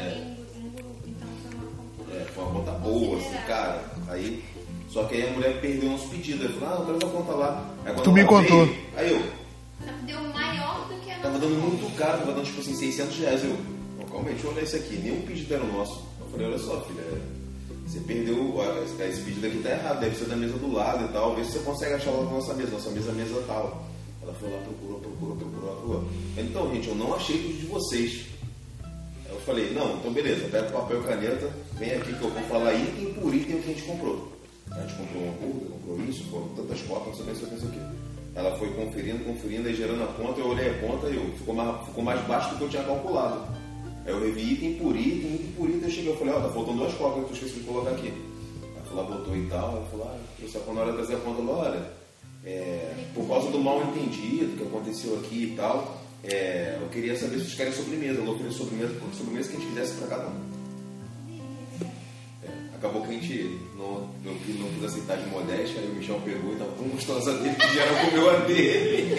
grupo, 0.76 1.08
então 1.08 1.28
foi 1.42 1.56
uma 1.58 1.72
compra. 1.72 2.16
É, 2.16 2.26
foi 2.26 2.44
uma 2.44 2.54
conta 2.54 2.72
boa, 2.72 3.18
assim, 3.18 3.48
cara. 3.48 3.86
Aí, 4.10 4.44
só 4.90 5.04
que 5.06 5.16
aí 5.16 5.30
a 5.30 5.32
mulher 5.32 5.62
perdeu 5.62 5.90
uns 5.90 6.02
pedidos. 6.04 6.46
Aí 6.48 6.54
falou, 6.60 6.70
ah, 6.70 6.80
eu 6.80 6.86
quero 6.86 6.98
essa 6.98 7.08
conta 7.18 7.32
lá. 7.32 7.70
Aí, 7.86 7.96
Tu 8.04 8.12
me 8.12 8.26
contou. 8.26 8.66
veio, 8.66 8.78
aí 8.98 9.12
eu, 9.14 9.46
Deu 10.06 10.22
maior 10.34 10.88
do 10.90 11.00
que 11.02 11.12
a 11.12 11.20
Tava 11.20 11.40
dando 11.40 11.56
muito 11.56 11.96
caro, 11.98 12.18
tava 12.20 12.34
dando 12.34 12.46
tipo 12.46 12.60
assim 12.60 12.76
600 12.76 13.18
reais. 13.20 13.44
Eu, 13.44 13.58
"Não, 13.98 14.06
calma 14.08 14.28
aí, 14.28 14.34
deixa 14.34 14.48
eu 14.48 14.52
olhar 14.52 14.64
isso 14.64 14.76
aqui. 14.76 14.96
Nenhum 14.98 15.22
pedido 15.22 15.54
era 15.54 15.64
nosso. 15.64 16.04
Eu 16.20 16.28
falei, 16.30 16.48
olha 16.48 16.58
só, 16.60 16.82
filha, 16.82 17.04
você 17.88 18.00
perdeu, 18.02 18.45
esse 18.84 19.02
esse 19.02 19.22
pedido 19.22 19.48
aqui 19.48 19.58
tá 19.64 19.70
errado, 19.70 20.00
deve 20.00 20.16
ser 20.16 20.26
da 20.26 20.36
mesa 20.36 20.58
do 20.58 20.72
lado 20.72 21.06
e 21.06 21.08
tal. 21.10 21.36
Vê 21.36 21.44
se 21.44 21.54
você 21.54 21.60
consegue 21.60 21.94
achar 21.94 22.12
lá 22.12 22.24
na 22.24 22.32
nossa 22.32 22.54
mesa, 22.54 22.72
nossa 22.72 22.90
mesa 22.92 23.12
mesa 23.12 23.44
tal. 23.48 23.86
Ela 24.22 24.34
foi 24.34 24.50
lá, 24.50 24.58
procurou, 24.60 25.00
procurou, 25.00 25.36
procurou, 25.36 25.76
procurou. 25.76 26.04
Então, 26.38 26.74
gente, 26.74 26.88
eu 26.88 26.96
não 26.96 27.14
achei 27.14 27.38
tudo 27.38 27.60
de 27.60 27.66
vocês. 27.68 28.26
Eu 29.30 29.40
falei, 29.42 29.72
não, 29.74 29.98
então 29.98 30.12
beleza, 30.12 30.48
pega 30.50 30.68
o 30.70 30.72
papel 30.72 31.02
e 31.02 31.04
caneta, 31.04 31.50
vem 31.74 31.92
aqui 31.92 32.14
que 32.14 32.22
eu 32.22 32.30
vou 32.30 32.44
falar 32.44 32.74
item 32.74 33.14
por 33.14 33.34
item 33.34 33.56
o 33.56 33.62
que 33.62 33.70
a 33.70 33.74
gente 33.74 33.84
comprou. 33.84 34.32
A 34.72 34.82
gente 34.82 34.94
comprou 34.96 35.24
um 35.24 35.30
hambúrguer, 35.30 35.70
comprou 35.70 36.02
isso, 36.08 36.24
foram 36.26 36.48
tantas 36.50 36.82
cotas, 36.82 37.08
não 37.08 37.14
sei 37.14 37.24
o 37.24 37.26
que, 37.26 37.32
não 37.32 37.36
sei 37.36 37.46
o 37.46 37.48
que, 37.48 37.54
não 37.54 37.60
sei 37.60 37.70
o 37.70 37.72
que. 37.72 38.06
Ela 38.36 38.58
foi 38.58 38.70
conferindo, 38.74 39.24
conferindo, 39.24 39.68
aí 39.68 39.76
gerando 39.76 40.04
a 40.04 40.08
conta, 40.08 40.40
eu 40.40 40.48
olhei 40.48 40.70
a 40.70 40.74
conta 40.80 41.08
e 41.08 41.16
eu, 41.16 41.32
ficou, 41.38 41.56
mais, 41.56 41.86
ficou 41.86 42.04
mais 42.04 42.22
baixo 42.28 42.50
do 42.50 42.58
que 42.58 42.64
eu 42.64 42.70
tinha 42.70 42.84
calculado. 42.84 43.48
Aí 44.06 44.12
eu 44.12 44.20
revi 44.20 44.54
item 44.54 44.74
por 44.76 44.96
item, 44.96 45.36
item 45.36 45.52
por 45.58 45.70
item, 45.70 45.84
eu 45.84 45.90
cheguei, 45.90 46.12
eu 46.12 46.18
falei, 46.18 46.34
ó, 46.34 46.40
tá 46.42 46.50
faltando 46.50 46.78
duas 46.80 46.94
copas 46.96 47.26
que 47.26 47.30
eu 47.30 47.34
esqueci 47.34 47.60
de 47.60 47.66
colocar 47.66 47.92
aqui. 47.92 48.14
Ela 48.96 49.04
botou 49.04 49.36
e 49.36 49.46
tal, 49.48 49.76
ela 49.76 49.86
falou, 49.92 50.10
ah, 50.10 50.18
eu 50.42 50.48
só 50.48 50.60
quando 50.60 50.78
na 50.78 50.84
hora 50.84 50.92
de 50.92 50.98
trazer 51.00 51.16
a 51.16 51.20
conta, 51.20 51.42
ela, 51.42 51.52
olha, 51.52 51.92
é, 52.46 52.94
por 53.14 53.28
causa 53.28 53.52
do 53.52 53.60
mal 53.60 53.84
entendido 53.84 54.56
que 54.56 54.64
aconteceu 54.64 55.20
aqui 55.20 55.52
e 55.52 55.56
tal, 55.58 56.02
é, 56.24 56.78
eu 56.82 56.88
queria 56.88 57.18
saber 57.18 57.40
se 57.40 57.46
vocês 57.46 57.56
querem 57.56 57.74
sobremesa. 57.74 58.22
Eu 58.22 58.32
ofereci 58.32 58.58
sobremesa, 58.58 58.94
sobremesa 59.18 59.50
que 59.50 59.58
a 59.58 59.60
gente 59.60 59.70
quisesse 59.70 59.96
para 59.96 60.08
cada 60.08 60.28
um. 60.28 60.40
É, 62.42 62.48
acabou 62.76 63.02
que 63.02 63.10
a 63.10 63.12
gente 63.12 63.60
não, 63.78 64.10
não, 64.24 64.32
não 64.32 64.70
quis 64.72 64.86
aceitar 64.86 65.18
de 65.18 65.30
modéstia, 65.30 65.82
aí 65.82 65.90
o 65.90 65.96
Michel 65.96 66.22
pegou 66.24 66.54
e 66.54 66.56
tava 66.56 66.72
tão 66.72 66.88
gostosa 66.88 67.38
dele 67.40 67.56
que 67.56 67.76
já 67.76 68.06
comeu 68.06 68.30
a 68.30 68.40
dele. 68.46 69.16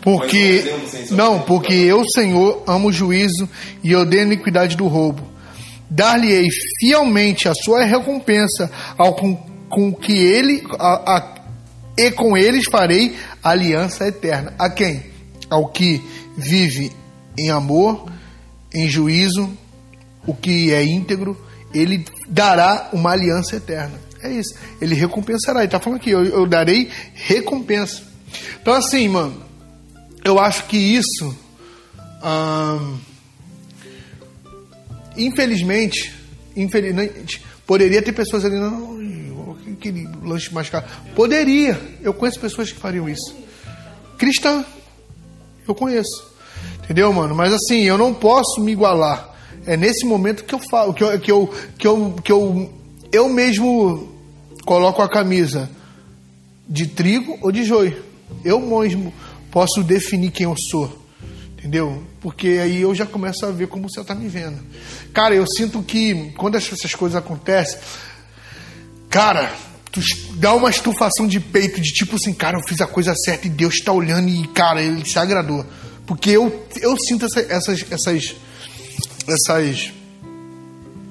Porque. 0.00 0.64
Não 1.10 1.16
Não, 1.16 1.42
porque 1.42 1.74
eu, 1.74 2.02
Senhor, 2.14 2.62
amo 2.66 2.88
o 2.88 2.92
juízo 2.92 3.48
e 3.82 3.94
odeio 3.94 4.22
a 4.22 4.26
iniquidade 4.26 4.76
do 4.76 4.86
roubo. 4.86 5.37
Dar-lhe-ei 5.90 6.48
fielmente 6.80 7.48
a 7.48 7.54
sua 7.54 7.84
recompensa 7.84 8.70
ao 8.96 9.14
com, 9.14 9.34
com 9.68 9.92
que 9.92 10.12
ele. 10.16 10.62
A, 10.78 11.16
a- 11.16 11.34
e 11.96 12.10
com 12.12 12.36
eles 12.36 12.66
farei 12.66 13.16
aliança 13.42 14.06
eterna. 14.06 14.54
A 14.58 14.70
quem? 14.70 15.02
Ao 15.50 15.66
que 15.68 16.00
vive 16.36 16.92
em 17.36 17.50
amor, 17.50 18.06
em 18.72 18.86
juízo, 18.88 19.50
o 20.26 20.32
que 20.34 20.72
é 20.72 20.84
íntegro, 20.84 21.36
ele 21.74 22.04
dará 22.28 22.88
uma 22.92 23.10
aliança 23.12 23.56
eterna. 23.56 23.94
É 24.22 24.30
isso. 24.30 24.54
Ele 24.80 24.94
recompensará. 24.94 25.60
Ele 25.60 25.66
está 25.66 25.80
falando 25.80 25.98
aqui, 25.98 26.10
eu, 26.10 26.24
eu 26.24 26.46
darei 26.46 26.88
recompensa. 27.14 28.02
Então, 28.60 28.74
assim, 28.74 29.08
mano, 29.08 29.42
eu 30.24 30.38
acho 30.38 30.64
que 30.66 30.76
isso. 30.76 31.36
ahn, 32.22 32.96
infelizmente, 35.18 36.14
infelizmente, 36.56 37.42
poderia 37.66 38.00
ter 38.00 38.12
pessoas 38.12 38.44
ali, 38.44 38.56
não, 38.56 38.98
aquele 39.72 40.08
lanche 40.22 40.52
mais 40.52 40.68
caro. 40.68 40.86
Poderia. 41.14 41.80
Eu 42.02 42.12
conheço 42.12 42.40
pessoas 42.40 42.72
que 42.72 42.78
fariam 42.78 43.08
isso. 43.08 43.34
Cristã. 44.16 44.64
Eu 45.66 45.74
conheço. 45.74 46.28
Entendeu, 46.84 47.12
mano? 47.12 47.34
Mas 47.34 47.52
assim, 47.52 47.82
eu 47.82 47.96
não 47.96 48.12
posso 48.12 48.60
me 48.60 48.72
igualar. 48.72 49.34
É 49.66 49.76
nesse 49.76 50.06
momento 50.06 50.44
que 50.44 50.54
eu 50.54 50.60
falo, 50.70 50.94
que 50.94 51.04
eu, 51.04 51.20
que 51.20 51.30
eu, 51.30 51.54
que 51.78 51.86
eu, 51.86 52.16
que 52.24 52.32
eu, 52.32 52.72
eu 53.12 53.28
mesmo 53.28 54.08
coloco 54.64 55.02
a 55.02 55.08
camisa 55.08 55.70
de 56.66 56.86
trigo 56.86 57.38
ou 57.42 57.52
de 57.52 57.64
joio. 57.64 58.02
Eu 58.44 58.60
mesmo 58.60 59.12
posso 59.50 59.82
definir 59.82 60.30
quem 60.30 60.44
eu 60.44 60.56
sou. 60.56 60.97
Entendeu? 61.58 62.04
Porque 62.20 62.46
aí 62.62 62.80
eu 62.82 62.94
já 62.94 63.04
começo 63.04 63.44
a 63.44 63.50
ver 63.50 63.66
como 63.66 63.90
você 63.90 64.00
está 64.00 64.14
me 64.14 64.28
vendo. 64.28 64.58
Cara, 65.12 65.34
eu 65.34 65.44
sinto 65.46 65.82
que 65.82 66.32
quando 66.36 66.54
essas 66.56 66.94
coisas 66.94 67.16
acontecem, 67.16 67.78
cara, 69.10 69.52
tu 69.90 70.00
dá 70.36 70.54
uma 70.54 70.70
estufação 70.70 71.26
de 71.26 71.40
peito 71.40 71.80
de 71.80 71.92
tipo 71.92 72.14
assim, 72.16 72.32
cara, 72.32 72.56
eu 72.58 72.62
fiz 72.66 72.80
a 72.80 72.86
coisa 72.86 73.12
certa 73.16 73.46
e 73.48 73.50
Deus 73.50 73.74
está 73.74 73.92
olhando 73.92 74.28
e, 74.28 74.46
cara, 74.48 74.80
ele 74.80 75.04
se 75.04 75.18
agradou. 75.18 75.66
Porque 76.06 76.30
eu, 76.30 76.66
eu 76.80 76.96
sinto 76.96 77.26
essa- 77.26 77.40
essas, 77.52 77.84
essas, 77.90 78.34
essas, 79.26 79.92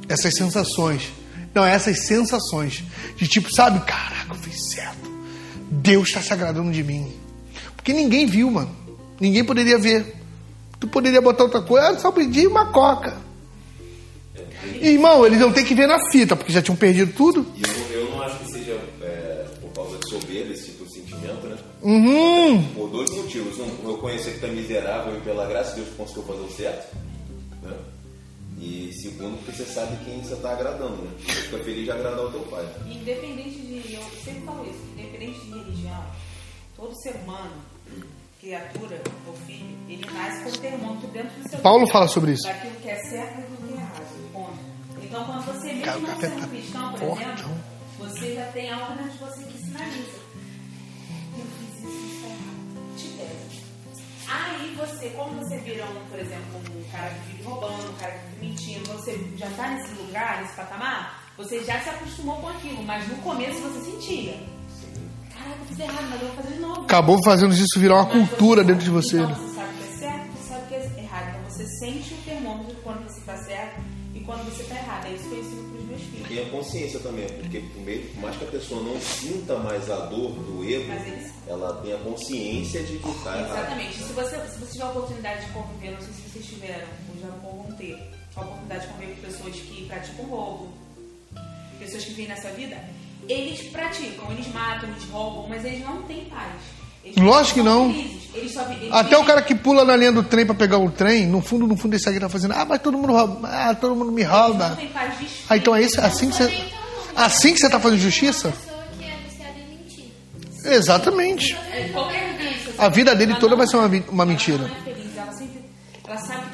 essas 0.07 0.33
sensações. 0.33 1.09
Não, 1.53 1.65
essas 1.65 2.05
sensações 2.05 2.83
de 3.17 3.27
tipo, 3.27 3.53
sabe, 3.53 3.79
caraca, 3.81 4.27
eu 4.33 4.35
fiz 4.35 4.71
certo. 4.71 5.07
Deus 5.69 6.07
está 6.07 6.21
se 6.21 6.31
agradando 6.31 6.71
de 6.71 6.83
mim. 6.83 7.11
Porque 7.75 7.91
ninguém 7.93 8.25
viu, 8.25 8.49
mano. 8.49 8.73
Ninguém 9.19 9.43
poderia 9.43 9.77
ver. 9.77 10.15
Tu 10.79 10.87
poderia 10.87 11.21
botar 11.21 11.43
outra 11.43 11.61
coisa, 11.61 11.89
ah, 11.89 11.99
só 11.99 12.11
pedi 12.11 12.45
uma 12.45 12.67
coca. 12.67 13.17
Irmão, 14.81 15.25
eles 15.25 15.39
vão 15.39 15.51
ter 15.51 15.63
que 15.63 15.73
ver 15.73 15.87
na 15.87 15.97
fita, 16.11 16.35
porque 16.35 16.51
já 16.51 16.61
tinham 16.61 16.75
perdido 16.75 17.13
tudo. 17.13 17.45
E 17.55 17.61
eu, 17.63 18.01
eu 18.01 18.11
não 18.11 18.21
acho 18.21 18.39
que 18.39 18.51
seja 18.51 18.79
é, 19.01 19.45
por 19.61 19.71
causa 19.71 19.97
de 19.97 20.09
soberba 20.09 20.53
esse 20.53 20.65
tipo 20.71 20.85
de 20.85 20.93
sentimento, 20.93 21.47
né? 21.47 21.57
Uhum. 21.81 22.63
Por 22.73 22.89
dois 22.89 23.09
motivos. 23.11 23.57
Um, 23.59 23.69
por 23.69 23.91
eu 23.91 23.97
conhecer 23.97 24.33
que 24.33 24.39
tu 24.39 24.45
é 24.45 24.49
miserável 24.49 25.17
e 25.17 25.21
pela 25.21 25.47
graça 25.47 25.75
de 25.75 25.81
Deus 25.81 25.95
conseguiu 25.95 26.23
fazer 26.23 26.41
o 26.41 26.51
certo. 26.51 26.95
Né? 27.63 27.77
E 28.59 28.91
segundo, 29.01 29.37
porque 29.37 29.51
você 29.51 29.65
sabe 29.65 29.97
quem 30.03 30.21
você 30.21 30.33
está 30.33 30.51
agradando, 30.51 30.95
né? 31.03 31.11
Você 31.19 31.41
fica 31.41 31.57
feliz 31.59 31.83
de 31.83 31.91
agradar 31.91 32.25
o 32.25 32.31
teu 32.31 32.41
pai. 32.41 32.67
Independente 32.87 33.59
de. 33.59 33.93
Eu 33.93 34.01
sempre 34.23 34.41
falo 34.41 34.65
isso, 34.65 34.79
independente 34.97 35.39
de 35.39 35.51
religião, 35.51 36.03
todo 36.75 37.01
ser 37.01 37.15
humano, 37.23 37.53
criatura 38.39 39.01
ou 39.25 39.33
filho, 39.45 39.77
ele 39.87 40.05
nasce 40.11 40.43
com 40.43 40.49
o 40.49 40.57
termômetro 40.57 41.07
dentro 41.09 41.41
do 41.41 41.49
seu 41.49 41.59
Paulo 41.59 41.79
corpo, 41.79 41.93
fala 41.93 42.07
sobre 42.07 42.31
isso. 42.33 42.43
Daquilo 42.47 42.75
que 42.75 42.89
é 42.89 42.95
certo 42.95 43.39
e 43.39 43.41
do 43.41 43.67
que 43.67 43.73
é 43.73 43.77
errado. 43.77 44.07
Então, 45.03 45.25
quando 45.25 45.45
você, 45.45 45.73
Cara, 45.79 45.99
mesmo 45.99 46.07
não 46.07 46.15
café 46.15 46.27
sendo 46.27 46.41
tá 46.41 46.47
cristão, 46.47 46.89
por 46.91 46.99
fortão. 46.99 47.33
exemplo, 47.33 47.55
você 47.97 48.35
já 48.35 48.45
tem 48.51 48.71
algo 48.71 48.95
dentro 48.95 49.11
de 49.11 49.17
você 49.17 49.43
que 49.43 49.57
sinaliza. 49.57 50.19
Eu 51.37 51.45
fiz 51.45 51.83
isso, 51.83 52.15
está 52.15 52.27
errado. 52.27 52.97
Te 52.97 53.07
deve. 53.09 53.57
Aí 54.29 54.75
você, 54.75 55.09
como 55.11 55.39
você 55.39 55.57
vira 55.59 55.85
um, 55.85 56.05
por 56.09 56.19
exemplo, 56.19 56.61
um 56.75 56.91
cara 56.91 57.09
que 57.09 57.31
vive 57.31 57.43
roubando, 57.43 57.89
um 57.89 57.93
cara 57.93 58.11
que 58.11 58.27
vive 58.35 58.47
mentindo, 58.47 58.85
você 58.91 59.17
já 59.37 59.47
está 59.47 59.69
nesse 59.69 59.93
lugar, 59.93 60.41
nesse 60.41 60.55
patamar, 60.55 61.23
você 61.37 61.63
já 61.63 61.79
se 61.81 61.89
acostumou 61.89 62.35
com 62.41 62.49
aquilo, 62.49 62.83
mas 62.83 63.07
no 63.07 63.15
começo 63.17 63.59
você 63.61 63.91
sentia. 63.91 64.37
Fiz 65.67 65.79
errado, 65.79 66.07
mas 66.09 66.21
eu 66.21 66.27
vou 66.27 66.35
fazer 66.37 66.53
de 66.55 66.59
novo. 66.59 66.81
Acabou 66.81 67.23
fazendo 67.23 67.53
isso 67.53 67.79
virar 67.79 67.95
uma 67.95 68.03
Mas 68.05 68.13
cultura 68.13 68.61
você- 68.61 68.67
dentro 68.67 68.83
de 68.85 68.89
você. 68.91 69.17
Então 69.17 69.29
né? 69.29 69.35
você 69.35 69.55
sabe 69.55 69.69
o 69.73 69.77
que 69.77 69.83
é 69.83 69.97
certo, 69.97 70.27
você 70.37 70.49
sabe 70.49 70.63
o 70.63 70.67
que 70.67 70.73
é 70.75 71.03
errado. 71.03 71.29
Então 71.29 71.49
você 71.49 71.65
sente 71.79 72.13
o 72.13 72.17
termômetro 72.17 72.75
quando 72.83 73.03
você 73.09 73.19
está 73.19 73.37
certo 73.37 73.81
e 74.15 74.19
quando 74.21 74.45
você 74.45 74.61
está 74.63 74.75
errado. 74.75 75.05
É 75.07 75.11
isso 75.13 75.23
que 75.29 75.35
eu 75.35 75.39
ensino 75.39 75.63
para 75.69 75.79
os 75.79 75.85
meus 75.87 76.01
filhos. 76.01 76.31
E 76.31 76.39
a 76.41 76.49
consciência 76.49 76.99
também, 76.99 77.27
porque 77.29 77.59
por, 77.59 77.81
meio, 77.83 78.07
por 78.09 78.21
mais 78.21 78.35
que 78.37 78.43
a 78.43 78.47
pessoa 78.47 78.83
não 78.83 78.99
sinta 79.01 79.55
mais 79.59 79.89
a 79.89 80.05
dor 80.07 80.31
do 80.31 80.63
erro, 80.63 80.93
ela 81.47 81.73
tem 81.81 81.93
a 81.93 81.97
consciência 81.99 82.83
de 82.83 82.97
que 82.97 83.09
está 83.09 83.37
errado. 83.37 83.57
Exatamente. 83.57 83.95
Se 83.97 84.13
você, 84.13 84.35
se 84.47 84.59
você 84.59 84.71
tiver 84.73 84.83
a 84.83 84.89
oportunidade 84.89 85.45
de 85.45 85.51
conviver, 85.51 85.91
não 85.91 86.01
sei 86.01 86.13
se 86.13 86.21
vocês 86.29 86.45
tiveram, 86.45 86.87
ou 87.09 87.21
já 87.21 87.27
vão 87.37 87.75
ter, 87.77 87.97
a 88.35 88.41
oportunidade 88.41 88.81
de 88.87 88.93
conviver 88.93 89.15
com 89.15 89.21
pessoas 89.21 89.55
que 89.55 89.85
praticam 89.87 90.25
roubo, 90.25 90.67
pessoas 91.79 92.03
que 92.03 92.09
vivem 92.11 92.27
nessa 92.27 92.49
vida, 92.51 92.77
eles 93.27 93.61
praticam, 93.69 94.31
eles 94.31 94.47
matam, 94.53 94.89
eles 94.89 95.03
roubam, 95.09 95.47
mas 95.49 95.63
eles 95.65 95.81
não 95.83 96.01
têm 96.03 96.25
paz. 96.25 96.51
Eles 97.03 97.17
Lógico 97.17 97.59
que 97.59 97.65
não. 97.65 97.89
Eles 97.89 98.27
eles 98.33 98.55
Até 98.91 99.15
o 99.15 99.21
vivem- 99.21 99.25
cara 99.25 99.41
que 99.41 99.55
pula 99.55 99.83
na 99.83 99.95
linha 99.95 100.11
do 100.11 100.21
trem 100.23 100.45
pra 100.45 100.53
pegar 100.53 100.77
o 100.77 100.91
trem, 100.91 101.25
no 101.25 101.41
fundo, 101.41 101.65
no 101.65 101.75
fundo, 101.75 101.95
esse 101.95 102.07
aqui 102.07 102.19
tá 102.19 102.29
fazendo, 102.29 102.53
ah, 102.53 102.65
mas 102.65 102.79
todo 102.81 102.97
mundo 102.97 103.11
rouba, 103.13 103.47
ah, 103.47 103.73
todo 103.73 103.95
mundo 103.95 104.11
me 104.11 104.23
Não 104.23 104.31
rouba. 104.31 104.75
tem 104.75 104.87
paz 104.89 105.17
de 105.17 105.25
espírito. 105.25 105.45
Ah, 105.49 105.57
então 105.57 105.75
é 105.75 105.81
isso, 105.81 105.99
assim 106.01 106.29
que 106.29 106.35
você, 106.35 106.63
assim 107.15 107.53
que 107.53 107.59
você 107.59 107.69
tá 107.69 107.79
fazendo 107.79 107.99
justiça? 107.99 108.49
Uma 108.49 108.55
pessoa 108.57 108.83
que 108.99 109.03
é 109.05 109.15
viciada 109.27 109.53
em 109.59 109.77
mentir. 109.77 110.71
Exatamente. 110.71 111.53
É, 111.55 111.91
A 112.77 112.89
vida 112.89 113.15
dele 113.15 113.33
toda 113.35 113.51
não- 113.51 113.57
vai 113.57 113.67
ser 113.67 113.77
uma 113.77 113.87
vi- 113.87 114.05
uma 114.09 114.25
mentira. 114.25 114.67
não 114.67 114.75
é 114.93 114.97
ela 116.07 116.17
sabe 116.19 116.46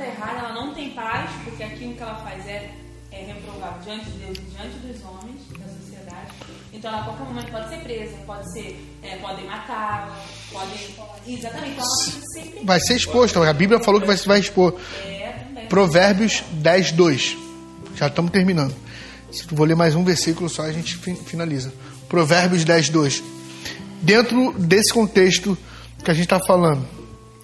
Então 6.84 6.92
ela 6.92 7.02
a 7.02 7.06
qualquer 7.06 7.24
momento 7.24 7.50
pode 7.50 7.70
ser 7.70 7.78
presa, 7.78 8.12
pode 8.26 8.52
ser, 8.52 8.86
é, 9.02 9.16
podem 9.16 9.46
matá-la, 9.46 10.20
podem. 10.52 10.74
Exatamente, 11.26 11.72
então 11.72 11.86
ela 11.86 12.22
sempre. 12.36 12.66
Vai 12.66 12.80
ser 12.82 12.96
exposto, 12.98 13.42
a 13.42 13.54
Bíblia 13.54 13.80
falou 13.82 14.02
que 14.02 14.08
vai, 14.08 14.18
vai 14.18 14.40
expor. 14.42 14.76
É, 15.06 15.32
também. 15.48 15.66
Provérbios 15.68 16.44
10, 16.52 16.92
2. 16.92 17.38
Já 17.96 18.08
estamos 18.08 18.32
terminando. 18.32 18.76
Se 19.32 19.48
tu 19.48 19.56
vou 19.56 19.66
ler 19.66 19.78
mais 19.78 19.96
um 19.96 20.04
versículo 20.04 20.50
só, 20.50 20.64
a 20.64 20.74
gente 20.74 20.98
fin- 20.98 21.16
finaliza. 21.16 21.74
Provérbios 22.10 22.66
10, 22.66 22.90
2. 22.90 23.24
Dentro 24.02 24.52
desse 24.60 24.94
contexto 24.94 25.58
que 26.04 26.12
a 26.12 26.14
gente 26.14 26.26
está 26.26 26.42
falando, 26.46 26.86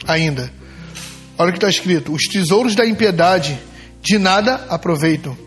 ainda, 0.06 0.52
olha 1.38 1.48
o 1.48 1.54
que 1.54 1.60
está 1.60 1.70
escrito: 1.70 2.12
Os 2.12 2.28
tesouros 2.28 2.76
da 2.76 2.86
impiedade 2.86 3.58
de 4.02 4.18
nada 4.18 4.66
aproveitam, 4.68 5.38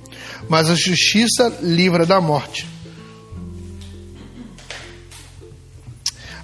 mas 0.49 0.71
a 0.71 0.75
justiça 0.75 1.55
livra 1.61 2.07
da 2.07 2.23
morte. 2.23 2.72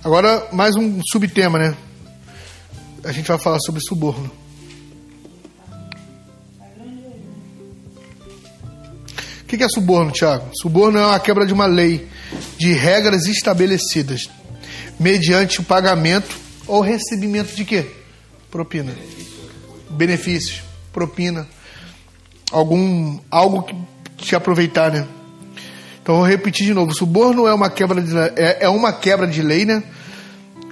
Agora, 0.03 0.47
mais 0.53 0.77
um 0.77 1.01
subtema, 1.11 1.59
né? 1.59 1.77
A 3.05 3.11
gente 3.11 3.27
vai 3.27 3.39
falar 3.39 3.59
sobre 3.59 3.81
suborno. 3.81 4.31
O 9.43 9.45
que 9.49 9.63
é 9.63 9.69
suborno, 9.69 10.13
Tiago? 10.13 10.51
Suborno 10.55 10.99
é 10.99 11.07
uma 11.07 11.19
quebra 11.19 11.45
de 11.45 11.53
uma 11.53 11.67
lei, 11.67 12.07
de 12.59 12.73
regras 12.73 13.27
estabelecidas, 13.27 14.31
mediante 15.01 15.61
o 15.61 15.65
pagamento 15.65 16.39
ou 16.67 16.81
recebimento 16.81 17.57
de 17.57 17.65
quê? 17.65 17.87
Propina. 18.51 18.95
Benefícios, 19.91 20.63
propina, 20.93 21.49
algum 22.53 23.19
algo 23.31 23.63
que 23.63 23.75
te 24.25 24.37
aproveitar, 24.37 24.93
né? 24.93 25.09
Então 26.09 26.17
vou 26.17 26.27
repetir 26.27 26.65
de 26.65 26.73
novo. 26.73 26.95
Suborno 26.95 27.47
é 27.47 27.53
uma 27.53 27.69
quebra 27.69 28.01
de, 28.01 28.17
é, 28.17 28.61
é 28.63 28.69
uma 28.71 28.95
quebra 28.95 29.27
de 29.27 29.43
lei, 29.43 29.67
né? 29.67 29.83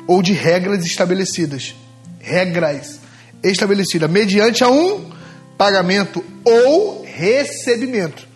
Ou 0.06 0.22
de 0.22 0.32
regras 0.32 0.82
estabelecidas. 0.86 1.74
Regras 2.18 2.98
estabelecidas 3.42 4.10
mediante 4.10 4.64
a 4.64 4.70
um 4.70 5.12
pagamento 5.58 6.24
ou 6.42 7.04
recebimento. 7.04 8.26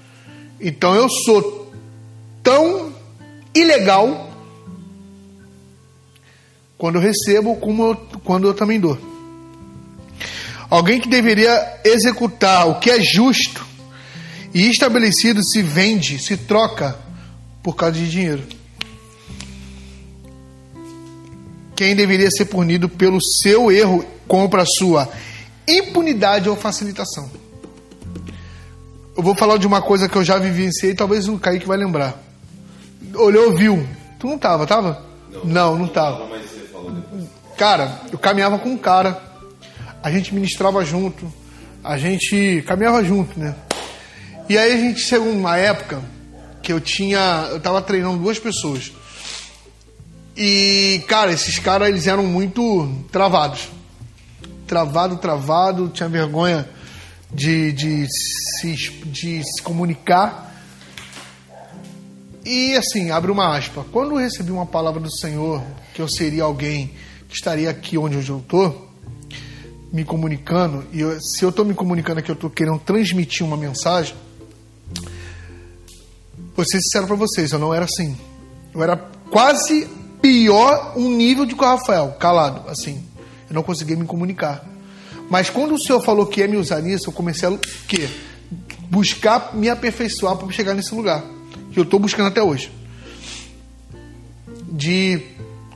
Então 0.61 0.95
eu 0.95 1.09
sou 1.09 1.73
tão 2.43 2.93
ilegal 3.55 4.31
quando 6.77 6.97
eu 6.97 7.01
recebo 7.01 7.57
como 7.57 7.83
eu, 7.83 7.97
quando 8.25 8.47
eu 8.47 8.53
também 8.53 8.79
dou. 8.79 8.99
Alguém 10.69 11.01
que 11.01 11.09
deveria 11.09 11.81
executar 11.83 12.69
o 12.69 12.79
que 12.79 12.91
é 12.91 13.01
justo 13.01 13.70
e 14.53 14.69
estabelecido 14.71 15.43
se 15.43 15.63
vende, 15.63 16.19
se 16.19 16.37
troca 16.37 16.99
por 17.63 17.77
causa 17.77 17.95
de 17.95 18.11
dinheiro. 18.11 18.43
Quem 21.77 21.95
deveria 21.95 22.31
ser 22.31 22.47
punido 22.47 22.89
pelo 22.89 23.21
seu 23.23 23.71
erro 23.73 24.05
compra 24.27 24.63
a 24.63 24.67
sua 24.67 25.09
impunidade 25.67 26.49
ou 26.49 26.57
facilitação. 26.57 27.31
Eu 29.17 29.23
vou 29.23 29.35
falar 29.35 29.57
de 29.57 29.67
uma 29.67 29.81
coisa 29.81 30.09
que 30.09 30.17
eu 30.17 30.25
já 30.25 30.39
vivenciei, 30.39 30.95
talvez 30.95 31.29
o 31.29 31.39
Kaique 31.39 31.67
vai 31.67 31.77
lembrar. 31.77 32.23
Olhou, 33.15 33.55
viu. 33.55 33.87
Tu 34.19 34.27
não 34.27 34.39
tava, 34.39 34.67
tava? 34.67 35.05
Não, 35.45 35.77
não 35.77 35.89
tava. 35.89 36.29
Falou 36.73 36.91
depois. 36.93 37.25
Cara, 37.57 38.01
eu 38.13 38.19
caminhava 38.19 38.59
com 38.59 38.71
um 38.71 38.79
cara, 38.79 39.21
a 40.03 40.11
gente 40.11 40.35
ministrava 40.35 40.85
junto, 40.85 41.31
a 41.85 41.99
gente 41.99 42.63
caminhava 42.67 43.05
junto, 43.05 43.39
né? 43.39 43.55
E 44.51 44.59
aí 44.59 44.73
a 44.73 44.77
gente 44.77 44.99
chegou 45.03 45.33
numa 45.33 45.57
época 45.57 46.03
que 46.61 46.73
eu 46.73 46.81
tinha. 46.81 47.47
Eu 47.53 47.61
tava 47.61 47.81
treinando 47.81 48.19
duas 48.19 48.37
pessoas. 48.37 48.91
E, 50.37 51.05
cara, 51.07 51.33
esses 51.33 51.61
caras 51.61 51.89
eles 51.89 52.09
eram 52.09 52.25
muito 52.25 52.93
travados. 53.13 53.69
Travado, 54.67 55.19
travado, 55.19 55.89
tinha 55.91 56.09
vergonha 56.09 56.69
de, 57.33 57.71
de, 57.71 58.07
se, 58.11 58.75
de 59.05 59.41
se 59.45 59.63
comunicar. 59.63 60.53
E 62.45 62.75
assim, 62.75 63.13
abre 63.13 63.31
uma 63.31 63.57
aspa. 63.57 63.87
Quando 63.93 64.15
eu 64.15 64.17
recebi 64.17 64.51
uma 64.51 64.67
palavra 64.67 64.99
do 64.99 65.17
Senhor, 65.17 65.63
que 65.95 66.03
eu 66.03 66.09
seria 66.09 66.43
alguém 66.43 66.91
que 67.29 67.37
estaria 67.37 67.71
aqui 67.71 67.97
onde 67.97 68.17
eu 68.17 68.39
estou, 68.39 68.91
me 69.93 70.05
comunicando, 70.05 70.85
e 70.93 70.99
eu- 71.03 71.21
se 71.21 71.45
eu 71.45 71.51
estou 71.51 71.65
me 71.65 71.73
comunicando 71.73 72.19
aqui, 72.19 72.33
eu 72.33 72.35
estou 72.35 72.51
querendo 72.51 72.81
transmitir 72.81 73.47
uma 73.47 73.57
mensagem, 73.57 74.17
vou 76.61 76.65
ser 76.67 76.81
sincero 76.83 77.07
para 77.07 77.17
vocês, 77.17 77.53
eu 77.53 77.59
não 77.59 77.73
era 77.73 77.87
assim. 77.87 78.17
Eu 78.75 78.83
era 78.83 78.97
quase 79.31 79.89
pior 80.21 80.93
um 80.95 81.11
nível 81.11 81.47
de 81.47 81.55
que 81.55 81.63
o 81.63 81.67
Rafael, 81.67 82.15
calado, 82.19 82.69
assim. 82.69 83.03
Eu 83.49 83.55
não 83.55 83.63
conseguia 83.63 83.97
me 83.97 84.05
comunicar. 84.05 84.65
Mas 85.31 85.49
quando 85.49 85.75
o 85.75 85.79
Senhor 85.81 86.03
falou 86.03 86.27
que 86.27 86.41
ia 86.41 86.49
me 86.49 86.57
usar 86.57 86.83
nisso, 86.83 87.09
eu 87.09 87.13
comecei 87.13 87.49
a 87.49 87.59
quê? 87.89 88.09
buscar 88.91 89.55
me 89.55 89.69
aperfeiçoar 89.69 90.37
para 90.37 90.51
chegar 90.51 90.75
nesse 90.75 90.95
lugar. 90.95 91.23
Que 91.73 91.79
eu 91.79 91.85
estou 91.85 91.99
buscando 91.99 92.27
até 92.27 92.43
hoje. 92.43 92.71
De 94.71 95.23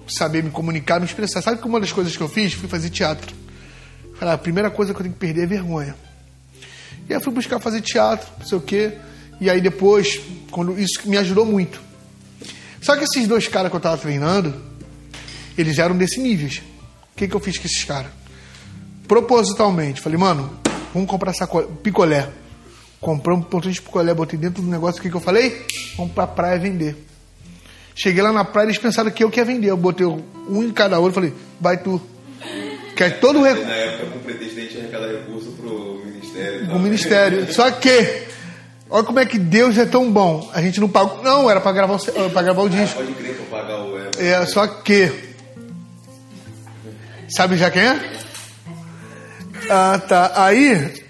saber 0.06 0.42
me 0.42 0.50
comunicar, 0.50 0.98
me 0.98 1.06
expressar. 1.06 1.40
Sabe 1.40 1.60
que 1.60 1.66
uma 1.66 1.80
das 1.80 1.92
coisas 1.92 2.14
que 2.16 2.22
eu 2.22 2.28
fiz? 2.28 2.52
Fui 2.52 2.68
fazer 2.68 2.90
teatro. 2.90 3.34
Falei, 4.18 4.32
"Ah, 4.32 4.34
a 4.34 4.38
primeira 4.38 4.70
coisa 4.70 4.92
que 4.92 4.98
eu 4.98 5.04
tenho 5.04 5.14
que 5.14 5.20
perder 5.20 5.44
é 5.44 5.46
vergonha. 5.46 5.94
E 7.08 7.12
aí 7.12 7.16
eu 7.16 7.20
fui 7.20 7.32
buscar 7.32 7.58
fazer 7.60 7.80
teatro, 7.80 8.28
não 8.38 8.46
sei 8.46 8.58
o 8.58 8.60
quê. 8.60 8.98
E 9.40 9.50
aí 9.50 9.60
depois, 9.60 10.20
quando 10.50 10.78
isso 10.78 11.00
me 11.08 11.16
ajudou 11.18 11.44
muito. 11.44 11.80
Só 12.80 12.96
que 12.96 13.04
esses 13.04 13.26
dois 13.26 13.48
caras 13.48 13.70
que 13.70 13.76
eu 13.76 13.80
tava 13.80 13.96
treinando, 13.96 14.54
eles 15.56 15.78
eram 15.78 15.96
desse 15.96 16.20
nível. 16.20 16.50
O 17.12 17.16
que, 17.16 17.28
que 17.28 17.34
eu 17.34 17.40
fiz 17.40 17.58
com 17.58 17.66
esses 17.66 17.84
caras? 17.84 18.10
Propositalmente, 19.06 20.00
falei, 20.00 20.18
mano, 20.18 20.58
vamos 20.92 21.08
comprar 21.08 21.32
sacolé, 21.32 21.66
picolé. 21.82 22.28
Compramos 23.00 23.46
um 23.46 23.48
pontão 23.48 23.70
de 23.70 23.80
picolé, 23.80 24.14
botei 24.14 24.38
dentro 24.38 24.62
do 24.62 24.70
negócio, 24.70 24.98
o 24.98 25.02
que, 25.02 25.10
que 25.10 25.16
eu 25.16 25.20
falei? 25.20 25.64
Vamos 25.96 26.12
pra 26.12 26.26
praia 26.26 26.58
vender. 26.58 26.96
Cheguei 27.94 28.22
lá 28.22 28.32
na 28.32 28.44
praia, 28.44 28.66
eles 28.66 28.78
pensaram 28.78 29.10
que 29.10 29.22
eu 29.22 29.30
que 29.30 29.38
ia 29.38 29.44
vender. 29.44 29.70
Eu 29.70 29.76
botei 29.76 30.06
um 30.06 30.62
em 30.62 30.72
cada 30.72 30.98
olho 30.98 31.10
e 31.10 31.14
falei, 31.14 31.34
vai 31.60 31.76
tu. 31.76 32.00
Que 32.96 33.04
é 33.04 33.10
todo 33.10 33.40
o 33.40 33.44
recurso. 33.44 33.66
na 33.66 33.74
época, 33.74 34.10
com 34.10 34.18
o 34.18 34.20
pretendente 34.20 34.78
arrecadar 34.78 35.06
recurso 35.08 35.50
pro 35.52 36.02
ministério. 36.04 36.70
o 36.72 36.78
ministério. 36.78 37.52
Só 37.52 37.70
que, 37.70 38.22
olha 38.94 39.04
como 39.04 39.18
é 39.18 39.26
que 39.26 39.40
Deus 39.40 39.76
é 39.76 39.84
tão 39.84 40.10
bom. 40.10 40.48
A 40.54 40.62
gente 40.62 40.80
não 40.80 40.88
pagou. 40.88 41.20
Não, 41.20 41.50
era 41.50 41.60
pra 41.60 41.72
gravar 41.72 41.96
o, 41.96 42.30
pra 42.30 42.42
gravar 42.42 42.62
o 42.62 42.70
disco. 42.70 42.96
Pode 42.96 43.12
crer 43.14 43.34
que 43.34 43.40
eu 43.40 43.46
pagar 43.46 43.80
o. 43.80 43.98
É, 44.20 44.46
só 44.46 44.66
que. 44.68 45.34
Sabe 47.28 47.56
já 47.56 47.70
quem 47.72 47.82
é? 47.82 48.12
Ah, 49.68 49.98
tá. 49.98 50.32
Aí, 50.36 51.02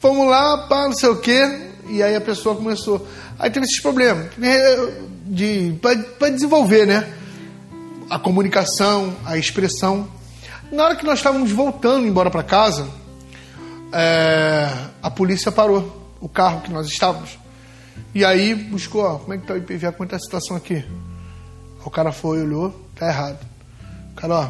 vamos 0.00 0.28
lá, 0.28 0.66
pá, 0.66 0.84
não 0.84 0.94
sei 0.94 1.10
o 1.10 1.16
quê. 1.16 1.72
E 1.88 2.02
aí 2.02 2.16
a 2.16 2.20
pessoa 2.22 2.56
começou. 2.56 3.06
Aí 3.38 3.50
teve 3.50 3.66
esses 3.66 3.80
problemas 3.80 4.28
né, 4.38 4.56
de 5.26 5.76
para 5.82 6.30
desenvolver, 6.30 6.86
né? 6.86 7.12
A 8.08 8.18
comunicação, 8.18 9.14
a 9.26 9.36
expressão. 9.36 10.08
Na 10.72 10.84
hora 10.84 10.96
que 10.96 11.04
nós 11.04 11.18
estávamos 11.18 11.50
voltando 11.52 12.06
embora 12.06 12.30
para 12.30 12.42
casa, 12.42 12.88
é, 13.92 14.70
a 15.02 15.10
polícia 15.10 15.52
parou 15.52 16.03
o 16.24 16.28
carro 16.28 16.62
que 16.62 16.72
nós 16.72 16.86
estávamos. 16.88 17.38
E 18.14 18.24
aí 18.24 18.54
buscou, 18.54 19.02
ó, 19.04 19.18
como 19.18 19.34
é 19.34 19.38
que 19.38 19.46
tá 19.46 19.54
o 19.54 19.56
IPVA, 19.58 19.92
como 19.92 20.04
é 20.04 20.06
que 20.06 20.10
tá 20.12 20.16
a 20.16 20.20
situação 20.20 20.56
aqui? 20.56 20.82
O 21.84 21.90
cara 21.90 22.10
foi, 22.12 22.40
olhou, 22.40 22.70
tá 22.96 23.08
errado. 23.08 23.38
O 24.12 24.14
cara, 24.14 24.34
ó, 24.34 24.48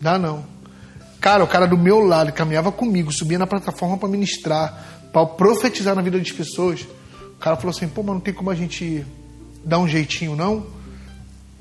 dá 0.00 0.18
não. 0.18 0.44
Cara, 1.20 1.44
o 1.44 1.46
cara 1.46 1.66
do 1.66 1.76
meu 1.76 2.00
lado, 2.00 2.32
caminhava 2.32 2.72
comigo, 2.72 3.12
subia 3.12 3.38
na 3.38 3.46
plataforma 3.46 3.98
para 3.98 4.08
ministrar, 4.08 5.02
para 5.12 5.26
profetizar 5.26 5.94
na 5.94 6.00
vida 6.00 6.18
das 6.18 6.32
pessoas. 6.32 6.80
O 7.34 7.38
cara 7.38 7.56
falou 7.56 7.70
assim, 7.70 7.86
pô, 7.86 8.02
mas 8.02 8.14
não 8.14 8.20
tem 8.20 8.32
como 8.32 8.50
a 8.50 8.54
gente 8.54 9.04
dar 9.64 9.78
um 9.78 9.86
jeitinho, 9.86 10.34
não? 10.34 10.66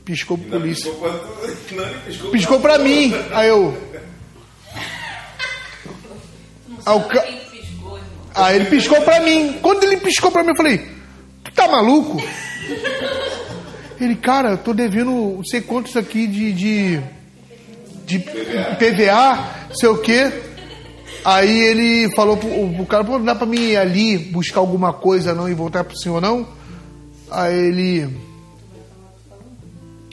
Piscou 0.06 0.38
pro 0.38 0.50
Não, 0.50 0.60
polícia. 0.62 0.90
piscou 0.90 1.10
pra- 1.10 1.20
Não, 1.76 1.84
ele 1.86 2.00
piscou, 2.06 2.32
Piscou 2.32 2.60
pra 2.62 2.80
mim. 2.80 3.14
Aí 3.34 3.50
eu. 3.50 3.78
Aí, 6.86 6.96
o 6.96 7.04
ca-? 7.04 7.49
Aí 8.40 8.56
ele 8.56 8.66
piscou 8.66 9.02
pra 9.02 9.20
mim. 9.20 9.58
Quando 9.62 9.84
ele 9.84 9.98
piscou 9.98 10.32
pra 10.32 10.44
mim, 10.44 10.50
eu 10.50 10.56
falei: 10.56 10.86
Tu 11.44 11.52
tá 11.54 11.68
maluco? 11.68 12.22
Ele, 14.00 14.16
cara, 14.16 14.52
eu 14.52 14.58
tô 14.58 14.74
devendo 14.74 15.12
não 15.12 15.44
sei 15.44 15.62
quantos 15.62 15.96
aqui 15.98 16.26
de. 16.28 16.54
de, 16.54 17.02
de 18.06 18.20
PVA, 18.20 19.68
sei 19.74 19.90
o 19.90 19.98
quê. 19.98 20.32
Aí 21.24 21.60
ele 21.60 22.16
falou 22.16 22.38
pro, 22.38 22.50
pro 22.76 22.86
cara: 22.86 23.04
Pô, 23.04 23.18
não 23.18 23.26
dá 23.26 23.36
pra 23.36 23.46
mim 23.46 23.60
ir 23.60 23.78
ali 23.78 24.18
buscar 24.18 24.60
alguma 24.62 24.94
coisa 24.94 25.34
não 25.34 25.50
e 25.50 25.54
voltar 25.54 25.84
pro 25.84 25.98
senhor, 25.98 26.22
não? 26.22 26.48
Aí 27.30 27.54
ele. 27.54 28.10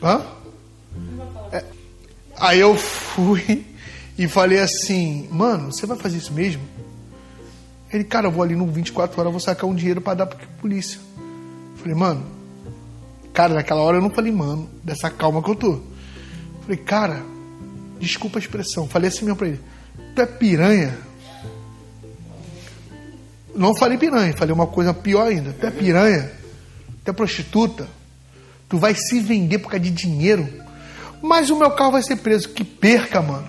Hã? 0.03 0.21
É. 1.53 1.65
Aí 2.39 2.61
eu 2.61 2.75
fui 2.77 3.65
e 4.19 4.27
falei 4.27 4.59
assim: 4.59 5.29
Mano, 5.31 5.73
você 5.73 5.87
vai 5.87 5.97
fazer 5.97 6.19
isso 6.19 6.33
mesmo? 6.33 6.63
Ele, 7.93 8.05
cara, 8.05 8.27
eu 8.27 8.31
vou 8.31 8.43
ali 8.43 8.57
no 8.57 8.67
24 8.67 9.21
horas, 9.21 9.33
vou 9.33 9.41
sacar 9.41 9.69
um 9.69 9.75
dinheiro 9.75 10.01
pra 10.01 10.15
dar 10.15 10.27
pra 10.27 10.39
polícia. 10.61 10.99
Falei, 11.77 11.95
mano, 11.95 12.27
cara, 13.33 13.55
naquela 13.55 13.81
hora 13.81 13.99
eu 13.99 14.03
não 14.03 14.11
falei, 14.11 14.33
mano, 14.33 14.69
dessa 14.83 15.09
calma 15.09 15.43
que 15.43 15.51
eu 15.51 15.55
tô. 15.55 15.81
Falei, 16.63 16.77
cara, 16.79 17.23
desculpa 18.01 18.39
a 18.39 18.41
expressão. 18.41 18.89
Falei 18.89 19.09
assim 19.09 19.25
mesmo 19.25 19.37
pra 19.37 19.49
ele, 19.49 19.61
tu 20.15 20.23
é 20.23 20.27
piranha? 20.27 20.99
Não 23.55 23.75
falei 23.75 23.97
piranha, 23.97 24.35
falei 24.37 24.53
uma 24.53 24.67
coisa 24.67 24.93
pior 24.93 25.29
ainda. 25.29 25.53
Tu 25.53 25.67
é 25.67 25.71
piranha? 25.71 26.31
Tu 27.05 27.11
é 27.11 27.15
prostituta? 27.15 27.89
Tu 28.69 28.77
vai 28.79 28.95
se 28.95 29.21
vender 29.21 29.59
por 29.59 29.71
causa 29.71 29.85
de 29.85 29.91
dinheiro? 29.91 30.47
Mas 31.23 31.51
o 31.51 31.57
meu 31.57 31.71
carro 31.71 31.93
vai 31.93 32.03
ser 32.03 32.17
preso. 32.17 32.49
Que 32.51 32.65
perca, 32.65 33.23
mano. 33.23 33.49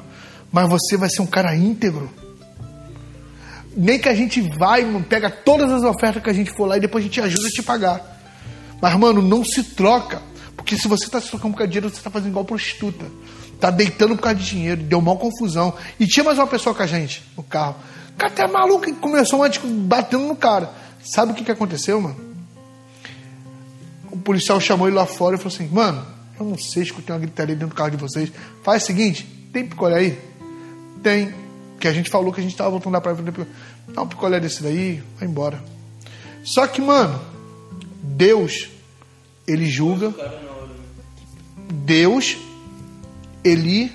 Mas 0.52 0.70
você 0.70 0.96
vai 0.96 1.10
ser 1.10 1.22
um 1.22 1.28
cara 1.28 1.56
íntegro 1.56 2.10
nem 3.78 4.00
que 4.00 4.10
a 4.10 4.16
gente 4.16 4.42
vai, 4.58 4.84
pega 5.08 5.30
todas 5.30 5.72
as 5.72 5.84
ofertas 5.84 6.24
que 6.24 6.30
a 6.30 6.34
gente 6.34 6.52
for 6.52 6.66
lá 6.66 6.78
e 6.78 6.80
depois 6.80 7.04
a 7.04 7.08
gente 7.08 7.22
ajuda 7.22 7.48
a 7.48 7.52
te 7.52 7.62
pagar. 7.62 8.18
Mas, 8.82 8.96
mano, 8.96 9.22
não 9.22 9.46
se 9.46 9.64
troca. 9.64 10.22
Porque 10.56 10.76
se 10.76 10.88
você 10.88 11.08
tá 11.08 11.22
se 11.22 11.30
trocando 11.30 11.54
por 11.54 11.60
causa 11.60 11.68
de 11.68 11.74
dinheiro, 11.74 11.96
você 11.96 12.02
tá 12.02 12.10
fazendo 12.10 12.30
igual 12.30 12.44
prostituta. 12.44 13.06
Tá 13.60 13.70
deitando 13.70 14.16
por 14.16 14.24
causa 14.24 14.40
de 14.40 14.46
dinheiro, 14.46 14.82
deu 14.82 15.00
mal 15.00 15.18
confusão. 15.18 15.74
E 16.00 16.08
tinha 16.08 16.24
mais 16.24 16.38
uma 16.38 16.48
pessoa 16.48 16.74
com 16.74 16.82
a 16.82 16.88
gente 16.88 17.24
no 17.38 17.44
carro. 17.44 17.76
O 18.14 18.18
cara 18.18 18.34
até 18.34 18.48
maluco, 18.48 18.90
e 18.90 18.94
começou 18.94 19.44
antes 19.44 19.62
batendo 19.64 20.26
no 20.26 20.36
cara. 20.36 20.72
Sabe 21.04 21.32
o 21.32 21.36
que, 21.36 21.44
que 21.44 21.52
aconteceu, 21.52 22.02
mano? 22.02 22.16
O 24.12 24.18
policial 24.18 24.60
chamou 24.60 24.88
ele 24.88 24.96
lá 24.96 25.06
fora 25.06 25.36
e 25.36 25.38
falou 25.38 25.54
assim: 25.54 25.68
Mano, 25.68 26.06
eu 26.40 26.46
não 26.46 26.58
sei, 26.58 26.84
escutei 26.84 27.14
uma 27.14 27.22
gritaria 27.22 27.56
dentro 27.56 27.70
do 27.70 27.76
carro 27.76 27.92
de 27.92 27.98
vocês. 27.98 28.32
Faz 28.64 28.84
o 28.84 28.86
seguinte: 28.88 29.24
tem 29.54 29.66
picolé 29.66 29.98
aí? 29.98 30.20
Tem. 31.02 31.47
Que 31.80 31.88
a 31.88 31.94
gente 31.94 32.10
falou 32.10 32.34
que 32.34 32.40
a 32.40 32.44
gente 32.44 32.56
tava 32.56 32.72
voltando 32.72 32.94
da 32.94 33.02
praia. 33.02 33.18
Dá 33.90 34.02
um 34.02 34.08
picolé 34.08 34.40
desse 34.40 34.64
daí, 34.64 35.04
vai 35.20 35.28
embora. 35.28 35.64
Só 36.44 36.66
que, 36.66 36.82
mano, 36.82 37.20
Deus, 38.02 38.70
ele 39.48 39.66
julga. 39.66 40.14
Deus, 41.72 42.38
ele 43.44 43.92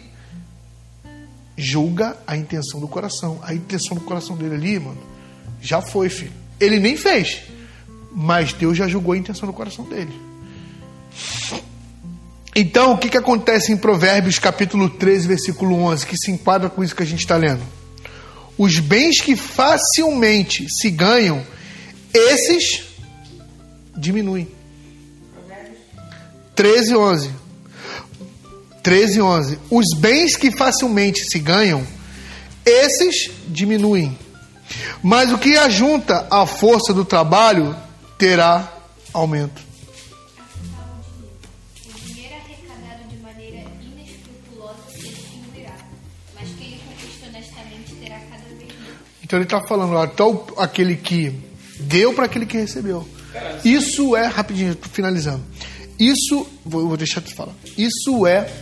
julga 1.57 2.17
a 2.27 2.37
intenção 2.37 2.81
do 2.81 2.89
coração. 2.89 3.41
A 3.43 3.55
intenção 3.55 3.97
do 3.97 4.03
coração 4.03 4.37
dele 4.37 4.55
ali, 4.55 4.79
mano, 4.79 5.03
já 5.61 5.81
foi, 5.81 6.09
filho. 6.09 6.33
Ele 6.61 6.79
nem 6.79 6.97
fez, 6.97 7.43
mas 8.13 8.53
Deus 8.53 8.77
já 8.77 8.87
julgou 8.87 9.15
a 9.15 9.17
intenção 9.17 9.47
do 9.47 9.53
coração 9.53 9.85
dele. 9.87 10.13
Então, 12.55 12.93
o 12.93 12.99
que, 12.99 13.09
que 13.09 13.17
acontece 13.17 13.73
em 13.73 13.77
Provérbios 13.77 14.39
capítulo 14.39 14.91
13, 14.91 15.27
versículo 15.27 15.75
11, 15.85 16.07
que 16.07 16.19
se 16.19 16.31
enquadra 16.31 16.69
com 16.69 16.85
isso 16.85 16.95
que 16.95 17.03
a 17.03 17.07
gente 17.07 17.21
está 17.21 17.37
lendo? 17.37 17.63
Os 18.59 18.79
bens 18.79 19.23
que 19.23 19.35
facilmente 19.35 20.67
se 20.69 20.91
ganham, 20.91 21.43
esses 22.13 22.85
diminuem. 23.97 24.49
13, 26.55 26.95
11. 26.95 27.31
13, 28.83 29.23
11. 29.23 29.59
Os 29.71 29.87
bens 29.97 30.37
que 30.37 30.51
facilmente 30.51 31.25
se 31.25 31.39
ganham, 31.39 31.87
esses 32.67 33.31
diminuem. 33.49 34.19
Mas 35.03 35.33
o 35.33 35.39
que 35.39 35.57
ajunta 35.57 36.27
a 36.31 36.45
força 36.47 36.93
do 36.93 37.05
trabalho 37.05 37.75
terá 38.19 38.71
aumento. 39.13 39.72
Então 49.33 49.39
ele 49.39 49.47
está 49.47 49.63
falando 49.67 49.95
lá, 49.95 50.05
então 50.05 50.45
aquele 50.59 50.95
que 50.95 51.33
deu 51.81 52.13
para 52.13 52.27
aquele 52.27 52.45
que 52.45 52.59
recebeu. 52.59 53.09
Isso 53.65 54.15
é, 54.15 54.27
rapidinho, 54.27 54.77
finalizando. 54.93 55.43
Isso, 55.99 56.47
vou, 56.63 56.87
vou 56.87 56.99
deixar 56.99 57.23
tu 57.23 57.35
falar. 57.35 57.55
Isso 57.79 58.27
é 58.27 58.53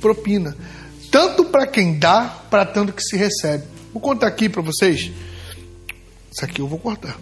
propina. 0.00 0.56
Tanto 1.10 1.46
para 1.46 1.66
quem 1.66 1.98
dá, 1.98 2.44
para 2.48 2.64
tanto 2.64 2.92
que 2.92 3.02
se 3.02 3.16
recebe. 3.16 3.64
Vou 3.92 4.00
contar 4.00 4.28
aqui 4.28 4.48
para 4.48 4.62
vocês. 4.62 5.10
Isso 6.30 6.44
aqui 6.44 6.60
eu 6.60 6.68
vou 6.68 6.78
cortar. 6.78 7.18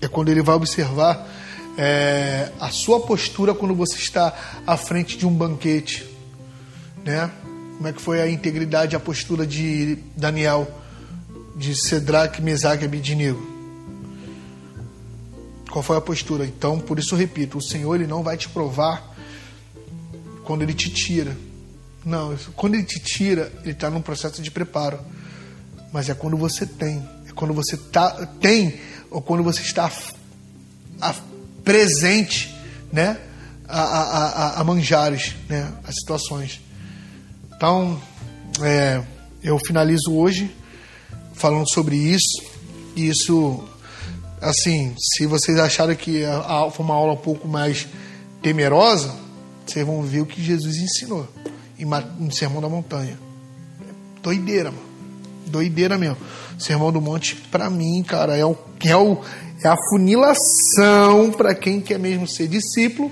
É 0.00 0.06
quando 0.06 0.28
ele 0.28 0.40
vai 0.40 0.54
observar 0.54 1.28
é, 1.76 2.52
a 2.60 2.70
sua 2.70 3.00
postura 3.00 3.52
quando 3.52 3.74
você 3.74 3.96
está 3.96 4.32
à 4.64 4.76
frente 4.76 5.18
de 5.18 5.26
um 5.26 5.34
banquete. 5.34 6.08
Né? 7.04 7.28
Como 7.76 7.88
é 7.88 7.92
que 7.92 8.00
foi 8.00 8.22
a 8.22 8.30
integridade, 8.30 8.94
a 8.94 9.00
postura 9.00 9.44
de 9.44 9.98
Daniel, 10.16 10.83
de 11.56 11.74
Sedraque, 11.74 12.42
Mesaque 12.42 12.82
e 12.84 12.86
Abednego? 12.86 13.54
Qual 15.70 15.82
foi 15.82 15.96
a 15.96 16.00
postura? 16.00 16.46
Então, 16.46 16.78
por 16.78 16.98
isso 16.98 17.16
repito, 17.16 17.58
o 17.58 17.62
Senhor 17.62 17.94
ele 17.96 18.06
não 18.06 18.22
vai 18.22 18.36
te 18.36 18.48
provar 18.48 19.14
quando 20.44 20.62
ele 20.62 20.74
te 20.74 20.90
tira. 20.90 21.36
Não, 22.04 22.36
quando 22.54 22.74
ele 22.74 22.84
te 22.84 23.00
tira, 23.00 23.50
ele 23.62 23.72
está 23.72 23.90
num 23.90 24.02
processo 24.02 24.40
de 24.42 24.50
preparo. 24.50 25.00
Mas 25.92 26.08
é 26.08 26.14
quando 26.14 26.36
você 26.36 26.66
tem, 26.66 26.98
é 27.28 27.32
quando 27.32 27.54
você 27.54 27.76
tá, 27.76 28.26
tem, 28.40 28.78
ou 29.10 29.22
quando 29.22 29.42
você 29.42 29.62
está 29.62 29.90
a- 31.00 31.14
presente, 31.64 32.54
né, 32.92 33.18
a, 33.66 33.80
a, 33.80 34.26
a, 34.28 34.60
a 34.60 34.64
manjares, 34.64 35.34
né, 35.48 35.72
as 35.86 35.94
situações. 35.94 36.60
Então, 37.56 38.00
é, 38.60 39.02
eu 39.42 39.58
finalizo 39.66 40.12
hoje 40.12 40.54
falando 41.34 41.68
sobre 41.70 41.96
isso. 41.96 42.42
E 42.96 43.08
isso, 43.08 43.62
assim, 44.40 44.94
se 44.98 45.26
vocês 45.26 45.58
acharam 45.58 45.94
que 45.94 46.24
a, 46.24 46.38
a, 46.38 46.70
foi 46.70 46.84
uma 46.84 46.94
aula 46.94 47.12
um 47.12 47.18
pouco 47.18 47.46
mais 47.46 47.86
temerosa, 48.40 49.14
vocês 49.66 49.86
vão 49.86 50.02
ver 50.02 50.20
o 50.20 50.26
que 50.26 50.42
Jesus 50.42 50.76
ensinou 50.76 51.28
em, 51.78 51.84
no 52.18 52.32
Sermão 52.32 52.60
da 52.60 52.68
Montanha. 52.68 53.18
Doideira, 54.22 54.70
mano. 54.70 54.84
Doideira 55.46 55.98
mesmo. 55.98 56.16
Sermão 56.58 56.92
do 56.92 57.00
Monte, 57.00 57.36
pra 57.50 57.68
mim, 57.68 58.02
cara, 58.02 58.36
é, 58.36 58.44
o, 58.44 58.56
é, 58.84 58.96
o, 58.96 59.18
é 59.62 59.68
a 59.68 59.76
funilação 59.90 61.32
pra 61.36 61.54
quem 61.54 61.80
quer 61.80 61.98
mesmo 61.98 62.26
ser 62.26 62.48
discípulo 62.48 63.10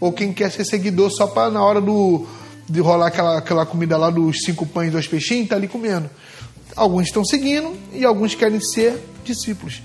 ou 0.00 0.12
quem 0.12 0.32
quer 0.32 0.50
ser 0.50 0.64
seguidor 0.64 1.10
só 1.10 1.26
pra 1.26 1.50
na 1.50 1.62
hora 1.62 1.80
do, 1.80 2.26
de 2.68 2.80
rolar 2.80 3.08
aquela, 3.08 3.38
aquela 3.38 3.66
comida 3.66 3.96
lá 3.96 4.10
dos 4.10 4.42
cinco 4.42 4.64
pães 4.64 4.88
e 4.88 4.92
dois 4.92 5.06
peixinhos, 5.08 5.48
tá 5.48 5.56
ali 5.56 5.68
comendo. 5.68 6.08
Alguns 6.76 7.06
estão 7.06 7.24
seguindo 7.24 7.76
e 7.92 8.04
alguns 8.04 8.34
querem 8.34 8.60
ser 8.60 9.00
discípulos. 9.24 9.82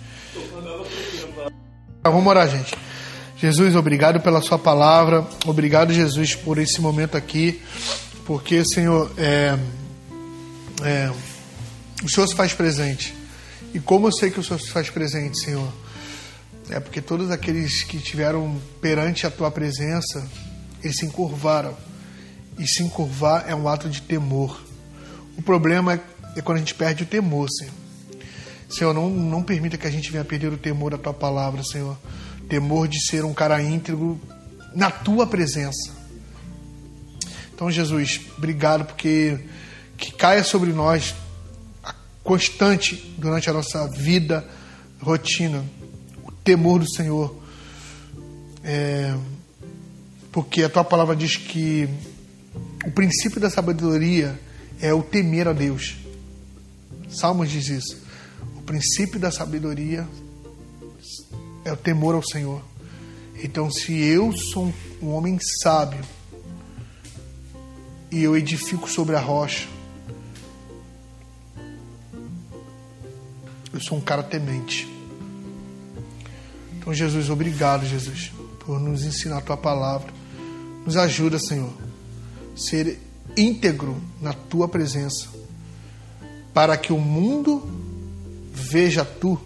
Tá, 2.02 2.10
Vamos 2.10 2.28
orar, 2.28 2.50
gente. 2.50 2.76
Jesus, 3.38 3.76
obrigado 3.76 4.20
pela 4.20 4.42
sua 4.42 4.58
palavra. 4.58 5.26
Obrigado, 5.46 5.94
Jesus, 5.94 6.36
por 6.36 6.58
esse 6.58 6.82
momento 6.82 7.16
aqui. 7.16 7.62
Porque, 8.26 8.66
Senhor, 8.66 9.12
é, 9.18 9.58
é, 10.84 11.12
o 12.04 12.10
Senhor 12.10 12.28
se 12.28 12.36
faz 12.36 12.54
presente. 12.54 13.16
E 13.74 13.80
como 13.80 14.08
eu 14.08 14.12
sei 14.12 14.32
que 14.32 14.40
o 14.40 14.44
Senhor 14.44 14.60
se 14.60 14.70
faz 14.70 14.90
presente, 14.90 15.40
Senhor? 15.40 15.72
É 16.70 16.80
porque 16.80 17.02
todos 17.02 17.32
aqueles 17.32 17.84
que 17.84 17.98
tiveram 18.00 18.60
perante 18.82 19.26
a 19.26 19.32
tua 19.32 19.50
presença, 19.50 20.28
eles 20.84 20.98
se 20.98 21.06
encurvaram. 21.06 21.76
E 22.58 22.68
se 22.68 22.84
encurvar 22.84 23.46
é 23.48 23.56
um 23.56 23.68
ato 23.68 23.90
de 23.90 24.02
temor. 24.02 24.62
O 25.38 25.42
problema 25.42 25.94
é, 25.94 26.00
é 26.36 26.42
quando 26.42 26.58
a 26.58 26.60
gente 26.60 26.76
perde 26.76 27.04
o 27.04 27.06
temor, 27.06 27.48
Senhor. 27.50 27.74
Senhor, 28.70 28.94
não, 28.94 29.10
não 29.10 29.42
permita 29.42 29.78
que 29.78 29.88
a 29.88 29.92
gente 29.92 30.12
venha 30.12 30.24
perder 30.24 30.54
o 30.54 30.58
temor 30.58 30.92
da 30.92 30.98
tua 30.98 31.14
palavra, 31.14 31.64
Senhor. 31.64 31.98
Temor 32.48 32.88
de 32.88 33.04
ser 33.04 33.26
um 33.26 33.34
cara 33.34 33.62
íntegro 33.62 34.20
na 34.76 34.92
tua 34.92 35.26
presença. 35.26 35.92
Então, 37.54 37.72
Jesus, 37.72 38.22
obrigado 38.38 38.86
porque 38.86 39.40
que 39.98 40.14
caia 40.14 40.44
sobre 40.44 40.72
nós 40.72 41.16
constante 42.24 42.96
durante 43.18 43.50
a 43.50 43.54
nossa 43.54 43.88
vida, 43.88 44.46
rotina, 45.02 45.66
o 46.24 46.32
temor 46.32 46.80
do 46.80 46.90
Senhor. 46.90 47.36
É, 48.64 49.16
porque 50.32 50.64
a 50.64 50.70
tua 50.70 50.84
palavra 50.84 51.16
diz 51.16 51.38
que 51.38 51.90
o 52.86 52.92
princípio 52.92 53.42
da 53.42 53.50
sabedoria 53.50 54.40
é 54.80 54.94
o 54.94 55.02
temer 55.02 55.48
a 55.48 55.54
Deus. 55.54 55.96
Salmos 57.10 57.50
diz 57.50 57.68
isso. 57.68 57.98
O 58.56 58.62
princípio 58.62 59.20
da 59.20 59.32
sabedoria 59.32 60.08
é 61.66 61.74
o 61.74 61.78
temor 61.78 62.16
ao 62.16 62.24
Senhor. 62.24 62.62
Então, 63.42 63.72
se 63.72 63.94
eu 63.94 64.32
sou 64.36 64.74
um 65.02 65.10
homem 65.10 65.38
sábio 65.62 66.04
e 68.12 68.22
eu 68.22 68.36
edifico 68.36 68.90
sobre 68.90 69.16
a 69.16 69.20
rocha, 69.20 69.68
eu 73.74 73.80
sou 73.80 73.98
um 73.98 74.02
cara 74.02 74.22
temente. 74.24 74.88
Então, 76.78 76.94
Jesus, 76.94 77.30
obrigado, 77.30 77.86
Jesus, 77.86 78.32
por 78.60 78.80
nos 78.80 79.04
ensinar 79.04 79.38
a 79.38 79.42
tua 79.42 79.58
palavra. 79.58 80.12
Nos 80.86 80.98
ajuda, 80.98 81.40
Senhor, 81.40 81.74
a 82.54 82.58
ser 82.58 83.00
íntegro 83.38 83.96
na 84.22 84.34
tua 84.34 84.68
presença, 84.68 85.28
para 86.54 86.78
que 86.78 86.92
o 86.92 87.00
mundo 87.00 87.68
veja 88.52 89.06
tu 89.06 89.40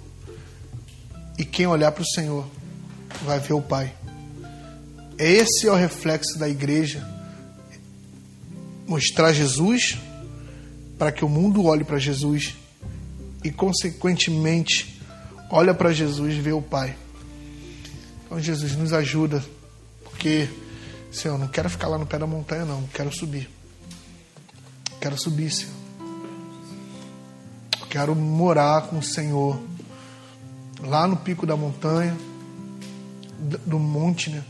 e 1.38 1.46
quem 1.46 1.68
olhar 1.68 1.92
para 1.92 2.04
o 2.04 2.08
Senhor 2.08 2.46
vai 3.24 3.40
ver 3.40 3.54
o 3.54 3.62
Pai. 3.62 3.94
Esse 5.18 5.68
é 5.68 5.72
o 5.72 5.76
reflexo 5.76 6.38
da 6.38 6.50
igreja. 6.50 7.08
Mostrar 8.88 9.32
Jesus 9.32 9.98
para 10.98 11.12
que 11.12 11.24
o 11.24 11.30
mundo 11.30 11.66
olhe 11.66 11.84
para 11.84 11.98
Jesus 11.98 12.56
e, 13.44 13.52
consequentemente, 13.52 15.02
olha 15.50 15.74
para 15.74 15.92
Jesus 15.92 16.34
e 16.34 16.42
vê 16.42 16.52
o 16.52 16.62
Pai. 16.62 16.96
Então, 18.26 18.40
Jesus, 18.40 18.76
nos 18.76 18.94
ajuda, 18.94 19.44
porque, 20.04 20.50
Senhor, 21.12 21.38
não 21.38 21.48
quero 21.48 21.70
ficar 21.70 21.88
lá 21.88 21.98
no 21.98 22.06
pé 22.06 22.18
da 22.18 22.26
montanha, 22.26 22.66
não, 22.66 22.84
quero 22.94 23.14
subir. 23.14 23.50
Quero 25.00 25.18
subir, 25.18 25.52
Senhor. 25.52 25.83
Quero 27.94 28.16
morar 28.16 28.88
com 28.88 28.98
o 28.98 29.04
Senhor 29.04 29.62
lá 30.82 31.08
no 31.08 31.16
pico 31.16 31.46
da 31.46 31.56
montanha, 31.56 32.18
do 33.68 33.78
monte, 33.78 34.32
né? 34.32 34.44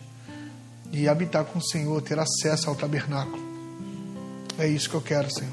E 0.94 1.10
habitar 1.10 1.44
com 1.44 1.60
o 1.60 1.62
Senhor, 1.62 2.02
ter 2.02 2.18
acesso 2.18 2.70
ao 2.70 2.76
tabernáculo. 2.78 3.44
É 4.58 4.66
isso 4.66 4.90
que 4.90 4.96
eu 4.96 5.02
quero, 5.02 5.30
Senhor. 5.30 5.52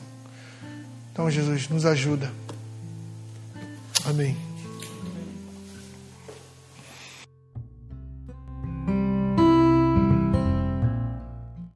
Então, 1.13 1.29
Jesus, 1.29 1.69
nos 1.69 1.85
ajuda. 1.85 2.31
Amém. 4.05 4.37